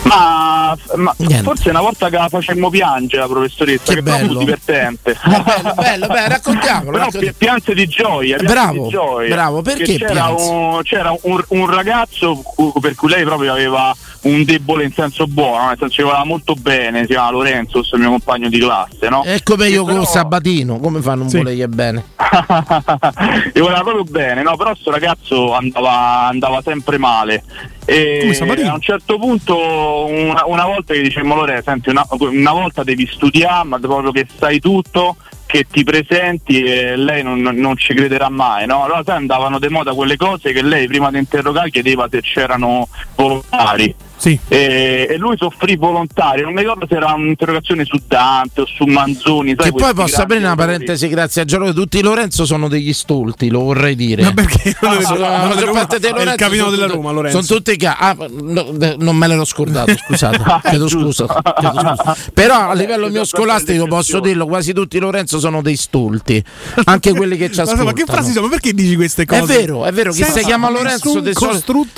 Ma, 0.04 0.76
ma 0.96 1.14
forse 1.42 1.70
una 1.70 1.80
volta 1.80 2.08
che 2.10 2.16
la 2.16 2.28
facemmo 2.28 2.68
piangere 2.70 3.22
la 3.22 3.28
professoressa, 3.28 3.84
Che 3.84 3.94
che, 3.96 4.02
però 4.02 4.18
bello. 4.18 4.38
divertente. 4.38 5.16
Bello, 5.24 5.74
bello, 5.74 6.06
beh, 6.06 6.28
raccontiamolo. 6.28 6.90
Però 6.90 7.04
raccont- 7.04 7.24
pi- 7.24 7.32
pianse 7.36 7.74
di 7.74 7.86
gioia, 7.86 8.36
Bravo, 8.36 8.84
di 8.84 8.88
gioia. 8.90 9.34
bravo, 9.34 9.62
perché 9.62 9.96
c'era, 9.96 10.28
un, 10.28 10.80
c'era 10.82 11.14
un, 11.22 11.42
un 11.48 11.70
ragazzo 11.70 12.42
per 12.80 12.94
cui 12.94 13.08
lei 13.08 13.24
proprio 13.24 13.52
aveva 13.52 13.94
un 14.22 14.44
debole 14.44 14.84
in 14.84 14.92
senso 14.92 15.26
buono, 15.26 15.68
nel 15.68 15.76
senso 15.78 15.96
che 15.96 16.02
voleva 16.02 16.24
molto 16.24 16.54
bene, 16.54 17.00
si 17.00 17.06
chiama 17.08 17.30
Lorenzo, 17.30 17.78
il 17.80 17.98
mio 18.00 18.10
compagno 18.10 18.48
di 18.48 18.58
classe, 18.58 19.08
no? 19.08 19.22
È 19.22 19.42
come 19.42 19.68
io 19.68 19.84
Che 19.84 19.90
con 19.92 20.00
però- 20.00 20.10
Sabatino, 20.12 20.78
come 20.78 21.00
fanno 21.02 21.22
un 21.24 21.28
Sì. 21.28 21.36
voler 21.38 21.68
bene? 21.68 22.04
e 23.52 23.60
voleva 23.60 23.80
proprio 23.82 24.04
bene, 24.04 24.42
no? 24.42 24.56
Però 24.56 24.74
sto 24.74 24.90
ragazzo 24.90 25.54
andava, 25.54 26.26
andava 26.28 26.60
sempre 26.62 26.98
male. 26.98 27.42
E 27.86 28.34
a 28.40 28.72
un 28.72 28.80
certo 28.80 29.18
punto, 29.18 29.54
una, 30.02 30.44
una 30.46 30.64
volta 30.64 30.94
gli 30.94 31.02
dicemmo 31.02 31.34
Lore, 31.34 31.62
senti, 31.62 31.90
una, 31.90 32.06
una 32.10 32.52
volta 32.52 32.82
devi 32.82 33.06
studiare, 33.06 33.66
ma 33.66 33.78
proprio 33.78 34.12
che 34.12 34.26
sai 34.38 34.60
tutto, 34.60 35.16
che 35.46 35.66
ti 35.70 35.84
presenti 35.84 36.62
e 36.62 36.96
lei 36.96 37.22
non, 37.22 37.40
non- 37.40 37.76
ci 37.76 37.94
crederà 37.94 38.28
mai, 38.28 38.66
no? 38.66 38.84
Allora 38.84 39.02
sai, 39.04 39.16
andavano 39.16 39.58
di 39.58 39.68
moda 39.68 39.92
quelle 39.92 40.16
cose 40.16 40.52
che 40.52 40.62
lei 40.62 40.86
prima 40.86 41.10
di 41.10 41.18
interrogare 41.18 41.70
chiedeva 41.70 42.08
se 42.10 42.20
c'erano 42.22 42.88
volontari. 43.14 43.94
Sì. 44.24 44.38
E, 44.48 45.06
e 45.10 45.16
lui 45.18 45.36
soffrì 45.36 45.76
volontario, 45.76 46.44
non 46.44 46.54
mi 46.54 46.60
ricordo 46.60 46.86
se 46.88 46.94
era 46.94 47.12
un'interrogazione 47.12 47.84
su 47.84 48.00
Dante 48.06 48.62
o 48.62 48.66
su 48.66 48.84
Manzoni. 48.84 49.54
sai, 49.54 49.70
Che 49.70 49.76
poi 49.76 49.92
posso 49.92 50.22
aprire 50.22 50.42
una 50.42 50.54
parentesi 50.54 51.08
grazie 51.08 51.42
a 51.42 51.44
Giorgio. 51.44 51.74
Tutti 51.74 51.98
i 51.98 52.02
Lorenzo 52.02 52.46
sono 52.46 52.68
degli 52.68 52.94
stolti, 52.94 53.50
lo 53.50 53.60
vorrei 53.60 53.94
dire. 53.94 54.22
Ma 54.22 54.32
perché? 54.32 54.74
No, 54.80 54.96
Quello 54.96 55.18
la 55.18 55.46
maggior 55.46 55.64
Roma 55.64 55.80
parte 55.80 55.98
dei 55.98 56.10
è 56.10 56.22
il 56.22 56.34
capitano 56.36 56.70
della 56.70 56.86
Roma, 56.86 57.10
Lorenzo. 57.10 57.42
Sono 57.42 57.58
tutti 57.58 57.76
ca- 57.76 57.98
ah, 57.98 58.16
no, 58.30 58.74
non 58.96 59.14
me 59.14 59.26
l'ero 59.26 59.44
scordato, 59.44 59.94
scusate. 59.94 60.42
chiedo 60.70 60.88
scusa, 60.88 61.26
chiedo 61.58 61.78
scusa. 61.78 62.16
Però 62.32 62.70
a 62.70 62.72
livello 62.72 63.08
mio 63.12 63.26
scolastico 63.26 63.86
posso 63.86 64.20
dirlo, 64.20 64.46
quasi 64.46 64.72
tutti 64.72 64.96
i 64.96 65.00
Lorenzo 65.00 65.38
sono 65.38 65.60
dei 65.60 65.76
stolti. 65.76 66.42
Anche 66.84 67.12
quelli 67.12 67.36
che 67.36 67.50
ci 67.52 67.60
ascoltano. 67.60 67.84
ma 67.90 67.92
che 67.92 68.04
frasi 68.06 68.32
sono? 68.32 68.46
Ma 68.46 68.52
perché 68.52 68.72
dici 68.72 68.96
queste 68.96 69.26
cose? 69.26 69.42
È 69.42 69.58
vero, 69.58 69.84
è 69.84 69.92
vero, 69.92 70.12
chi 70.12 70.24
si 70.24 70.40
chiama 70.40 70.70
Lorenzo 70.70 71.20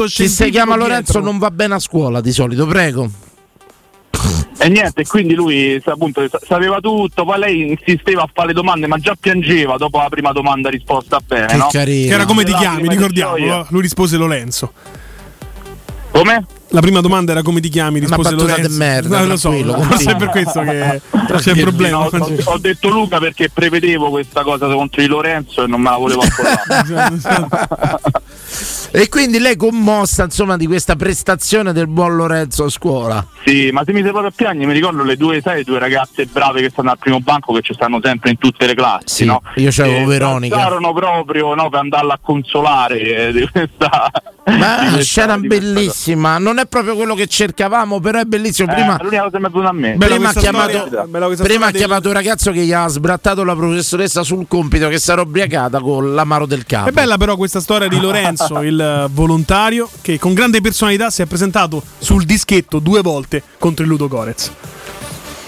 chi 0.07 0.29
si 0.29 0.51
chiama 0.51 0.75
Lorenzo 0.75 1.21
non 1.21 1.39
va 1.39 1.53
bene 1.53 1.75
a 1.75 1.79
scuola 1.79 2.16
di 2.21 2.33
solito, 2.33 2.67
prego. 2.67 3.11
E 4.59 4.69
niente, 4.71 5.05
quindi 5.07 5.35
lui 5.35 5.81
appunto 5.85 6.27
sa- 6.29 6.41
sapeva 6.45 6.81
tutto, 6.81 7.25
poi 7.25 7.39
lei 7.39 7.71
insisteva 7.73 8.23
a 8.23 8.31
fare 8.33 8.49
le 8.49 8.53
domande, 8.55 8.87
ma 8.87 8.97
già 8.99 9.15
piangeva 9.19 9.77
dopo 9.77 9.99
la 9.99 10.09
prima 10.09 10.33
domanda 10.33 10.71
risposta 10.71 11.21
bene, 11.25 11.47
Che 11.47 11.57
no? 11.57 11.69
carino. 11.71 12.09
Che 12.09 12.15
era 12.15 12.25
come 12.25 12.43
ti 12.45 12.55
chiami, 12.55 12.83
di 12.83 12.89
ricordiamo. 12.89 13.67
Lui 13.69 13.83
rispose 13.83 14.17
Lorenzo. 14.17 14.73
Come? 16.11 16.47
La 16.71 16.81
prima 16.81 17.01
domanda 17.01 17.31
era 17.33 17.43
come 17.43 17.61
ti 17.61 17.69
chiami, 17.69 17.99
Una 18.01 18.07
rispose 18.09 18.31
battuta 18.35 18.51
Lorenzo. 18.51 18.71
di 18.71 18.77
merda, 18.77 19.19
No, 19.21 19.27
lo 19.27 19.37
so, 19.37 19.49
continua. 19.51 19.89
è 19.97 20.17
per 20.17 20.29
questo 20.31 20.61
che 20.63 21.01
c'è 21.39 21.53
il 21.53 21.61
problema. 21.63 21.99
No, 21.99 22.09
ho, 22.11 22.37
ho 22.45 22.59
detto 22.59 22.89
Luca 22.89 23.19
perché 23.19 23.49
prevedevo 23.51 24.11
questa 24.11 24.43
cosa 24.43 24.67
contro 24.67 25.01
di 25.01 25.07
Lorenzo 25.09 25.63
e 25.63 25.67
non 25.69 25.81
me 25.81 25.91
la 25.91 25.97
volevo 25.97 26.23
accordare. 26.27 28.01
E 28.93 29.09
quindi 29.09 29.39
lei 29.39 29.57
commossa 29.57 30.25
insomma 30.25 30.57
di 30.57 30.67
questa 30.67 30.97
prestazione 30.97 31.73
del 31.73 31.87
buon 31.87 32.17
Lorenzo 32.17 32.65
a 32.65 32.71
scuola. 32.71 33.25
sì, 33.45 33.69
ma 33.71 33.83
se 33.85 33.93
mi 33.93 34.01
sei 34.01 34.11
proprio 34.11 34.31
a 34.31 34.33
piangere, 34.35 34.67
mi 34.67 34.73
ricordo 34.73 35.03
le 35.03 35.17
due, 35.17 35.41
sai, 35.43 35.57
le 35.59 35.65
due 35.65 35.79
ragazze 35.79 36.25
brave 36.27 36.63
che 36.63 36.71
stanno 36.71 36.91
al 36.93 36.99
primo 36.99 37.21
banco 37.21 37.53
che 37.53 37.61
ci 37.61 37.75
stanno 37.75 38.01
sempre 38.03 38.31
in 38.31 38.39
tutte 38.39 38.65
le 38.67 38.75
classi, 38.75 39.05
Sì, 39.07 39.25
no? 39.27 39.43
io 39.57 39.69
c'avevo 39.71 39.99
E 39.99 40.05
Veronica. 40.07 40.67
Erano 40.67 40.93
proprio 40.95 41.55
no, 41.55 41.69
per 41.69 41.81
andarla 41.81 42.15
a 42.15 42.19
consolare 42.23 43.29
eh, 43.29 43.33
di 43.33 43.49
questa. 43.51 44.11
Ma 44.47 44.55
di 44.55 44.55
una 44.61 44.77
questa- 44.93 45.03
scena 45.03 45.39
di 45.39 45.47
bellissima, 45.47 46.39
non 46.39 46.56
è 46.59 46.67
proprio 46.67 46.95
quello 46.97 47.15
che 47.15 47.27
cercavamo, 47.27 48.01
però 48.01 48.21
è 48.21 48.25
bellissimo. 48.25 48.73
Prima, 48.73 48.97
Eh, 48.99 49.03
l'unica 49.05 49.23
cosa 49.23 49.37
che 49.37 49.39
mi 49.39 49.47
è 49.47 49.51
venuta 49.51 49.69
a 49.69 49.73
me. 49.73 49.95
Bella 49.95 50.15
prima 50.15 50.29
ha 50.29 50.33
chiamato, 50.33 51.09
prima 51.43 51.67
ha 51.67 51.71
chiamato 51.71 52.09
un 52.09 52.15
ragazzo 52.15 52.51
che 52.53 52.65
gli 52.65 52.73
ha 52.73 52.87
sbrattato 52.89 53.45
la 53.45 53.55
professoressa 53.55 54.23
sul 54.23 54.47
compito 54.49 54.89
che 54.89 55.01
era 55.07 55.21
ubriacata 55.21 55.81
con 55.81 56.15
l'amaro 56.15 56.47
del 56.47 56.65
capo. 56.65 56.89
È 56.89 56.93
bella 56.93 57.17
però 57.17 57.37
questa 57.37 57.61
storia 57.61 57.89
di 57.89 58.01
Lorenzo, 58.01 58.61
il 58.63 59.09
volontario, 59.11 59.89
che 60.01 60.19
con 60.19 60.35
grande 60.35 60.61
personalità 60.61 61.11
si 61.11 61.23
è 61.23 61.27
presentato 61.27 61.83
sul 61.99 62.25
dischetto 62.25 62.79
due 62.79 63.03
volte 63.03 63.43
contro 63.59 63.85
il 63.85 63.91
Ludo 63.91 64.09
Gorez. 64.09 64.51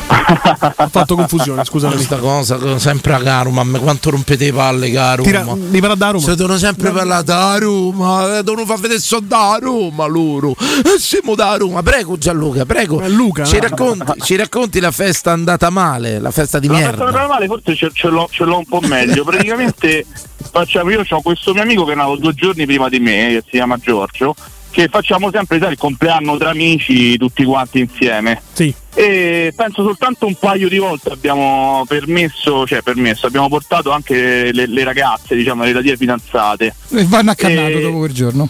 Ha 0.09 0.89
fatto 0.89 1.15
confusione, 1.15 1.65
scusami. 1.65 1.95
Questa 1.95 2.17
cosa 2.17 2.79
sempre 2.79 3.15
a 3.15 3.19
Caruma, 3.21 3.63
ma 3.63 3.79
quanto 3.79 4.11
rompete 4.11 4.47
le 4.47 4.53
palle, 4.53 4.91
caro. 4.91 5.23
Tira, 5.23 5.43
devi 5.43 5.81
parlare 5.81 5.99
da 5.99 6.11
Roma. 6.11 6.25
Se 6.25 6.35
devono 6.35 6.59
sempre 6.59 6.91
parlare 6.91 7.25
da 7.25 7.57
Roma, 7.59 8.39
eh, 8.39 8.43
devono 8.43 8.65
far 8.65 8.79
vedere 8.79 9.01
so 9.01 9.21
da 9.21 9.59
Roma 9.61 10.07
loro. 10.07 10.55
E 10.59 10.99
siamo 10.99 11.35
da 11.35 11.57
Roma. 11.57 11.83
Prego 11.83 12.17
Gianluca, 12.17 12.65
prego. 12.65 13.01
Eh, 13.01 13.09
Luca, 13.09 13.45
ci, 13.45 13.57
no? 13.57 13.63
racconti, 13.63 14.21
ci 14.23 14.37
racconti 14.37 14.81
la 14.81 14.91
festa 14.91 15.33
andata 15.33 15.71
male, 15.71 16.19
la 16.19 16.31
festa 16.31 16.59
di 16.59 16.67
La 16.67 16.75
merda. 16.75 17.05
festa 17.05 17.19
normale 17.19 17.47
forse 17.47 17.75
ce, 17.75 17.91
ce 17.93 18.09
l'ho, 18.09 18.29
ce 18.31 18.45
l'ho 18.45 18.59
un 18.59 18.67
po' 18.67 18.81
meglio. 18.81 19.25
Praticamente 19.25 20.07
facciamo, 20.51 20.91
io 20.91 21.05
ho 21.09 21.23
questo 21.23 21.53
mio 21.53 21.63
amico 21.63 21.85
che 21.85 21.93
è 21.93 21.95
nato 21.95 22.17
due 22.17 22.35
giorni 22.35 22.67
prima 22.67 22.89
di 22.89 23.01
me, 23.01 23.29
che 23.29 23.43
si 23.45 23.51
chiama 23.51 23.77
Giorgio, 23.77 24.35
che 24.71 24.89
facciamo 24.89 25.31
sempre 25.31 25.59
sai, 25.59 25.73
il 25.73 25.79
compleanno 25.79 26.37
tra 26.37 26.51
amici 26.51 27.17
tutti 27.17 27.45
quanti 27.45 27.81
insieme. 27.81 28.41
Sì. 28.53 28.75
E 28.99 29.53
penso 29.55 29.85
soltanto 29.85 30.27
un 30.27 30.35
paio 30.35 30.69
di 30.69 30.79
volte 30.79 31.11
abbiamo 31.11 31.85
permesso, 31.87 32.67
cioè 32.67 32.83
permesso, 32.83 33.29
abbiamo 33.29 33.49
portato 33.49 33.93
anche 33.93 34.51
le, 34.53 34.67
le 34.67 34.83
ragazze, 34.83 35.37
diciamo, 35.37 35.63
le 35.63 35.69
relative 35.69 35.97
fidanzate. 35.97 36.75
E 36.91 37.05
vanno 37.05 37.31
accannato 37.31 37.79
E- 37.79 37.81
dopo 37.81 37.99
quel 37.99 38.13
giorno. 38.13 38.49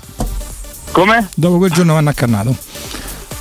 Come? 0.90 1.28
Dopo 1.34 1.58
quel 1.58 1.70
giorno 1.70 1.92
vanno 1.92 2.08
accannato. 2.08 2.56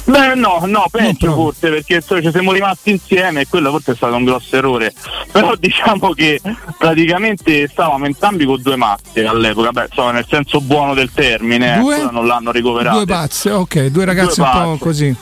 Beh 0.03 0.35
no, 0.35 0.61
no, 0.65 0.85
peggio 0.91 1.33
forse 1.33 1.69
perché 1.69 1.95
insomma, 1.95 2.21
ci 2.21 2.31
siamo 2.31 2.51
rimasti 2.51 2.91
insieme 2.91 3.41
e 3.41 3.47
quello 3.47 3.71
forse 3.71 3.93
è 3.93 3.95
stato 3.95 4.15
un 4.15 4.25
grosso 4.25 4.57
errore. 4.57 4.93
Però 5.31 5.55
diciamo 5.55 6.11
che 6.11 6.41
praticamente 6.77 7.69
stavamo 7.69 8.05
entrambi 8.05 8.43
con 8.43 8.61
due 8.61 8.75
mazze 8.75 9.25
all'epoca, 9.25 9.71
beh, 9.71 9.85
insomma, 9.89 10.11
nel 10.11 10.25
senso 10.27 10.59
buono 10.59 10.93
del 10.93 11.11
termine, 11.13 11.79
Due? 11.79 11.93
ancora 11.95 12.11
non 12.11 12.27
l'hanno 12.27 12.51
ricoverato. 12.51 12.97
Due 12.97 13.05
pazze, 13.05 13.51
ok, 13.51 13.85
due 13.85 14.03
ragazze 14.03 14.41
un 14.41 14.49
po' 14.51 14.77
così. 14.77 15.15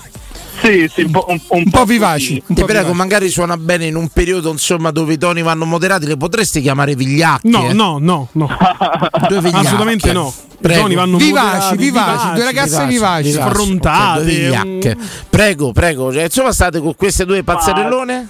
Sì, 0.61 0.89
sì, 0.91 1.01
un 1.03 1.11
po', 1.11 1.25
un, 1.27 1.39
un 1.49 1.61
Un 1.65 1.69
po' 1.69 1.85
vivaci. 1.85 2.41
Un 2.47 2.55
Ti 2.55 2.61
po' 2.61 2.67
prego, 2.67 2.81
vivaci. 2.91 2.97
magari 2.97 3.29
suona 3.29 3.57
bene 3.57 3.85
in 3.85 3.95
un 3.95 4.07
periodo 4.09 4.51
insomma 4.51 4.91
dove 4.91 5.13
i 5.13 5.17
toni 5.17 5.41
vanno 5.41 5.65
moderati, 5.65 6.05
le 6.05 6.17
potresti 6.17 6.61
chiamare 6.61 6.95
vigliacche? 6.95 7.47
No, 7.49 7.71
no, 7.73 7.97
no, 7.99 8.27
no. 8.31 8.47
Due 9.27 9.41
vigliacche. 9.41 9.65
Assolutamente 9.67 10.11
no. 10.13 10.33
I 10.37 10.57
Prego. 10.61 10.81
toni 10.81 10.95
vanno 10.95 11.17
Vivaci, 11.17 11.45
moderati, 11.45 11.77
vivaci, 11.77 12.33
due 12.33 12.43
ragazze 12.45 12.85
vivaci. 12.87 13.31
sfrontate. 13.31 14.19
ok, 14.19 14.23
due 14.23 14.33
vigliacche. 14.33 14.97
Prego, 15.29 15.71
prego. 15.73 16.11
Cioè, 16.13 16.23
insomma, 16.23 16.51
state 16.53 16.79
con 16.79 16.95
queste 16.95 17.25
due 17.25 17.43
pazzerellone? 17.43 18.29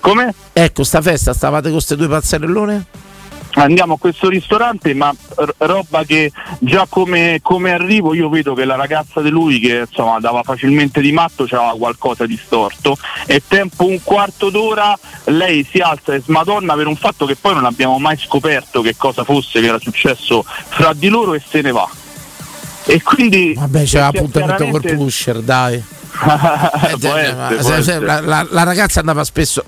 Come? 0.00 0.34
Ecco, 0.52 0.84
sta 0.84 1.00
festa, 1.00 1.32
stavate 1.32 1.62
con 1.64 1.72
queste 1.72 1.96
due 1.96 2.08
pazzerellone? 2.08 2.84
Andiamo 3.56 3.94
a 3.94 3.98
questo 3.98 4.28
ristorante, 4.28 4.94
ma 4.94 5.14
roba 5.58 6.02
che 6.04 6.32
già 6.58 6.86
come, 6.88 7.38
come 7.40 7.72
arrivo 7.72 8.12
io 8.14 8.28
vedo 8.28 8.52
che 8.54 8.64
la 8.64 8.74
ragazza 8.74 9.20
di 9.20 9.30
lui 9.30 9.60
che 9.60 9.84
insomma 9.88 10.18
dava 10.18 10.42
facilmente 10.42 11.00
di 11.00 11.12
matto 11.12 11.44
c'aveva 11.46 11.74
qualcosa 11.76 12.26
di 12.26 12.36
storto 12.42 12.96
e 13.26 13.42
tempo 13.46 13.86
un 13.86 14.00
quarto 14.02 14.50
d'ora 14.50 14.98
lei 15.26 15.64
si 15.70 15.78
alza 15.78 16.14
e 16.14 16.20
smadonna 16.20 16.74
per 16.74 16.88
un 16.88 16.96
fatto 16.96 17.26
che 17.26 17.36
poi 17.36 17.54
non 17.54 17.64
abbiamo 17.64 17.98
mai 17.98 18.16
scoperto 18.18 18.82
che 18.82 18.96
cosa 18.96 19.22
fosse 19.22 19.60
che 19.60 19.66
era 19.66 19.78
successo 19.78 20.44
fra 20.46 20.92
di 20.92 21.08
loro 21.08 21.34
e 21.34 21.42
se 21.46 21.60
ne 21.60 21.70
va. 21.70 21.88
E 22.86 23.02
quindi 23.02 23.54
Vabbè, 23.56 23.84
c'era 23.84 24.10
perché 24.10 24.18
appuntamento 24.26 24.66
col 24.78 24.96
pusher, 24.96 25.40
dai. 25.40 25.82
Eh, 26.14 26.96
Può 26.98 27.14
essere, 27.14 27.62
se- 27.62 27.74
essere. 27.76 28.04
la, 28.04 28.20
la- 28.20 28.46
la 28.50 28.62
ragazza 28.62 29.00
andava 29.00 29.24
spesso, 29.24 29.64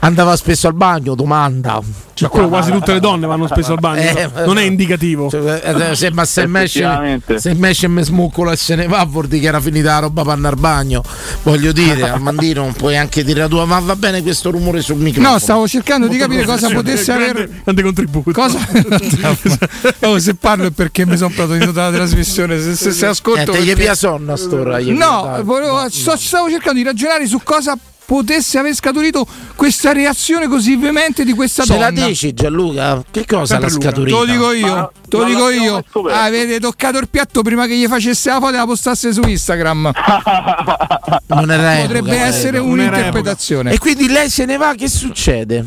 andava 0.00 0.36
spesso 0.36 0.66
al 0.68 0.74
bagno, 0.74 1.14
domanda. 1.14 1.80
Ma 2.20 2.28
quello 2.28 2.48
quasi 2.48 2.70
tutte 2.70 2.92
le 2.92 3.00
donne 3.00 3.26
vanno 3.26 3.46
spesso 3.46 3.72
al 3.72 3.78
bagno. 3.80 4.00
Eh, 4.00 4.30
non 4.44 4.58
è 4.58 4.62
indicativo. 4.62 5.28
Cioè, 5.30 5.62
eh, 5.90 5.94
se, 5.96 6.10
ma 6.12 6.24
se 6.24 6.46
me 6.46 6.62
esce, 6.62 6.80
Effettivamente. 6.80 7.38
se 7.38 7.54
me 7.54 7.70
esce 7.70 7.86
e 7.86 7.88
me 7.88 8.02
smuccola 8.02 8.52
e 8.52 8.56
se 8.56 8.74
ne 8.74 8.86
va 8.86 9.04
vuol 9.04 9.26
dire 9.26 9.40
che 9.42 9.48
era 9.48 9.60
finita 9.60 9.92
la 9.92 9.98
roba 10.00 10.22
per 10.22 10.32
andare 10.32 10.54
al 10.54 10.60
bagno 10.60 11.02
voglio 11.42 11.72
dire 11.72 12.02
Armandino 12.08 12.72
puoi 12.76 12.96
anche 12.96 13.24
dire 13.24 13.40
la 13.40 13.48
tua 13.48 13.64
ma 13.64 13.78
va 13.78 13.96
bene 13.96 14.22
questo 14.22 14.50
rumore 14.50 14.80
sul 14.82 14.96
microfono 14.96 15.32
No, 15.34 15.38
stavo 15.38 15.66
cercando 15.68 16.06
di 16.08 16.16
capire 16.16 16.44
cosa 16.44 16.68
potesse. 16.70 17.12
Grande, 17.14 17.60
grande 17.64 17.82
contributo. 17.82 18.30
Cosa? 18.32 18.58
oh, 20.02 20.18
se 20.18 20.34
parlo 20.34 20.66
è 20.66 20.70
perché 20.70 21.06
mi 21.06 21.16
sono 21.16 21.30
protagonista 21.34 21.72
della 21.72 21.90
trasmissione. 22.04 22.60
Se, 22.60 22.74
se, 22.76 22.90
se 22.92 23.06
ascolto. 23.06 23.52
Eh, 23.52 23.56
te 23.56 23.62
gli 23.62 23.66
perché- 23.66 23.82
pia 23.82 23.94
sonno 23.94 24.32
a 24.32 24.36
st'ora, 24.36 24.78
No, 24.78 25.40
volevo- 25.42 25.88
sto- 25.90 26.16
stavo 26.16 26.48
cercando 26.50 26.78
di 26.78 26.84
ragionare 26.84 27.26
su 27.26 27.40
cosa 27.42 27.76
potesse 28.10 28.58
aver 28.58 28.74
scaturito 28.74 29.24
questa 29.54 29.92
reazione 29.92 30.48
così 30.48 30.74
veemente 30.74 31.24
di 31.24 31.32
questa 31.32 31.62
ce 31.62 31.78
la 31.78 31.92
donna. 31.92 32.08
dici 32.08 32.34
Gianluca? 32.34 33.04
che 33.08 33.24
cosa 33.24 33.60
l'ha 33.60 33.68
scaturita? 33.68 34.18
Te 34.18 34.26
lo 34.26 34.32
dico 34.32 34.50
io, 34.52 34.74
Ma 34.74 34.90
te 35.08 35.16
lo 35.16 35.24
dico 35.24 35.48
io. 35.50 35.84
Ah, 36.10 36.24
avete 36.24 36.58
toccato 36.58 36.98
il 36.98 37.08
piatto 37.08 37.42
prima 37.42 37.66
che 37.68 37.76
gli 37.76 37.86
facesse 37.86 38.30
la 38.30 38.40
foto 38.40 38.54
e 38.54 38.56
la 38.56 38.64
postasse 38.66 39.12
su 39.12 39.20
Instagram. 39.22 39.92
non 41.28 41.50
era 41.52 41.80
Potrebbe 41.82 42.08
epoca, 42.10 42.26
essere 42.26 42.50
credo. 42.58 42.64
un'interpretazione. 42.64 43.70
e 43.70 43.78
quindi 43.78 44.08
lei 44.08 44.28
se 44.28 44.44
ne 44.44 44.56
va 44.56 44.74
che 44.74 44.88
succede? 44.88 45.64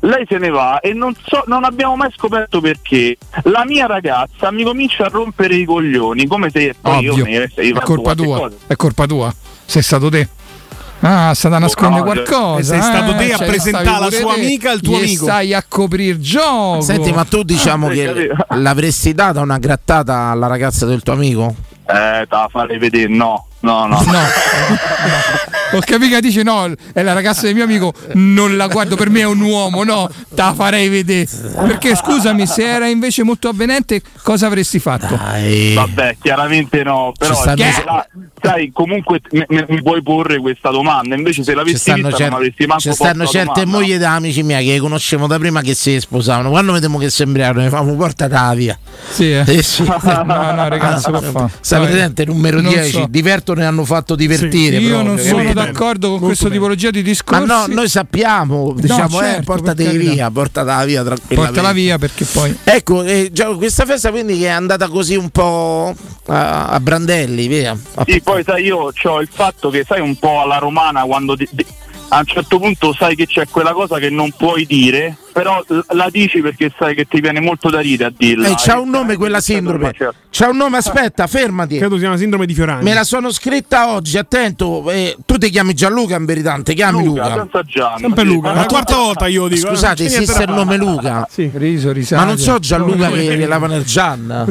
lei 0.00 0.26
se 0.28 0.36
ne 0.38 0.50
va 0.50 0.80
e 0.80 0.92
non, 0.92 1.14
so, 1.26 1.42
non 1.46 1.64
abbiamo 1.64 1.96
mai 1.96 2.10
scoperto 2.14 2.60
perché 2.60 3.16
la 3.44 3.64
mia 3.64 3.86
ragazza 3.86 4.50
mi 4.52 4.62
comincia 4.62 5.06
a 5.06 5.08
rompere 5.08 5.54
i 5.56 5.64
coglioni 5.64 6.26
come 6.26 6.50
se 6.50 6.74
poi 6.80 7.08
Ovvio. 7.08 7.16
io 7.16 7.24
mi 7.24 7.36
avessi 7.36 7.60
È 7.60 7.72
fatto 7.72 7.86
colpa 7.86 8.02
qualche 8.14 8.22
tua. 8.22 8.38
cosa. 8.38 8.56
È 8.66 8.76
colpa 8.76 9.06
tua. 9.06 9.34
Sei 9.64 9.82
stato 9.82 10.08
te. 10.10 10.28
Ah, 11.00 11.34
sta 11.34 11.48
da 11.48 11.58
nascondere 11.58 11.98
no, 12.02 12.04
qualcosa. 12.06 12.72
sei 12.72 12.80
stato 12.82 13.12
eh, 13.12 13.16
te 13.16 13.32
a 13.32 13.36
cioè, 13.36 13.46
presentare 13.46 14.00
la 14.00 14.10
sua 14.10 14.34
amica 14.34 14.70
al 14.70 14.80
tuo 14.80 14.96
amico. 14.96 15.24
Stai 15.24 15.52
a 15.52 15.62
coprir 15.66 16.18
gioco. 16.18 16.80
Senti, 16.80 17.12
ma 17.12 17.24
tu 17.24 17.42
diciamo 17.42 17.90
Eh, 17.90 17.94
che 17.94 18.30
l'avresti 18.56 19.12
data 19.12 19.40
una 19.40 19.58
grattata 19.58 20.28
alla 20.30 20.46
ragazza 20.46 20.86
del 20.86 21.02
tuo 21.02 21.12
amico? 21.12 21.54
Eh, 21.86 22.26
te 22.26 22.26
la 22.30 22.48
farei 22.50 22.78
vedere, 22.78 23.08
no, 23.08 23.46
no, 23.64 23.86
no. 23.86 24.00
No. 24.02 24.18
Ho 25.72 25.80
capito 25.80 26.14
che 26.14 26.20
dice 26.20 26.44
no, 26.44 26.72
è 26.92 27.02
la 27.02 27.14
ragazza 27.14 27.42
del 27.42 27.54
mio 27.54 27.64
amico, 27.64 27.92
non 28.12 28.56
la 28.56 28.68
guardo, 28.68 28.94
per 28.94 29.10
me 29.10 29.20
è 29.20 29.24
un 29.24 29.40
uomo, 29.40 29.82
no, 29.82 30.08
te 30.08 30.40
la 30.40 30.54
farei 30.54 30.88
vedere. 30.88 31.26
Perché 31.66 31.96
scusami, 31.96 32.46
se 32.46 32.62
era 32.64 32.86
invece 32.86 33.24
molto 33.24 33.48
avvenente, 33.48 34.00
cosa 34.22 34.46
avresti 34.46 34.78
fatto? 34.78 35.16
Vabbè, 35.74 36.16
chiaramente 36.22 36.84
no, 36.84 37.12
però 37.18 37.34
sai, 37.34 37.56
la- 37.84 38.06
sai, 38.40 38.70
comunque 38.72 39.20
mi, 39.32 39.44
mi- 39.68 39.82
puoi 39.82 40.00
porre 40.00 40.38
questa 40.38 40.70
domanda, 40.70 41.16
invece 41.16 41.42
se 41.42 41.54
l'avessi 41.54 41.78
stanno, 41.78 42.02
vista 42.08 42.16
cer- 42.18 42.28
non 42.30 42.38
avresti 42.38 42.66
manco 42.66 42.82
ci 42.82 42.92
stanno 42.92 43.26
certe 43.26 43.64
domanda. 43.64 43.76
mogli 43.78 43.96
da 43.96 44.14
amici 44.14 44.42
miei 44.44 44.68
che 44.68 44.78
conoscevo 44.78 45.26
da 45.26 45.38
prima 45.40 45.60
che 45.60 45.74
si 45.74 45.98
sposavano. 45.98 46.50
Quando 46.50 46.70
vediamo 46.70 46.98
che 46.98 47.10
sembriano, 47.10 47.60
ne 47.60 47.68
famo 47.68 47.94
portata 47.96 48.54
via. 48.54 48.78
Sì, 49.10 49.32
eh. 49.32 49.42
Eh 49.44 49.62
sì. 49.64 49.82
No, 49.82 49.98
no, 50.24 50.68
ragazzi, 50.68 51.10
fa. 51.10 51.50
Vai. 51.78 51.86
presente 51.86 52.24
numero 52.26 52.60
Non 52.60 52.70
10? 52.72 52.90
so. 52.90 53.06
Diverto 53.08 53.53
ne 53.54 53.64
hanno 53.66 53.84
fatto 53.84 54.14
divertire. 54.14 54.76
Io 54.78 54.88
proprio, 54.90 55.08
non 55.08 55.18
sono 55.18 55.36
capito? 55.42 55.52
d'accordo 55.54 56.10
con 56.10 56.20
questa 56.20 56.48
tipologia 56.48 56.90
di 56.90 56.98
Ma 57.00 57.04
discorsi. 57.04 57.44
no, 57.46 57.64
noi 57.68 57.88
sappiamo, 57.88 58.72
diciamo, 58.76 59.20
eh, 59.20 59.24
certo, 59.24 59.42
portate 59.44 59.82
per 59.84 59.92
carità. 59.92 60.12
via, 60.12 60.30
portala 60.30 60.84
via 60.84 61.02
tranquillamente. 61.04 61.52
Portala 61.52 61.72
via 61.72 61.98
perché 61.98 62.24
poi. 62.24 62.56
Ecco, 62.64 63.02
eh, 63.02 63.30
già 63.32 63.46
questa 63.54 63.84
festa 63.84 64.10
quindi 64.10 64.38
che 64.38 64.46
è 64.46 64.50
andata 64.50 64.88
così 64.88 65.16
un 65.16 65.30
po' 65.30 65.94
a, 66.26 66.66
a 66.68 66.80
brandelli, 66.80 67.46
via. 67.46 67.76
Sì, 68.06 68.20
poi 68.22 68.42
sai, 68.44 68.64
io 68.64 68.92
ho 68.92 69.20
il 69.20 69.28
fatto 69.32 69.70
che 69.70 69.84
sai 69.86 70.00
un 70.00 70.16
po' 70.16 70.40
alla 70.42 70.58
romana 70.58 71.02
quando 71.04 71.34
di- 71.34 71.48
di- 71.50 71.66
a 72.08 72.18
un 72.18 72.26
certo 72.26 72.58
punto 72.58 72.94
sai 72.94 73.16
che 73.16 73.26
c'è 73.26 73.46
quella 73.50 73.72
cosa 73.72 73.98
che 73.98 74.10
non 74.10 74.30
puoi 74.36 74.66
dire, 74.66 75.16
però 75.34 75.60
la 75.88 76.08
dici 76.10 76.40
perché 76.40 76.72
sai 76.78 76.94
che 76.94 77.06
ti 77.06 77.20
viene 77.20 77.40
molto 77.40 77.68
da 77.68 77.80
ridere 77.80 78.10
a 78.10 78.12
dirla. 78.16 78.46
Eh, 78.48 78.54
c'ha 78.56 78.78
un 78.78 78.88
nome 78.88 79.16
quella 79.16 79.40
sindrome. 79.40 79.92
C'ha 80.30 80.48
un 80.48 80.56
nome, 80.56 80.76
aspetta, 80.76 81.26
fermati. 81.26 81.76
Credo 81.78 81.94
si 81.96 82.00
chiama 82.02 82.16
sindrome 82.16 82.46
di 82.46 82.54
Fiorani. 82.54 82.84
Me 82.84 82.94
la 82.94 83.02
sono 83.02 83.32
scritta 83.32 83.88
oggi, 83.92 84.16
attento. 84.16 84.88
eh, 84.90 85.16
tu 85.26 85.36
ti 85.38 85.50
chiami 85.50 85.74
Gianluca 85.74 86.14
in 86.16 86.24
verità, 86.24 86.56
ti 86.62 86.74
chiami 86.74 87.04
Luca. 87.04 87.34
senza 87.34 87.62
Gianni. 87.64 88.00
Sempre 88.00 88.22
sì. 88.22 88.28
Luca. 88.28 88.52
La 88.52 88.64
quarta 88.66 88.94
volta 88.96 89.26
io 89.26 89.48
dico. 89.48 89.66
eh, 89.66 89.70
Scusate, 89.70 90.04
esiste 90.04 90.44
il 90.44 90.50
nome. 90.52 90.76
Luca. 90.76 91.26
Sì. 91.28 91.50
Riso, 91.52 91.90
risate. 91.90 92.22
Ma 92.22 92.28
non 92.28 92.38
so 92.38 92.58
Gianluca 92.60 93.10
che, 93.10 93.36
che 93.36 93.46
lava 93.46 93.66
nel 93.66 93.84
Gian. 93.84 94.46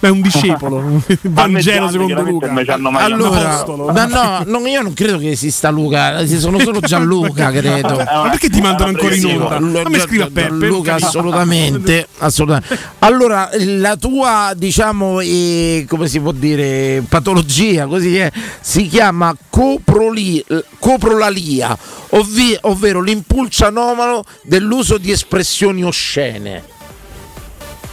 È 0.00 0.08
un 0.08 0.20
discepolo. 0.22 1.02
Vangelo 1.22 1.90
secondo 1.90 2.22
Luca. 2.22 2.52
Allora, 2.98 3.64
ma 3.92 4.04
no, 4.06 4.42
non- 4.46 4.66
io 4.66 4.82
non 4.82 4.94
credo 4.94 5.18
che 5.18 5.30
esista 5.30 5.70
Luca, 5.70 6.26
ci 6.26 6.38
sono 6.38 6.58
solo 6.58 6.80
Gianluca, 6.80 7.50
credo. 7.50 7.96
Ma 7.96 8.28
perché 8.30 8.48
ti 8.48 8.60
mandano 8.60 8.90
ancora 8.90 9.14
in 9.14 9.24
onda? 9.26 9.81
Lu- 9.82 9.86
A 9.86 9.90
me 9.90 9.98
scrive 10.00 10.30
Peppe. 10.30 10.66
Luca, 10.66 10.94
assolutamente, 10.94 12.06
assolutamente. 12.18 12.78
Allora, 13.00 13.50
la 13.58 13.96
tua, 13.96 14.52
diciamo, 14.56 15.20
eh, 15.20 15.84
come 15.88 16.08
si 16.08 16.20
può 16.20 16.32
dire, 16.32 17.02
patologia, 17.08 17.86
così 17.86 18.16
è, 18.18 18.30
si 18.60 18.86
chiama 18.86 19.36
coproli- 19.50 20.44
coprolalia, 20.78 21.76
ovvi- 22.10 22.56
ovvero 22.62 23.00
l'impulso 23.00 23.66
anomalo 23.66 24.24
dell'uso 24.42 24.98
di 24.98 25.10
espressioni 25.10 25.82
oscene. 25.84 26.62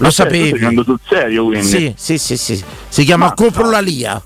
Lo 0.01 0.09
certo, 0.11 0.31
sapevi? 0.33 0.47
stai 0.47 0.59
dicendo 0.59 0.83
sul 0.83 0.99
serio 1.09 1.45
quindi? 1.45 1.67
Sì, 1.67 1.93
sì, 1.97 2.17
sì, 2.17 2.37
sì. 2.37 2.63
Si 2.87 3.03
chiama 3.03 3.25
Ma- 3.27 3.33
coprolalia. 3.33 4.21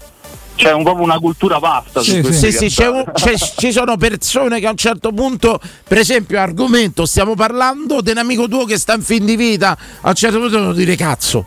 C'è 0.55 0.71
un, 0.71 0.83
proprio 0.83 1.03
una 1.03 1.17
cultura 1.19 1.57
vasta 1.57 2.01
su 2.01 2.21
Sì, 2.31 2.51
sì, 2.51 2.67
c'è 2.67 2.87
un- 2.87 3.03
c'è- 3.13 3.35
ci 3.57 3.71
sono 3.71 3.97
persone 3.97 4.59
che 4.59 4.67
a 4.67 4.69
un 4.69 4.77
certo 4.77 5.11
punto, 5.11 5.59
per 5.87 5.97
esempio, 5.97 6.39
argomento, 6.39 7.05
stiamo 7.05 7.33
parlando 7.35 8.01
di 8.01 8.11
un 8.11 8.17
amico 8.17 8.47
tuo 8.47 8.63
che 8.65 8.77
sta 8.77 8.93
in 8.93 9.01
fin 9.01 9.25
di 9.25 9.35
vita, 9.35 9.75
a 10.01 10.09
un 10.09 10.15
certo 10.15 10.37
punto 10.39 10.55
devono 10.55 10.73
dire 10.73 10.95
cazzo, 10.95 11.45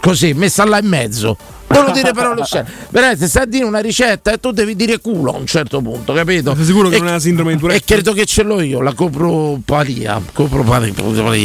così, 0.00 0.32
messa 0.32 0.64
là 0.64 0.78
in 0.78 0.86
mezzo. 0.86 1.36
Devono 1.68 1.90
dire 1.92 2.12
parole 2.12 2.40
oscene. 2.42 2.68
Veramente, 2.90 3.26
stai 3.28 3.42
a 3.42 3.46
dire 3.46 3.64
una 3.64 3.80
ricetta 3.80 4.32
e 4.32 4.38
tu 4.38 4.50
devi 4.52 4.76
dire 4.76 4.98
culo 5.00 5.32
a 5.34 5.36
un 5.38 5.46
certo 5.46 5.80
punto, 5.80 6.12
capito? 6.12 6.54
Sei 6.54 6.64
sicuro 6.64 6.88
che 6.88 6.96
E- 6.96 6.98
non 6.98 7.08
è 7.08 7.12
la 7.12 7.18
sindrome 7.18 7.50
di 7.52 7.56
E 7.56 7.60
Tourette? 7.60 7.84
credo 7.94 8.12
che 8.12 8.24
ce 8.24 8.42
l'ho 8.42 8.60
io, 8.60 8.80
la 8.80 8.92
copropalia. 8.94 10.20
copropalia. 10.32 10.92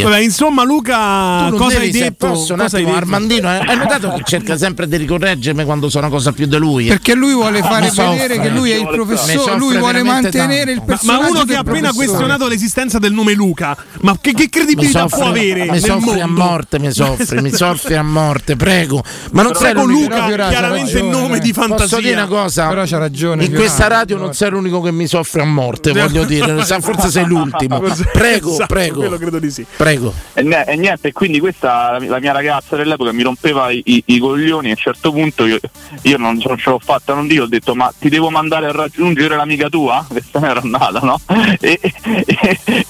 Vabbè, 0.03 0.19
insomma, 0.19 0.63
Luca, 0.63 1.49
cosa 1.57 1.79
hai 1.79 1.91
se 1.91 1.99
detto? 1.99 2.27
posso, 2.27 2.53
Cosa 2.55 2.77
hai 2.77 2.83
attimo, 2.83 2.85
detto? 2.87 2.97
Armandino, 2.97 3.49
eh, 3.53 3.63
hai 3.65 3.77
notato 3.77 4.09
che 4.13 4.21
cerca 4.25 4.57
sempre 4.57 4.87
di 4.87 4.97
ricorreggermi 4.97 5.63
quando 5.65 5.89
so 5.89 5.97
una 5.97 6.09
cosa 6.09 6.31
più 6.31 6.45
di 6.45 6.57
lui? 6.57 6.85
Perché 6.87 7.13
lui 7.15 7.33
vuole 7.33 7.61
fare 7.61 7.85
Mi 7.85 7.89
soffre. 7.91 8.17
vedere 8.27 8.39
che 8.39 8.49
lui 8.49 8.71
è 8.71 8.75
il 8.75 8.87
professore, 8.87 9.37
soffre 9.37 9.57
lui 9.57 9.77
vuole 9.77 10.03
mantenere 10.03 10.71
il 10.71 10.77
tanto. 10.85 10.91
Ma, 11.05 11.13
ma 11.13 11.17
personaggio 11.19 11.31
uno 11.35 11.45
che 11.45 11.55
ha 11.55 11.59
appena 11.59 11.79
professore. 11.89 12.05
questionato 12.05 12.47
l'esistenza 12.47 12.99
del 12.99 13.13
nome 13.13 13.33
Luca, 13.33 13.75
ma 14.01 14.17
che, 14.21 14.33
che 14.33 14.49
credibilità 14.49 15.03
mi 15.03 15.09
può 15.09 15.25
avere 15.25 15.69
mi 15.71 15.79
soffri 15.79 16.19
mondo? 16.19 16.23
a 16.23 16.27
morte, 16.27 16.79
mi 16.79 16.91
soffri, 16.91 17.41
mi 17.41 17.51
soffri 17.53 17.95
a 17.95 18.03
morte, 18.03 18.55
prego. 18.55 19.03
Ma 19.31 19.41
non 19.43 19.51
Però 19.53 19.63
sei 19.63 19.73
Luca, 19.73 20.10
Fiora 20.25 20.43
c'ha 20.45 20.49
chiaramente 20.49 20.93
ragione, 20.93 21.11
nome 21.11 21.39
di 21.39 21.53
Posso 21.53 21.67
dire 21.67 21.77
fantasia. 21.77 22.13
una 22.13 22.27
cosa? 22.27 22.67
Però 22.67 22.83
c'ha 22.85 22.97
ragione. 22.97 23.43
In 23.43 23.49
Fiora. 23.49 23.63
questa 23.65 23.87
radio 23.87 24.17
non 24.17 24.33
sei 24.33 24.49
l'unico 24.49 24.81
che 24.81 24.91
mi 24.91 25.07
soffre 25.07 25.41
a 25.41 25.45
morte, 25.45 25.91
voglio 25.91 26.23
dire. 26.25 26.63
Forse 26.81 27.09
sei 27.09 27.25
l'ultimo. 27.25 27.79
Prego, 28.11 28.51
Esatto, 28.51 28.65
prego. 28.73 28.99
Quello 28.99 29.17
credo 29.17 29.39
di 29.39 29.51
sì. 29.51 29.65
Prego. 29.75 30.13
E, 30.33 30.41
ne- 30.41 30.65
e 30.65 30.75
niente, 30.75 31.11
quindi 31.11 31.39
questa 31.39 31.97
la, 31.99 32.19
mia 32.19 32.31
ragazza 32.31 32.75
dell'epoca 32.75 33.11
mi 33.11 33.23
rompeva 33.23 33.69
i, 33.71 33.81
i- 33.85 34.03
i 34.07 34.19
coglioni 34.19 34.67
a 34.67 34.71
un 34.71 34.75
certo 34.77 35.11
punto 35.11 35.45
io, 35.45 35.59
io 36.03 36.17
non, 36.17 36.39
ce 36.39 36.55
l'ho 36.69 36.79
fatta, 36.83 37.13
non 37.13 37.27
dico, 37.27 37.43
ho 37.43 37.47
detto 37.47 37.75
ma 37.75 37.91
ti 37.97 38.09
devo 38.09 38.29
mandare 38.29 38.67
a 38.67 38.71
raggiungere 38.71 39.35
l'amica 39.35 39.69
tua? 39.69 40.05
Questa 40.09 40.39
non 40.39 40.49
era 40.49 40.61
andata, 40.61 40.99
no? 41.01 41.19
E, 41.61 41.79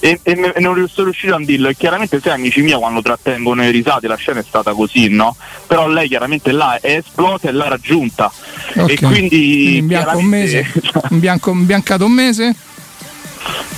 e- 0.00 0.20
e 0.24 0.60
non 0.60 0.86
sono 0.88 1.06
riuscito 1.06 1.34
a 1.34 1.38
dirlo 1.40 1.68
e 1.68 1.76
chiaramente 1.76 2.20
sai 2.20 2.32
amici 2.32 2.62
miei 2.62 2.78
quando 2.78 3.02
trattengono 3.02 3.62
le 3.62 3.70
risate 3.70 4.06
la 4.08 4.16
scena 4.16 4.40
è 4.40 4.44
stata 4.46 4.72
così, 4.72 5.08
no? 5.08 5.36
Però 5.66 5.86
lei 5.88 6.08
chiaramente 6.08 6.52
là 6.52 6.78
è 6.80 7.02
esplosa 7.12 7.48
e 7.48 7.52
l'ha 7.52 7.68
raggiunta. 7.68 8.32
Ok. 8.76 8.90
E 8.90 8.96
quindi, 8.96 9.76
in 9.78 9.86
bianco 9.86 10.16
un 10.18 10.24
mese, 10.24 10.66
in 11.10 11.18
bianco, 11.20 11.50
in 11.50 11.66
biancato 11.66 12.04
un 12.06 12.12
mese. 12.12 12.54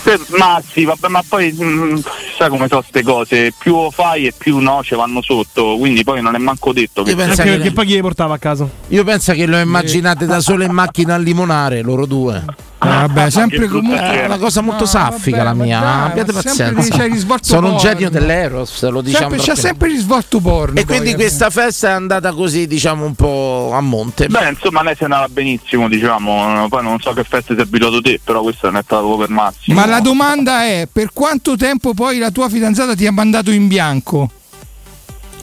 Per- 0.02 0.20
ma 0.36 0.60
sì, 0.70 0.84
vabbè, 0.84 1.08
ma 1.08 1.22
poi 1.26 1.50
mm, 1.58 1.96
sai 2.36 2.50
come 2.50 2.68
sono 2.68 2.80
queste 2.80 3.02
cose, 3.02 3.54
più 3.58 3.90
fai 3.90 4.26
e 4.26 4.34
più 4.36 4.58
no 4.58 4.82
ci 4.84 4.94
vanno 4.94 5.22
sotto, 5.22 5.76
quindi 5.78 6.04
poi 6.04 6.20
non 6.20 6.34
è 6.34 6.38
manco 6.38 6.74
detto 6.74 7.02
che 7.02 7.16
penso 7.16 7.42
che- 7.42 7.48
perché 7.50 7.72
poi 7.72 7.86
chi 7.86 7.94
le 7.94 8.00
portava 8.02 8.34
a 8.34 8.38
casa? 8.38 8.68
Io 8.88 9.02
penso 9.04 9.32
che 9.32 9.46
lo 9.46 9.56
immaginate 9.58 10.26
da 10.26 10.40
solo 10.40 10.62
in 10.64 10.72
macchina 10.72 11.14
a 11.14 11.16
limonare, 11.16 11.80
loro 11.80 12.04
due. 12.04 12.44
Eh, 12.84 13.06
vabbè, 13.06 13.30
sempre 13.30 13.68
comunque. 13.68 14.20
È 14.20 14.24
una 14.26 14.38
cosa 14.38 14.60
molto 14.60 14.84
No, 14.84 14.86
saffica 14.86 15.42
vabbè, 15.42 15.48
la 15.48 15.64
mia. 15.64 15.80
dai, 15.80 16.10
Abbiate 16.10 16.32
pazienza. 16.32 16.96
c'è 16.96 17.04
il 17.04 17.12
risvolto 17.12 17.44
Sono 17.44 17.72
un 17.72 17.78
genio 17.78 18.10
dell'Eros, 18.10 18.88
lo 18.88 19.00
diciamo. 19.00 19.30
Sempre, 19.30 19.46
c'è 19.46 19.56
sempre 19.56 19.88
il 19.88 19.94
risvolto 19.94 20.40
porno. 20.40 20.78
E 20.78 20.84
poi, 20.84 20.96
quindi 20.96 21.10
eh. 21.10 21.14
questa 21.14 21.50
festa 21.50 21.88
è 21.88 21.92
andata 21.92 22.32
così, 22.32 22.66
diciamo, 22.66 23.04
un 23.04 23.14
po' 23.14 23.70
a 23.72 23.80
monte. 23.80 24.28
Beh, 24.28 24.50
insomma, 24.50 24.82
lei 24.82 24.94
se 24.96 25.04
andava 25.04 25.28
benissimo, 25.28 25.88
diciamo. 25.88 26.66
Poi 26.68 26.82
non 26.82 27.00
so 27.00 27.12
che 27.12 27.24
feste 27.24 27.54
si 27.54 27.60
è 27.60 27.62
abituato 27.62 28.00
te, 28.00 28.20
però 28.22 28.42
questo 28.42 28.66
non 28.70 28.78
è 28.78 28.82
stato 28.84 29.16
per 29.16 29.28
Massimo. 29.30 29.78
Ma 29.78 29.86
la 29.86 30.00
domanda 30.00 30.64
è: 30.64 30.88
per 30.90 31.10
quanto 31.12 31.56
tempo 31.56 31.94
poi 31.94 32.18
la 32.18 32.30
tua 32.30 32.48
fidanzata 32.48 32.94
ti 32.94 33.06
ha 33.06 33.12
mandato 33.12 33.50
in 33.50 33.66
bianco? 33.68 34.30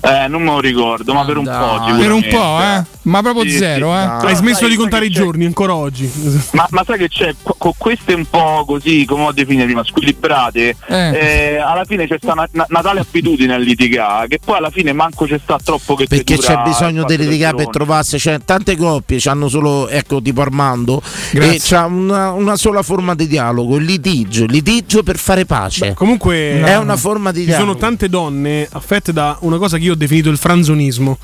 Eh, 0.04 0.28
non 0.28 0.42
me 0.42 0.50
lo 0.50 0.60
ricordo, 0.60 1.14
ma 1.14 1.24
per 1.24 1.38
un 1.38 1.46
po'. 1.46 1.96
Per 1.96 2.12
un 2.12 2.26
po', 2.28 2.60
eh? 2.60 2.84
Ma 3.04 3.22
proprio 3.22 3.44
Sì, 3.50 3.58
zero, 3.58 3.92
sì. 3.94 4.00
eh? 4.02 4.06
Però 4.06 4.28
Hai 4.28 4.36
smesso 4.36 4.60
sai- 4.60 4.70
di 4.70 4.76
contare 4.76 5.06
i 5.06 5.10
c'è- 5.10 5.20
giorni 5.20 5.46
ancora 5.46 5.74
oggi. 5.76 6.10
Ma, 6.54 6.68
ma 6.70 6.84
sai 6.86 6.98
che 7.00 7.08
c'è? 7.10 7.34
Con 7.58 7.72
queste 7.78 8.14
un 8.14 8.26
po' 8.26 8.64
così, 8.68 9.06
come 9.06 9.24
ho 9.24 9.32
definito 9.32 9.66
prima, 9.66 9.84
squilibrate, 9.84 10.76
eh, 10.88 11.58
alla 11.58 11.84
fine 11.86 12.08
c'è 12.08 12.18
sta 12.22 12.34
una, 12.34 12.48
una, 12.54 12.66
una 12.70 12.82
tale 12.82 13.00
abitudine 13.00 13.54
a 13.54 13.58
litigare 13.58 14.28
che 14.28 14.40
poi 14.44 14.58
alla 14.58 14.70
fine 14.70 14.94
manco 14.94 15.26
c'è 15.26 15.40
sta 15.42 15.58
troppo 15.64 15.96
che 15.96 16.06
Perché 16.08 16.38
c'è 16.38 16.62
bisogno 16.64 17.04
di 17.06 17.18
litigare 17.18 17.56
per 17.56 17.70
trovarsi, 17.70 18.20
cioè 18.20 18.40
tante 18.44 18.76
coppie 18.78 19.20
hanno 19.26 19.48
solo, 19.48 19.88
ecco, 19.90 20.22
tipo 20.22 20.42
Armando, 20.42 21.02
Grazie. 21.32 21.56
e 21.56 21.60
c'ha 21.62 21.86
una, 21.86 22.32
una 22.32 22.56
sola 22.56 22.82
forma 22.84 23.16
di 23.16 23.28
dialogo, 23.28 23.78
il 23.78 23.86
litigio, 23.86 24.44
il 24.44 24.52
litigio 24.52 25.02
per 25.04 25.18
fare 25.18 25.46
pace. 25.46 25.94
Comunque 25.94 26.62
è 26.62 26.78
una 26.78 26.98
forma 26.98 27.32
di 27.32 27.40
ci 27.40 27.46
dialogo. 27.48 27.70
sono 27.72 27.80
tante 27.80 28.10
donne 28.10 28.68
affette 28.72 29.12
da 29.14 29.38
una 29.42 29.58
cosa 29.58 29.78
che 29.78 29.84
io 29.86 29.94
ho 29.94 29.96
definito 29.96 30.30
il 30.30 30.38
franzonismo, 30.38 31.18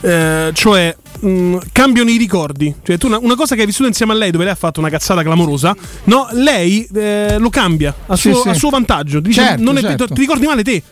Eh, 0.00 0.50
cioè 0.52 0.96
mh, 1.26 1.58
cambiano 1.72 2.10
i 2.10 2.16
ricordi. 2.16 2.74
Cioè, 2.82 2.98
tu 2.98 3.06
una, 3.06 3.18
una 3.18 3.34
cosa 3.36 3.54
che 3.54 3.60
hai 3.62 3.66
vissuto 3.66 3.88
insieme 3.88 4.12
a 4.12 4.16
lei, 4.16 4.30
dove 4.30 4.44
lei 4.44 4.52
ha 4.52 4.56
fatto 4.56 4.80
una 4.80 4.88
cazzata 4.90 5.22
clamorosa, 5.22 5.74
no, 6.04 6.28
lei 6.32 6.86
eh, 6.94 7.36
lo 7.38 7.48
cambia 7.50 7.94
a 8.06 8.16
Sì, 8.16 8.30
suo, 8.32 8.42
sì. 8.42 8.48
a 8.48 8.54
suo 8.54 8.70
vantaggio. 8.70 9.20
Dice, 9.20 9.42
Certo, 9.42 9.62
non 9.62 9.76
è- 9.78 9.80
certo. 9.80 10.06
ti 10.08 10.20
ricordi 10.20 10.46
male 10.46 10.62
te. 10.62 10.82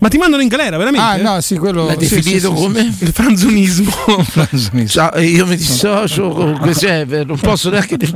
Ma 0.00 0.08
ti 0.08 0.16
mandano 0.18 0.42
in 0.42 0.48
galera, 0.48 0.76
veramente? 0.76 1.04
Ah, 1.06 1.16
no, 1.16 1.40
sì, 1.40 1.56
quello. 1.56 1.86
L'hai 1.86 1.94
sì, 2.06 2.14
definito 2.16 2.50
sì, 2.50 2.56
sì, 2.56 2.62
come? 2.62 2.94
Il 3.00 3.12
franzonismo. 3.12 3.90
Ciao, 4.86 5.12
e 5.14 5.24
io 5.24 5.46
mi 5.46 5.56
dissocio 5.56 6.28
comunque, 6.28 6.74
cioè, 6.74 7.04
per- 7.06 7.26
non 7.26 7.38
posso 7.38 7.68
neanche 7.70 7.96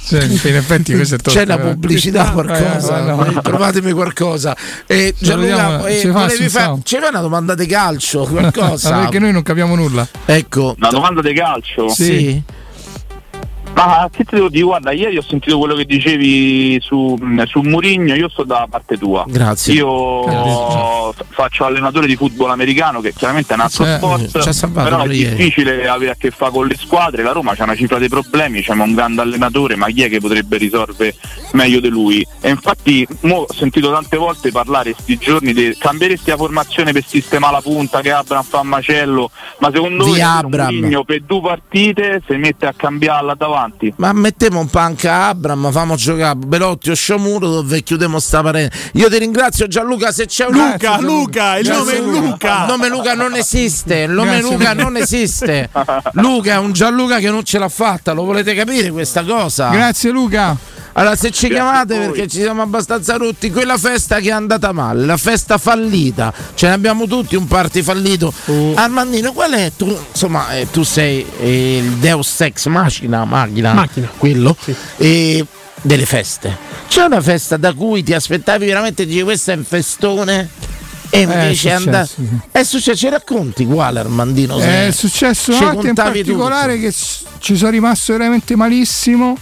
Sì, 0.00 0.16
in 0.16 0.54
effetti 0.56 0.94
questo 0.94 1.16
è 1.16 1.18
troppo, 1.18 1.38
c'è 1.38 1.46
la 1.46 1.54
eh. 1.56 1.58
pubblicità 1.72 2.28
Eh, 2.28 2.32
qualcosa 2.32 2.98
eh, 2.98 3.02
no. 3.02 3.24
eh, 3.24 3.40
trovatemi 3.42 3.92
qualcosa 3.92 4.56
e 4.86 5.14
Gianluca 5.18 5.84
eh, 5.86 5.98
ci 6.00 6.06
fa 6.08 6.12
volevi 6.12 6.34
sul 6.42 6.50
fa- 6.50 6.60
sound. 6.64 6.82
ci 6.84 6.96
fai 6.98 7.08
una 7.08 7.20
domanda 7.20 7.54
di 7.54 7.66
calcio 7.66 8.24
qualcosa 8.30 8.90
Ma 8.90 8.98
perché 9.00 9.18
noi 9.18 9.32
non 9.32 9.42
capiamo 9.42 9.74
nulla. 9.74 10.06
ecco 10.26 10.74
Una 10.78 10.90
domanda 10.90 11.20
di 11.22 11.32
calcio? 11.34 11.88
sì. 11.88 12.42
Ma 13.74 14.08
che 14.10 14.24
ti 14.24 14.36
devo 14.36 14.48
dire? 14.48 14.64
Guarda, 14.64 14.92
ieri 14.92 15.16
ho 15.16 15.22
sentito 15.22 15.58
quello 15.58 15.74
che 15.74 15.84
dicevi 15.84 16.78
su, 16.80 17.18
su 17.46 17.60
Murigno, 17.60 18.14
io 18.14 18.28
sto 18.28 18.44
dalla 18.44 18.66
parte 18.70 18.96
tua. 18.96 19.24
Grazie. 19.26 19.74
Io 19.74 20.20
Grazie. 20.22 21.24
faccio 21.30 21.64
allenatore 21.64 22.06
di 22.06 22.14
football 22.16 22.50
americano 22.50 23.00
che 23.00 23.12
chiaramente 23.12 23.52
è 23.52 23.56
un 23.56 23.62
altro 23.62 23.84
Cioè, 23.84 23.96
sport, 23.96 24.40
ci 24.42 24.48
ha 24.48 24.52
salvato 24.52 24.84
però 24.88 24.98
è 25.00 25.02
pure 25.02 25.14
ieri. 25.16 25.34
difficile 25.36 25.88
avere 25.88 26.12
a 26.12 26.14
che 26.16 26.30
fare 26.30 26.52
con 26.52 26.66
le 26.66 26.76
squadre. 26.76 27.22
La 27.24 27.32
Roma 27.32 27.54
c'ha 27.56 27.64
una 27.64 27.74
cifra 27.74 27.98
dei 27.98 28.08
problemi, 28.08 28.62
c'è 28.62 28.72
un 28.72 28.94
grande 28.94 29.22
allenatore, 29.22 29.74
ma 29.76 29.86
chi 29.88 30.02
è 30.04 30.08
che 30.08 30.20
potrebbe 30.20 30.56
risolvere 30.56 31.14
meglio 31.52 31.80
di 31.80 31.88
lui? 31.88 32.26
E 32.40 32.50
infatti 32.50 33.06
ho 33.22 33.46
sentito 33.52 33.90
tante 33.90 34.16
volte 34.16 34.50
parlare 34.52 34.92
questi 34.92 35.18
giorni 35.18 35.52
di 35.52 35.74
cambieresti 35.76 36.30
la 36.30 36.36
formazione 36.36 36.92
per 36.92 37.04
sistemare 37.04 37.54
la 37.54 37.60
punta 37.60 38.00
che 38.00 38.12
Abram 38.12 38.44
fa 38.44 38.62
macello, 38.62 39.30
ma 39.58 39.70
secondo 39.72 40.04
Di 40.04 40.20
Abram. 40.20 40.72
Mourinho 40.74 41.02
per 41.04 41.22
due 41.22 41.40
partite 41.40 42.22
si 42.26 42.36
mette 42.36 42.66
a 42.66 42.72
cambiarla 42.74 43.34
davanti? 43.34 43.62
Ma 43.96 44.12
mettiamo 44.12 44.60
un 44.60 44.68
po' 44.68 44.78
anche 44.78 45.08
a 45.08 45.28
Abram 45.28 45.70
famo 45.70 45.94
giocare 45.96 46.36
Belotti 46.36 46.90
o 46.90 46.94
Sciamuro 46.94 47.48
dove 47.48 47.82
chiudiamo 47.82 48.18
sta 48.18 48.42
parentesi 48.42 48.90
io 48.94 49.08
ti 49.08 49.18
ringrazio 49.18 49.66
Gianluca 49.66 50.12
se 50.12 50.26
c'è 50.26 50.46
un 50.46 50.54
Luca, 50.54 51.00
Luca, 51.00 51.58
il 51.58 51.68
nome 51.68 51.92
è 51.96 52.00
Luca. 52.00 52.60
il 52.62 52.66
nome 52.68 52.88
Luca 52.88 53.14
non 53.14 53.34
esiste 53.34 53.98
il 54.00 54.10
nome 54.10 54.38
Grazie, 54.38 54.50
Luca 54.50 54.70
Luca. 54.72 54.82
non 54.82 54.96
esiste 54.96 55.70
Luca 56.12 56.52
è 56.54 56.58
un 56.58 56.72
Gianluca 56.72 57.18
che 57.18 57.30
non 57.30 57.44
ce 57.44 57.58
l'ha 57.58 57.68
fatta 57.68 58.12
lo 58.12 58.24
volete 58.24 58.54
capire 58.54 58.90
questa 58.90 59.22
cosa 59.24 59.70
Grazie 59.70 60.10
Luca. 60.10 60.56
Allora, 60.96 61.16
se 61.16 61.30
ci 61.32 61.48
Grazie 61.48 61.54
chiamate 61.54 61.98
perché 61.98 62.28
ci 62.28 62.40
siamo 62.40 62.62
abbastanza 62.62 63.16
rotti, 63.16 63.50
quella 63.50 63.76
festa 63.76 64.20
che 64.20 64.28
è 64.28 64.32
andata 64.32 64.70
male, 64.72 65.04
la 65.04 65.16
festa 65.16 65.58
fallita, 65.58 66.32
ce 66.54 66.68
ne 66.68 66.72
abbiamo 66.72 67.06
tutti 67.06 67.34
un 67.34 67.46
party 67.46 67.82
fallito. 67.82 68.32
Armandino, 68.74 69.32
qual 69.32 69.52
è 69.52 69.72
tu? 69.76 69.86
Insomma, 70.12 70.56
eh, 70.56 70.70
tu 70.70 70.84
sei 70.84 71.26
eh, 71.40 71.78
il 71.78 71.92
Deus 71.94 72.40
Ex 72.40 72.66
Machina, 72.66 73.24
macchina, 73.24 73.72
Macchina. 73.72 74.08
quello 74.16 74.56
eh, 74.98 75.44
delle 75.82 76.06
feste. 76.06 76.56
C'è 76.86 77.02
una 77.02 77.20
festa 77.20 77.56
da 77.56 77.72
cui 77.72 78.04
ti 78.04 78.14
aspettavi 78.14 78.64
veramente, 78.64 79.04
dici 79.04 79.22
questo 79.22 79.50
è 79.50 79.56
un 79.56 79.64
festone? 79.64 80.48
E 81.10 81.20
invece 81.20 81.68
è 81.68 81.72
è 81.72 81.74
andato. 81.74 82.06
sì. 82.06 82.28
È 82.52 82.62
successo, 82.62 82.96
ci 82.96 83.08
racconti 83.08 83.66
quale 83.66 83.98
Armandino? 83.98 84.58
È 84.58 84.90
successo 84.92 85.56
una 85.56 85.72
volta 85.72 85.88
in 85.88 85.94
particolare 85.94 86.74
tutto. 86.74 86.86
che 86.86 86.94
ci 87.40 87.56
sono 87.56 87.70
rimasto 87.70 88.12
veramente 88.12 88.54
malissimo. 88.54 89.36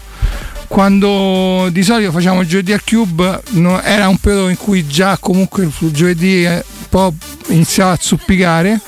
Quando 0.73 1.69
di 1.71 1.83
solito 1.83 2.11
facciamo 2.13 2.41
il 2.41 2.49
giovedì 2.49 2.73
al 2.73 2.83
Cube, 2.83 3.43
no- 3.51 3.83
era 3.83 4.09
un 4.09 4.17
periodo 4.17 4.49
in 4.49 4.57
cui 4.57 4.87
già 4.87 5.19
comunque 5.19 5.65
il 5.65 5.91
giovedì 5.93 6.47
eh, 6.47 6.65
un 6.65 6.89
po' 6.89 7.13
iniziava 7.49 7.93
a 7.93 7.99
zoppicare 8.01 8.81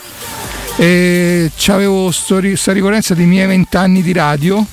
e 0.79 1.51
avevo 1.67 2.05
questa 2.07 2.73
ricorrenza 2.73 3.13
dei 3.13 3.27
miei 3.27 3.47
vent'anni 3.47 4.01
di 4.01 4.15
radio. 4.15 4.67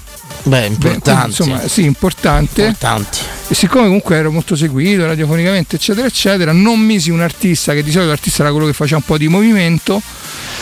Beh, 0.44 0.66
importante. 0.66 1.28
Insomma, 1.28 1.68
sì, 1.68 1.84
importante. 1.84 2.62
Importanti. 2.62 3.20
E 3.48 3.54
siccome 3.54 3.84
comunque 3.86 4.16
ero 4.16 4.32
molto 4.32 4.56
seguito 4.56 5.06
radiofonicamente, 5.06 5.76
eccetera, 5.76 6.08
eccetera, 6.08 6.52
non 6.52 6.80
misi 6.80 7.12
un 7.12 7.22
artista 7.22 7.74
che 7.74 7.84
di 7.84 7.92
solito 7.92 8.10
l'artista 8.10 8.42
era 8.44 8.52
quello 8.52 8.66
che 8.66 8.74
faceva 8.74 8.98
un 8.98 9.04
po' 9.04 9.18
di 9.18 9.28
movimento. 9.28 10.02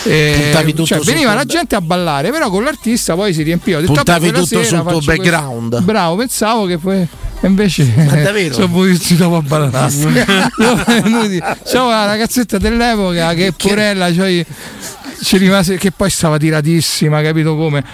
e- 0.02 0.50
tutto 0.66 0.84
cioè, 0.86 0.98
veniva 1.00 1.34
la 1.34 1.44
gente 1.44 1.74
a 1.76 1.80
ballare, 1.80 2.30
però 2.30 2.48
con 2.50 2.62
l'artista 2.64 3.14
poi 3.14 3.32
si 3.32 3.42
riempiva. 3.42 3.78
Ho 3.78 3.80
detto, 3.80 3.92
Puntavi 3.92 4.18
"Vabbè, 4.26 4.30
quella 4.32 4.46
tutto 4.46 4.62
sera 4.62 4.68
sul 4.68 4.76
tuo 4.90 5.00
faccio 5.00 5.04
questo". 5.04 5.22
background. 5.22 5.82
Bravo, 5.82 6.16
pensavo 6.16 6.66
che 6.66 6.78
poi. 6.78 7.00
e 7.42 7.46
Invece 7.46 7.92
Ma 7.96 8.04
davvero? 8.16 8.54
sono 8.54 8.68
dopo 9.16 9.36
a 9.36 9.42
ballare. 9.42 9.92
C'era 11.64 11.82
una 11.84 12.04
ragazzetta 12.06 12.58
dell'epoca 12.58 13.32
che 13.34 13.52
porella 13.52 14.12
cioè, 14.12 14.44
ci 15.22 15.36
rimase 15.38 15.76
che 15.76 15.90
poi 15.90 16.10
stava 16.10 16.36
tiratissima, 16.38 17.22
capito 17.22 17.56
come? 17.56 17.84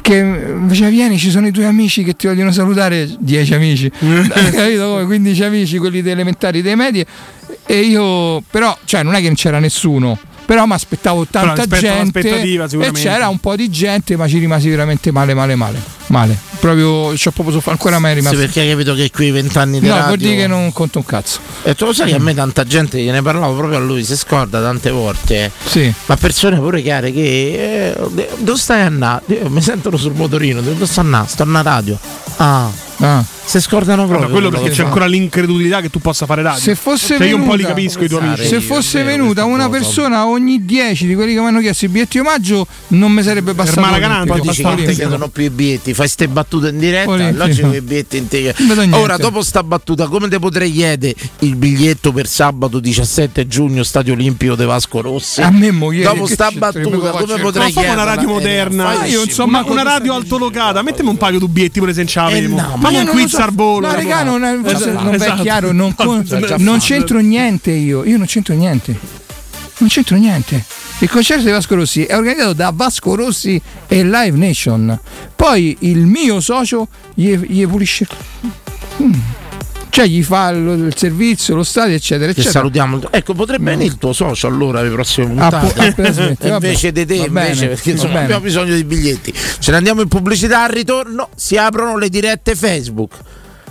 Che 0.00 0.14
invece 0.16 0.90
vieni, 0.90 1.18
ci 1.18 1.30
sono 1.30 1.46
i 1.46 1.50
tuoi 1.50 1.64
amici 1.64 2.04
che 2.04 2.14
ti 2.14 2.26
vogliono 2.26 2.52
salutare, 2.52 3.08
10 3.18 3.54
amici, 3.54 3.90
capito? 4.28 4.90
Come? 4.90 5.04
15 5.04 5.44
amici, 5.44 5.78
quelli 5.78 6.02
dei 6.02 6.12
elementari, 6.12 6.62
dei 6.62 6.76
medie, 6.76 7.06
e 7.66 7.80
io 7.80 8.42
però, 8.50 8.76
cioè 8.84 9.02
non 9.02 9.14
è 9.14 9.18
che 9.20 9.26
non 9.26 9.34
c'era 9.34 9.58
nessuno, 9.58 10.18
però 10.44 10.66
mi 10.66 10.74
aspettavo 10.74 11.26
tanta 11.26 11.66
gente 11.66 12.20
e 12.20 12.90
c'era 12.92 13.28
un 13.28 13.38
po' 13.38 13.56
di 13.56 13.70
gente, 13.70 14.16
ma 14.16 14.28
ci 14.28 14.38
rimasi 14.38 14.68
veramente 14.68 15.10
male, 15.10 15.32
male, 15.32 15.54
male, 15.54 15.80
male. 16.14 16.38
proprio, 16.60 17.12
c'ho 17.14 17.30
proprio 17.30 17.60
ancora 17.66 17.98
mai 17.98 18.12
Sì, 18.12 18.18
rimasto. 18.18 18.38
perché 18.38 18.60
hai 18.60 18.68
capito 18.70 18.94
che 18.94 19.10
qui 19.10 19.30
vent'anni 19.30 19.80
di 19.80 19.86
no, 19.86 19.92
radio 19.92 20.06
vuol 20.06 20.18
dire 20.18 20.36
che 20.36 20.46
non 20.46 20.72
conta 20.72 20.98
un 20.98 21.04
cazzo. 21.04 21.40
E 21.62 21.74
tu 21.74 21.84
lo 21.86 21.92
sai 21.92 22.08
che 22.10 22.14
a 22.16 22.20
me 22.20 22.34
tanta 22.34 22.64
gente 22.64 23.00
gliene 23.00 23.20
parlavo 23.22 23.54
proprio 23.54 23.78
a 23.78 23.82
lui, 23.82 24.04
si 24.04 24.16
scorda 24.16 24.60
tante 24.60 24.90
volte. 24.90 25.50
Sì. 25.64 25.92
Ma 26.06 26.16
persone 26.16 26.58
pure 26.58 26.80
chiare 26.82 27.12
che 27.12 27.94
eh, 27.96 28.26
dove 28.38 28.58
stai 28.58 28.82
a 28.82 28.86
andare? 28.86 29.22
Mi 29.48 29.60
sentono 29.60 29.96
sul 29.96 30.14
motorino, 30.14 30.60
dove 30.60 30.86
sto 30.86 31.00
a 31.00 31.02
andare? 31.02 31.28
Sto 31.28 31.42
a 31.42 31.62
radio. 31.62 31.98
Ah. 32.36 32.70
Si 33.44 33.60
scordano 33.60 34.06
proprio. 34.06 34.20
Vabbè, 34.28 34.32
quello 34.32 34.48
perché 34.50 34.70
c'è 34.70 34.76
fa. 34.76 34.84
ancora 34.84 35.06
l'incredulità 35.06 35.80
che 35.80 35.90
tu 35.90 35.98
possa 35.98 36.24
fare 36.26 36.42
radio. 36.42 36.60
Se 36.60 36.74
fosse 36.74 37.16
cioè, 37.18 37.26
io 37.26 37.36
un 37.36 37.42
po' 37.44 37.50
li 37.54 37.62
venuta- 37.62 37.74
capisco 37.74 38.04
i 38.04 38.08
tuoi 38.08 38.22
amici. 38.22 38.46
Se 38.46 38.60
fosse 38.60 39.02
venuta 39.02 39.44
una 39.44 39.68
persona 39.68 40.26
ogni 40.26 40.64
10 40.64 41.06
di 41.06 41.14
quelli 41.14 41.34
che 41.34 41.40
mi 41.40 41.46
hanno 41.48 41.60
chiesto 41.60 41.84
i 41.84 41.88
biglietti 41.88 42.18
di 42.18 42.26
omaggio, 42.26 42.66
non 42.88 43.12
mi 43.12 43.22
sarebbe 43.22 43.52
bastato. 43.52 43.80
Poi 43.86 44.00
niente. 44.00 44.40
dici 44.40 44.62
che 44.62 44.68
non 44.68 44.84
ti 44.84 44.94
chiedono 44.94 45.28
più 45.28 45.42
i 45.44 45.50
biglietti, 45.50 45.92
fai 46.04 46.08
ste 46.08 46.28
battute 46.28 46.68
in 46.68 46.78
diretta, 46.78 47.10
Olimpico. 47.10 47.46
logico 47.46 47.70
che 47.70 47.76
i 47.78 47.80
biglietti 47.80 48.16
in 48.18 48.28
te. 48.28 48.54
Non 48.58 48.68
vedo 48.68 48.80
niente. 48.82 48.96
Ora, 48.98 49.16
dopo 49.16 49.42
sta 49.42 49.62
battuta, 49.62 50.06
come 50.06 50.28
te 50.28 50.38
potrei 50.38 50.70
chiedere 50.70 51.14
il 51.40 51.56
biglietto 51.56 52.12
per 52.12 52.26
sabato 52.26 52.78
17 52.78 53.46
giugno, 53.46 53.82
Stadio 53.82 54.12
Olimpico 54.12 54.54
de 54.54 54.64
Vasco 54.64 55.00
Rossi? 55.00 55.40
A 55.42 55.50
me 55.50 55.70
mo 55.70 55.88
chiedi 55.88 56.04
Dopo 56.04 56.26
sta 56.26 56.50
battuta, 56.50 57.10
come 57.10 57.38
potrei 57.40 57.42
Ma 57.42 57.62
fai 57.62 57.72
chiedere? 57.72 57.92
una 57.92 58.04
radio 58.04 58.28
moderna, 58.28 59.04
Eh, 59.04 59.08
io 59.08 59.22
insomma, 59.22 59.64
una 59.66 59.82
radio 59.82 60.14
altolocata. 60.14 60.82
Mettimi 60.82 61.08
un 61.08 61.16
paio 61.16 61.38
di 61.38 61.48
biglietti 61.48 61.78
pure 61.78 61.92
se 61.92 61.98
non 62.00 62.08
ce 62.08 62.20
l'avevo. 62.20 62.56
no, 62.56 62.76
ma 62.76 62.90
ma 62.90 62.98
un 62.98 63.04
non 63.04 63.14
quiz 63.14 63.30
so. 63.30 63.42
al 63.42 63.50
volo. 63.52 63.86
No, 63.86 63.92
raga, 63.94 64.22
non, 64.22 64.44
è- 64.44 64.60
Esatto, 64.64 65.02
non 65.02 65.14
è 65.14 65.34
chiaro, 65.40 65.72
non, 65.72 65.94
non 66.58 66.78
c'entro 66.78 67.18
niente 67.20 67.70
io. 67.70 68.04
Io 68.04 68.16
non 68.18 68.26
c'entro 68.26 68.54
niente. 68.54 68.96
Non 69.78 69.88
c'entro 69.88 70.16
niente. 70.16 70.64
Il 71.00 71.10
concerto 71.10 71.44
di 71.44 71.50
Vasco 71.50 71.74
Rossi 71.74 72.04
è 72.04 72.16
organizzato 72.16 72.52
da 72.54 72.72
Vasco 72.74 73.14
Rossi 73.14 73.60
e 73.86 74.04
Live 74.04 74.36
Nation. 74.38 74.98
Poi 75.36 75.76
il 75.80 76.06
mio 76.06 76.40
socio 76.40 76.88
gli, 77.14 77.36
gli 77.36 77.66
pulisce. 77.66 78.06
Mm. 79.02 79.12
Cioè 79.90 80.06
gli 80.06 80.22
fa 80.24 80.48
il 80.48 80.92
servizio, 80.96 81.54
lo 81.54 81.62
stadio, 81.62 81.94
eccetera, 81.94 82.26
Che 82.32 82.40
eccetera. 82.40 82.58
salutiamo. 82.60 83.00
Ecco, 83.10 83.34
potrebbe 83.34 83.70
venire 83.70 83.90
il 83.92 83.98
tuo 83.98 84.12
socio 84.12 84.46
allora 84.46 84.80
alle 84.80 84.90
prossime 84.90 85.26
puntate. 85.26 85.92
pu- 85.92 86.00
ah, 86.46 86.54
invece 86.54 86.90
di 86.90 87.06
te, 87.06 87.14
invece, 87.14 87.68
perché 87.68 87.90
insomma 87.90 88.20
abbiamo 88.20 88.40
bisogno 88.40 88.74
di 88.74 88.82
biglietti. 88.84 89.32
Ce 89.58 89.70
ne 89.70 89.76
andiamo 89.76 90.00
in 90.00 90.08
pubblicità 90.08 90.64
al 90.64 90.70
ritorno. 90.70 91.28
Si 91.36 91.56
aprono 91.56 91.96
le 91.98 92.08
dirette 92.08 92.56
Facebook. 92.56 93.14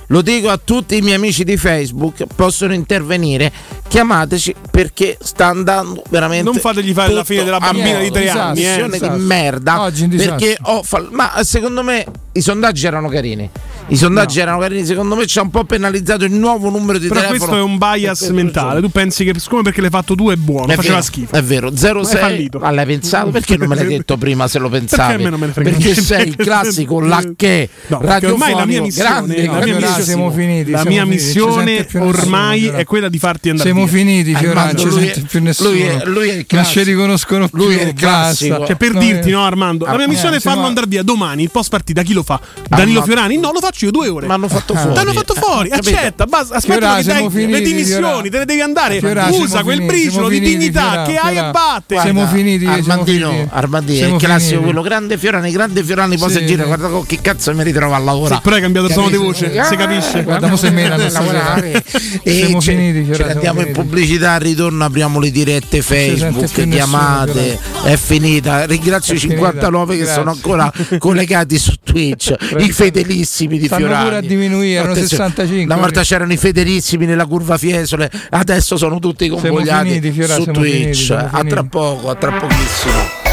Lo 0.08 0.22
dico 0.22 0.50
a 0.50 0.60
tutti 0.64 0.98
i 0.98 1.02
miei 1.02 1.16
amici 1.16 1.44
di 1.44 1.58
Facebook, 1.58 2.26
possono 2.36 2.74
intervenire, 2.74 3.52
chiamateci 3.94 4.56
perché 4.72 5.18
sta 5.22 5.45
andando 5.49 6.02
veramente. 6.10 6.45
Non 6.49 6.56
fategli 6.60 6.94
fare 6.94 7.14
la 7.14 7.24
fine 7.24 7.44
della 7.44 7.60
bambina 7.60 7.99
di 7.99 8.10
tre 8.10 8.28
anni, 8.28 8.60
eh. 8.61 8.64
disastro, 8.64 8.86
di 8.88 8.91
Disastro. 8.94 9.18
merda. 9.20 9.82
Oggi 9.82 10.07
perché 10.07 10.57
ho 10.64 10.82
fall- 10.82 11.10
ma 11.11 11.32
secondo 11.44 11.84
me 11.84 12.03
i 12.32 12.41
sondaggi 12.41 12.88
erano 12.88 13.07
carini. 13.07 13.48
I 13.88 13.98
sondaggi 13.98 14.40
erano 14.40 14.60
carini, 14.60 14.86
secondo 14.86 15.14
me 15.14 15.28
ci 15.28 15.38
ha 15.38 15.41
un 15.41 15.49
po' 15.49 15.65
penalizzato 15.65 16.24
il 16.24 16.32
nuovo 16.32 16.70
numero 16.70 16.98
di 16.98 17.07
Però 17.07 17.20
telefono. 17.20 17.38
questo 17.38 17.57
è 17.57 17.61
un 17.61 17.78
bias 17.78 18.22
mentale. 18.30 18.80
Tu 18.80 18.90
pensi 18.90 19.26
che 19.26 19.38
siccome 19.38 19.61
perché 19.61 19.82
l'hai 19.82 19.90
fatto 19.90 20.15
tu 20.15 20.30
è 20.32 20.36
buono, 20.38 20.68
È 20.72 20.76
faceva 20.76 20.94
vero, 20.95 21.06
schifo. 21.06 21.36
È 21.36 21.44
vero, 21.44 21.76
06. 21.76 22.15
Hai 22.15 22.22
fallito. 22.22 22.60
Ma 22.60 22.72
l'hai 22.72 22.86
pensato? 22.86 23.30
Perché 23.30 23.57
non 23.57 23.68
me 23.68 23.76
l'hai 23.76 23.86
detto 23.88 24.18
prima 24.18 24.48
se 24.48 24.57
lo 24.57 24.70
pensavi? 24.70 25.02
Perché 25.11 25.24
me 25.24 25.30
non 25.30 25.40
me 25.40 25.45
ne 25.48 25.52
frega 25.52 25.70
Perché 25.70 25.95
sei 26.02 26.28
il 26.30 26.36
classico 26.38 26.99
lacché 27.02 27.70
No, 27.88 27.98
ormai 27.98 28.10
la 28.22 28.65
mia 28.65 28.80
radiofonico, 28.80 28.84
missione, 28.84 29.10
grande, 29.10 29.45
la 29.45 29.52
mia 29.65 29.76
missione- 29.76 30.03
siamo 30.03 30.32
finiti, 30.32 30.72
la 30.72 30.86
mia 30.86 31.06
missione 31.06 31.88
ormai 31.95 32.68
è 32.68 32.86
quella 32.86 33.10
di 33.10 33.20
farti 33.20 33.49
andare 33.49 33.70
Siamo 33.70 33.82
via. 33.85 33.97
finiti, 33.97 34.35
Fioran, 34.35 34.57
Armando, 34.57 34.80
ci 34.81 34.88
lui 34.88 35.03
sente 35.03 35.19
è- 35.19 35.23
più 35.23 35.41
nessuno. 35.41 35.69
lui 35.69 35.81
è- 35.81 36.01
lui 36.05 36.27
è 36.27 36.31
il 36.31 36.35
non 36.38 36.45
classico. 36.47 36.80
ci 36.80 36.89
riconoscono 36.91 37.47
più. 37.49 37.57
Lui 37.64 37.76
è 37.76 37.84
il 37.84 37.93
classico. 37.93 38.49
basta. 38.57 38.68
Cioè, 38.68 38.76
per 38.76 38.93
No, 38.93 38.99
dirti, 38.99 39.30
eh. 39.30 39.31
no, 39.31 39.43
Armando, 39.45 39.85
la 39.85 39.95
mia 39.95 40.05
Ah, 40.05 40.07
missione 40.07 40.35
eh, 40.35 40.38
è 40.38 40.41
farlo 40.41 40.51
siamo- 40.60 40.68
andare 40.68 40.88
via 40.88 41.03
domani. 41.03 41.43
Il 41.43 41.51
post 41.51 41.69
partita, 41.69 42.01
chi 42.01 42.14
lo 42.14 42.23
fa? 42.23 42.39
Danilo 42.68 43.01
Fiorani? 43.03 43.38
No, 43.38 43.51
lo 43.51 43.60
faccio 43.60 43.85
io 43.85 43.91
due 43.91 44.07
ore. 44.10 44.27
Ma 44.27 44.34
hanno 44.35 44.47
fatto 44.47 44.73
Ah. 44.73 44.77
fuori. 44.77 44.95
T'hanno 44.95 45.14
fatto 45.14 45.34
fuori, 45.35 45.69
Eh, 45.69 45.73
accetta, 45.76 46.26
basta, 46.26 46.55
aspetta 46.55 46.73
che 46.80 46.85
dai 46.85 47.03
siamo 47.03 47.30
finiti, 47.30 47.51
le 47.51 47.61
dimissioni, 47.61 48.30
te 48.30 48.38
ne 48.39 48.45
devi 48.45 48.61
andare. 48.61 48.99
Fiorà, 48.99 49.27
Usa 49.27 49.47
siamo 49.47 49.64
quel 49.64 49.77
finiti, 49.77 49.93
briciolo 49.95 50.11
siamo 50.11 50.30
di 50.30 50.35
finiti, 50.35 50.57
dignità 50.57 50.81
Fiorà, 50.89 51.03
che 51.03 51.15
hai 51.18 51.34
Fiorà. 51.34 51.47
e 51.47 51.51
batte. 51.51 51.99
Siamo 51.99 52.27
finiti, 52.27 52.65
siamo 52.65 52.76
Armandino. 52.81 53.47
Armandino, 53.51 53.97
Siamo 53.97 54.11
è 54.14 54.15
il 54.18 54.23
classico, 54.23 54.61
quello 54.61 54.81
grande 54.81 55.18
Fiorani, 55.18 55.51
grande 55.51 55.84
Fiorani, 55.84 56.18
poi 56.18 56.31
si 56.31 56.45
gira, 56.45 56.64
guarda 56.65 56.88
con 56.88 57.05
che 57.05 57.19
cazzo 57.22 57.53
mi 57.53 57.64
ritrovo 57.64 57.93
a 57.93 57.99
lavorare. 57.99 58.41
Però 58.43 58.55
hai 58.55 58.61
cambiato 58.61 58.88
il 58.88 58.93
tono 58.93 59.10
di 59.10 59.18
voce, 59.18 59.51
si 59.64 59.76
capisce. 59.76 60.23
Guardiamo 60.23 60.55
se 60.55 60.72
Guarda, 60.72 61.10
stasera. 61.10 61.19
lavorare. 61.34 61.84
E 62.23 62.31
Siamo 62.34 62.61
finiti, 62.61 62.99
ne 62.99 63.15
andiamo 63.15 63.39
siamo 63.41 63.61
in. 63.61 63.73
Pubblicità, 63.74 64.34
al 64.34 64.40
ritorno 64.40 64.86
apriamo 64.86 65.20
le 65.20 65.32
dirette 65.32 65.82
Facebook, 65.82 66.52
più 66.52 66.66
nessuno, 66.66 66.76
chiamate, 66.76 67.60
è 67.84 67.95
finita. 67.98 68.66
Ringrazio 68.66 69.16
i 69.16 69.20
59 69.20 69.98
che 69.98 70.04
finita, 70.04 70.14
sono 70.14 70.32
grazie. 70.32 70.52
ancora 70.52 70.98
collegati 71.00 71.58
su 71.58 71.74
Twitch, 71.84 72.34
i 72.60 72.72
fedelissimi 72.72 73.58
di 73.58 73.66
Stanno 73.66 73.86
Fiorani. 73.86 74.04
pure 74.06 74.18
a 74.18 74.22
diminuire, 74.22 74.74
erano 74.74 74.91
Attenzione, 74.91 75.24
65. 75.26 75.74
Una 75.74 75.84
volta 75.84 76.02
c'erano 76.02 76.34
i 76.34 76.38
fedelissimi 76.38 77.06
nella 77.06 77.26
curva 77.26 77.58
Fiesole, 77.58 78.10
adesso 78.30 78.78
sono 78.78 79.00
tutti 79.00 79.28
convogliati 79.28 79.90
finiti, 79.90 80.12
Fiorà, 80.12 80.36
su 80.36 80.45
Twitch. 80.45 81.08
finiti, 81.08 81.36
a 81.36 81.44
tra 81.44 81.64
poco, 81.64 82.10
a 82.10 82.16
tra 82.16 82.32
pochissimo. 82.32 83.32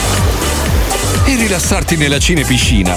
rilassarti 1.41 1.97
nella 1.97 2.19
cinepiscina. 2.19 2.95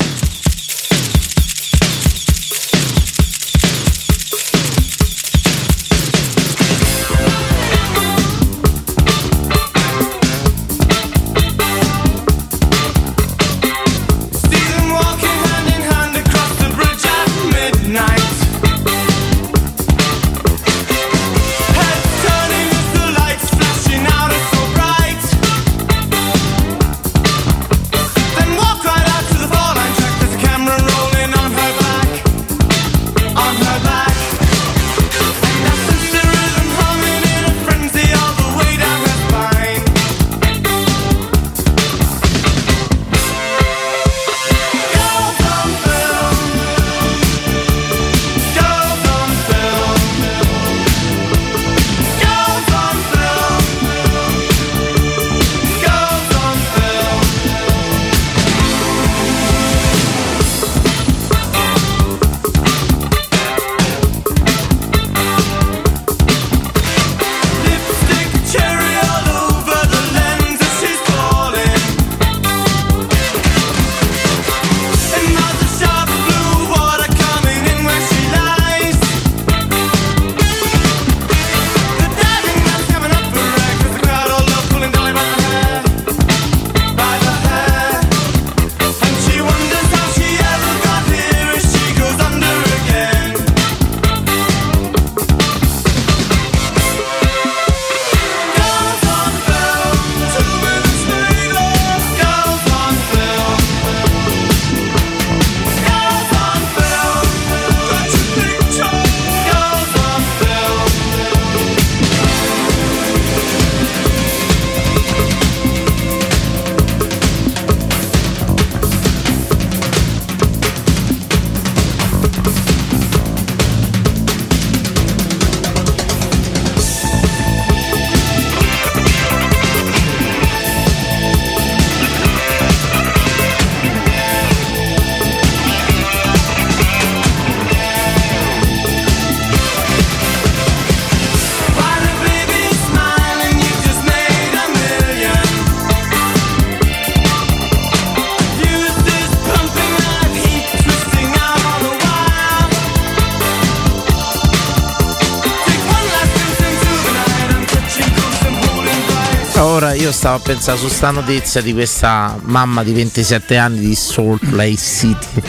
stavo 160.23 160.37
a 160.37 160.39
pensare 160.39 160.77
su 160.77 160.87
sta 160.87 161.11
notizia 161.11 161.59
di 161.59 161.73
questa 161.73 162.39
mamma 162.43 162.81
di 162.81 162.93
27 162.93 163.57
anni 163.57 163.79
di 163.79 163.93
Salt 163.93 164.41
Lake 164.51 164.77
City, 164.77 165.41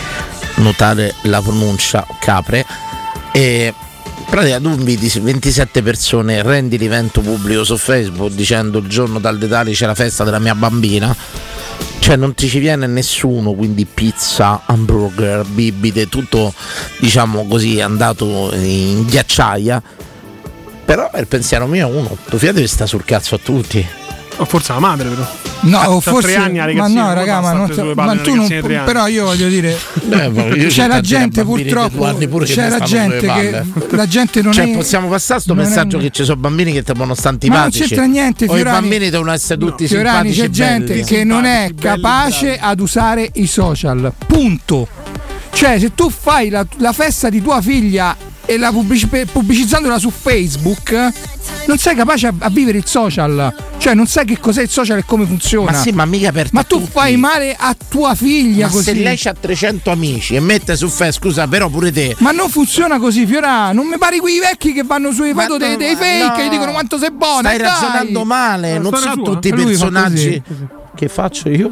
notare 0.56 1.14
la 1.22 1.40
pronuncia 1.40 2.04
capre, 2.18 2.66
e 3.30 3.72
praticamente 4.28 4.68
tu 4.68 4.76
inviti 4.76 5.20
27 5.20 5.80
persone, 5.80 6.42
rendi 6.42 6.76
l'evento 6.76 7.20
pubblico 7.20 7.62
su 7.62 7.76
Facebook 7.76 8.32
dicendo 8.32 8.78
il 8.78 8.88
giorno 8.88 9.20
dal 9.20 9.38
dettaglio 9.38 9.70
c'è 9.70 9.86
la 9.86 9.94
festa 9.94 10.24
della 10.24 10.40
mia 10.40 10.56
bambina. 10.56 11.14
Cioè 12.00 12.16
non 12.16 12.34
ti 12.34 12.48
ci 12.48 12.58
viene 12.58 12.88
nessuno, 12.88 13.52
quindi 13.52 13.86
pizza, 13.86 14.62
hamburger, 14.66 15.44
bibite, 15.44 16.08
tutto 16.08 16.52
diciamo 16.98 17.46
così 17.46 17.80
andato 17.80 18.52
in 18.54 19.06
ghiacciaia. 19.06 19.80
Però 20.84 21.12
il 21.16 21.28
pensiero 21.28 21.68
mio 21.68 21.86
è 21.86 21.90
uno, 21.92 22.16
figlio 22.24 22.52
deve 22.52 22.66
stare 22.66 22.88
sul 22.88 23.04
cazzo 23.04 23.36
a 23.36 23.38
tutti. 23.40 24.02
O 24.36 24.44
forse 24.44 24.72
la 24.72 24.78
madre, 24.80 25.08
però. 25.08 25.26
No, 25.60 25.78
Ah, 25.78 25.90
o 25.90 26.00
forse 26.00 26.32
tre 26.32 26.36
anni 26.36 26.74
ma 26.74 26.88
no, 26.88 27.14
raga, 27.14 27.40
ma, 27.40 27.52
non, 27.52 27.92
ma 27.94 28.16
tu 28.16 28.34
non 28.34 28.46
però 28.84 29.06
io 29.06 29.24
voglio 29.24 29.48
dire 29.48 29.74
Beh, 30.04 30.66
c'è 30.66 30.86
la 30.86 31.00
gente 31.00 31.42
purtroppo 31.42 32.04
c'è 32.42 32.68
la 32.68 32.80
gente 32.80 33.26
che 33.26 33.62
la 33.96 34.06
gente 34.06 34.42
non 34.42 34.52
cioè, 34.52 34.70
è 34.70 34.74
possiamo 34.76 35.08
passare 35.08 35.40
sto 35.40 35.54
non 35.54 35.64
è- 35.64 35.68
messaggio 35.68 35.96
che 35.96 36.10
ci 36.10 36.22
sono 36.24 36.36
bambini 36.38 36.70
che 36.70 36.82
ti 36.82 36.92
vogliono 36.92 37.14
stare 37.14 37.38
Ma 37.40 37.46
non 37.54 37.56
antipatici. 37.62 37.88
c'entra 37.88 38.04
niente, 38.04 38.44
O 38.44 38.52
i 38.52 38.56
Fiorani. 38.56 38.80
bambini 38.80 39.08
devono 39.08 39.32
essere 39.32 39.58
tutti 39.58 39.86
Fiorani 39.86 40.32
simpatici 40.34 40.40
c'è 40.40 40.50
gente 40.50 40.92
belli. 40.92 41.04
che 41.04 41.24
non 41.24 41.44
è 41.46 41.70
capace 41.80 42.58
ad 42.58 42.80
usare 42.80 43.30
i 43.34 43.46
social. 43.46 44.12
Punto. 44.26 44.86
Cioè, 45.50 45.78
se 45.78 45.94
tu 45.94 46.10
fai 46.10 46.50
la, 46.50 46.66
la 46.78 46.92
festa 46.92 47.30
di 47.30 47.40
tua 47.40 47.62
figlia 47.62 48.14
e 48.44 48.58
la 48.58 48.70
pubblici- 48.70 49.06
pubblicizzandola 49.06 49.98
su 49.98 50.10
Facebook, 50.10 50.90
non 51.66 51.78
sei 51.78 51.94
capace 51.94 52.26
a, 52.26 52.34
a 52.38 52.50
vivere 52.50 52.76
il 52.76 52.84
social. 52.86 53.54
Cioè, 53.84 53.92
non 53.92 54.06
sai 54.06 54.24
che 54.24 54.40
cos'è 54.40 54.62
il 54.62 54.70
social 54.70 54.96
e 54.96 55.04
come 55.04 55.26
funziona. 55.26 55.72
Ma 55.72 55.76
sì, 55.76 55.90
ma 55.90 56.06
mica 56.06 56.32
per 56.32 56.48
Ma 56.52 56.62
tu 56.62 56.80
fai 56.86 57.18
male 57.18 57.54
a 57.54 57.76
tua 57.86 58.14
figlia 58.14 58.64
Ma 58.64 58.72
così. 58.72 58.84
se 58.84 58.94
lei 58.94 59.20
ha 59.24 59.34
300 59.34 59.90
amici 59.90 60.34
e 60.34 60.40
mette 60.40 60.74
su 60.74 60.88
Facebook, 60.88 61.34
scusa, 61.34 61.46
però 61.46 61.68
pure 61.68 61.92
te. 61.92 62.16
Ma 62.20 62.30
non 62.30 62.48
funziona 62.48 62.98
così, 62.98 63.26
Fiorà. 63.26 63.72
Non 63.72 63.86
mi 63.86 63.98
pari 63.98 64.20
quei 64.20 64.38
vecchi 64.38 64.72
che 64.72 64.84
vanno 64.84 65.12
sui 65.12 65.34
foto 65.34 65.58
dei, 65.58 65.76
dei 65.76 65.96
fake 65.96 66.24
no. 66.24 66.46
e 66.46 66.48
dicono 66.48 66.72
quanto 66.72 66.96
sei 66.96 67.10
buona. 67.10 67.50
Stai 67.50 67.58
dai. 67.58 67.68
ragionando 67.68 68.24
male, 68.24 68.78
non 68.78 68.96
sua? 68.96 69.12
tutti 69.16 69.48
i 69.48 69.52
personaggi. 69.52 70.42
così. 70.48 70.66
Che 70.94 71.08
faccio 71.08 71.50
io? 71.50 71.68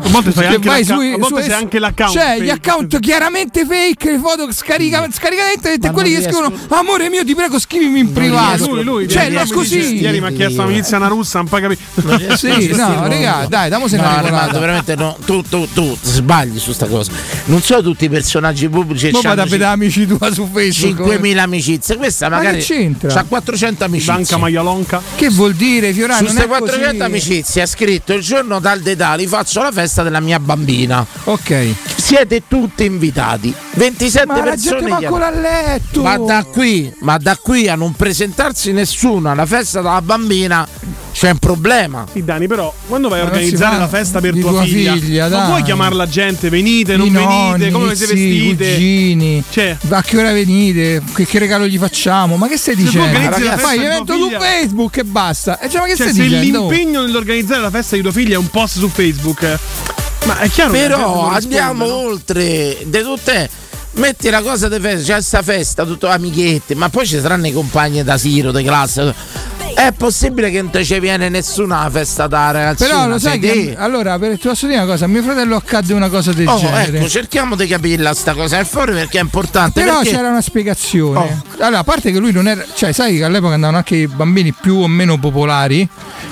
A 0.00 0.08
volte 0.10 0.30
fai 0.30 0.46
Che 0.48 0.54
anche, 0.54 0.68
vai 0.68 0.84
sui- 0.84 1.12
a 1.12 1.16
volte 1.16 1.42
su- 1.42 1.50
anche 1.50 1.78
l'account. 1.80 2.12
Cioè, 2.12 2.22
fake. 2.22 2.44
gli 2.44 2.50
account 2.50 3.00
chiaramente 3.00 3.66
fake, 3.66 4.12
le 4.12 4.18
foto 4.18 4.52
scarica, 4.52 5.04
scaricate 5.10 5.72
e 5.72 5.78
Ma 5.82 5.90
quelli 5.90 6.14
che 6.14 6.22
scrivono 6.22 6.52
Amore 6.68 7.08
mio, 7.10 7.24
ti 7.24 7.34
prego, 7.34 7.58
scrivimi 7.58 7.98
in 7.98 8.12
privato. 8.12 8.66
Lui, 8.74 8.84
lui, 8.84 9.08
cioè, 9.08 9.24
ieri 9.24 9.34
no, 9.34 9.60
dice- 9.62 9.78
Ieri 9.78 10.20
mi 10.20 10.26
ha 10.26 10.30
chiesto 10.30 10.62
un'amicizia 10.62 10.98
una 10.98 11.08
russa, 11.08 11.38
non 11.38 11.48
poi 11.48 11.60
capito. 11.62 11.80
Sì, 12.36 12.68
no, 12.68 13.08
raga, 13.08 13.46
dai, 13.48 13.70
No, 13.70 13.78
una 13.78 13.86
Renato, 13.88 14.22
regolata. 14.24 14.58
veramente 14.60 14.94
no. 14.94 15.16
Tu, 15.24 15.42
tu, 15.42 15.66
tu 15.72 15.98
sbagli 16.00 16.58
su 16.60 16.72
sta 16.72 16.86
cosa. 16.86 17.10
Non 17.46 17.60
sono 17.62 17.82
tutti 17.82 18.04
i 18.04 18.08
personaggi 18.08 18.68
pubblici 18.68 19.10
che 19.10 19.20
vado 19.20 19.42
a 19.42 19.44
vedere 19.46 19.70
amici 19.70 20.06
tua 20.06 20.32
su 20.32 20.48
Facebook. 20.52 21.08
5.000 21.08 21.38
amicizie. 21.38 21.96
Questa 21.96 22.28
Ma 22.28 22.36
magari 22.36 22.60
c'entra? 22.60 23.12
c'ha 23.12 23.24
400 23.24 23.84
amicizie. 23.84 24.12
Banca 24.14 24.36
Maialonca. 24.36 25.02
Che 25.16 25.28
vuol 25.30 25.54
dire, 25.54 25.92
Fiorano? 25.92 26.18
Su 26.18 26.24
queste 26.24 26.44
è 26.44 26.46
400 26.46 26.90
così. 26.90 27.02
amicizie 27.02 27.62
ha 27.62 27.66
scritto 27.66 28.12
il 28.12 28.22
giorno 28.22 28.60
dal 28.60 28.80
Dedali 28.80 29.26
faccio 29.26 29.60
la 29.60 29.72
festa 29.72 29.86
della 30.02 30.20
mia 30.20 30.38
bambina. 30.38 31.04
Ok. 31.24 31.74
Siete 31.96 32.42
tutti 32.48 32.84
invitati. 32.84 33.52
27 33.74 34.26
Ma 34.26 34.44
la 34.44 34.56
gente 34.56 34.84
persone. 34.84 35.04
ancora 35.06 35.26
hanno- 35.28 35.36
a 35.38 35.40
letto. 35.40 36.02
Ma 36.02 36.16
da 36.18 36.44
qui, 36.44 36.92
ma 37.00 37.16
da 37.18 37.36
qui 37.36 37.68
a 37.68 37.74
non 37.74 37.92
presentarsi 37.94 38.72
nessuno 38.72 39.30
alla 39.30 39.46
festa 39.46 39.80
della 39.80 40.02
bambina 40.02 40.66
c'è 41.18 41.30
un 41.30 41.38
problema. 41.38 42.06
Sì, 42.12 42.22
Dani, 42.22 42.46
però 42.46 42.72
quando 42.86 43.08
vai 43.08 43.18
a 43.18 43.24
organizzare 43.24 43.76
la 43.76 43.88
festa 43.88 44.20
per 44.20 44.38
tua, 44.38 44.50
tua 44.50 44.62
figlia, 44.62 44.92
figlia, 44.92 45.26
non 45.26 45.46
puoi 45.46 45.64
chiamare 45.64 45.96
la 45.96 46.06
gente, 46.06 46.48
venite, 46.48 46.96
non 46.96 47.08
I 47.08 47.10
venite, 47.10 47.32
nonni, 47.32 47.70
come 47.72 47.96
siete 47.96 48.14
zii, 48.14 48.24
i 48.24 48.54
vestite. 48.54 48.72
cugini. 48.74 49.44
Cioè, 49.50 49.76
a 49.88 50.02
che 50.02 50.16
ora 50.16 50.30
venite? 50.30 51.02
Che, 51.12 51.26
che 51.26 51.38
regalo 51.40 51.66
gli 51.66 51.76
facciamo? 51.76 52.36
Ma 52.36 52.46
che 52.46 52.56
stai 52.56 52.76
tu 52.76 52.82
dicendo? 52.84 53.18
festa 53.18 53.58
Fai 53.58 53.78
di 53.78 53.84
tua 53.84 53.92
evento 53.94 54.16
su 54.16 54.30
Facebook 54.30 54.96
e 54.98 55.04
basta. 55.04 55.58
E 55.58 55.68
cioè, 55.68 55.80
ma 55.80 55.86
che 55.88 55.96
cioè, 55.96 56.08
stai 56.08 56.22
se 56.22 56.28
dicendo? 56.28 56.68
l'impegno 56.68 57.00
nell'organizzare 57.02 57.62
la 57.62 57.70
festa 57.70 57.96
di 57.96 58.02
tua 58.02 58.12
figlia 58.12 58.34
è 58.34 58.38
un 58.38 58.50
post 58.50 58.78
su 58.78 58.88
Facebook, 58.88 59.42
eh, 59.42 59.58
ma 60.24 60.38
è 60.38 60.48
chiaro 60.48 60.70
che 60.70 60.78
Però 60.78 61.30
risponde, 61.34 61.34
andiamo 61.34 61.84
no? 61.84 61.94
oltre 61.94 62.78
di 62.84 63.00
tutte. 63.00 63.50
Metti 63.94 64.30
la 64.30 64.42
cosa 64.42 64.68
di 64.68 64.78
festa, 64.78 65.14
c'è 65.14 65.20
sta 65.20 65.42
festa, 65.42 65.84
tutto 65.84 66.06
amichetti, 66.06 66.76
ma 66.76 66.88
poi 66.88 67.04
ci 67.04 67.18
saranno 67.18 67.48
i 67.48 67.52
compagni 67.52 68.04
da 68.04 68.16
Siro, 68.16 68.52
di 68.52 68.62
classe. 68.62 69.12
È 69.78 69.92
possibile 69.92 70.50
che 70.50 70.60
non 70.60 70.72
te 70.72 70.84
ci 70.84 70.98
viene 70.98 71.28
nessuna 71.28 71.88
festa 71.88 72.26
da 72.26 72.50
ragazzina? 72.50 72.88
Però 72.88 73.06
lo 73.06 73.18
sai 73.20 73.38
che 73.38 73.52
te? 73.52 73.76
allora 73.78 74.18
per, 74.18 74.32
ti 74.36 74.48
posso 74.48 74.66
dire 74.66 74.78
una 74.80 74.86
cosa, 74.90 75.04
a 75.04 75.08
mio 75.08 75.22
fratello 75.22 75.54
accadde 75.54 75.94
una 75.94 76.08
cosa 76.08 76.32
del 76.32 76.48
Oh, 76.48 76.58
genere. 76.58 76.98
ecco, 76.98 77.08
cerchiamo 77.08 77.54
di 77.54 77.64
capirla 77.68 78.12
sta 78.12 78.34
cosa 78.34 78.58
al 78.58 78.66
fuori 78.66 78.90
perché 78.92 79.18
è 79.18 79.22
importante. 79.22 79.80
Però 79.80 79.98
perché- 80.00 80.16
c'era 80.16 80.30
una 80.30 80.40
spiegazione. 80.40 81.18
Oh. 81.20 81.42
Allora, 81.62 81.78
a 81.78 81.84
parte 81.84 82.10
che 82.10 82.18
lui 82.18 82.32
non 82.32 82.48
era. 82.48 82.64
Cioè, 82.74 82.90
sai 82.90 83.18
che 83.18 83.24
all'epoca 83.24 83.54
andavano 83.54 83.78
anche 83.78 83.94
i 83.94 84.08
bambini 84.08 84.52
più 84.52 84.78
o 84.78 84.88
meno 84.88 85.16
popolari. 85.16 85.88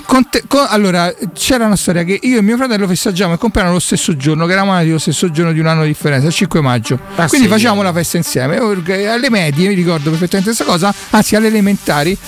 Con 0.06 0.28
te- 0.28 0.42
con- 0.48 0.66
allora, 0.68 1.14
c'era 1.32 1.66
una 1.66 1.76
storia 1.76 2.02
che 2.02 2.18
io 2.20 2.38
e 2.38 2.42
mio 2.42 2.56
fratello 2.56 2.88
festeggiamo 2.88 3.34
il 3.34 3.38
compleanno 3.38 3.70
lo 3.70 3.78
stesso 3.78 4.16
giorno, 4.16 4.46
che 4.46 4.52
eravamo 4.52 4.72
nati 4.72 4.90
lo 4.90 4.98
stesso 4.98 5.30
giorno 5.30 5.52
di 5.52 5.60
un 5.60 5.66
anno 5.66 5.82
di 5.82 5.88
differenza, 5.88 6.26
il 6.26 6.32
5 6.34 6.60
maggio. 6.60 6.98
Ah, 7.14 7.28
Quindi 7.28 7.46
sì, 7.46 7.52
facciamo 7.52 7.80
eh. 7.82 7.84
la 7.84 7.92
festa 7.92 8.16
insieme. 8.16 8.58
Orga- 8.58 9.12
Alle 9.12 9.30
medie, 9.30 9.68
mi 9.68 9.74
ricordo 9.74 10.10
perfettamente 10.10 10.52
questa 10.52 10.64
cosa, 10.64 10.92
anzi 11.10 11.36
alle 11.36 11.46
elementari. 11.46 12.18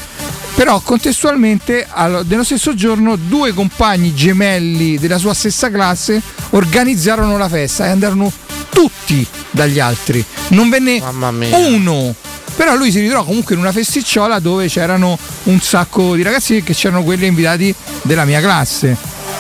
Però 0.55 0.81
contestualmente, 1.09 1.87
nello 2.27 2.45
stesso 2.45 2.75
giorno, 2.75 3.17
due 3.17 3.55
compagni 3.55 4.15
gemelli 4.15 4.99
della 4.99 5.17
sua 5.17 5.33
stessa 5.33 5.71
classe 5.71 6.21
organizzarono 6.51 7.39
la 7.39 7.49
festa 7.49 7.87
e 7.87 7.91
andarono 7.91 8.31
tutti 8.69 9.27
dagli 9.51 9.81
altri. 9.81 10.23
Non 10.49 10.69
venne 10.69 11.01
uno. 11.53 12.15
Però 12.57 12.75
lui 12.75 12.91
si 12.91 13.01
ritrovò 13.01 13.25
comunque 13.25 13.55
in 13.55 13.61
una 13.61 13.73
festicciola 13.73 14.39
dove 14.39 14.67
c'erano 14.67 15.19
un 15.45 15.61
sacco 15.61 16.15
di 16.15 16.23
ragazzi 16.23 16.63
che 16.63 16.75
c'erano 16.75 17.03
quelli 17.03 17.27
invitati 17.27 17.75
della 18.03 18.27
mia 18.27 18.41
classe. 18.41 18.97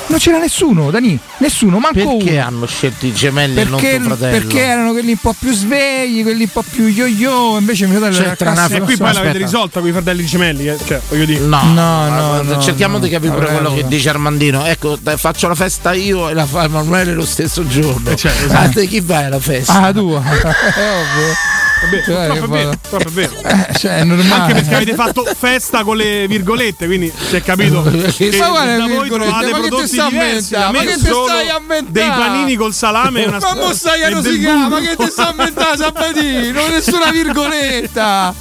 Non 0.06 0.18
c'era 0.18 0.38
nessuno, 0.38 0.90
Dani, 0.90 1.18
nessuno, 1.38 1.78
manco 1.78 1.92
Perché 2.16 2.30
uno. 2.32 2.42
hanno 2.46 2.66
scelto 2.66 3.04
i 3.04 3.12
gemelli 3.12 3.60
e 3.60 3.64
non 3.64 3.78
Perché, 3.78 3.96
tuo 3.98 4.06
fratello? 4.16 4.38
perché 4.38 4.60
erano 4.60 4.92
quelli 4.92 5.10
un 5.10 5.18
po' 5.18 5.34
più 5.38 5.52
svegli, 5.52 6.22
quelli 6.22 6.44
un 6.44 6.48
po' 6.50 6.62
più 6.70 6.86
yo-yo, 6.86 7.58
invece 7.58 7.86
mio 7.86 7.98
fratello 7.98 8.18
C'è 8.18 8.24
era 8.26 8.36
tra 8.36 8.52
classico 8.52 8.76
E 8.76 8.80
qui 8.80 8.96
poi 8.96 9.12
l'avete 9.12 9.38
risolta 9.38 9.80
con 9.80 9.88
i 9.88 9.92
fratelli 9.92 10.24
gemelli, 10.24 10.66
eh? 10.68 10.78
cioè, 10.86 11.00
voglio 11.10 11.24
dire. 11.26 11.40
No, 11.40 11.62
No, 11.74 12.08
no, 12.08 12.42
no, 12.42 12.60
cerchiamo 12.62 12.96
no. 12.96 13.04
di 13.04 13.10
capire 13.10 13.34
pure 13.34 13.46
quello 13.48 13.74
che 13.74 13.86
dice 13.86 14.08
Armandino. 14.08 14.64
Ecco, 14.64 14.96
dai, 14.98 15.18
faccio 15.18 15.46
la 15.46 15.54
festa 15.54 15.92
io 15.92 16.28
e 16.30 16.34
la 16.34 16.46
fa 16.46 16.64
Emanuele 16.64 17.12
lo 17.12 17.26
stesso 17.26 17.66
giorno. 17.66 18.08
Eh, 18.10 18.16
certo, 18.16 18.50
Ah, 18.54 18.68
te 18.68 18.86
chi 18.86 19.00
vai 19.00 19.24
alla 19.26 19.38
festa? 19.40 19.82
Ah, 19.82 19.92
tu? 19.92 20.10
È 20.10 20.16
ovvio. 20.16 21.34
Vabbè, 21.80 22.02
Cioè, 22.02 22.26
purtroppo 22.26 22.32
è 22.32 22.40
che 22.40 22.46
vero, 22.46 22.70
purtroppo 22.70 23.09
è 23.09 23.12
vero. 23.12 23.32
Eh, 23.44 23.74
cioè, 23.78 23.96
è 23.98 24.05
normale. 24.05 24.34
Anche 24.34 24.55
perché 24.55 24.74
avete 24.74 24.94
fatto 24.94 25.24
festa 25.36 25.84
con 25.84 25.96
le 25.96 26.26
virgolette, 26.26 26.86
quindi 26.86 27.12
si 27.16 27.36
è 27.36 27.42
capito 27.42 27.82
che 27.82 28.36
Ma 28.38 28.48
guarda 28.48 28.76
da 28.76 28.86
voi 28.86 29.09
trovate 29.09 29.50
ma 29.50 29.60
che 29.60 29.68
prodotti 29.68 29.86
stai 29.86 30.06
a 30.06 30.09
diversi. 30.09 30.52
Da 30.52 30.60
Ma 30.60 30.70
me 30.70 30.84
che 30.84 30.92
te 30.94 31.06
sono 31.06 31.26
stai 31.26 31.48
a? 31.48 31.60
Dei 31.86 32.09
panini 32.09 32.56
col 32.56 32.74
salame 32.74 33.22
e 33.22 33.26
una 33.26 33.38
Ma 33.38 33.55
mo 33.55 33.72
stai 33.72 34.02
a 34.02 34.09
rosicare, 34.10 34.68
ma 34.68 34.80
che 34.80 34.96
ti 34.96 35.10
sta 35.10 35.28
a 35.28 35.30
inventare 35.30 35.76
Sabatino? 35.76 36.68
Nessuna 36.68 37.10
virgoletta. 37.10 38.34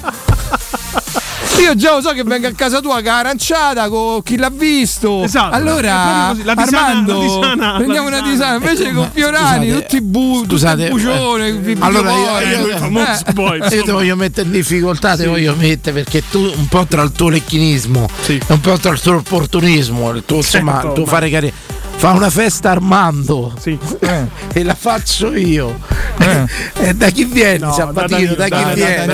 Io 1.59 1.75
già 1.75 1.95
lo 1.95 2.01
so 2.01 2.11
che 2.11 2.23
vengo 2.23 2.47
a 2.47 2.51
casa 2.51 2.79
tua 2.81 3.01
con 3.01 3.07
aranciata, 3.07 3.89
con 3.89 4.21
chi 4.23 4.38
l'ha 4.38 4.49
visto. 4.51 5.23
Esatto, 5.23 5.55
allora, 5.55 6.34
la 6.43 6.53
tisana- 6.55 6.85
Armando, 6.88 7.13
la 7.19 7.27
tisana- 7.27 7.75
prendiamo 7.77 8.09
la 8.09 8.17
una 8.19 8.29
tisana. 8.29 8.59
tisana. 8.59 8.71
Invece 8.71 8.93
con 8.93 9.09
Fiorani, 9.11 9.65
Scusate, 9.67 9.81
tutti 9.81 9.95
i 9.97 10.01
bu, 10.01 10.45
scusate, 10.47 10.89
bucione, 10.89 11.47
eh, 11.47 11.75
allora 11.79 12.11
io- 12.11 12.67
io- 12.67 12.75
Eh. 12.77 13.34
poi, 13.34 13.57
Io 13.71 13.84
ti 13.84 13.91
voglio 13.91 14.15
mettere 14.15 14.45
in 14.47 14.53
difficoltà, 14.53 15.15
ti 15.17 15.25
voglio 15.25 15.55
mettere 15.55 16.03
perché 16.03 16.23
tu 16.29 16.39
un 16.39 16.67
po' 16.67 16.85
tra 16.85 17.01
il 17.01 17.11
tuo 17.11 17.29
lecchinismo 17.29 18.07
Sì. 18.21 18.34
e 18.35 18.53
un 18.53 18.61
po' 18.61 18.77
tra 18.77 18.91
il 18.91 19.01
tuo 19.01 19.15
opportunismo, 19.15 20.11
il 20.11 20.23
tuo, 20.25 20.38
insomma, 20.38 20.73
Certo, 20.73 20.88
il 20.88 20.93
tuo 20.93 21.03
ma- 21.05 21.09
fare 21.09 21.29
carriera. 21.29 21.55
Fa 21.97 22.11
una 22.11 22.29
festa 22.29 22.69
Armando 22.69 23.53
Sì. 23.59 23.75
Eh. 24.01 24.25
e 24.53 24.63
la 24.63 24.75
faccio 24.75 25.35
io. 25.35 25.79
Eh. 26.19 26.45
E 26.75 26.93
da 26.93 27.09
chi 27.09 27.25
vieni, 27.25 27.59
No, 27.59 27.73
Sabatino? 27.73 28.35
Da, 28.35 28.47
da- 28.47 28.57
da- 28.57 28.73
chi 28.73 28.79
da- 28.79 29.05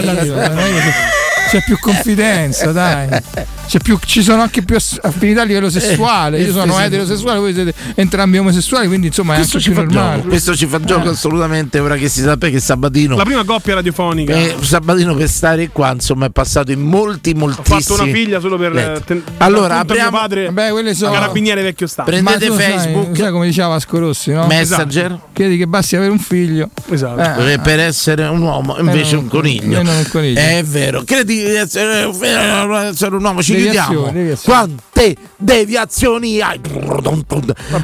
C'è 1.53 1.61
più 1.61 1.77
confidenza, 1.77 2.71
dai. 2.71 3.09
C'è 3.65 3.79
più- 3.79 3.97
ci 4.05 4.21
sono 4.21 4.41
anche 4.43 4.61
più 4.61 4.75
affinità 4.75 5.41
a 5.41 5.45
livello 5.45 5.69
sessuale. 5.69 6.39
Io 6.41 6.51
sono 6.51 6.79
eh, 6.79 6.83
eterosessuale, 6.85 7.39
voi 7.39 7.53
siete 7.53 7.73
entrambi 7.95 8.37
omosessuali, 8.37 8.87
quindi 8.87 9.07
insomma 9.07 9.33
è 9.33 9.37
Questo 9.37 9.57
anche 9.57 9.69
ci, 9.69 9.73
più 9.73 9.81
fa 9.81 9.87
normale. 9.87 10.15
gioco, 10.17 10.27
questo 10.29 10.55
ci 10.55 10.65
fa 10.67 10.79
gioco 10.81 11.09
assolutamente 11.09 11.79
ora 11.79 11.95
che 11.95 12.07
si 12.09 12.21
sa 12.21 12.37
che 12.37 12.59
Sabatino 12.59 13.15
La 13.15 13.23
prima 13.23 13.43
coppia 13.43 13.75
radiofonica. 13.75 14.33
eh, 14.35 14.55
Sabatino 14.61 15.15
per 15.15 15.27
stare 15.29 15.69
qua 15.69 15.91
insomma 15.93 16.25
è 16.27 16.29
passato 16.29 16.71
in 16.71 16.81
molti 16.81 17.31
Ho 17.35 17.39
moltissimi 17.39 17.81
fatto 17.81 18.03
una 18.03 18.11
figlia 18.11 18.39
solo 18.39 18.57
per 18.57 18.77
eh, 18.77 19.01
ten- 19.05 19.23
Allora, 19.37 19.79
apriamo- 19.79 20.09
mio 20.11 20.19
padre 20.19 20.45
Vabbè, 20.51 20.69
quelle 20.71 20.93
sono. 20.93 21.11
carabiniere 21.13 21.61
vecchio 21.63 21.87
stato. 21.87 22.09
Pre- 22.11 22.21
Prendete 22.21 22.49
Ma 22.49 22.55
tu 22.55 22.61
sai- 22.61 22.71
Facebook. 22.73 23.17
sai, 23.17 23.31
come 23.31 23.45
diceva 23.47 23.67
Vasco 23.69 23.97
Rossi, 23.99 24.31
no? 24.33 24.45
Messenger 24.45 25.19
Chiedi 25.33 25.57
che 25.57 25.65
basti 25.67 25.95
avere 25.95 26.11
un 26.11 26.19
figlio. 26.19 26.69
Esatto. 26.91 27.43
Eh, 27.47 27.57
per- 27.59 27.79
essere 27.79 28.25
un 28.27 28.41
uomo 28.41 28.77
invece 28.77 29.15
non- 29.15 29.23
un 29.23 29.29
coniglio 29.29 29.79
eh, 29.79 29.83
non 29.83 29.95
un 29.95 30.07
coniglio. 30.09 30.39
è 30.39 30.63
vero 30.63 31.03
credi 31.03 31.35
di 31.43 31.55
essere, 31.55 32.07
essere 32.09 33.15
un 33.15 33.23
uomo 33.23 33.41
ci 33.41 33.55
Devi 33.63 33.77
chiudiamo. 33.77 34.11
deviazioni. 34.11 34.57
Quante 34.57 35.15
deviazioni 35.37 36.39
hai? 36.41 36.59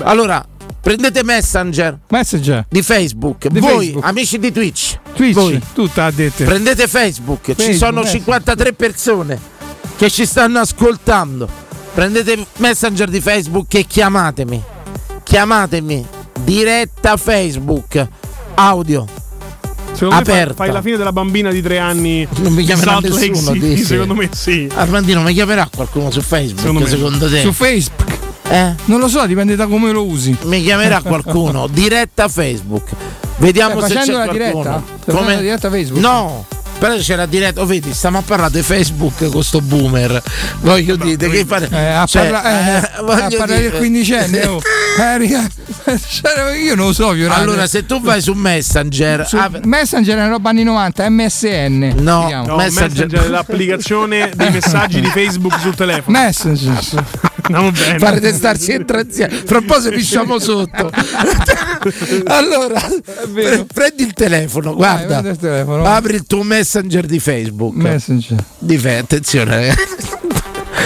Allora, 0.03 0.45
prendete 0.81 1.23
Messenger, 1.23 1.99
Messenger. 2.10 2.65
di 2.69 2.81
Facebook. 2.81 3.47
Di 3.47 3.60
Voi, 3.60 3.85
Facebook. 3.85 4.06
amici 4.06 4.39
di 4.39 4.51
Twitch, 4.51 4.97
Twitch, 5.15 5.34
voi, 5.34 5.61
tutta 5.73 6.06
ha 6.06 6.11
detto. 6.11 6.43
prendete 6.43 6.88
Facebook. 6.88 7.41
Ci 7.45 7.53
Facebook, 7.53 7.77
sono 7.77 8.01
Messenger. 8.01 8.19
53 8.19 8.73
persone 8.73 9.39
che 9.97 10.10
ci 10.10 10.26
stanno 10.26 10.60
ascoltando. 10.60 11.68
Prendete 11.93 12.45
Messenger 12.57 13.10
di 13.10 13.19
Facebook 13.19 13.73
e 13.73 13.85
chiamatemi. 13.85 14.64
Chiamatemi. 15.23 16.06
Diretta 16.43 17.18
Facebook. 17.18 18.07
Audio. 18.56 19.06
Secondo 20.00 20.16
me 20.16 20.24
fai, 20.24 20.42
aperta. 20.42 20.72
la 20.72 20.82
fine 20.82 20.98
della 20.98 21.12
bambina 21.12 21.52
di 21.52 21.62
tre 21.62 21.78
anni. 21.78 22.26
Non 22.38 22.54
mi 22.54 22.64
chiamerà 22.64 22.92
Salt 22.92 23.10
nessuno, 23.10 23.54
City? 23.54 23.78
Secondo 23.78 24.16
me 24.16 24.30
sì. 24.32 24.70
Armandino, 24.74 25.22
mi 25.22 25.34
chiamerà 25.34 25.70
qualcuno 25.74 26.10
su 26.10 26.22
Facebook? 26.22 26.62
Secondo 26.62 26.88
Secondo, 26.88 27.30
te? 27.30 27.42
Su 27.42 27.52
Facebook. 27.52 28.18
Eh? 28.50 28.74
Non 28.86 29.00
lo 29.00 29.08
so, 29.10 29.26
dipende 29.28 29.56
da 29.56 29.68
come 29.68 29.92
lo 29.92 30.06
usi. 30.06 30.36
Mi 30.44 30.64
chiamerà 30.64 31.02
qualcuno. 31.02 31.68
diretta 31.72 32.28
Facebook. 32.30 32.90
Vediamo 33.38 33.80
Stai 33.80 33.90
se 33.92 34.00
c'è 34.00 34.12
la 34.12 34.24
qualcuno. 34.26 34.34
diretta? 34.34 34.84
Facendo 35.04 35.30
la 35.30 35.42
diretta 35.42 35.70
Facebook? 35.70 36.02
No. 36.02 36.46
Però 36.80 36.95
c'era 36.97 37.26
diretta, 37.26 37.60
oh, 37.61 37.65
vedi, 37.65 37.93
stiamo 37.93 38.19
a 38.19 38.22
parlare 38.22 38.51
di 38.53 38.61
Facebook 38.64 39.30
con 39.30 39.43
sto 39.43 39.60
boomer. 39.60 40.22
Voglio 40.61 40.95
dire, 40.95 41.30
che 41.30 41.43
fare? 41.45 41.68
Eh, 41.69 41.85
a 41.88 42.06
cioè, 42.06 42.30
parla- 42.30 42.43
eh, 42.49 42.77
eh, 42.77 43.01
voglio 43.01 43.11
a 43.26 43.30
parlare 43.38 43.45
del 43.47 43.61
dire- 43.64 43.77
quindicenne. 43.77 44.45
oh. 44.45 44.61
Eh, 44.99 45.18
riga- 45.18 45.47
cioè, 45.85 46.56
io 46.57 46.76
non 46.76 46.88
lo 46.88 46.93
so, 46.93 47.14
Fiorano. 47.14 47.41
Allora, 47.41 47.68
se 47.68 47.85
tu 47.85 48.01
vai 48.01 48.22
su 48.22 48.34
Messenger, 48.34 49.26
Su 49.27 49.38
apri- 49.38 49.61
Messenger 49.64 50.15
è 50.18 50.19
una 50.19 50.30
roba 50.30 50.49
anni 50.49 50.64
90, 50.64 51.10
MSN. 51.10 51.93
No. 51.99 52.27
No, 52.45 52.56
Messenger- 52.57 52.89
Messenger 52.95 53.23
è 53.23 53.27
l'applicazione 53.27 54.31
dei 54.35 54.51
messaggi 54.51 54.99
di 55.01 55.07
Facebook 55.07 55.57
sul 55.60 55.76
telefono. 55.76 56.18
Messenger. 56.18 56.77
Andiamo 57.41 57.72
bene. 57.72 57.99
farete 57.99 58.34
starci 58.34 58.72
entra 58.72 59.02
insieme. 59.02 59.34
Fra 59.45 59.57
un 59.60 59.66
po' 59.66 59.80
se 59.80 59.91
pisciamo 59.91 60.40
sotto. 60.40 60.90
allora, 62.26 62.82
pre- 63.34 63.66
prendi 63.72 64.03
il 64.03 64.14
telefono, 64.14 64.76
guarda. 64.76 65.06
prendo 65.07 65.30
il 65.30 65.38
telefono. 65.38 65.86
Apri 65.86 66.16
il 66.16 66.26
tuo 66.26 66.44
messenger 66.44 67.06
di 67.06 67.20
Facebook. 67.20 67.76
Messenger. 67.76 68.44
Di 68.60 68.78
fe- 68.78 68.98
attenzione, 68.98 69.56
ragazzi. 69.56 70.07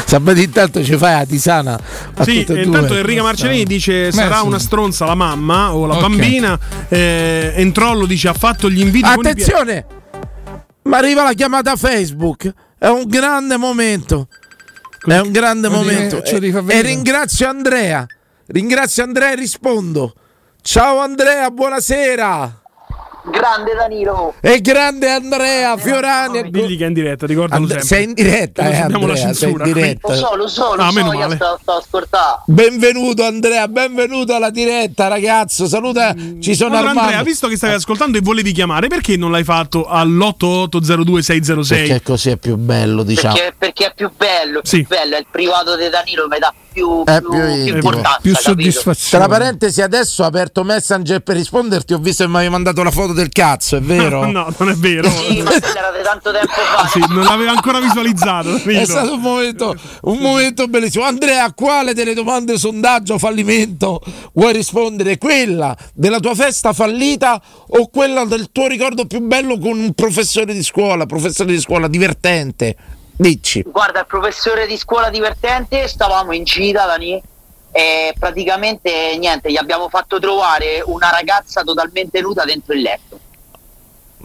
Sabato 0.06 0.40
intanto 0.40 0.84
ci 0.84 0.96
fai 0.98 1.14
la 1.14 1.26
tisana. 1.26 1.80
a 2.16 2.24
Sì, 2.24 2.46
intanto 2.48 2.96
Enrica 2.96 3.24
Marcellini 3.24 3.64
dice 3.64 4.12
sarà 4.12 4.42
una 4.42 4.60
stronza 4.60 5.06
la 5.06 5.16
mamma 5.16 5.74
o 5.74 5.86
la 5.86 5.96
Ok. 5.96 6.02
bambina. 6.02 6.60
Eh, 6.90 7.54
Entrollo 7.56 8.06
dice 8.06 8.28
ha 8.28 8.34
fatto 8.34 8.70
gli 8.70 8.80
inviti. 8.82 9.08
Attenzione! 9.08 9.86
Ma 10.84 10.98
arriva 10.98 11.24
la 11.24 11.34
chiamata 11.34 11.76
Facebook. 11.76 12.52
È 12.78 12.88
un 12.88 13.06
grande 13.08 13.58
momento. 13.58 14.28
È 15.06 15.20
un 15.20 15.32
grande 15.32 15.68
momento. 15.68 16.22
devi 16.40 16.52
far 16.52 16.64
E, 16.68 16.78
e 16.78 16.82
ringrazio 16.82 17.48
Andrea. 17.48 18.06
Ringrazio 18.48 19.04
Andrea 19.04 19.32
e 19.32 19.36
rispondo. 19.36 20.14
Ciao 20.62 21.00
Andrea, 21.00 21.50
buonasera. 21.52 22.63
Grande 23.26 23.74
Danilo. 23.74 24.34
E 24.42 24.60
grande 24.60 25.10
Andrea 25.10 25.78
Fiorani. 25.78 26.40
e- 26.40 26.50
Digli 26.50 26.78
che 26.78 26.84
è 26.84 26.88
in 26.88 26.94
diretta, 26.94 27.26
ricordalo 27.26 27.62
And- 27.62 27.70
sempre. 27.72 27.88
sei 27.88 28.04
in 28.04 28.14
diretta, 28.14 28.64
eh, 28.64 28.76
abbiamo 28.82 29.08
la 29.08 29.14
Andrea, 29.14 29.16
sei 29.16 29.50
in 29.52 29.58
censura. 29.58 29.64
diretta. 29.64 30.08
Lo 30.10 30.16
so, 30.16 30.36
lo 30.36 30.48
so, 30.48 30.76
lo 30.76 30.82
Ah, 30.82 30.88
so, 30.88 30.94
meno 30.94 31.14
io 31.14 31.20
male. 31.20 31.36
sto, 31.36 31.60
sto 31.62 31.72
ascoltando. 31.72 32.44
Benvenuto 32.48 33.24
Andrea, 33.24 33.68
benvenuto 33.70 34.36
alla 34.36 34.50
diretta, 34.50 35.08
ragazzo. 35.08 35.68
Saluta, 35.68 36.14
ci 36.42 36.54
sono 36.54 36.72
Allora, 36.72 36.80
Armando. 36.90 37.00
Andrea, 37.02 37.24
visto 37.24 37.48
che 37.48 37.56
stavi 37.56 37.74
ascoltando 37.76 38.18
e 38.18 38.22
volevi 38.22 38.52
chiamare, 38.52 38.88
perché 38.88 39.16
non 39.16 39.32
l'hai 39.32 39.44
fatto 39.46 39.86
all'8802 39.88 41.66
Perché 41.68 42.02
così 42.04 42.30
è 42.32 42.38
più 42.38 42.58
bello, 42.58 43.04
diciamo. 43.04 43.36
Perché, 43.36 43.54
perché 43.58 43.86
è 43.86 43.94
più 43.96 44.12
bello, 44.16 44.60
è 44.60 44.62
più 44.62 44.70
Sì. 44.70 44.86
bello, 44.88 45.16
è 45.16 45.20
il 45.20 45.28
privato 45.32 45.78
di 45.78 45.88
Danilo 45.90 46.28
mi 46.28 46.40
dà 46.40 46.54
più, 46.74 47.04
È 47.06 47.22
più, 47.22 47.30
più 47.30 47.76
importanza. 47.76 48.20
Più 48.22 48.34
capito? 48.34 48.34
Tra 48.34 48.42
soddisfazione. 48.42 49.28
parentesi, 49.28 49.82
adesso 49.82 50.24
ho 50.24 50.26
aperto 50.26 50.64
Messenger 50.64 51.20
per 51.22 51.36
risponderti. 51.38 51.94
Ho 51.94 52.00
visto 52.00 52.24
che 52.24 52.30
mi 52.30 52.38
avevi 52.38 52.52
mandato 52.52 52.84
la 52.84 52.92
foto 52.92 53.14
del 53.14 53.30
cazzo, 53.30 53.78
è 53.78 53.82
vero? 53.82 54.26
no, 54.32 54.54
non 54.58 54.70
è 54.70 54.74
vero. 54.74 55.10
Sì, 55.10 55.42
ma 55.42 55.52
era 55.52 55.92
di 55.96 56.04
tanto 56.04 56.32
tempo 56.32 56.52
fa. 56.52 56.88
Sì, 56.88 57.00
non 57.10 57.24
l'aveva 57.24 57.52
ancora 57.52 57.80
visualizzato. 57.80 58.56
È 58.56 58.86
stato 58.86 59.14
un 59.14 59.22
momento, 59.22 59.76
un 60.02 60.18
momento 60.18 60.68
bellissimo. 60.68 61.06
Andrea, 61.06 61.46
a 61.46 61.54
quale 61.54 61.94
delle 61.94 62.14
domande 62.14 62.58
sondaggio 62.58 63.18
fallimento 63.18 64.02
vuoi 64.34 64.54
rispondere? 64.54 65.18
Quella 65.18 65.78
della 65.94 66.20
tua 66.20 66.34
festa 66.34 66.74
fallita 66.74 67.42
o 67.68 67.88
quella 67.90 68.26
del 68.26 68.50
tuo 68.52 68.68
ricordo 68.68 69.06
più 69.06 69.22
bello 69.22 69.58
con 69.60 69.78
un 69.78 69.94
professore 69.94 70.54
di 70.54 70.64
scuola, 70.64 71.06
professore 71.06 71.52
di 71.52 71.60
scuola 71.60 71.88
divertente? 71.88 72.76
Dici. 73.16 73.64
Guarda, 73.66 74.02
il 74.02 74.06
professore 74.06 74.66
di 74.66 74.78
scuola 74.78 75.10
divertente, 75.10 75.88
stavamo 75.88 76.34
in 76.34 76.44
gita, 76.44 76.86
Dani, 76.86 77.22
e 77.72 78.14
praticamente 78.18 79.16
niente, 79.18 79.52
gli 79.52 79.58
abbiamo 79.58 79.90
fatto 79.90 80.20
trovare 80.20 80.82
una 80.86 81.10
ragazza 81.10 81.64
totalmente 81.64 82.22
nuda 82.22 82.44
dentro 82.46 82.74
il 82.74 82.82
letto. 82.82 83.20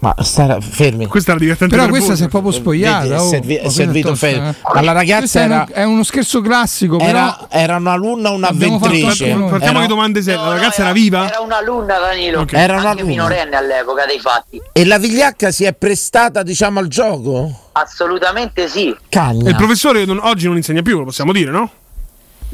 Ma 0.01 0.15
sta 0.21 0.61
fermi. 0.61 1.07
Questa 1.07 1.33
era 1.33 1.41
divertente. 1.41 1.75
Però 1.75 1.89
per 1.89 1.97
questa 1.97 2.15
si 2.15 2.23
è 2.23 2.29
proprio 2.29 2.53
spogliata. 2.53 3.01
Vedi, 3.01 3.15
è 3.15 3.19
oh. 3.19 3.29
servi- 3.29 3.55
è 3.57 3.65
Ma 3.65 3.71
servito 3.71 4.13
è 4.13 4.15
fermo. 4.15 4.51
eh. 4.51 4.55
Ma 4.75 4.81
la 4.83 4.93
ragazza 4.93 5.41
è, 5.41 5.45
era- 5.45 5.67
è 5.73 5.83
uno 5.83 6.05
scherzo 6.05 6.41
classico, 6.41 6.99
però 6.99 7.09
Era, 7.09 7.47
era 7.51 7.77
un'alunna 7.77 8.31
un'avventrice? 8.31 9.27
Partiamo 9.35 9.57
Era- 9.59 9.81
di 9.81 9.87
domande 9.89 10.23
serie. 10.23 10.39
La 10.39 10.45
No, 10.45 10.51
no, 10.51 10.55
ragazza 10.55 10.75
era 10.83 10.91
era- 10.91 10.93
viva? 10.93 11.27
Era 11.29 11.41
un'alunna, 11.41 11.99
Danilo. 11.99 12.41
Ok. 12.43 12.53
Era 12.53 12.75
Anche 12.75 12.85
un'alunna. 12.87 13.07
minorenne 13.09 13.57
all'epoca 13.57 14.07
dei 14.07 14.21
fatti. 14.21 14.63
E 14.73 14.85
la 14.87 14.99
vigliacca 14.99 15.51
si 15.51 15.65
è 15.65 15.73
prestata, 15.75 16.45
diciamo, 16.45 16.79
al 16.79 16.87
gioco? 16.87 17.71
Assolutamente 17.73 18.69
sì. 18.69 18.97
Cagna. 19.09 19.47
E 19.49 19.51
il 19.51 19.57
professore 19.57 20.05
non- 20.05 20.21
oggi 20.23 20.47
non 20.47 20.57
insegna 20.57 20.83
più, 20.83 20.99
lo 20.99 21.07
possiamo 21.07 21.33
dire, 21.33 21.51
no? 21.51 21.71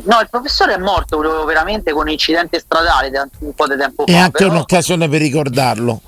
No, 0.04 0.18
il 0.20 0.28
professore 0.30 0.74
è 0.74 0.78
morto 0.78 1.18
veramente 1.44 1.92
con 1.92 2.06
un 2.06 2.08
incidente 2.10 2.58
stradale 2.58 3.10
da- 3.10 3.28
un 3.40 3.52
po' 3.54 3.68
di 3.68 3.76
tempo 3.76 4.06
È 4.06 4.12
fa. 4.12 4.18
anche 4.22 4.30
però, 4.44 4.50
un'occasione 4.52 5.08
per 5.10 5.20
ricordarlo. 5.20 6.00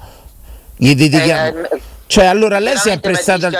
Gli 0.76 0.94
dedichiamo. 0.94 1.58
eh, 1.70 1.80
cioè, 2.06 2.26
allora 2.26 2.58
lei 2.58 2.76
si 2.76 2.88
è 2.90 3.00
prestata. 3.00 3.50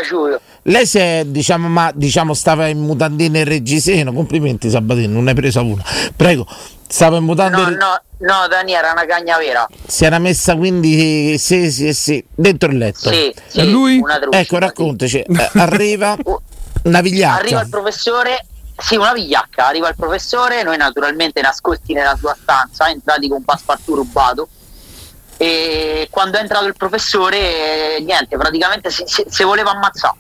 Lei 0.63 0.87
si 0.87 0.99
è, 0.99 1.23
diciamo, 1.27 1.69
ma 1.69 1.91
diciamo, 1.95 2.35
stava 2.35 2.67
in 2.69 2.79
mutandine 2.79 3.41
e 3.41 3.45
reggiseno. 3.45 4.13
Complimenti, 4.13 4.69
Sabatino, 4.71 5.13
non 5.15 5.25
ne 5.25 5.31
hai 5.31 5.37
presa 5.37 5.61
una. 5.63 5.83
Prego. 6.15 6.47
Stava 6.89 7.17
in 7.17 7.25
mutande 7.25 7.57
No, 7.57 7.69
no, 7.71 8.01
no, 8.19 8.47
Dani 8.49 8.73
era 8.73 8.93
una 8.93 9.05
cagna 9.07 9.37
vera. 9.39 9.67
si 9.85 10.05
era 10.05 10.21
messa 10.21 10.55
quindi 10.55 11.37
sì, 11.37 11.73
sì, 11.73 11.93
sì, 11.93 12.25
dentro 12.33 12.71
il 12.71 12.79
letto. 12.79 13.11
Sì, 13.11 13.35
sì, 13.49 13.59
E 13.59 13.65
lui? 13.65 13.99
una 13.99 14.21
truffa. 14.21 14.39
Ecco, 14.39 14.59
raccontaci. 14.59 15.19
Eh, 15.19 15.51
arriva 15.55 16.17
una 16.85 17.01
vigliacca. 17.01 17.41
Arriva 17.41 17.61
il 17.63 17.69
professore, 17.69 18.47
sì, 18.79 18.95
una 18.95 19.13
vigliacca, 19.13 19.67
arriva 19.67 19.89
il 19.89 19.97
professore, 19.97 20.63
noi 20.63 20.77
naturalmente 20.77 21.41
nascosti 21.41 21.93
nella 21.93 22.15
sua 22.17 22.37
stanza, 22.41 22.89
entrati 22.89 23.27
con 23.27 23.39
un 23.39 23.45
passepartout 23.45 23.97
rubato. 23.99 24.49
E 25.39 26.09
quando 26.11 26.39
è 26.39 26.41
entrato 26.41 26.65
il 26.67 26.75
professore, 26.77 28.01
niente, 28.01 28.37
praticamente 28.37 28.91
si, 28.91 29.05
si- 29.07 29.25
si 29.29 29.43
voleva 29.45 29.71
ammazzare. 29.71 30.17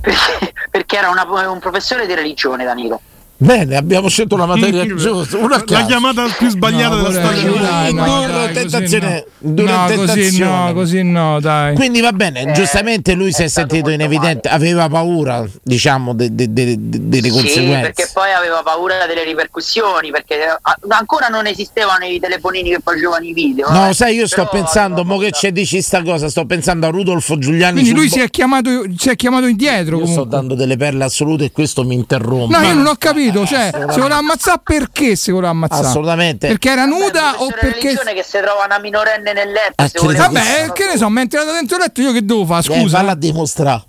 Perché, 0.00 0.52
perché 0.70 0.96
era 0.96 1.08
una- 1.08 1.48
un 1.50 1.58
professore 1.58 2.06
di 2.06 2.14
religione, 2.14 2.64
Danilo. 2.64 3.00
Bene, 3.36 3.76
abbiamo 3.76 4.08
scelto 4.08 4.36
la 4.36 4.46
materia 4.46 4.86
giusta. 4.86 5.36
Una 5.38 5.56
La 5.56 5.64
caso. 5.64 5.86
chiamata 5.86 6.24
più 6.38 6.48
sbagliata 6.48 6.94
No, 6.94 7.02
della 7.08 7.10
storia. 7.10 7.60
dai, 7.60 7.92
no, 7.92 8.04
Indurre 8.06 8.32
dai, 8.32 8.46
così 8.46 8.52
tentazione- 8.68 9.24
no. 9.38 9.48
indurre 9.48 9.72
No, 9.72 9.86
così 10.06 10.38
no, 10.38 10.72
così 10.72 11.02
no, 11.02 11.40
dai. 11.40 11.74
Quindi 11.74 12.00
va 12.00 12.12
bene, 12.12 12.52
giustamente 12.52 13.12
lui 13.14 13.32
si 13.32 13.42
è, 13.42 13.48
sentito 13.48 13.90
in 13.90 14.00
evidente, 14.00 14.48
aveva 14.48 14.88
paura, 14.88 15.44
diciamo, 15.62 16.14
de- 16.14 16.32
de- 16.34 16.52
de- 16.52 16.76
de- 16.78 17.08
delle 17.08 17.28
Sì, 17.28 17.34
conseguenze. 17.34 17.80
perché 17.80 18.10
poi 18.14 18.32
aveva 18.32 18.62
paura 18.62 19.04
delle 19.06 19.24
ripercussioni, 19.24 20.10
perché 20.12 20.36
a- 20.60 20.78
ancora 20.88 21.26
non 21.26 21.46
esistevano 21.46 22.04
i 22.04 22.20
telefonini 22.20 22.70
che 22.70 22.78
facevano 22.82 23.24
i 23.24 23.32
video. 23.32 23.68
No, 23.70 23.88
eh. 23.88 23.94
sai, 23.94 24.14
io 24.14 24.26
sto 24.28 24.46
Però 24.46 24.62
pensando, 24.62 25.04
mo 25.04 25.18
che 25.18 25.32
ci 25.32 25.50
dici 25.50 25.82
sta 25.82 26.02
cosa, 26.02 26.28
sto 26.28 26.46
pensando 26.46 26.86
a 26.86 26.90
Rudolfo 26.90 27.36
Giuliani. 27.36 27.80
Quindi 27.80 27.92
lui 27.98 28.06
bo- 28.08 28.14
si 28.14 28.20
è 28.20 28.30
chiamato, 28.30 28.70
si 28.96 29.08
è 29.10 29.16
chiamato 29.16 29.46
indietro. 29.46 29.96
Io 29.98 30.04
sto 30.06 30.12
Comunque. 30.14 30.36
dando 30.38 30.54
delle 30.54 30.76
perle 30.76 31.02
assolute 31.04 31.44
e 31.46 31.50
questo 31.52 31.82
mi 31.84 31.94
interrompe. 31.96 32.56
No, 32.56 32.62
io 32.64 32.72
non 32.74 32.86
ho 32.86 32.94
capito. 32.96 33.22
Cioè, 33.32 33.70
si 33.90 33.98
voleva 34.00 34.16
ammazzare 34.16 34.60
perché 34.62 35.16
si 35.16 35.30
voleva 35.30 35.50
ammazzare? 35.50 35.86
Assolutamente. 35.86 36.46
Perché 36.48 36.70
era 36.70 36.84
nuda 36.84 37.34
o 37.42 37.48
perché. 37.48 37.88
religione 37.88 38.14
che 38.14 38.22
si 38.22 38.38
trova 38.42 38.64
una 38.64 38.78
minorenne 38.78 39.32
nel 39.32 39.50
letto. 39.50 39.74
Ah, 39.82 39.88
se 39.88 39.98
voleva- 40.00 40.26
Vabbè, 40.28 40.72
che 40.72 40.86
ne 40.86 40.96
so, 40.96 41.08
mi 41.08 41.18
è 41.18 41.20
entrata 41.22 41.52
dentro 41.52 41.76
il 41.76 41.82
letto, 41.82 42.00
io 42.00 42.12
che 42.12 42.24
devo 42.24 42.44
fare? 42.44 42.60
Eh, 42.74 42.80
Scusa. 42.80 42.96
valla 42.98 43.12
a 43.12 43.16
dimostrare. 43.16 43.82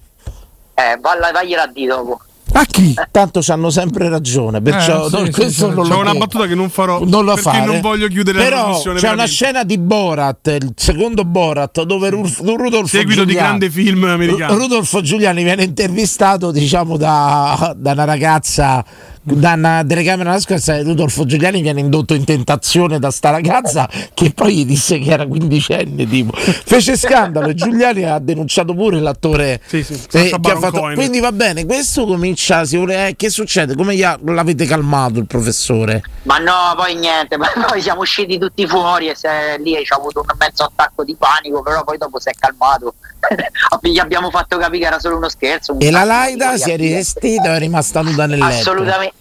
Eh, 0.76 0.98
valla, 1.00 1.32
vagliela 1.32 1.64
a 1.64 1.68
di 1.68 1.86
dopo. 1.86 2.20
A 2.58 2.64
chi? 2.64 2.94
Tanto 3.12 3.40
c'hanno 3.42 3.70
sempre 3.70 4.08
ragione, 4.08 4.62
perciò 4.62 5.08
Eh, 5.08 5.10
sì, 5.10 5.16
no, 5.20 5.26
sì, 5.26 5.32
questo 5.32 5.70
sì, 5.70 5.76
non 5.76 5.84
C'è 5.88 5.94
lo 5.94 6.00
una 6.00 6.14
battuta 6.14 6.46
che 6.48 6.56
non 6.56 6.70
farò 6.70 7.00
non 7.04 7.26
perché 7.26 7.42
fare. 7.42 7.66
non 7.66 7.82
voglio 7.82 8.08
chiudere 8.08 8.38
la 8.38 8.44
Però 8.46 8.64
trasmissione. 8.66 9.00
c'è 9.00 9.06
una 9.08 9.16
veramente. 9.16 9.32
scena 9.32 9.64
di 9.64 9.78
Borat, 9.78 10.48
il 10.62 10.74
secondo 10.78 11.26
Borat, 11.26 11.82
dove 11.84 12.10
Rudolfo 12.10 12.88
Seguito 12.88 13.26
di 13.26 13.32
Giuliani- 13.34 13.34
grande 13.34 13.70
film 13.70 14.04
americano. 14.06 14.54
Ru- 14.54 14.60
Rudolfo 14.62 15.02
Giuliani 15.02 15.44
viene 15.44 15.64
intervistato, 15.64 16.52
diciamo, 16.52 16.96
da, 16.98 17.74
da 17.76 17.92
una 17.92 18.06
ragazza 18.06 18.86
da 19.28 19.54
una 19.54 19.84
telecamera 19.88 20.30
nascosta 20.30 20.80
Rudolfo 20.84 21.26
Giuliani 21.26 21.62
viene 21.62 21.80
indotto 21.80 22.14
in 22.14 22.24
tentazione 22.26 23.00
da 23.00 23.10
sta 23.10 23.32
ragazza 23.32 23.90
che 24.14 24.32
poi 24.32 24.56
gli 24.58 24.66
disse 24.66 25.00
che 25.00 25.10
era 25.10 25.26
quindicenne 25.26 26.08
tipo. 26.08 26.32
fece 26.36 26.96
scandalo 26.96 27.48
e 27.48 27.56
Giuliani 27.56 28.04
ha 28.04 28.20
denunciato 28.20 28.76
pure 28.76 29.00
l'attore 29.00 29.60
Sì, 29.66 29.84
sì, 29.84 29.94
eh, 30.12 30.38
che 30.40 30.52
ha 30.52 30.58
fatto 30.58 30.80
Cohen. 30.80 30.96
quindi 30.96 31.20
va 31.20 31.32
bene 31.32 31.66
questo 31.66 32.06
comincia 32.06 32.66
si 32.66 32.78
vuole- 32.78 33.08
eh, 33.08 33.16
che 33.16 33.30
succede 33.32 33.76
come 33.76 33.96
gli 33.96 34.04
ha- 34.04 34.20
l'avete 34.24 34.66
calmato 34.66 35.18
il 35.18 35.26
professore 35.26 36.04
Ma 36.24 36.38
no, 36.38 36.74
poi 36.76 36.94
niente, 36.96 37.36
ma 37.38 37.48
poi 37.68 37.82
siamo 37.82 38.02
usciti 38.02 38.38
tutti 38.38 38.68
fuori 38.68 39.10
e 39.10 39.16
se- 39.16 39.58
lì 39.60 39.74
ci 39.84 39.92
ha 39.94 39.96
avuto 39.96 40.20
un 40.20 40.36
mezzo 40.38 40.64
attacco 40.64 41.04
di 41.04 41.16
panico, 41.18 41.62
però 41.64 41.84
poi 41.84 41.98
dopo 41.98 42.20
si 42.20 42.30
è 42.30 42.34
calmato. 42.38 42.94
Gli 43.82 43.98
abbiamo 43.98 44.30
fatto 44.30 44.58
capire 44.58 44.80
che 44.80 44.86
era 44.86 45.00
solo 45.00 45.18
uno 45.18 45.30
scherzo. 45.30 45.74
un 45.74 45.82
e 45.82 45.90
la 45.90 46.04
Laida 46.04 46.58
si 46.58 46.70
è 46.72 46.76
e 46.80 47.00
è 47.00 47.58
rimasta 47.60 48.02
nuda 48.02 48.26
nel 48.28 48.38
letto 48.40 48.54
Assolutamente. 48.54 49.15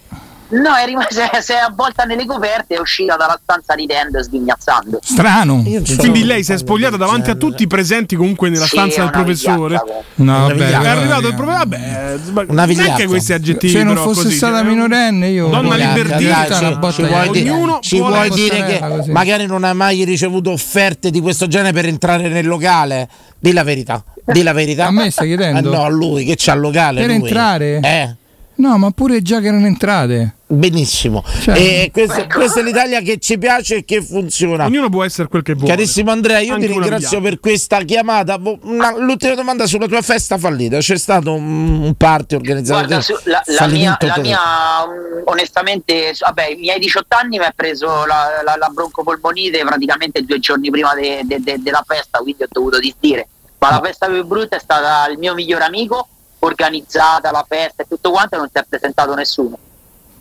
No, 0.46 0.74
è 0.76 0.84
rimasta, 0.84 1.28
si 1.40 1.52
è 1.52 1.56
avvolta 1.56 2.04
nelle 2.04 2.26
coperte 2.26 2.74
e 2.74 2.76
è 2.76 2.80
uscita 2.80 3.16
dalla 3.16 3.38
stanza 3.42 3.72
ridendo 3.74 4.18
e 4.18 4.22
sghignazzando. 4.22 5.00
Strano. 5.02 5.64
Quindi 5.96 6.24
lei 6.24 6.44
si 6.44 6.52
è 6.52 6.58
spogliata 6.58 6.96
davanti 6.96 7.30
a 7.30 7.34
tutti 7.34 7.62
i 7.62 7.66
presenti 7.66 8.14
comunque 8.14 8.50
nella 8.50 8.64
Sì, 8.66 8.76
stanza 8.76 9.00
del 9.02 9.10
professore. 9.10 9.82
No, 10.16 10.46
vabbè, 10.48 10.68
è 10.70 10.86
arrivato 10.86 11.28
il 11.28 11.34
professore. 11.34 12.18
Vabbè, 12.30 12.52
Una 12.52 12.66
neanche 12.66 13.06
questi 13.06 13.32
aggettivi. 13.32 13.72
Se 13.72 13.82
non 13.82 13.96
fosse 13.96 14.24
così, 14.24 14.36
stata 14.36 14.58
cioè, 14.58 14.68
minorenne, 14.68 15.28
io 15.28 15.48
Donna 15.48 15.76
libertina. 15.76 16.46
botta 16.76 16.92
ci 16.92 17.02
di 17.02 17.08
vuoi, 17.08 17.28
Ognuno 17.28 17.78
ci 17.80 17.98
vuoi 17.98 18.30
dire 18.30 18.64
che 18.64 18.80
così. 18.80 19.10
magari 19.10 19.46
non 19.46 19.64
hai 19.64 19.74
mai 19.74 20.04
ricevuto 20.04 20.50
offerte 20.52 21.10
di 21.10 21.20
questo 21.20 21.48
genere 21.48 21.72
per 21.72 21.86
entrare 21.86 22.28
nel 22.28 22.46
locale? 22.46 23.08
Di 23.38 23.52
la 23.52 23.64
verità. 23.64 24.04
Di 24.24 24.42
la 24.42 24.52
verità. 24.52 24.86
A 24.86 24.90
me 24.90 25.10
stai 25.10 25.26
chiedendo? 25.28 25.72
Ah, 25.72 25.76
no, 25.78 25.84
a 25.84 25.88
lui 25.88 26.24
che 26.24 26.34
c'ha 26.36 26.52
il 26.52 26.60
locale. 26.60 27.00
Per 27.00 27.08
lui. 27.10 27.16
entrare? 27.26 27.80
Eh. 27.82 28.14
No, 28.56 28.78
ma 28.78 28.90
pure 28.90 29.20
già 29.22 29.40
che 29.40 29.48
erano 29.48 29.66
entrate. 29.66 30.36
Benissimo. 30.46 31.24
Cioè- 31.40 31.56
e 31.58 31.90
questa, 31.92 32.26
questa 32.28 32.60
è 32.60 32.62
l'Italia 32.62 33.00
che 33.00 33.18
ci 33.18 33.36
piace 33.38 33.76
e 33.76 33.84
che 33.84 34.00
funziona. 34.00 34.66
Ognuno 34.66 34.88
può 34.88 35.02
essere 35.02 35.26
quel 35.26 35.42
che 35.42 35.54
vuole. 35.54 35.68
Carissimo 35.74 36.12
Andrea, 36.12 36.38
io 36.38 36.54
Anche 36.54 36.66
ti 36.66 36.72
ringrazio 36.72 37.20
per 37.20 37.40
questa 37.40 37.80
chiamata. 37.80 38.38
Una- 38.62 38.96
l'ultima 38.96 39.34
domanda 39.34 39.66
sulla 39.66 39.86
tua 39.88 40.02
festa 40.02 40.38
fallita. 40.38 40.78
C'è 40.78 40.96
stato 40.96 41.32
un, 41.34 41.92
party 41.96 42.36
organizzato 42.36 42.78
Guarda, 42.86 42.94
da 42.96 43.02
su- 43.02 43.14
la, 43.24 43.42
la 43.44 43.66
mia, 43.66 43.96
la 44.00 44.18
mia, 44.18 44.38
mm, 44.86 45.22
onestamente, 45.24 46.12
vabbè, 46.18 46.50
i 46.50 46.56
miei 46.56 46.78
18 46.78 47.16
anni 47.16 47.38
mi 47.38 47.44
ha 47.44 47.52
preso 47.54 48.04
la, 48.06 48.40
la, 48.44 48.54
la 48.56 48.68
broncopolmonite 48.72 49.64
praticamente 49.64 50.22
due 50.22 50.38
giorni 50.38 50.70
prima 50.70 50.94
de- 50.94 51.22
de- 51.24 51.40
de- 51.40 51.58
della 51.60 51.82
festa, 51.86 52.18
quindi 52.18 52.44
ho 52.44 52.48
dovuto 52.48 52.78
disdire. 52.78 53.26
Ma 53.58 53.70
la 53.70 53.80
festa 53.82 54.06
più 54.08 54.24
brutta 54.26 54.56
è 54.56 54.60
stata 54.60 55.10
il 55.10 55.16
mio 55.18 55.32
migliore 55.34 55.64
amico, 55.64 56.08
organizzata 56.44 57.30
la 57.30 57.44
festa 57.46 57.82
e 57.82 57.86
tutto 57.88 58.10
quanto, 58.10 58.34
e 58.34 58.38
non 58.38 58.48
si 58.52 58.58
è 58.58 58.64
presentato 58.68 59.14
nessuno. 59.14 59.58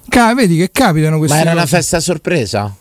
Ca- 0.10 0.34
vedi 0.34 0.58
che 0.58 0.72
capitano 0.72 1.18
queste 1.18 1.36
Ma 1.36 1.42
era 1.44 1.52
una 1.52 1.66
festa 1.66 2.00
sorpresa? 2.00 2.74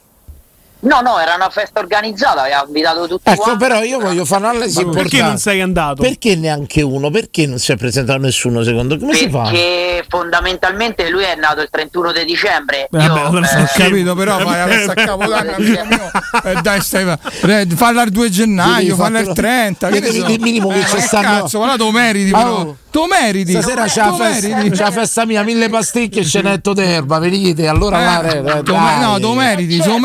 No, 0.82 1.00
no, 1.00 1.18
era 1.20 1.34
una 1.36 1.48
festa 1.48 1.78
organizzata, 1.80 2.42
aveva 2.42 2.64
invitato 2.66 3.06
tutti 3.06 3.30
Ecco, 3.30 3.42
quanti. 3.42 3.64
però 3.64 3.82
io 3.82 4.00
voglio 4.00 4.24
fare 4.24 4.42
un'analisi 4.42 4.78
importante. 4.80 5.08
perché 5.10 5.24
non 5.24 5.38
sei 5.38 5.60
andato? 5.60 6.02
Perché 6.02 6.34
neanche 6.34 6.82
uno? 6.82 7.08
Perché 7.10 7.46
non 7.46 7.58
si 7.60 7.70
è 7.70 7.76
presentato 7.76 8.18
nessuno 8.18 8.62
secondo 8.64 8.98
Come 8.98 9.14
si 9.14 9.30
fa? 9.30 9.42
Perché 9.42 10.04
fondamentalmente 10.08 11.08
lui 11.08 11.22
è 11.22 11.36
nato 11.36 11.60
il 11.60 11.68
31 11.70 12.12
di 12.12 12.24
dicembre. 12.24 12.88
Vabbè, 12.90 13.04
Io, 13.04 13.26
allora 13.26 13.48
eh, 13.50 13.62
Ho 13.62 13.66
capito, 13.72 14.14
però 14.16 14.38
fai 14.38 14.58
la 14.58 14.66
festa 14.66 14.90
a 14.92 14.94
Capodanno, 14.94 15.52
amico 15.54 15.84
mio. 15.84 16.10
Eh, 16.44 16.54
dai, 16.62 16.80
stai, 16.80 17.06
eh, 17.46 17.66
falla 17.76 18.02
il 18.02 18.10
2 18.10 18.30
gennaio, 18.30 18.96
falla 18.96 19.18
il 19.20 19.26
fatto- 19.26 19.40
30. 19.40 19.88
che 19.88 20.00
Devi 20.00 20.14
ne 20.16 20.20
so. 20.22 20.26
dire 20.26 20.42
minimo 20.42 20.68
che 20.70 20.78
Eh, 20.80 20.86
ci 20.86 20.94
ma 20.96 21.00
stanno- 21.00 21.28
Cazzo, 21.42 21.58
ma 21.60 21.66
là 21.66 21.72
te 21.76 21.78
lo 21.84 21.90
meriti, 21.92 22.30
però. 22.30 22.58
oh. 22.58 22.76
Te 22.90 22.98
lo 22.98 23.06
meriti. 23.06 23.52
Stasera 23.52 23.84
c'è 23.84 24.02
Te 24.02 24.08
la 24.08 24.12
festa, 24.14 24.56
c'è 24.70 24.82
la 24.82 24.90
festa 24.90 25.24
mia, 25.26 25.42
mille 25.42 25.68
pasticche 25.68 26.20
e 26.20 26.24
scenetto 26.24 26.72
d'erba, 26.72 27.18
venite, 27.18 27.66
allora 27.68 28.00
Eh, 28.00 28.04
là, 28.04 28.22
eh, 28.22 28.62
te 28.62 28.72
no, 28.72 29.14
te 29.14 29.20
lo 29.20 29.34
meriti, 29.34 29.80
se 29.80 29.88
lo 29.88 29.98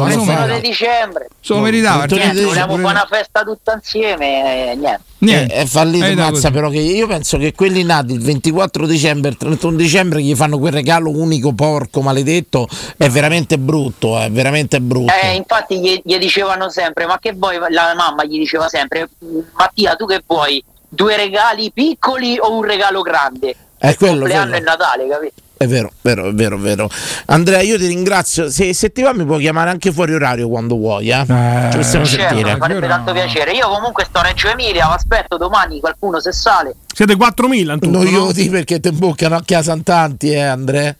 meritava. 0.00 0.06
Eh. 0.06 0.14
31 0.14 0.24
meritava. 0.38 0.60
di 0.60 0.68
dicembre. 0.68 1.28
Se 1.40 1.52
lo 1.52 1.58
meritava. 1.60 2.02
Antonio 2.02 2.24
certo, 2.24 2.42
Vogliamo 2.48 2.72
fare 2.76 2.88
una 2.88 3.06
festa 3.10 3.42
tutta 3.42 3.72
insieme 3.74 4.70
e 4.70 4.74
niente. 4.76 5.00
Niente. 5.18 5.54
Eh, 5.54 5.62
È 5.62 5.66
fallito, 5.66 6.04
Eh, 6.04 6.14
dai, 6.14 6.30
mazza, 6.30 6.50
però 6.50 6.68
che 6.68 6.78
io 6.78 7.06
penso 7.06 7.38
che 7.38 7.54
quelli 7.54 7.82
nati 7.82 8.12
il 8.12 8.20
24 8.20 8.86
dicembre, 8.86 9.30
il 9.30 9.36
31 9.36 9.76
dicembre 9.76 10.20
gli 10.22 10.34
fanno 10.34 10.58
quel 10.58 10.72
regalo 10.72 11.08
unico 11.10 11.52
porco 11.52 12.02
maledetto, 12.02 12.68
è 12.96 13.08
veramente 13.08 13.58
brutto, 13.58 14.18
è 14.18 14.30
veramente 14.30 14.80
brutto. 14.80 15.12
Eh, 15.22 15.34
infatti 15.34 15.80
gli, 15.80 16.00
gli 16.04 16.18
dicevano 16.18 16.68
sempre, 16.68 17.06
ma 17.06 17.18
che 17.18 17.32
vuoi? 17.32 17.56
La 17.70 17.94
mamma 17.96 18.24
gli 18.24 18.38
diceva 18.38 18.68
sempre, 18.68 19.08
Mattia 19.54 19.94
tu 19.96 20.06
che 20.06 20.22
vuoi? 20.26 20.62
Due 20.88 21.16
regali 21.16 21.72
piccoli 21.72 22.36
o 22.38 22.54
un 22.56 22.62
regalo 22.64 23.00
grande? 23.00 23.56
È 23.78 23.94
quello, 23.96 24.18
compleanno 24.20 24.50
quello. 24.50 24.56
e 24.56 24.68
Natale, 24.68 25.08
capito? 25.08 25.42
È 25.56 25.66
vero, 25.68 25.92
vero, 26.02 26.28
è 26.28 26.32
vero, 26.32 26.56
è 26.56 26.60
vero. 26.60 26.90
Andrea, 27.26 27.60
io 27.60 27.78
ti 27.78 27.86
ringrazio. 27.86 28.50
Se, 28.50 28.74
se 28.74 28.90
ti 28.92 29.02
va, 29.02 29.12
mi 29.14 29.24
puoi 29.24 29.40
chiamare 29.40 29.70
anche 29.70 29.92
fuori 29.92 30.12
orario 30.12 30.48
quando 30.48 30.74
vuoi, 30.76 31.08
eh? 31.10 31.20
Ci 31.20 31.76
possiamo 31.76 32.04
Certo, 32.04 32.06
sentire. 32.34 32.52
mi 32.54 32.58
farebbe 32.58 32.88
tanto 32.88 33.12
piacere. 33.12 33.52
Io 33.52 33.68
comunque 33.68 34.04
sto 34.04 34.18
a 34.18 34.22
Reggio 34.22 34.48
Emilia, 34.48 34.90
aspetto 34.92 35.36
domani 35.36 35.78
qualcuno 35.80 36.20
se 36.20 36.32
sale. 36.32 36.74
Siete 36.92 37.14
4.000 37.14 37.54
in 37.54 37.78
tutto, 37.80 37.88
Non 37.88 38.06
io 38.06 38.24
no? 38.24 38.32
di 38.32 38.48
perché 38.50 38.80
ti 38.80 38.88
imboccano 38.88 39.36
a 39.36 39.42
casa 39.46 39.72
in 39.72 39.82
tanti, 39.84 40.32
eh, 40.32 40.40
Andrea. 40.40 40.94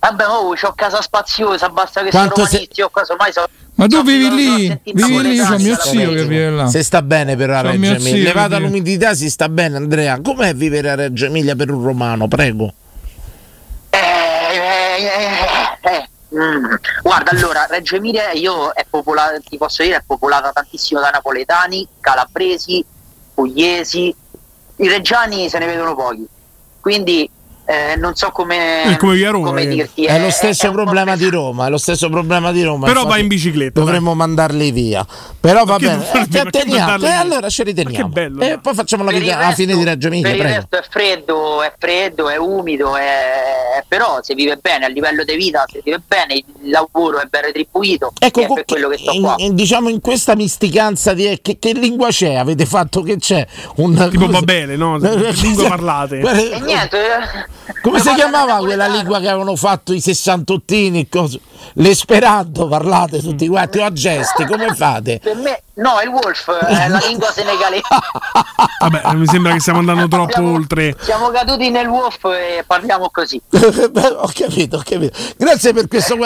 Vabbè, 0.00 0.24
oh, 0.26 0.52
c'ho 0.54 0.72
casa 0.74 1.00
spaziosa, 1.00 1.68
basta 1.68 2.02
che 2.02 2.10
Quanto 2.10 2.34
sono 2.34 2.46
se- 2.46 2.52
romanisti, 2.54 2.80
io 2.80 2.90
casomai 2.90 3.32
so... 3.32 3.44
Ma 3.76 3.86
tu 3.86 3.96
so- 3.96 4.02
vivi 4.02 4.30
lì? 4.34 4.80
Vivi 4.84 5.22
lì? 5.22 5.34
Io 5.34 5.42
napoletani, 5.44 5.62
mio 5.62 5.76
zio 5.80 6.10
che 6.12 6.24
vive 6.26 6.50
là. 6.50 6.66
Se 6.68 6.82
sta 6.82 7.02
bene 7.02 7.36
però 7.36 7.58
a 7.58 7.62
C'ho 7.62 7.70
Reggio 7.70 7.84
Emilia. 7.94 8.24
Levata 8.24 8.58
l'umidità 8.58 9.14
si 9.14 9.30
sta 9.30 9.48
bene, 9.48 9.76
Andrea. 9.76 10.20
Com'è 10.20 10.54
vivere 10.54 10.90
a 10.90 10.94
Reggio 10.96 11.26
Emilia 11.26 11.54
per 11.56 11.70
un 11.70 11.82
romano? 11.82 12.26
Prego. 12.28 12.72
Eh, 15.04 16.08
mm. 16.34 16.74
Guarda, 17.02 17.30
allora, 17.30 17.66
Reggio 17.66 17.96
Emilia 17.96 18.30
io 18.32 18.72
è 18.72 18.84
popolata, 18.88 19.38
ti 19.40 19.56
posso 19.56 19.82
dire, 19.82 19.96
è 19.96 20.02
popolata 20.06 20.52
tantissimo 20.52 21.00
da 21.00 21.10
napoletani, 21.10 21.86
calabresi, 22.00 22.84
pugliesi. 23.34 24.14
I 24.76 24.88
reggiani 24.88 25.48
se 25.48 25.58
ne 25.58 25.66
vedono 25.66 25.94
pochi. 25.94 26.26
Quindi 26.80 27.30
eh, 27.64 27.96
non 27.96 28.14
so 28.14 28.30
come, 28.30 28.82
È 28.84 28.96
come 28.96 29.14
via 29.14 29.30
Roma, 29.30 29.46
come 29.48 29.62
eh. 29.62 29.66
dirti. 29.68 30.04
È 30.04 30.18
lo 30.18 30.30
stesso 30.30 30.66
un 30.68 30.74
po' 30.74 30.82
problema 30.82 31.16
di 31.16 31.28
Roma, 31.28 31.66
è 31.66 31.70
lo 31.70 31.78
stesso 31.78 32.08
problema 32.08 32.52
di 32.52 32.62
Roma. 32.62 32.86
Però 32.86 33.04
va 33.04 33.18
in 33.18 33.28
bicicletta. 33.28 33.78
Dovremmo 33.80 34.14
mandarli 34.14 34.70
via. 34.72 35.06
Però 35.40 35.64
va 35.64 35.76
bene, 35.78 36.04
eh, 36.12 36.26
ci 36.30 36.38
atteniamo. 36.38 36.78
mandarli 36.90 37.06
Eh, 37.06 37.10
allora 37.10 37.48
ci 37.48 37.62
riteniamo. 37.62 38.08
Bello, 38.08 38.40
E 38.42 38.58
poi 38.60 38.74
facciamo 38.74 39.04
la 39.04 39.10
Per 39.10 39.20
vita 39.20 39.38
alla 39.38 39.52
fine 39.54 39.76
di 39.76 39.84
Reggio 39.84 40.08
Per 40.08 40.16
Emilia, 40.18 40.30
il 40.32 40.38
prego. 40.38 40.54
resto 40.54 40.76
è 40.78 40.84
freddo, 40.90 41.62
è 41.62 41.72
freddo, 41.78 42.28
è 42.28 42.36
umido, 42.36 42.96
è... 42.96 43.82
però 43.88 44.18
si 44.22 44.34
vive 44.34 44.56
bene 44.60 44.84
a 44.86 44.88
livello 44.88 45.24
di 45.24 45.34
vita, 45.36 45.64
si 45.70 45.80
vive 45.82 46.00
bene, 46.06 46.34
il 46.34 46.44
lavoro 46.70 47.20
è 47.20 47.26
ben 47.30 47.42
retribuito, 47.42 48.12
Ecco, 48.18 48.40
è 48.40 48.46
per 48.52 48.64
quello 48.64 48.88
che 48.88 48.98
sto 48.98 49.12
qua. 49.20 49.34
in- 49.38 49.54
diciamo 49.54 49.88
in 49.88 50.00
questa 50.00 50.34
misticanza 50.34 51.12
di 51.14 51.38
che, 51.42 51.58
che 51.58 51.72
lingua 51.72 52.08
c'è? 52.08 52.34
Avete 52.34 52.66
fatto 52.66 53.02
che 53.02 53.16
c'è? 53.18 53.46
Un, 53.76 53.94
Tipo 54.10 54.26
cosa- 54.26 54.38
Babele, 54.38 54.76
no? 54.76 54.96
Lingue 54.98 55.68
parlate. 55.68 56.18
E 56.18 56.60
niente, 56.60 56.98
eh, 56.98 57.46
Come 57.82 58.00
si 58.00 58.12
chiamava 58.14 58.56
quella 58.58 58.86
lingua 58.86 59.20
che 59.20 59.28
avevano 59.28 59.56
fatto 59.56 59.92
i 59.92 60.00
sessantottini? 60.00 61.08
L'esperanto 61.74 62.66
parlate 62.66 63.20
tutti 63.20 63.46
quanti 63.48 63.78
o 63.78 63.84
a 63.84 63.92
gesti? 63.92 64.44
Come 64.44 64.74
fate? 64.74 65.20
Per 65.22 65.36
me, 65.36 65.62
no, 65.74 66.00
il 66.02 66.08
Wolf 66.08 66.50
è 66.50 66.88
la 66.88 66.98
lingua 67.06 67.30
senegalese. 67.30 67.82
Vabbè, 68.80 69.14
mi 69.14 69.26
sembra 69.26 69.52
che 69.52 69.60
stiamo 69.60 69.78
andando 69.78 70.08
troppo 70.08 70.32
Siamo- 70.32 70.54
oltre. 70.54 70.96
Siamo 71.00 71.30
caduti 71.30 71.70
nel 71.70 71.86
Wolf 71.86 72.24
e 72.24 72.64
parliamo 72.66 73.10
così. 73.10 73.40
Beh, 73.48 74.06
ho 74.08 74.30
capito, 74.34 74.76
ho 74.76 74.82
capito. 74.84 75.16
Grazie 75.36 75.72
per 75.72 75.88
questo. 75.88 76.16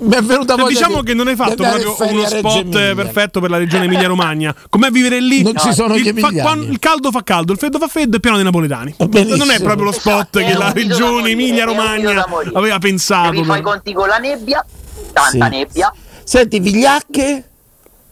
Mi 0.00 0.14
è 0.14 0.22
venuta 0.22 0.54
Cioè, 0.54 0.62
voglia 0.62 0.68
diciamo 0.68 1.00
di- 1.00 1.06
che 1.08 1.14
non 1.14 1.28
hai 1.28 1.36
fatto 1.36 1.56
proprio 1.62 1.96
uno 2.10 2.26
spot 2.26 2.56
Emilia. 2.74 2.94
perfetto 2.94 3.40
per 3.40 3.50
la 3.50 3.58
regione 3.58 3.84
Emilia-Romagna. 3.84 4.54
Com'è 4.68 4.90
vivere 4.90 5.20
lì? 5.20 5.42
Non 5.42 5.54
ci 5.56 5.72
sono 5.74 5.94
il, 5.94 6.14
quando 6.40 6.70
il 6.70 6.78
caldo 6.78 7.10
fa 7.10 7.22
caldo, 7.22 7.52
il 7.52 7.58
freddo 7.58 7.78
fa 7.78 7.86
freddo 7.86 8.16
e 8.16 8.20
pieno 8.20 8.36
dei 8.36 8.44
napoletani. 8.44 8.94
benissimo. 9.08 9.36
Non 9.36 9.50
è 9.50 9.60
proprio 9.60 9.84
lo 9.84 9.92
spot 9.92 10.36
Esatto, 10.36 10.38
che 10.38 10.52
la 10.54 10.66
da 10.66 10.72
regione 10.72 11.34
da 11.34 12.26
morire. 12.28 12.50
aveva 12.54 12.78
pensato. 12.78 13.30
Devi 13.32 13.44
fare 13.44 13.58
i 13.58 13.62
conti 13.62 13.92
con 13.92 14.08
la 14.08 14.16
nebbia, 14.18 14.64
tanta 15.12 15.44
Sì. 15.50 15.56
nebbia. 15.56 15.94
Senti, 16.24 16.60
vigliacche? 16.60 17.44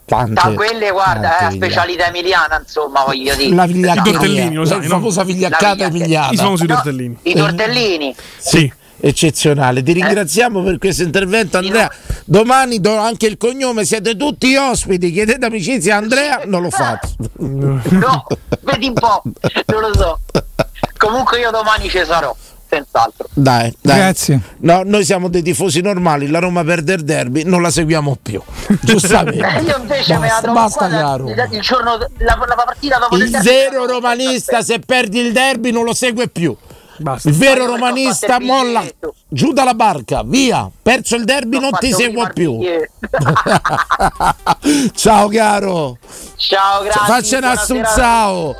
Tante. 0.05 0.32
Da 0.32 0.52
quelle, 0.55 0.90
guarda, 0.90 1.20
tante 1.28 1.44
è 1.44 1.48
vigliacche. 1.51 1.55
specialità 1.73 2.06
emiliana, 2.09 2.59
insomma, 2.60 3.05
voglio 3.05 3.35
dire. 3.35 3.55
La 3.55 3.65
I 3.65 3.73
vigliaccheria. 3.73 4.12
tortellini, 4.12 4.55
lo 4.55 4.65
sai, 4.65 4.78
la 4.78 4.82
no? 4.85 4.89
famosa 4.89 5.23
vigliaccata 5.24 5.66
La 5.66 5.73
vigliacca- 5.74 5.94
emiliana. 5.97 6.31
I 6.32 6.36
famosi 6.36 6.66
No, 6.66 6.74
tortellini. 6.74 7.16
I 7.23 7.35
tortellini. 7.35 8.15
Sì. 8.39 8.73
Eccezionale, 9.01 9.83
ti 9.83 9.93
ringraziamo 9.93 10.62
per 10.62 10.79
questo 10.79 11.03
intervento 11.05 11.59
Andrea. 11.59 11.91
Domani 12.25 12.81
do 12.81 12.97
anche 12.97 13.27
il 13.27 13.37
cognome, 13.37 13.85
siete 13.85 14.16
tutti 14.16 14.55
ospiti, 14.57 15.12
chiedete 15.12 15.47
amicizia 15.47 15.95
a 15.95 15.99
Andrea, 15.99 16.43
non 16.47 16.62
lo 16.62 16.70
fate. 16.70 17.09
No, 17.99 18.27
vedi 18.62 18.89
un 18.89 18.95
po', 18.95 19.23
non 19.66 19.81
lo 19.81 19.95
so. 19.95 20.19
Comunque 20.97 21.39
io 21.39 21.51
domani 21.51 21.89
ci 21.89 22.01
sarò, 22.05 22.35
senz'altro. 22.69 23.29
Dai, 23.33 23.73
dai. 23.81 23.97
Grazie. 23.97 24.41
No, 24.59 24.83
noi 24.85 25.05
siamo 25.05 25.29
dei 25.29 25.43
tifosi 25.43 25.81
normali, 25.81 26.29
la 26.29 26.41
Roma 26.41 26.65
perde 26.65 26.95
il 26.95 27.05
derby, 27.05 27.45
non 27.45 27.62
la 27.62 27.70
seguiamo 27.70 28.19
più. 28.20 28.41
Giustamente. 28.83 29.47
Eh, 29.47 29.62
io 29.65 29.77
invece 29.79 30.19
me 30.19 30.27
la 30.27 30.41
Basta, 30.41 30.53
basta 30.53 30.89
da- 30.89 31.16
Roma. 31.16 31.31
il 31.51 31.61
giorno 31.61 31.97
la, 32.19 32.37
la 32.47 32.55
partita 32.65 32.99
dopo 32.99 33.15
Il 33.16 33.31
del 33.31 33.43
derby- 33.43 33.49
vero 33.49 33.87
romanista 33.87 34.61
se 34.62 34.81
perdi 34.81 35.20
il 35.20 35.33
derby 35.33 35.70
non 35.70 35.85
lo 35.85 35.95
segue 35.95 36.29
più. 36.29 36.55
Il 37.25 37.33
vero 37.35 37.66
romanista 37.66 38.41
molla 38.41 38.83
giù 39.29 39.53
dalla 39.53 39.75
barca, 39.75 40.23
via. 40.25 40.69
Perso 40.83 41.15
il 41.16 41.25
derby, 41.25 41.59
non 41.61 41.70
ti 41.79 41.93
seguo 41.93 42.29
più. 42.33 42.59
Ciao 44.95 45.29
caro. 45.29 45.99
Ciao, 46.37 46.83
grazie. 46.83 47.07
Faccene 47.07 47.47
assunzao. 47.47 48.55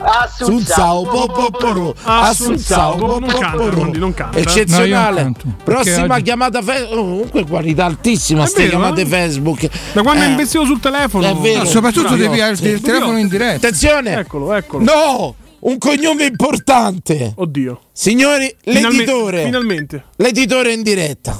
Assunzao, 0.00 1.02
po, 1.02 1.26
po, 1.26 1.50
po, 1.50 1.72
ro. 1.72 1.94
Assunzao, 2.04 3.18
Non 3.18 3.28
canta, 3.28 3.98
non 3.98 4.14
canta. 4.14 4.38
Eccezionale. 4.38 5.22
No, 5.22 5.24
non 5.24 5.32
canto, 5.32 5.56
Prossima 5.64 6.14
oggi- 6.14 6.22
chiamata 6.22 6.62
Facebook. 6.62 6.94
comunque 6.96 7.44
qualità 7.46 7.86
altissima 7.86 8.44
È 8.44 8.46
ste 8.46 8.64
vero, 8.66 8.78
chiamate 8.78 9.00
eh? 9.00 9.06
Facebook. 9.06 9.68
Da 9.92 10.02
quando 10.02 10.22
Eh, 10.22 10.26
è 10.26 10.30
investito 10.30 10.64
sul 10.66 10.78
telefono. 10.78 11.26
È 11.26 11.34
vero. 11.34 11.58
No, 11.60 11.64
soprattutto 11.64 12.06
Bravi, 12.08 12.22
devi 12.22 12.40
avere 12.40 12.68
il 12.70 12.80
telefono 12.80 13.18
in 13.18 13.26
diretta. 13.28 13.66
Attenzione. 13.66 14.18
Eccolo, 14.18 14.52
eccolo. 14.54 14.84
No, 14.84 15.34
un 15.60 15.78
cognome 15.78 16.24
importante. 16.24 17.32
Oddio. 17.36 17.80
Signori, 17.92 18.54
Finalme- 18.62 18.90
l'editore. 18.90 19.44
Finalmente. 19.44 20.04
L'editore 20.16 20.72
in 20.72 20.82
diretta. 20.82 21.36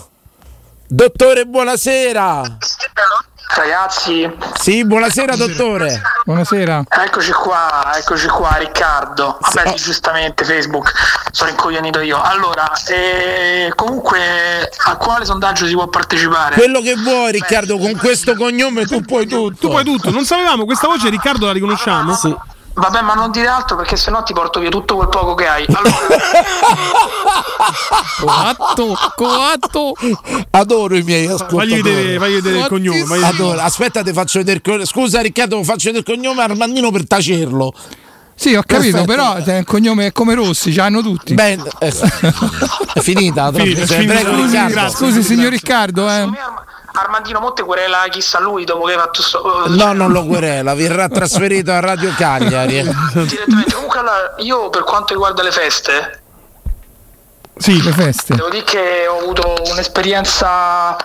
Dottore, 0.86 1.44
buonasera. 1.46 2.56
Ragazzi, 3.56 4.30
Sì, 4.60 4.84
buonasera 4.84 5.34
dottore. 5.34 6.00
Buonasera. 6.24 6.84
eccoci 7.04 7.32
qua, 7.32 7.92
eccoci 7.96 8.28
qua, 8.28 8.54
Riccardo. 8.56 9.38
Vabbè, 9.40 9.70
sì, 9.76 9.84
giustamente 9.84 10.44
Facebook, 10.44 10.92
sono 11.32 11.50
incoglionito 11.50 12.00
io. 12.00 12.20
Allora, 12.20 12.70
eh, 12.88 13.72
comunque, 13.74 14.70
a 14.86 14.96
quale 14.96 15.24
sondaggio 15.24 15.66
si 15.66 15.72
può 15.72 15.88
partecipare? 15.88 16.54
Quello 16.56 16.80
che 16.82 16.94
vuoi 16.96 17.32
Riccardo, 17.32 17.78
con 17.78 17.96
questo 17.96 18.34
cognome 18.34 18.84
tu 18.84 19.00
puoi 19.00 19.26
tutto. 19.26 19.56
Tu 19.58 19.68
puoi 19.68 19.84
tutto. 19.84 20.10
Non 20.10 20.24
sapevamo, 20.24 20.64
questa 20.64 20.86
voce 20.86 21.08
Riccardo 21.08 21.46
la 21.46 21.52
riconosciamo? 21.52 22.14
Sì. 22.14 22.34
Vabbè, 22.78 23.02
ma 23.02 23.14
non 23.14 23.30
dire 23.32 23.48
altro 23.48 23.76
perché 23.76 23.96
sennò 23.96 24.22
ti 24.22 24.32
porto 24.32 24.60
via 24.60 24.70
tutto 24.70 24.94
quel 24.96 25.08
poco 25.08 25.34
che 25.34 25.46
hai. 25.46 25.64
Allora, 25.66 25.96
Coatto, 28.20 28.96
coatto. 29.16 29.94
Adoro 30.50 30.96
i 30.96 31.02
miei 31.02 31.26
ascoltatori. 31.26 31.70
Fagli 31.70 31.82
vedere, 31.82 32.18
fagli 32.18 32.34
vedere 32.34 32.58
il 32.58 32.66
cognome. 32.66 33.04
fagli. 33.04 33.22
Adoro. 33.22 33.60
Aspetta, 33.60 34.02
ti 34.02 34.12
faccio 34.12 34.38
vedere 34.38 34.56
il 34.58 34.62
cognome. 34.62 34.84
Scusa 34.86 35.20
Riccardo, 35.20 35.62
faccio 35.64 35.90
vedere 35.90 35.98
il 35.98 36.04
cognome 36.04 36.42
Armandino 36.42 36.90
per 36.90 37.06
tacerlo. 37.06 37.72
Sì, 38.34 38.54
ho 38.54 38.62
capito, 38.64 39.04
Perfetto. 39.04 39.12
però 39.12 39.34
è 39.34 39.58
un 39.58 39.64
cognome 39.64 40.12
come 40.12 40.34
Rossi, 40.34 40.72
ce 40.72 40.78
l'hanno 40.78 41.02
tutti. 41.02 41.34
Beh, 41.34 41.58
eh, 41.80 41.88
è 41.88 43.00
finita. 43.00 43.50
Finita, 43.52 43.84
finita. 43.86 44.12
prego, 44.14 44.30
Scusi, 44.30 44.42
Riccardo. 44.46 44.72
grazie. 44.72 44.96
Scusi, 44.96 45.22
signor 45.24 45.50
Riccardo, 45.50 46.08
eh. 46.08 46.28
Armandino 47.00 47.40
Monte 47.40 47.62
querela 47.62 48.06
chissà 48.10 48.38
lui 48.40 48.64
dopo 48.64 48.84
che 48.84 48.92
hai 48.92 48.98
fatto 48.98 49.22
sto... 49.22 49.64
No, 49.68 49.92
non 49.92 50.12
lo 50.12 50.24
querela, 50.26 50.74
verrà 50.74 51.08
trasferito 51.10 51.70
a 51.72 51.80
Radio 51.80 52.12
Cagliari. 52.16 52.82
Direttamente. 52.82 53.72
Comunque, 53.72 53.98
allora, 53.98 54.34
io 54.38 54.70
per 54.70 54.84
quanto 54.84 55.12
riguarda 55.12 55.42
le 55.42 55.52
feste, 55.52 56.22
Sì, 57.56 57.82
le 57.82 57.92
feste. 57.92 58.34
Devo 58.36 58.48
dire 58.50 58.64
che 58.64 59.06
ho 59.08 59.18
avuto 59.18 59.54
un'esperienza. 59.70 60.96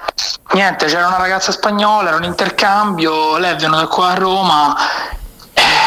Niente, 0.54 0.86
c'era 0.86 1.08
una 1.08 1.18
ragazza 1.18 1.52
spagnola, 1.52 2.10
era 2.10 2.18
un 2.18 2.24
intercambio, 2.26 3.38
lei 3.38 3.52
è 3.54 3.56
venuta 3.56 3.88
qua 3.88 4.10
a 4.10 4.14
Roma. 4.14 4.76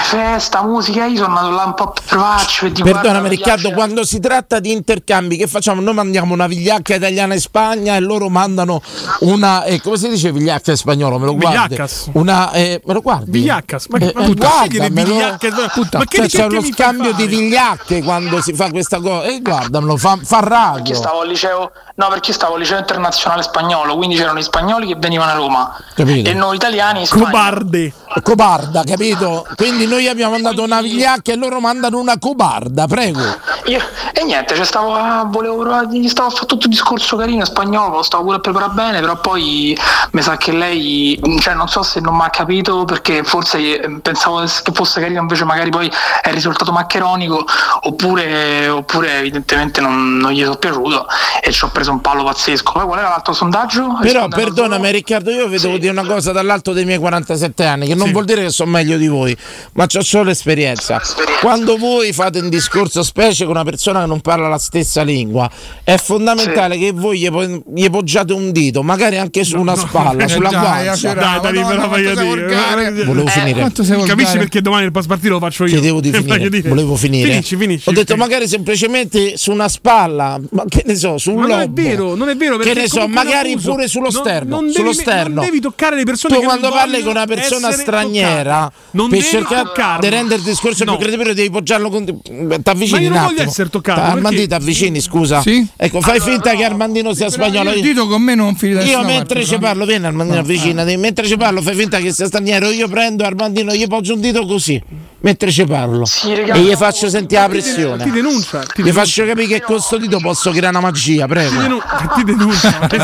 Eh, 0.01 0.05
festa, 0.05 0.62
musica, 0.62 1.05
io 1.06 1.16
sono 1.16 1.28
andato 1.36 1.51
là 1.51 1.64
un 1.64 1.74
po' 1.74 1.93
per 1.93 2.70
dire, 2.73 2.90
Perdonami 2.90 3.02
guarda, 3.02 3.20
mi 3.20 3.28
Riccardo, 3.28 3.70
quando 3.73 4.05
si 4.05 4.20
tratta 4.20 4.59
di 4.60 4.73
intercambi, 4.73 5.36
che 5.36 5.47
facciamo? 5.47 5.81
Noi 5.81 5.94
mandiamo 5.94 6.32
una 6.35 6.47
vigliacca 6.47 6.94
italiana 6.94 7.35
in 7.35 7.40
Spagna 7.40 7.97
e 7.97 8.01
loro 8.01 8.28
mandano 8.28 8.81
una. 9.20 9.64
eh, 9.64 9.81
come 9.81 9.97
si 9.97 10.09
dice 10.09 10.32
vigliacca 10.32 10.70
in 10.73 10.77
spagnolo? 10.77 11.18
Me 11.18 11.27
lo 11.27 11.35
guardi? 11.35 11.68
Vigliaccas. 11.68 12.10
Una, 12.12 12.51
eh, 12.52 12.81
me 12.85 12.93
lo 12.93 13.01
guardi? 13.01 13.31
Vigliaccas. 13.31 13.86
Ma 13.89 13.98
che 13.98 14.05
Eh, 14.06 14.12
ma 14.14 14.23
eh, 14.23 14.27
puttana, 14.27 14.62
sì 14.62 14.68
che 14.68 14.78
le 14.78 14.90
guardamelo. 14.90 15.14
vigliacche- 15.14 15.51
Ma 15.97 16.05
che 16.05 16.16
Cioè, 16.16 16.28
c'è 16.28 16.44
uno 16.47 16.62
scambio 16.62 17.12
di 17.12 17.27
vigliacche 17.27 18.02
quando 18.02 18.40
si 18.40 18.52
fa 18.52 18.70
questa 18.70 19.01
cosa. 19.01 19.24
E 19.27 19.40
guardamelo, 19.40 19.97
fa, 19.97 20.18
fa 20.23 20.40
radio. 20.40 20.82
Perché 20.82 20.94
stavo 20.94 21.20
al 21.20 21.28
liceo, 21.28 21.73
no, 21.94 22.09
perché 22.09 22.32
stavo 22.32 22.55
al 22.55 22.60
liceo 22.60 22.78
internazionale 22.78 23.43
spagnolo, 23.43 23.97
quindi 23.97 24.16
c'erano 24.16 24.39
gli 24.39 24.43
spagnoli 24.43 24.86
che 24.86 24.97
venivano 24.98 25.31
a 25.31 25.35
Roma 25.35 25.77
Capito? 25.94 26.28
e 26.28 26.35
noi 26.35 26.56
italiani. 26.56 27.06
Cobarde. 27.06 27.93
Cobarda, 28.23 28.82
capito? 28.85 29.47
Quindi 29.56 29.85
noi 29.86 30.08
abbiamo 30.08 30.32
mandato 30.32 30.62
una 30.62 30.80
vigliacca 30.80 31.32
e 31.32 31.36
loro 31.36 31.60
mandano 31.60 31.98
una 31.98 32.18
cobarda, 32.18 32.86
prego. 32.86 33.20
Io- 33.66 33.80
e 34.12 34.24
niente, 34.24 34.54
cioè 34.54 34.64
stavo 34.64 34.94
a, 34.94 35.24
volevo 35.28 35.58
provare, 35.58 35.86
gli 35.90 36.08
stavo 36.08 36.28
a 36.28 36.32
fare 36.32 36.46
tutto 36.46 36.66
il 36.66 36.70
discorso 36.72 37.16
carino 37.16 37.40
in 37.40 37.44
spagnolo, 37.44 37.96
lo 37.96 38.02
stavo 38.02 38.24
pure 38.24 38.36
a 38.36 38.40
preparare 38.40 38.72
bene, 38.72 39.00
però 39.00 39.18
poi 39.20 39.76
mi 40.12 40.22
sa 40.22 40.36
che 40.36 40.52
lei, 40.52 41.20
cioè 41.40 41.54
non 41.54 41.68
so 41.68 41.82
se 41.82 42.00
non 42.00 42.14
mi 42.16 42.22
ha 42.22 42.30
capito 42.30 42.84
perché 42.84 43.22
forse 43.24 43.80
eh, 43.80 43.90
pensavo 44.00 44.40
che 44.40 44.72
fosse 44.72 45.00
carino, 45.00 45.20
invece 45.20 45.44
magari 45.44 45.70
poi 45.70 45.90
è 46.22 46.30
risultato 46.32 46.72
maccheronico, 46.72 47.44
oppure, 47.82 48.68
oppure 48.68 49.18
evidentemente 49.18 49.80
non, 49.80 50.16
non 50.18 50.32
gli 50.32 50.42
sono 50.42 50.56
piaciuto 50.56 51.06
e 51.42 51.52
ci 51.52 51.64
ho 51.64 51.68
preso 51.68 51.90
un 51.90 52.00
palo 52.00 52.24
pazzesco. 52.24 52.72
Poi 52.72 52.84
qual 52.84 52.98
era 52.98 53.08
l'altro 53.08 53.32
sondaggio? 53.32 53.98
Però 54.00 54.28
perdonami 54.28 54.90
Riccardo, 54.90 55.30
io 55.30 55.46
vi 55.48 55.58
devo 55.58 55.78
dire 55.78 55.92
una 55.92 56.04
cosa 56.06 56.32
dall'alto 56.32 56.72
dei 56.72 56.84
miei 56.84 56.98
47 56.98 57.64
anni, 57.64 57.86
che 57.86 57.94
non 57.94 58.06
Sì. 58.06 58.12
vuol 58.12 58.24
dire 58.24 58.42
che 58.42 58.50
so 58.50 58.64
meglio 58.66 58.96
di 58.96 59.08
voi, 59.08 59.36
ma 59.77 59.86
ho 59.93 60.03
solo 60.03 60.31
esperienza. 60.31 61.01
Quando 61.40 61.77
voi 61.77 62.12
fate 62.12 62.39
un 62.40 62.48
discorso 62.48 63.03
specie 63.03 63.44
con 63.44 63.55
una 63.55 63.65
persona 63.65 64.01
che 64.01 64.07
non 64.07 64.20
parla 64.20 64.48
la 64.48 64.59
stessa 64.59 65.03
lingua, 65.03 65.48
è 65.85 65.97
fondamentale 65.97 66.78
che 66.78 66.93
voi 66.93 67.19
gli, 67.20 67.31
po- 67.31 67.62
gli 67.74 67.89
poggiate 67.90 68.32
un 68.32 68.51
dito, 68.53 68.82
magari 68.82 69.19
anche 69.19 69.44
su 69.44 69.59
una 69.59 69.77
spalla, 69.77 70.24
Eh, 70.24 70.28
sulla 70.28 70.48
guancia. 70.48 70.93
Acerà, 70.93 71.20
Dai, 71.20 71.40
dai, 71.40 71.55
la 71.55 71.62
quanto 71.62 71.89
voglio 71.89 72.15
dire. 72.15 73.05
Volevo 73.05 73.27
finire. 73.28 73.70
Sei 73.74 73.85
volgare. 73.97 74.07
Capisci 74.07 74.39
perché 74.39 74.61
domani 74.62 74.85
il 74.86 74.93
post 74.93 75.09
partito 75.09 75.32
lo 75.35 75.39
faccio 75.39 75.65
io? 75.65 75.70
Chiedevo 75.73 76.01
di 76.01 76.09
Eh, 76.11 76.23
finire, 76.23 76.62
volevo 76.69 76.97
finire. 76.97 77.28
Finisci, 77.31 77.57
finisci. 77.57 77.89
Ho 77.89 77.93
detto 77.93 78.12
ok. 78.15 78.19
magari 78.19 78.48
semplicemente 78.48 79.36
su 79.36 79.51
una 79.53 79.69
spalla, 79.69 80.40
ma 80.51 80.65
che 80.69 80.82
ne 80.86 80.94
so, 80.97 81.19
su 81.19 81.31
un 81.32 81.40
Ma 81.43 81.47
non 81.48 81.59
è 81.61 81.66
lobo. 81.66 81.82
vero, 81.82 82.15
non 82.15 82.28
è 82.31 82.36
vero. 82.36 82.57
Che 82.57 82.65
perché 82.65 82.81
ne 82.81 82.89
so, 82.89 83.01
è 83.03 83.07
magari 83.07 83.53
abuso. 83.53 83.70
pure 83.73 83.89
sullo 83.89 84.09
Non- 84.11 84.23
sterno. 84.23 84.61
non 84.61 84.70
sullo 84.70 84.90
devi, 84.90 85.03
sterno. 85.03 85.35
Non 85.35 85.44
devi 85.44 85.61
toccare 85.61 85.97
le 85.97 86.05
persone 86.05 86.35
Tu 86.35 86.40
che 86.40 86.47
quando 86.47 86.69
non 86.69 86.77
parli 86.78 87.01
con 87.03 87.11
una 87.11 87.27
persona 87.27 87.70
straniera 87.73 88.73
non 88.93 89.09
per 89.09 89.19
devi 89.19 89.31
cercare 89.31 89.65
toccarlo. 89.66 90.01
di 90.01 90.09
rendere 90.09 90.36
il 90.36 90.43
discorso 90.43 90.84
No. 90.84 90.97
più 90.97 91.06
credibile 91.06 91.34
devi 91.34 91.51
poggiarlo 91.51 91.90
con 91.90 92.05
Ma 92.48 92.59
t'avvicini 92.59 93.02
io 93.02 93.09
un 93.10 93.14
non 93.16 93.24
voglio 93.26 93.43
essere 93.43 93.68
toccato, 93.68 94.01
Armandino 94.01 94.28
perché- 94.30 94.47
t'avvicini 94.48 95.01
scusa 95.01 95.40
Sì? 95.40 95.66
ecco 95.76 96.01
fai 96.01 96.20
finta 96.20 96.55
che 96.55 96.64
Armandino 96.64 97.12
sia 97.14 97.28
spagnolo 97.30 97.70
Io 97.70 97.76
il 97.76 97.82
dito 97.82 98.06
con 98.06 98.22
me 98.22 98.34
non 98.34 98.55
fili 98.56 98.74
da 98.74 98.82
io 98.82 99.02
mentre 99.05 99.40
parte, 99.40 99.44
ci 99.44 99.52
no? 99.55 99.59
parlo 99.60 99.84
vieni 99.84 100.06
Armandino 100.06 100.38
avvicinati 100.38 100.97
mentre 100.97 101.26
ci 101.26 101.36
parlo 101.36 101.60
fai 101.62 101.74
finta 101.74 101.98
che 101.98 102.12
sia 102.12 102.26
straniero 102.26 102.70
io 102.70 102.88
prendo 102.88 103.24
Armandino 103.24 103.72
gli 103.74 103.86
poggio 103.86 104.14
un 104.14 104.20
dito 104.20 104.44
così 104.47 104.80
mentre 105.20 105.51
ci 105.51 105.64
parlo 105.64 106.05
Sì, 106.05 106.32
e 106.32 106.60
gli 106.60 106.74
faccio 106.74 107.09
sentire 107.09 107.40
la 107.40 107.48
pressione 107.48 108.05
Ti 108.05 108.10
denuncia. 108.10 108.60
Ti 108.60 108.66
gli 108.68 108.84
denuncia. 108.84 109.01
faccio 109.01 109.24
capire 109.24 109.47
che 109.47 109.62
con 109.62 109.80
sto 109.80 109.97
dito 109.98 110.18
posso 110.18 110.51
creare 110.51 110.68
una 110.76 110.80
magia 110.80 111.24
Ti 111.26 111.30
prego 111.32 111.82
ti 112.16 112.24
denuncia. 112.24 112.78
ma 112.80 112.86
che 112.86 112.98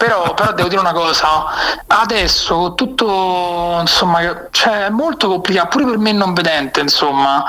Però 0.00 0.32
però, 0.32 0.54
devo 0.54 0.68
dire 0.68 0.80
una 0.80 0.94
cosa, 0.94 1.44
adesso 1.88 2.72
tutto 2.74 3.76
insomma, 3.82 4.46
cioè, 4.50 4.86
è 4.86 4.88
molto 4.88 5.28
complicato, 5.28 5.68
pure 5.68 5.84
per 5.84 5.98
me 5.98 6.12
non 6.12 6.32
vedente, 6.32 6.80
insomma, 6.80 7.44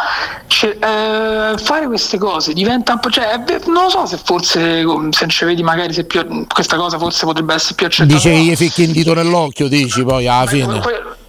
Cioè, 0.48 0.76
eh, 0.78 1.58
fare 1.58 1.86
queste 1.88 2.18
cose 2.18 2.52
diventa 2.52 2.92
un 2.92 3.00
po', 3.00 3.10
cioè, 3.10 3.42
non 3.68 3.84
lo 3.84 3.90
so 3.90 4.06
se 4.06 4.20
forse 4.22 4.60
se 4.60 4.84
non 4.84 5.30
ci 5.30 5.46
vedi 5.46 5.64
magari 5.64 5.94
se 5.94 6.04
più, 6.04 6.46
questa 6.54 6.76
cosa 6.76 6.98
forse 6.98 7.26
potrebbe 7.26 7.54
essere 7.54 7.76
più 7.76 7.86
accettata. 7.86 8.16
dice 8.16 8.32
gli 8.32 8.54
ficchi 8.58 8.84
un 8.84 8.92
dito 8.92 9.14
nell'occhio 9.14 9.70
dici 9.70 10.04
poi 10.04 10.28
alla 10.28 10.46
fine 10.46 10.82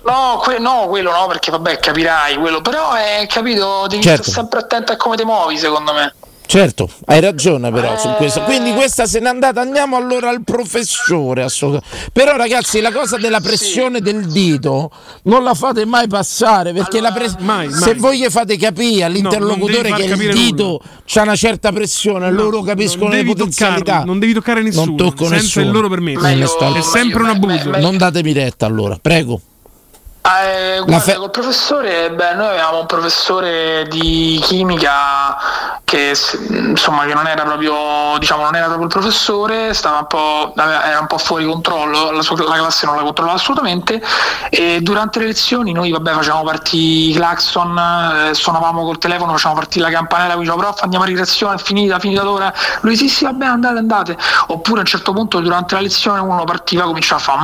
No, 0.05 0.39
que- 0.43 0.59
no, 0.59 0.87
quello 0.89 1.13
no, 1.13 1.29
perché 1.29 1.53
vabbè 1.53 1.79
capirai 1.79 2.35
quello, 2.35 2.61
però 2.61 2.95
è 2.95 3.25
capito, 3.29 3.87
devi 3.87 4.03
Certo. 4.03 4.25
stare 4.25 4.39
sempre 4.39 4.59
attento 4.59 4.91
a 4.91 4.97
come 4.97 5.15
ti 5.15 5.23
muovi 5.25 5.57
secondo 5.57 5.93
me. 5.93 6.13
Certo, 6.45 6.91
hai 7.07 7.21
ragione 7.21 7.71
però 7.73 7.97
su 7.99 8.09
questo. 8.19 8.41
Eh. 8.41 8.45
Quindi 8.45 8.73
questa 8.75 9.07
se 9.07 9.21
n'è 9.21 9.29
andata, 9.29 9.61
andiamo 9.63 9.97
allora 9.97 10.29
al 10.29 10.43
professore. 10.45 11.47
Però 12.13 12.37
ragazzi, 12.37 12.81
la 12.81 12.93
cosa 12.93 13.17
della 13.17 13.41
pressione 13.41 14.01
del 14.01 14.27
dito 14.27 14.91
non 15.25 15.45
la 15.45 15.55
fate 15.55 15.87
mai 15.87 16.09
passare 16.09 16.73
perché 16.75 17.01
la 17.01 17.11
pres- 17.13 17.37
Mai, 17.39 17.69
mai. 17.69 17.81
se 17.81 17.95
voi 17.95 18.19
gli 18.19 18.27
fate 18.29 18.57
capire 18.59 19.05
all'interlocutore 19.05 19.91
devi 19.93 19.95
che 19.95 20.25
il 20.25 20.33
dito 20.35 20.81
c'ha 21.07 21.23
una 21.23 21.37
certa 21.37 21.73
pressione, 21.73 22.31
loro 22.31 22.61
capiscono 22.63 23.09
le 23.11 23.25
potenzialità. 23.25 23.79
toccarlo, 23.85 24.05
non 24.07 24.19
devi 24.19 24.33
toccare 24.35 24.63
nessuno, 24.63 24.85
Non 24.87 24.97
tocco 24.97 25.25
senza 25.27 25.35
nessuno. 25.37 25.65
il 25.67 25.71
loro 25.73 25.89
permesso. 25.89 26.21
Meglio- 26.21 26.59
È 26.59 26.81
sempre 26.83 27.23
un 27.23 27.29
abuso. 27.31 27.71
meglio- 27.71 27.79
Non 27.81 27.97
datemi 27.97 28.33
retta 28.33 28.67
allora, 28.67 28.99
prego. 29.01 29.41
Eh, 30.25 30.77
guarda, 30.85 31.01
fe- 31.01 31.17
col 31.17 31.31
professore, 31.31 32.13
beh, 32.13 32.35
noi 32.35 32.47
avevamo 32.47 32.81
un 32.81 32.87
professore 32.87 33.89
di 33.91 34.39
chimica 34.41 35.37
che 35.85 36.17
insomma 36.49 37.05
che 37.05 37.13
non 37.13 37.27
era 37.27 37.43
proprio, 37.43 38.17
diciamo, 38.19 38.45
non 38.45 38.55
era 38.55 38.67
proprio 38.67 38.87
il 38.87 38.93
professore, 38.93 39.75
stava 39.75 39.99
un 39.99 40.07
po', 40.07 40.55
era 40.57 41.01
un 41.01 41.07
po' 41.09 41.19
fuori 41.19 41.45
controllo, 41.45 42.13
la, 42.13 42.23
sua, 42.23 42.37
la 42.49 42.55
classe 42.55 42.87
non 42.87 42.95
la 42.97 43.03
controllava 43.03 43.37
assolutamente 43.37 44.01
e 44.49 44.79
durante 44.81 45.19
le 45.19 45.27
lezioni 45.27 45.73
noi 45.73 45.91
vabbè 45.91 46.13
facevamo 46.13 46.45
partire 46.45 47.11
i 47.11 47.13
clacson, 47.13 47.79
eh, 48.31 48.35
suonavamo 48.35 48.85
col 48.85 48.99
telefono, 48.99 49.33
facevamo 49.33 49.59
partire 49.59 49.85
la 49.85 49.91
campanella, 49.91 50.37
dicevamo 50.37 50.63
prof 50.63 50.83
andiamo 50.83 51.05
a 51.05 51.09
ricreazione, 51.09 51.57
è 51.57 51.59
finita, 51.59 51.97
è 51.97 52.01
finita 52.01 52.23
l'ora, 52.23 52.55
lui 52.81 52.97
sì 52.97 53.09
sì 53.09 53.25
vabbè 53.25 53.45
andate 53.45 53.79
andate, 53.79 54.17
oppure 54.47 54.79
a 54.79 54.81
un 54.83 54.87
certo 54.87 55.13
punto 55.13 55.41
durante 55.41 55.75
la 55.75 55.81
lezione 55.83 56.21
uno 56.21 56.45
partiva 56.45 56.85
cominciava 56.85 57.21
a 57.21 57.25
fare 57.25 57.41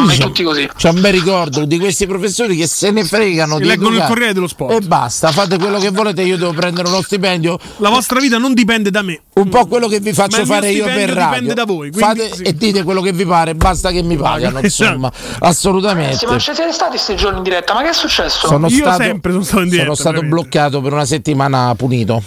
mm, 0.00 0.10
e 0.10 0.18
tutti 0.18 0.42
così. 0.42 0.63
C'è 0.76 0.90
un 0.90 1.00
bel 1.00 1.12
ricordo 1.12 1.64
di 1.64 1.78
questi 1.78 2.06
professori 2.06 2.56
che 2.56 2.66
se 2.66 2.90
ne 2.90 3.04
fregano 3.04 3.58
di 3.58 3.64
leggono 3.64 3.88
il 3.88 3.94
educare. 3.94 4.12
Corriere 4.12 4.32
dello 4.34 4.48
Sport. 4.48 4.72
E 4.72 4.80
basta, 4.80 5.30
fate 5.32 5.58
quello 5.58 5.78
che 5.78 5.90
volete, 5.90 6.22
io 6.22 6.36
devo 6.36 6.52
prendere 6.52 6.88
uno 6.88 7.02
stipendio. 7.02 7.58
La 7.78 7.90
vostra 7.90 8.20
vita 8.20 8.38
non 8.38 8.54
dipende 8.54 8.90
da 8.90 9.02
me. 9.02 9.20
Un 9.34 9.48
po' 9.48 9.66
quello 9.66 9.88
che 9.88 10.00
vi 10.00 10.12
faccio 10.12 10.40
il 10.40 10.46
fare 10.46 10.70
io 10.70 10.84
per 10.84 11.10
radio. 11.10 11.24
dipende 11.24 11.54
da 11.54 11.64
voi, 11.64 11.90
quindi 11.90 11.98
Fate 12.20 12.34
sì. 12.34 12.42
e 12.42 12.54
dite 12.54 12.82
quello 12.82 13.00
che 13.00 13.12
vi 13.12 13.24
pare, 13.24 13.54
basta 13.54 13.90
che 13.90 14.02
mi 14.02 14.16
pagano, 14.16 14.60
insomma. 14.60 15.10
Assolutamente. 15.40 16.16
Sì, 16.18 16.26
ma 16.26 16.38
ci 16.38 16.52
siete 16.54 16.72
stati 16.72 16.90
questi 16.92 17.16
giorni 17.16 17.38
in 17.38 17.42
diretta? 17.42 17.74
Ma 17.74 17.82
che 17.82 17.90
è 17.90 17.92
successo? 17.92 18.46
Sono 18.46 18.68
Io 18.68 18.76
stato, 18.78 19.02
sempre 19.02 19.32
sono 19.32 19.44
stato 19.44 19.62
in 19.62 19.68
diretta, 19.68 19.84
sono 19.84 19.94
stato 19.96 20.20
veramente. 20.20 20.40
bloccato 20.48 20.80
per 20.80 20.92
una 20.92 21.04
settimana 21.04 21.74
punito. 21.76 22.22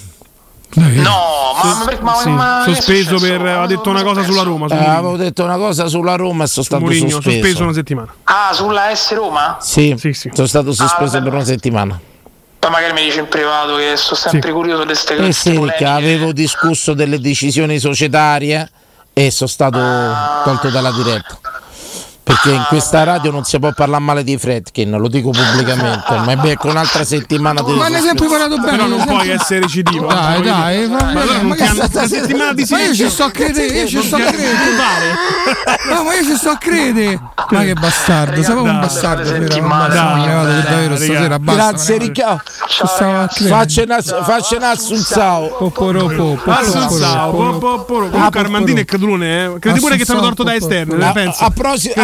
No, 0.75 1.53
ma, 1.63 1.87
ma, 2.01 2.13
Sì, 2.15 2.29
ma 2.29 2.63
sospeso 2.65 3.17
per. 3.19 3.41
Ha 3.41 3.65
detto 3.65 3.89
una 3.89 4.03
cosa 4.03 4.23
sulla 4.23 4.43
Roma. 4.43 4.67
Su 4.67 4.75
Eh, 4.75 4.77
avevo 4.85 5.15
detto 5.17 5.43
una 5.43 5.55
cosa 5.57 5.87
sulla 5.87 6.15
Roma 6.15 6.43
e 6.43 6.47
sono 6.47 6.65
stato 6.65 6.81
Mourinho, 6.83 7.09
sospeso. 7.09 7.37
sospeso 7.39 7.63
una 7.63 7.73
settimana. 7.73 8.13
Ah, 8.25 8.49
sulla 8.53 8.93
S 8.93 9.13
Roma? 9.13 9.57
Sì, 9.59 9.95
sono 10.33 10.45
stato 10.47 10.73
sospeso 10.73 11.11
vabbè. 11.13 11.23
per 11.23 11.33
una 11.33 11.43
settimana. 11.45 11.99
Poi 12.59 12.71
magari 12.71 12.93
mi 12.93 13.03
dici 13.03 13.19
in 13.19 13.27
privato 13.27 13.75
che 13.77 13.93
sto 13.95 14.13
sempre 14.15 14.51
curioso 14.51 14.81
di 14.81 14.87
queste 14.87 15.13
Eh 15.13 15.17
cose. 15.17 15.31
sì, 15.31 15.59
perché 15.59 15.85
avevo 15.85 16.31
discusso 16.33 16.93
delle 16.93 17.19
decisioni 17.19 17.79
societarie 17.79 18.69
e 19.13 19.31
sono 19.31 19.49
stato 19.49 19.79
tolto 20.43 20.69
dalla 20.69 20.91
diretta. 20.91 21.39
Perché 22.27 22.51
in 22.51 22.65
questa 22.67 23.03
radio 23.05 23.31
non 23.31 23.45
si 23.45 23.57
può 23.57 23.71
parlare 23.71 24.03
male 24.03 24.23
di 24.25 24.37
Fredkin, 24.37 24.89
lo 24.91 25.07
dico 25.07 25.29
pubblicamente. 25.29 26.13
Ma 26.17 26.31
è 26.33 26.35
becco 26.35 26.67
un'altra 26.67 27.05
settimana 27.05 27.61
di 27.61 27.71
Ma 27.71 27.87
ne 27.87 28.01
sempre 28.01 28.27
parlato 28.27 28.57
bene. 28.57 28.71
Però 28.71 28.87
non 28.87 29.03
puoi 29.05 29.17
sempre- 29.19 29.33
essere 29.33 29.59
recidivo. 29.61 30.07
Dai, 30.07 30.41
dai, 30.41 30.87
Ma 30.89 30.97
allora 30.97 31.41
ma 31.41 31.41
non 31.41 31.51
che 31.55 31.65
sta- 31.87 32.05
settimana 32.05 32.51
di 32.51 32.65
Ma 32.69 32.81
io 32.81 32.93
ci 32.93 33.09
sto 33.09 33.23
a 33.23 33.31
credere, 33.31 33.65
io 33.67 33.87
ci 33.87 34.03
sto 34.03 34.17
a 34.17 34.19
credere. 34.19 34.51
No, 35.89 36.03
ma 36.03 36.13
io 36.15 36.23
ci 36.23 36.35
sto 36.35 36.49
a 36.49 36.57
credere. 36.57 37.19
Ma 37.49 37.63
che 37.63 37.73
bastardo, 37.73 38.41
proprio 38.41 38.71
un 38.73 38.79
bastardo. 38.81 39.29
Un 39.29 39.67
davvero 39.69 40.95
stasera 40.97 41.39
basta. 41.39 41.61
Grazie 41.69 41.97
Ricca. 41.97 42.43
Ci 42.67 42.83
stavo 42.87 43.19
a 43.21 43.27
credere. 43.27 44.03
Faccia 44.23 44.69
Assunzao. 44.69 45.55
Poporopo, 45.57 46.37
Assunzao, 46.45 47.31
po- 47.31 47.57
po- 47.57 47.83
po- 47.85 48.09
Comunque 48.09 48.39
Armandino 48.39 48.79
è 48.81 48.85
credulone, 48.85 49.45
eh. 49.45 49.59
Credi 49.59 49.79
pure 49.79 49.95
che 49.95 50.03
ti 50.03 50.11
hanno 50.11 50.21
torto 50.21 50.43
da 50.43 50.53
esterno. 50.55 50.95
Pensi? 51.13 51.43
a 51.43 51.51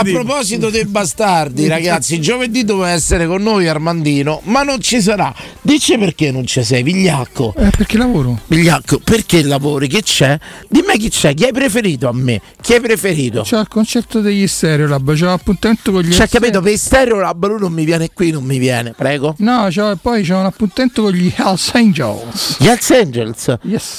Credi? 0.03 0.12
Proposito 0.13 0.69
dei 0.69 0.85
bastardi, 0.85 1.67
ragazzi, 1.67 2.19
giovedì 2.21 2.63
doveva 2.63 2.89
essere 2.91 3.25
con 3.27 3.41
noi 3.41 3.67
Armandino, 3.67 4.41
ma 4.45 4.63
non 4.63 4.79
ci 4.81 5.01
sarà. 5.01 5.33
Dice 5.61 5.97
perché 5.97 6.31
non 6.31 6.45
ci 6.45 6.63
sei, 6.63 6.83
Vigliacco? 6.83 7.53
Eh, 7.57 7.69
perché 7.69 7.97
lavoro? 7.97 8.39
Vigliacco, 8.47 8.99
perché 9.03 9.43
lavori? 9.43 9.87
Che 9.87 10.01
c'è? 10.03 10.37
Dimmi 10.69 10.97
chi 10.97 11.09
c'è, 11.09 11.33
chi 11.33 11.45
hai 11.45 11.51
preferito 11.53 12.07
a 12.07 12.13
me? 12.13 12.41
Chi 12.61 12.73
hai 12.73 12.81
preferito? 12.81 13.41
C'è 13.41 13.59
il 13.59 13.67
concerto 13.67 14.21
degli 14.21 14.47
Stereolab, 14.47 15.13
c'è 15.13 15.25
l'appuntamento 15.25 15.91
con 15.91 16.01
gli 16.01 16.13
C'è 16.13 16.27
capito, 16.27 16.61
per 16.61 16.77
Stereolab 16.77 17.47
lui 17.47 17.59
non 17.59 17.73
mi 17.73 17.85
viene 17.85 18.09
qui, 18.13 18.31
non 18.31 18.43
mi 18.43 18.57
viene, 18.57 18.93
prego. 18.95 19.35
No, 19.39 19.67
c'è- 19.69 19.95
poi 20.01 20.23
c'è 20.23 20.35
un 20.35 20.45
appuntamento 20.45 21.01
con 21.03 21.11
gli 21.11 21.31
Hells 21.35 21.71
Angels. 21.73 22.57
Gli 22.59 22.67
Hells 22.67 22.89
Angels? 22.91 23.57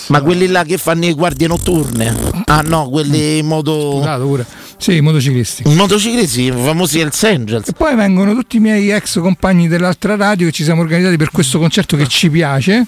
Ma 0.08 0.20
quelli 0.22 0.46
là 0.46 0.64
che 0.64 0.78
fanno 0.78 1.06
le 1.06 1.12
guardie 1.12 1.46
notturne? 1.46 2.14
Ah 2.46 2.60
no, 2.60 2.88
quelli 2.88 3.38
in 3.38 3.46
modo... 3.46 3.98
Scusate 3.98 4.22
pure. 4.22 4.46
Sì, 4.76 4.96
i 4.96 5.00
motociclisti. 5.00 5.62
I 5.66 5.74
motociclisti, 5.74 6.42
i 6.42 6.50
famosi 6.50 7.00
Hells 7.00 7.22
Angels. 7.22 7.68
E 7.68 7.72
poi 7.72 7.94
vengono 7.94 8.34
tutti 8.34 8.56
i 8.56 8.60
miei 8.60 8.90
ex 8.90 9.20
compagni 9.20 9.68
dell'altra 9.68 10.16
radio 10.16 10.46
che 10.46 10.52
ci 10.52 10.64
siamo 10.64 10.82
organizzati 10.82 11.16
per 11.16 11.30
questo 11.30 11.58
concerto 11.58 11.96
che 11.96 12.06
ci 12.06 12.30
piace. 12.30 12.86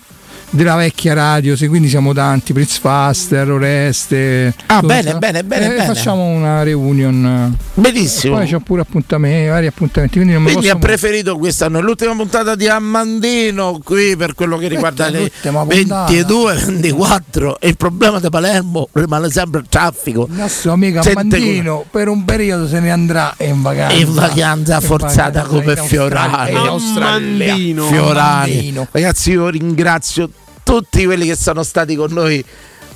Della 0.49 0.77
vecchia 0.77 1.13
radio, 1.13 1.57
sì, 1.57 1.67
quindi 1.67 1.89
siamo 1.89 2.13
tanti, 2.15 2.53
Prince 2.53 2.79
Faster, 2.81 3.51
Oreste. 3.51 4.55
Ah, 4.67 4.81
bene, 4.81 5.17
bene, 5.19 5.45
bene, 5.45 5.65
E 5.67 5.69
bene. 5.69 5.85
Facciamo 5.85 6.25
una 6.25 6.63
reunion. 6.63 7.55
Benissimo. 7.75 8.37
Poi 8.37 8.49
c'ho 8.49 8.61
pure 8.61 8.81
appuntamenti, 8.83 9.49
vari 9.49 9.67
appuntamenti. 9.67 10.15
Quindi 10.15 10.33
non 10.33 10.43
mi 10.43 10.51
Quindi 10.51 10.69
posso 10.69 10.79
ha 10.79 10.81
preferito 10.87 11.37
quest'anno, 11.37 11.79
è 11.79 11.83
l'ultima 11.83 12.15
puntata 12.15 12.55
di 12.55 12.69
Ammandino 12.69 13.81
qui 13.85 14.17
per 14.17 14.35
quello 14.35 14.57
che 14.57 14.69
riguarda 14.69 15.09
le 15.11 15.21
l'ultima 15.21 15.65
puntata. 15.67 16.11
22, 16.13 16.55
24 16.55 17.61
e 17.61 17.69
il 17.69 17.77
problema 17.77 18.19
di 18.19 18.29
Palermo 18.31 18.89
rimane 18.93 19.31
sempre 19.31 19.61
il 19.61 19.67
traffico. 19.69 20.27
Il 20.31 20.37
nostro 20.37 20.73
amico 20.73 21.03
Sente 21.03 21.21
Ammandino 21.21 21.85
per 21.91 22.09
un 22.09 22.25
periodo 22.25 22.67
se 22.67 22.81
ne 22.81 22.91
andrà 22.91 23.35
in 23.41 23.61
vacanza. 23.63 23.95
In 23.97 24.13
vacanza 24.15 24.77
In 24.77 24.81
forzata 24.83 25.43
vacanza 25.43 25.49
come 25.49 25.73
in 25.73 25.85
Fiorani. 25.87 26.51
in. 26.51 27.83
Fiorani. 27.89 28.53
Ammandino. 28.53 28.87
Ragazzi, 28.91 29.31
io 29.33 29.49
ringrazio 29.49 30.31
tutti 30.67 31.05
quelli 31.05 31.27
che 31.27 31.37
sono 31.37 31.63
stati 31.63 31.95
con 31.95 32.11
noi 32.13 32.45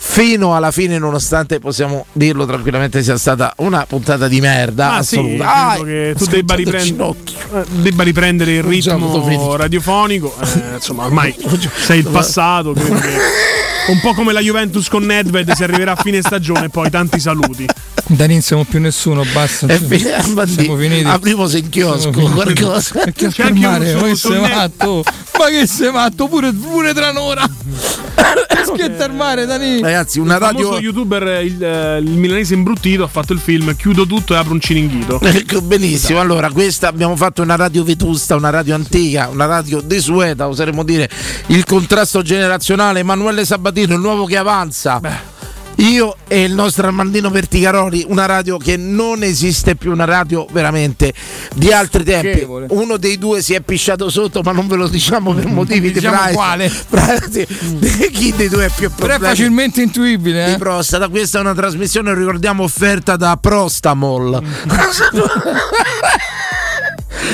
fino 0.03 0.57
alla 0.57 0.73
fine, 0.73 0.99
nonostante 0.99 1.61
possiamo 1.61 2.07
dirlo 2.13 2.47
tranquillamente 2.47 3.01
sia 3.03 3.17
stata 3.17 3.53
una 3.59 3.85
puntata 3.87 4.27
di 4.27 4.41
merda 4.41 4.95
Ah, 4.95 5.03
sì, 5.05 5.17
assoluta. 5.19 5.69
credo 5.75 5.85
che 5.85 6.11
ho 6.11 6.19
tu 6.19 6.25
debba, 6.25 6.55
riprendere, 6.55 7.15
eh, 7.55 7.65
debba 7.69 8.03
riprendere 8.03 8.53
il 8.57 8.63
ritmo 8.65 9.55
radiofonico. 9.57 10.35
eh, 10.41 10.75
insomma, 10.81 11.05
ormai 11.05 11.33
sei 11.77 11.99
il 12.01 12.09
passato. 12.09 12.73
Credo 12.73 12.95
che 12.99 13.09
un 13.93 14.01
po' 14.01 14.15
come 14.15 14.33
la 14.33 14.41
Juventus 14.41 14.89
con 14.89 15.05
Nedved 15.05 15.53
si 15.53 15.63
arriverà 15.63 15.93
a 15.93 15.97
fine 15.97 16.21
stagione. 16.23 16.71
Poi 16.71 16.91
tanti 16.91 17.21
saluti. 17.21 17.67
Da 18.13 18.27
lì 18.27 18.33
non 18.33 18.43
siamo 18.43 18.65
più 18.65 18.81
nessuno, 18.81 19.23
basta. 19.33 19.69
È 19.69 19.79
fi- 19.79 20.09
Ammandino, 20.11 20.63
siamo 20.63 20.77
finiti. 20.77 21.05
Apriamo 21.05 21.47
se 21.47 21.59
in 21.59 21.69
chiosco 21.69 22.11
qualcosa. 22.11 23.05
Perché 23.05 23.29
C'è 23.29 23.45
anche 23.45 23.65
un 23.65 23.99
ma 24.01 24.07
che 24.09 24.17
sei 24.17 24.41
matto? 24.41 25.05
Ma 25.39 25.47
che 25.47 25.67
sei 25.69 25.93
matto? 25.93 26.27
Pure, 26.27 26.53
pure 26.53 26.93
tra 26.93 27.11
un'ora. 27.11 27.49
Schietta 28.67 29.05
al 29.05 29.15
mare, 29.15 29.47
Dani. 29.47 29.81
Ragazzi, 29.81 30.19
una 30.19 30.35
Il 30.35 30.41
radio 30.41 30.79
youtuber, 30.81 31.45
il, 31.45 31.63
eh, 31.63 31.99
il 31.99 32.11
milanese 32.11 32.55
imbruttito, 32.55 33.05
ha 33.05 33.09
fatto 33.09 33.33
il 33.33 33.39
film 33.39 33.77
Chiudo 33.77 34.05
tutto 34.07 34.35
e 34.35 34.39
apro 34.39 34.53
un 34.55 34.61
ciringhito. 34.61 35.21
Ecco, 35.41 35.63
benissimo, 35.63 36.19
allora 36.21 36.51
questa 36.51 36.89
abbiamo 36.89 37.15
fatto 37.15 37.43
una 37.43 37.55
radio 37.55 37.85
vetusta, 37.85 38.35
una 38.35 38.51
radio 38.51 38.75
antica, 38.75 39.29
una 39.29 39.47
radio 39.47 39.81
desueta, 39.81 40.49
oseremmo 40.49 40.83
dire 40.83 41.09
il 41.47 41.65
contrasto 41.65 42.23
generazionale, 42.23 43.01
Emanuele 43.01 43.45
Sabatino, 43.45 43.95
il 43.95 44.01
nuovo 44.01 44.25
che 44.25 44.37
avanza. 44.37 45.01
Io 45.81 46.17
e 46.29 46.43
il 46.43 46.53
nostro 46.53 46.87
Armandino 46.87 47.31
Verticaroli, 47.31 48.05
una 48.09 48.27
radio 48.27 48.59
che 48.59 48.77
non 48.77 49.23
esiste 49.23 49.77
più, 49.77 49.93
una 49.93 50.05
radio 50.05 50.47
veramente 50.53 51.15
di 51.55 51.73
altri 51.73 52.05
tempi. 52.05 52.47
Uno 52.69 52.99
dei 52.99 53.17
due 53.17 53.41
si 53.41 53.55
è 53.55 53.63
pisciato 53.63 54.11
sotto, 54.11 54.43
ma 54.43 54.53
non 54.53 54.69
ve 54.69 54.77
lo 54.77 54.89
diciamo 54.89 55.33
per 55.33 55.47
motivi 55.47 55.91
Diciamo 55.91 56.17
di 56.17 56.35
privacy. 56.35 56.35
quale. 56.35 56.73
Privacy. 56.91 57.47
Chi 58.13 58.35
dei 58.37 58.49
due 58.49 58.67
è 58.67 58.69
più 58.69 58.91
Però 58.91 59.07
è 59.07 59.09
problemi? 59.09 59.35
facilmente 59.35 59.81
intuibile, 59.81 60.45
di 60.45 60.53
eh? 60.53 60.59
prostata. 60.59 61.09
Questa 61.09 61.39
è 61.39 61.41
una 61.41 61.55
trasmissione, 61.55 62.15
ricordiamo, 62.15 62.63
offerta 62.63 63.17
da 63.17 63.39
Prostamol. 63.41 64.43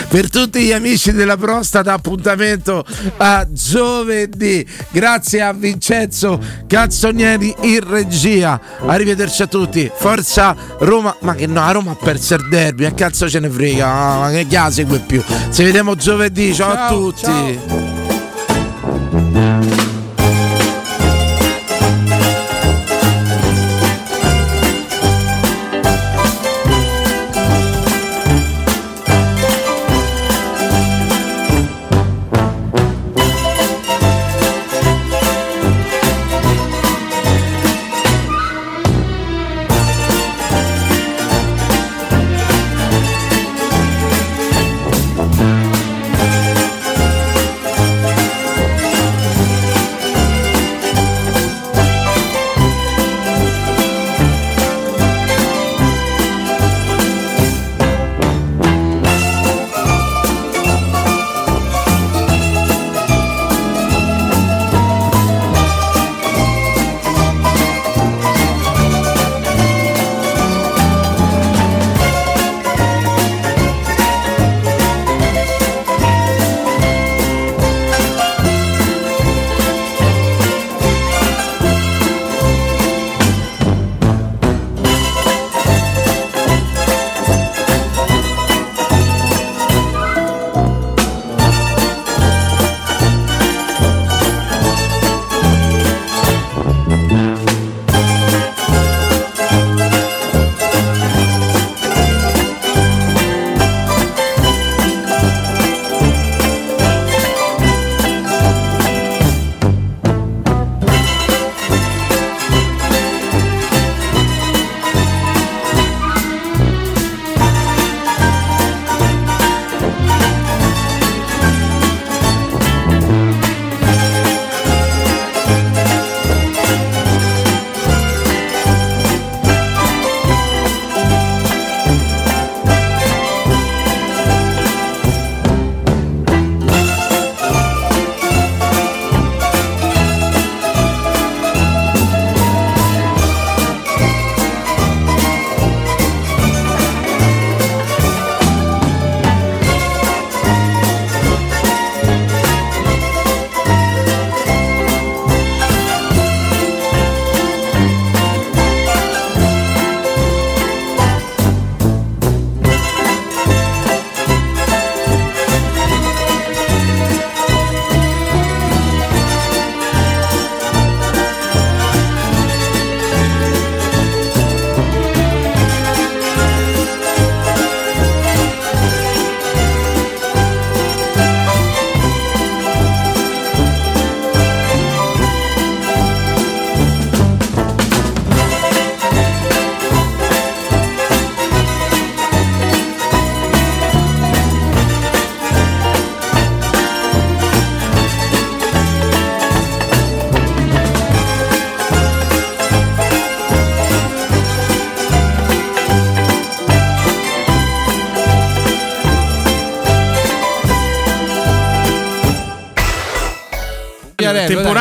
per 0.08 0.30
tutti 0.30 0.60
gli 0.60 0.72
amici 0.72 1.12
della 1.12 1.36
prostata, 1.36 1.92
appuntamento 1.92 2.84
a 3.16 3.46
giovedì. 3.50 4.66
Grazie 4.90 5.42
a 5.42 5.52
Vincenzo 5.52 6.40
Cazzonieri 6.66 7.54
in 7.62 7.88
regia. 7.88 8.60
Arrivederci 8.86 9.42
a 9.42 9.46
tutti. 9.46 9.90
Forza 9.94 10.56
Roma. 10.78 11.14
Ma 11.20 11.34
che 11.34 11.46
no, 11.46 11.62
a 11.62 11.70
Roma 11.70 11.92
ha 11.92 11.96
perso 11.96 12.34
il 12.34 12.48
derby. 12.48 12.84
A 12.84 12.92
cazzo 12.92 13.28
ce 13.28 13.40
ne 13.40 13.48
frega. 13.48 13.86
Ma 13.86 14.30
che 14.30 14.46
chi 14.46 14.54
la 14.54 14.70
segue 14.70 14.98
più? 15.00 15.22
Ci 15.52 15.62
vediamo 15.62 15.94
giovedì. 15.94 16.54
Ciao, 16.54 16.70
a 16.70 16.74
Ciao, 16.74 16.98
tutti. 16.98 17.22
ciao. 17.22 18.24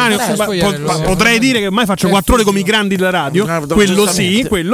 Temporaneo. 0.09 0.35
spogliarello. 0.35 0.85
po- 0.85 1.01
potrei 1.01 1.39
dire 1.39 1.59
che 1.59 1.67
ormai 1.67 1.85
faccio 1.85 2.07
È 2.07 2.09
quattro 2.09 2.35
ore 2.35 2.43
come 2.43 2.59
i 2.59 2.63
grandi 2.63 2.95
della 2.95 3.09
radio. 3.09 3.45
Quello 3.67 4.07
sì, 4.07 4.45
quello 4.47 4.73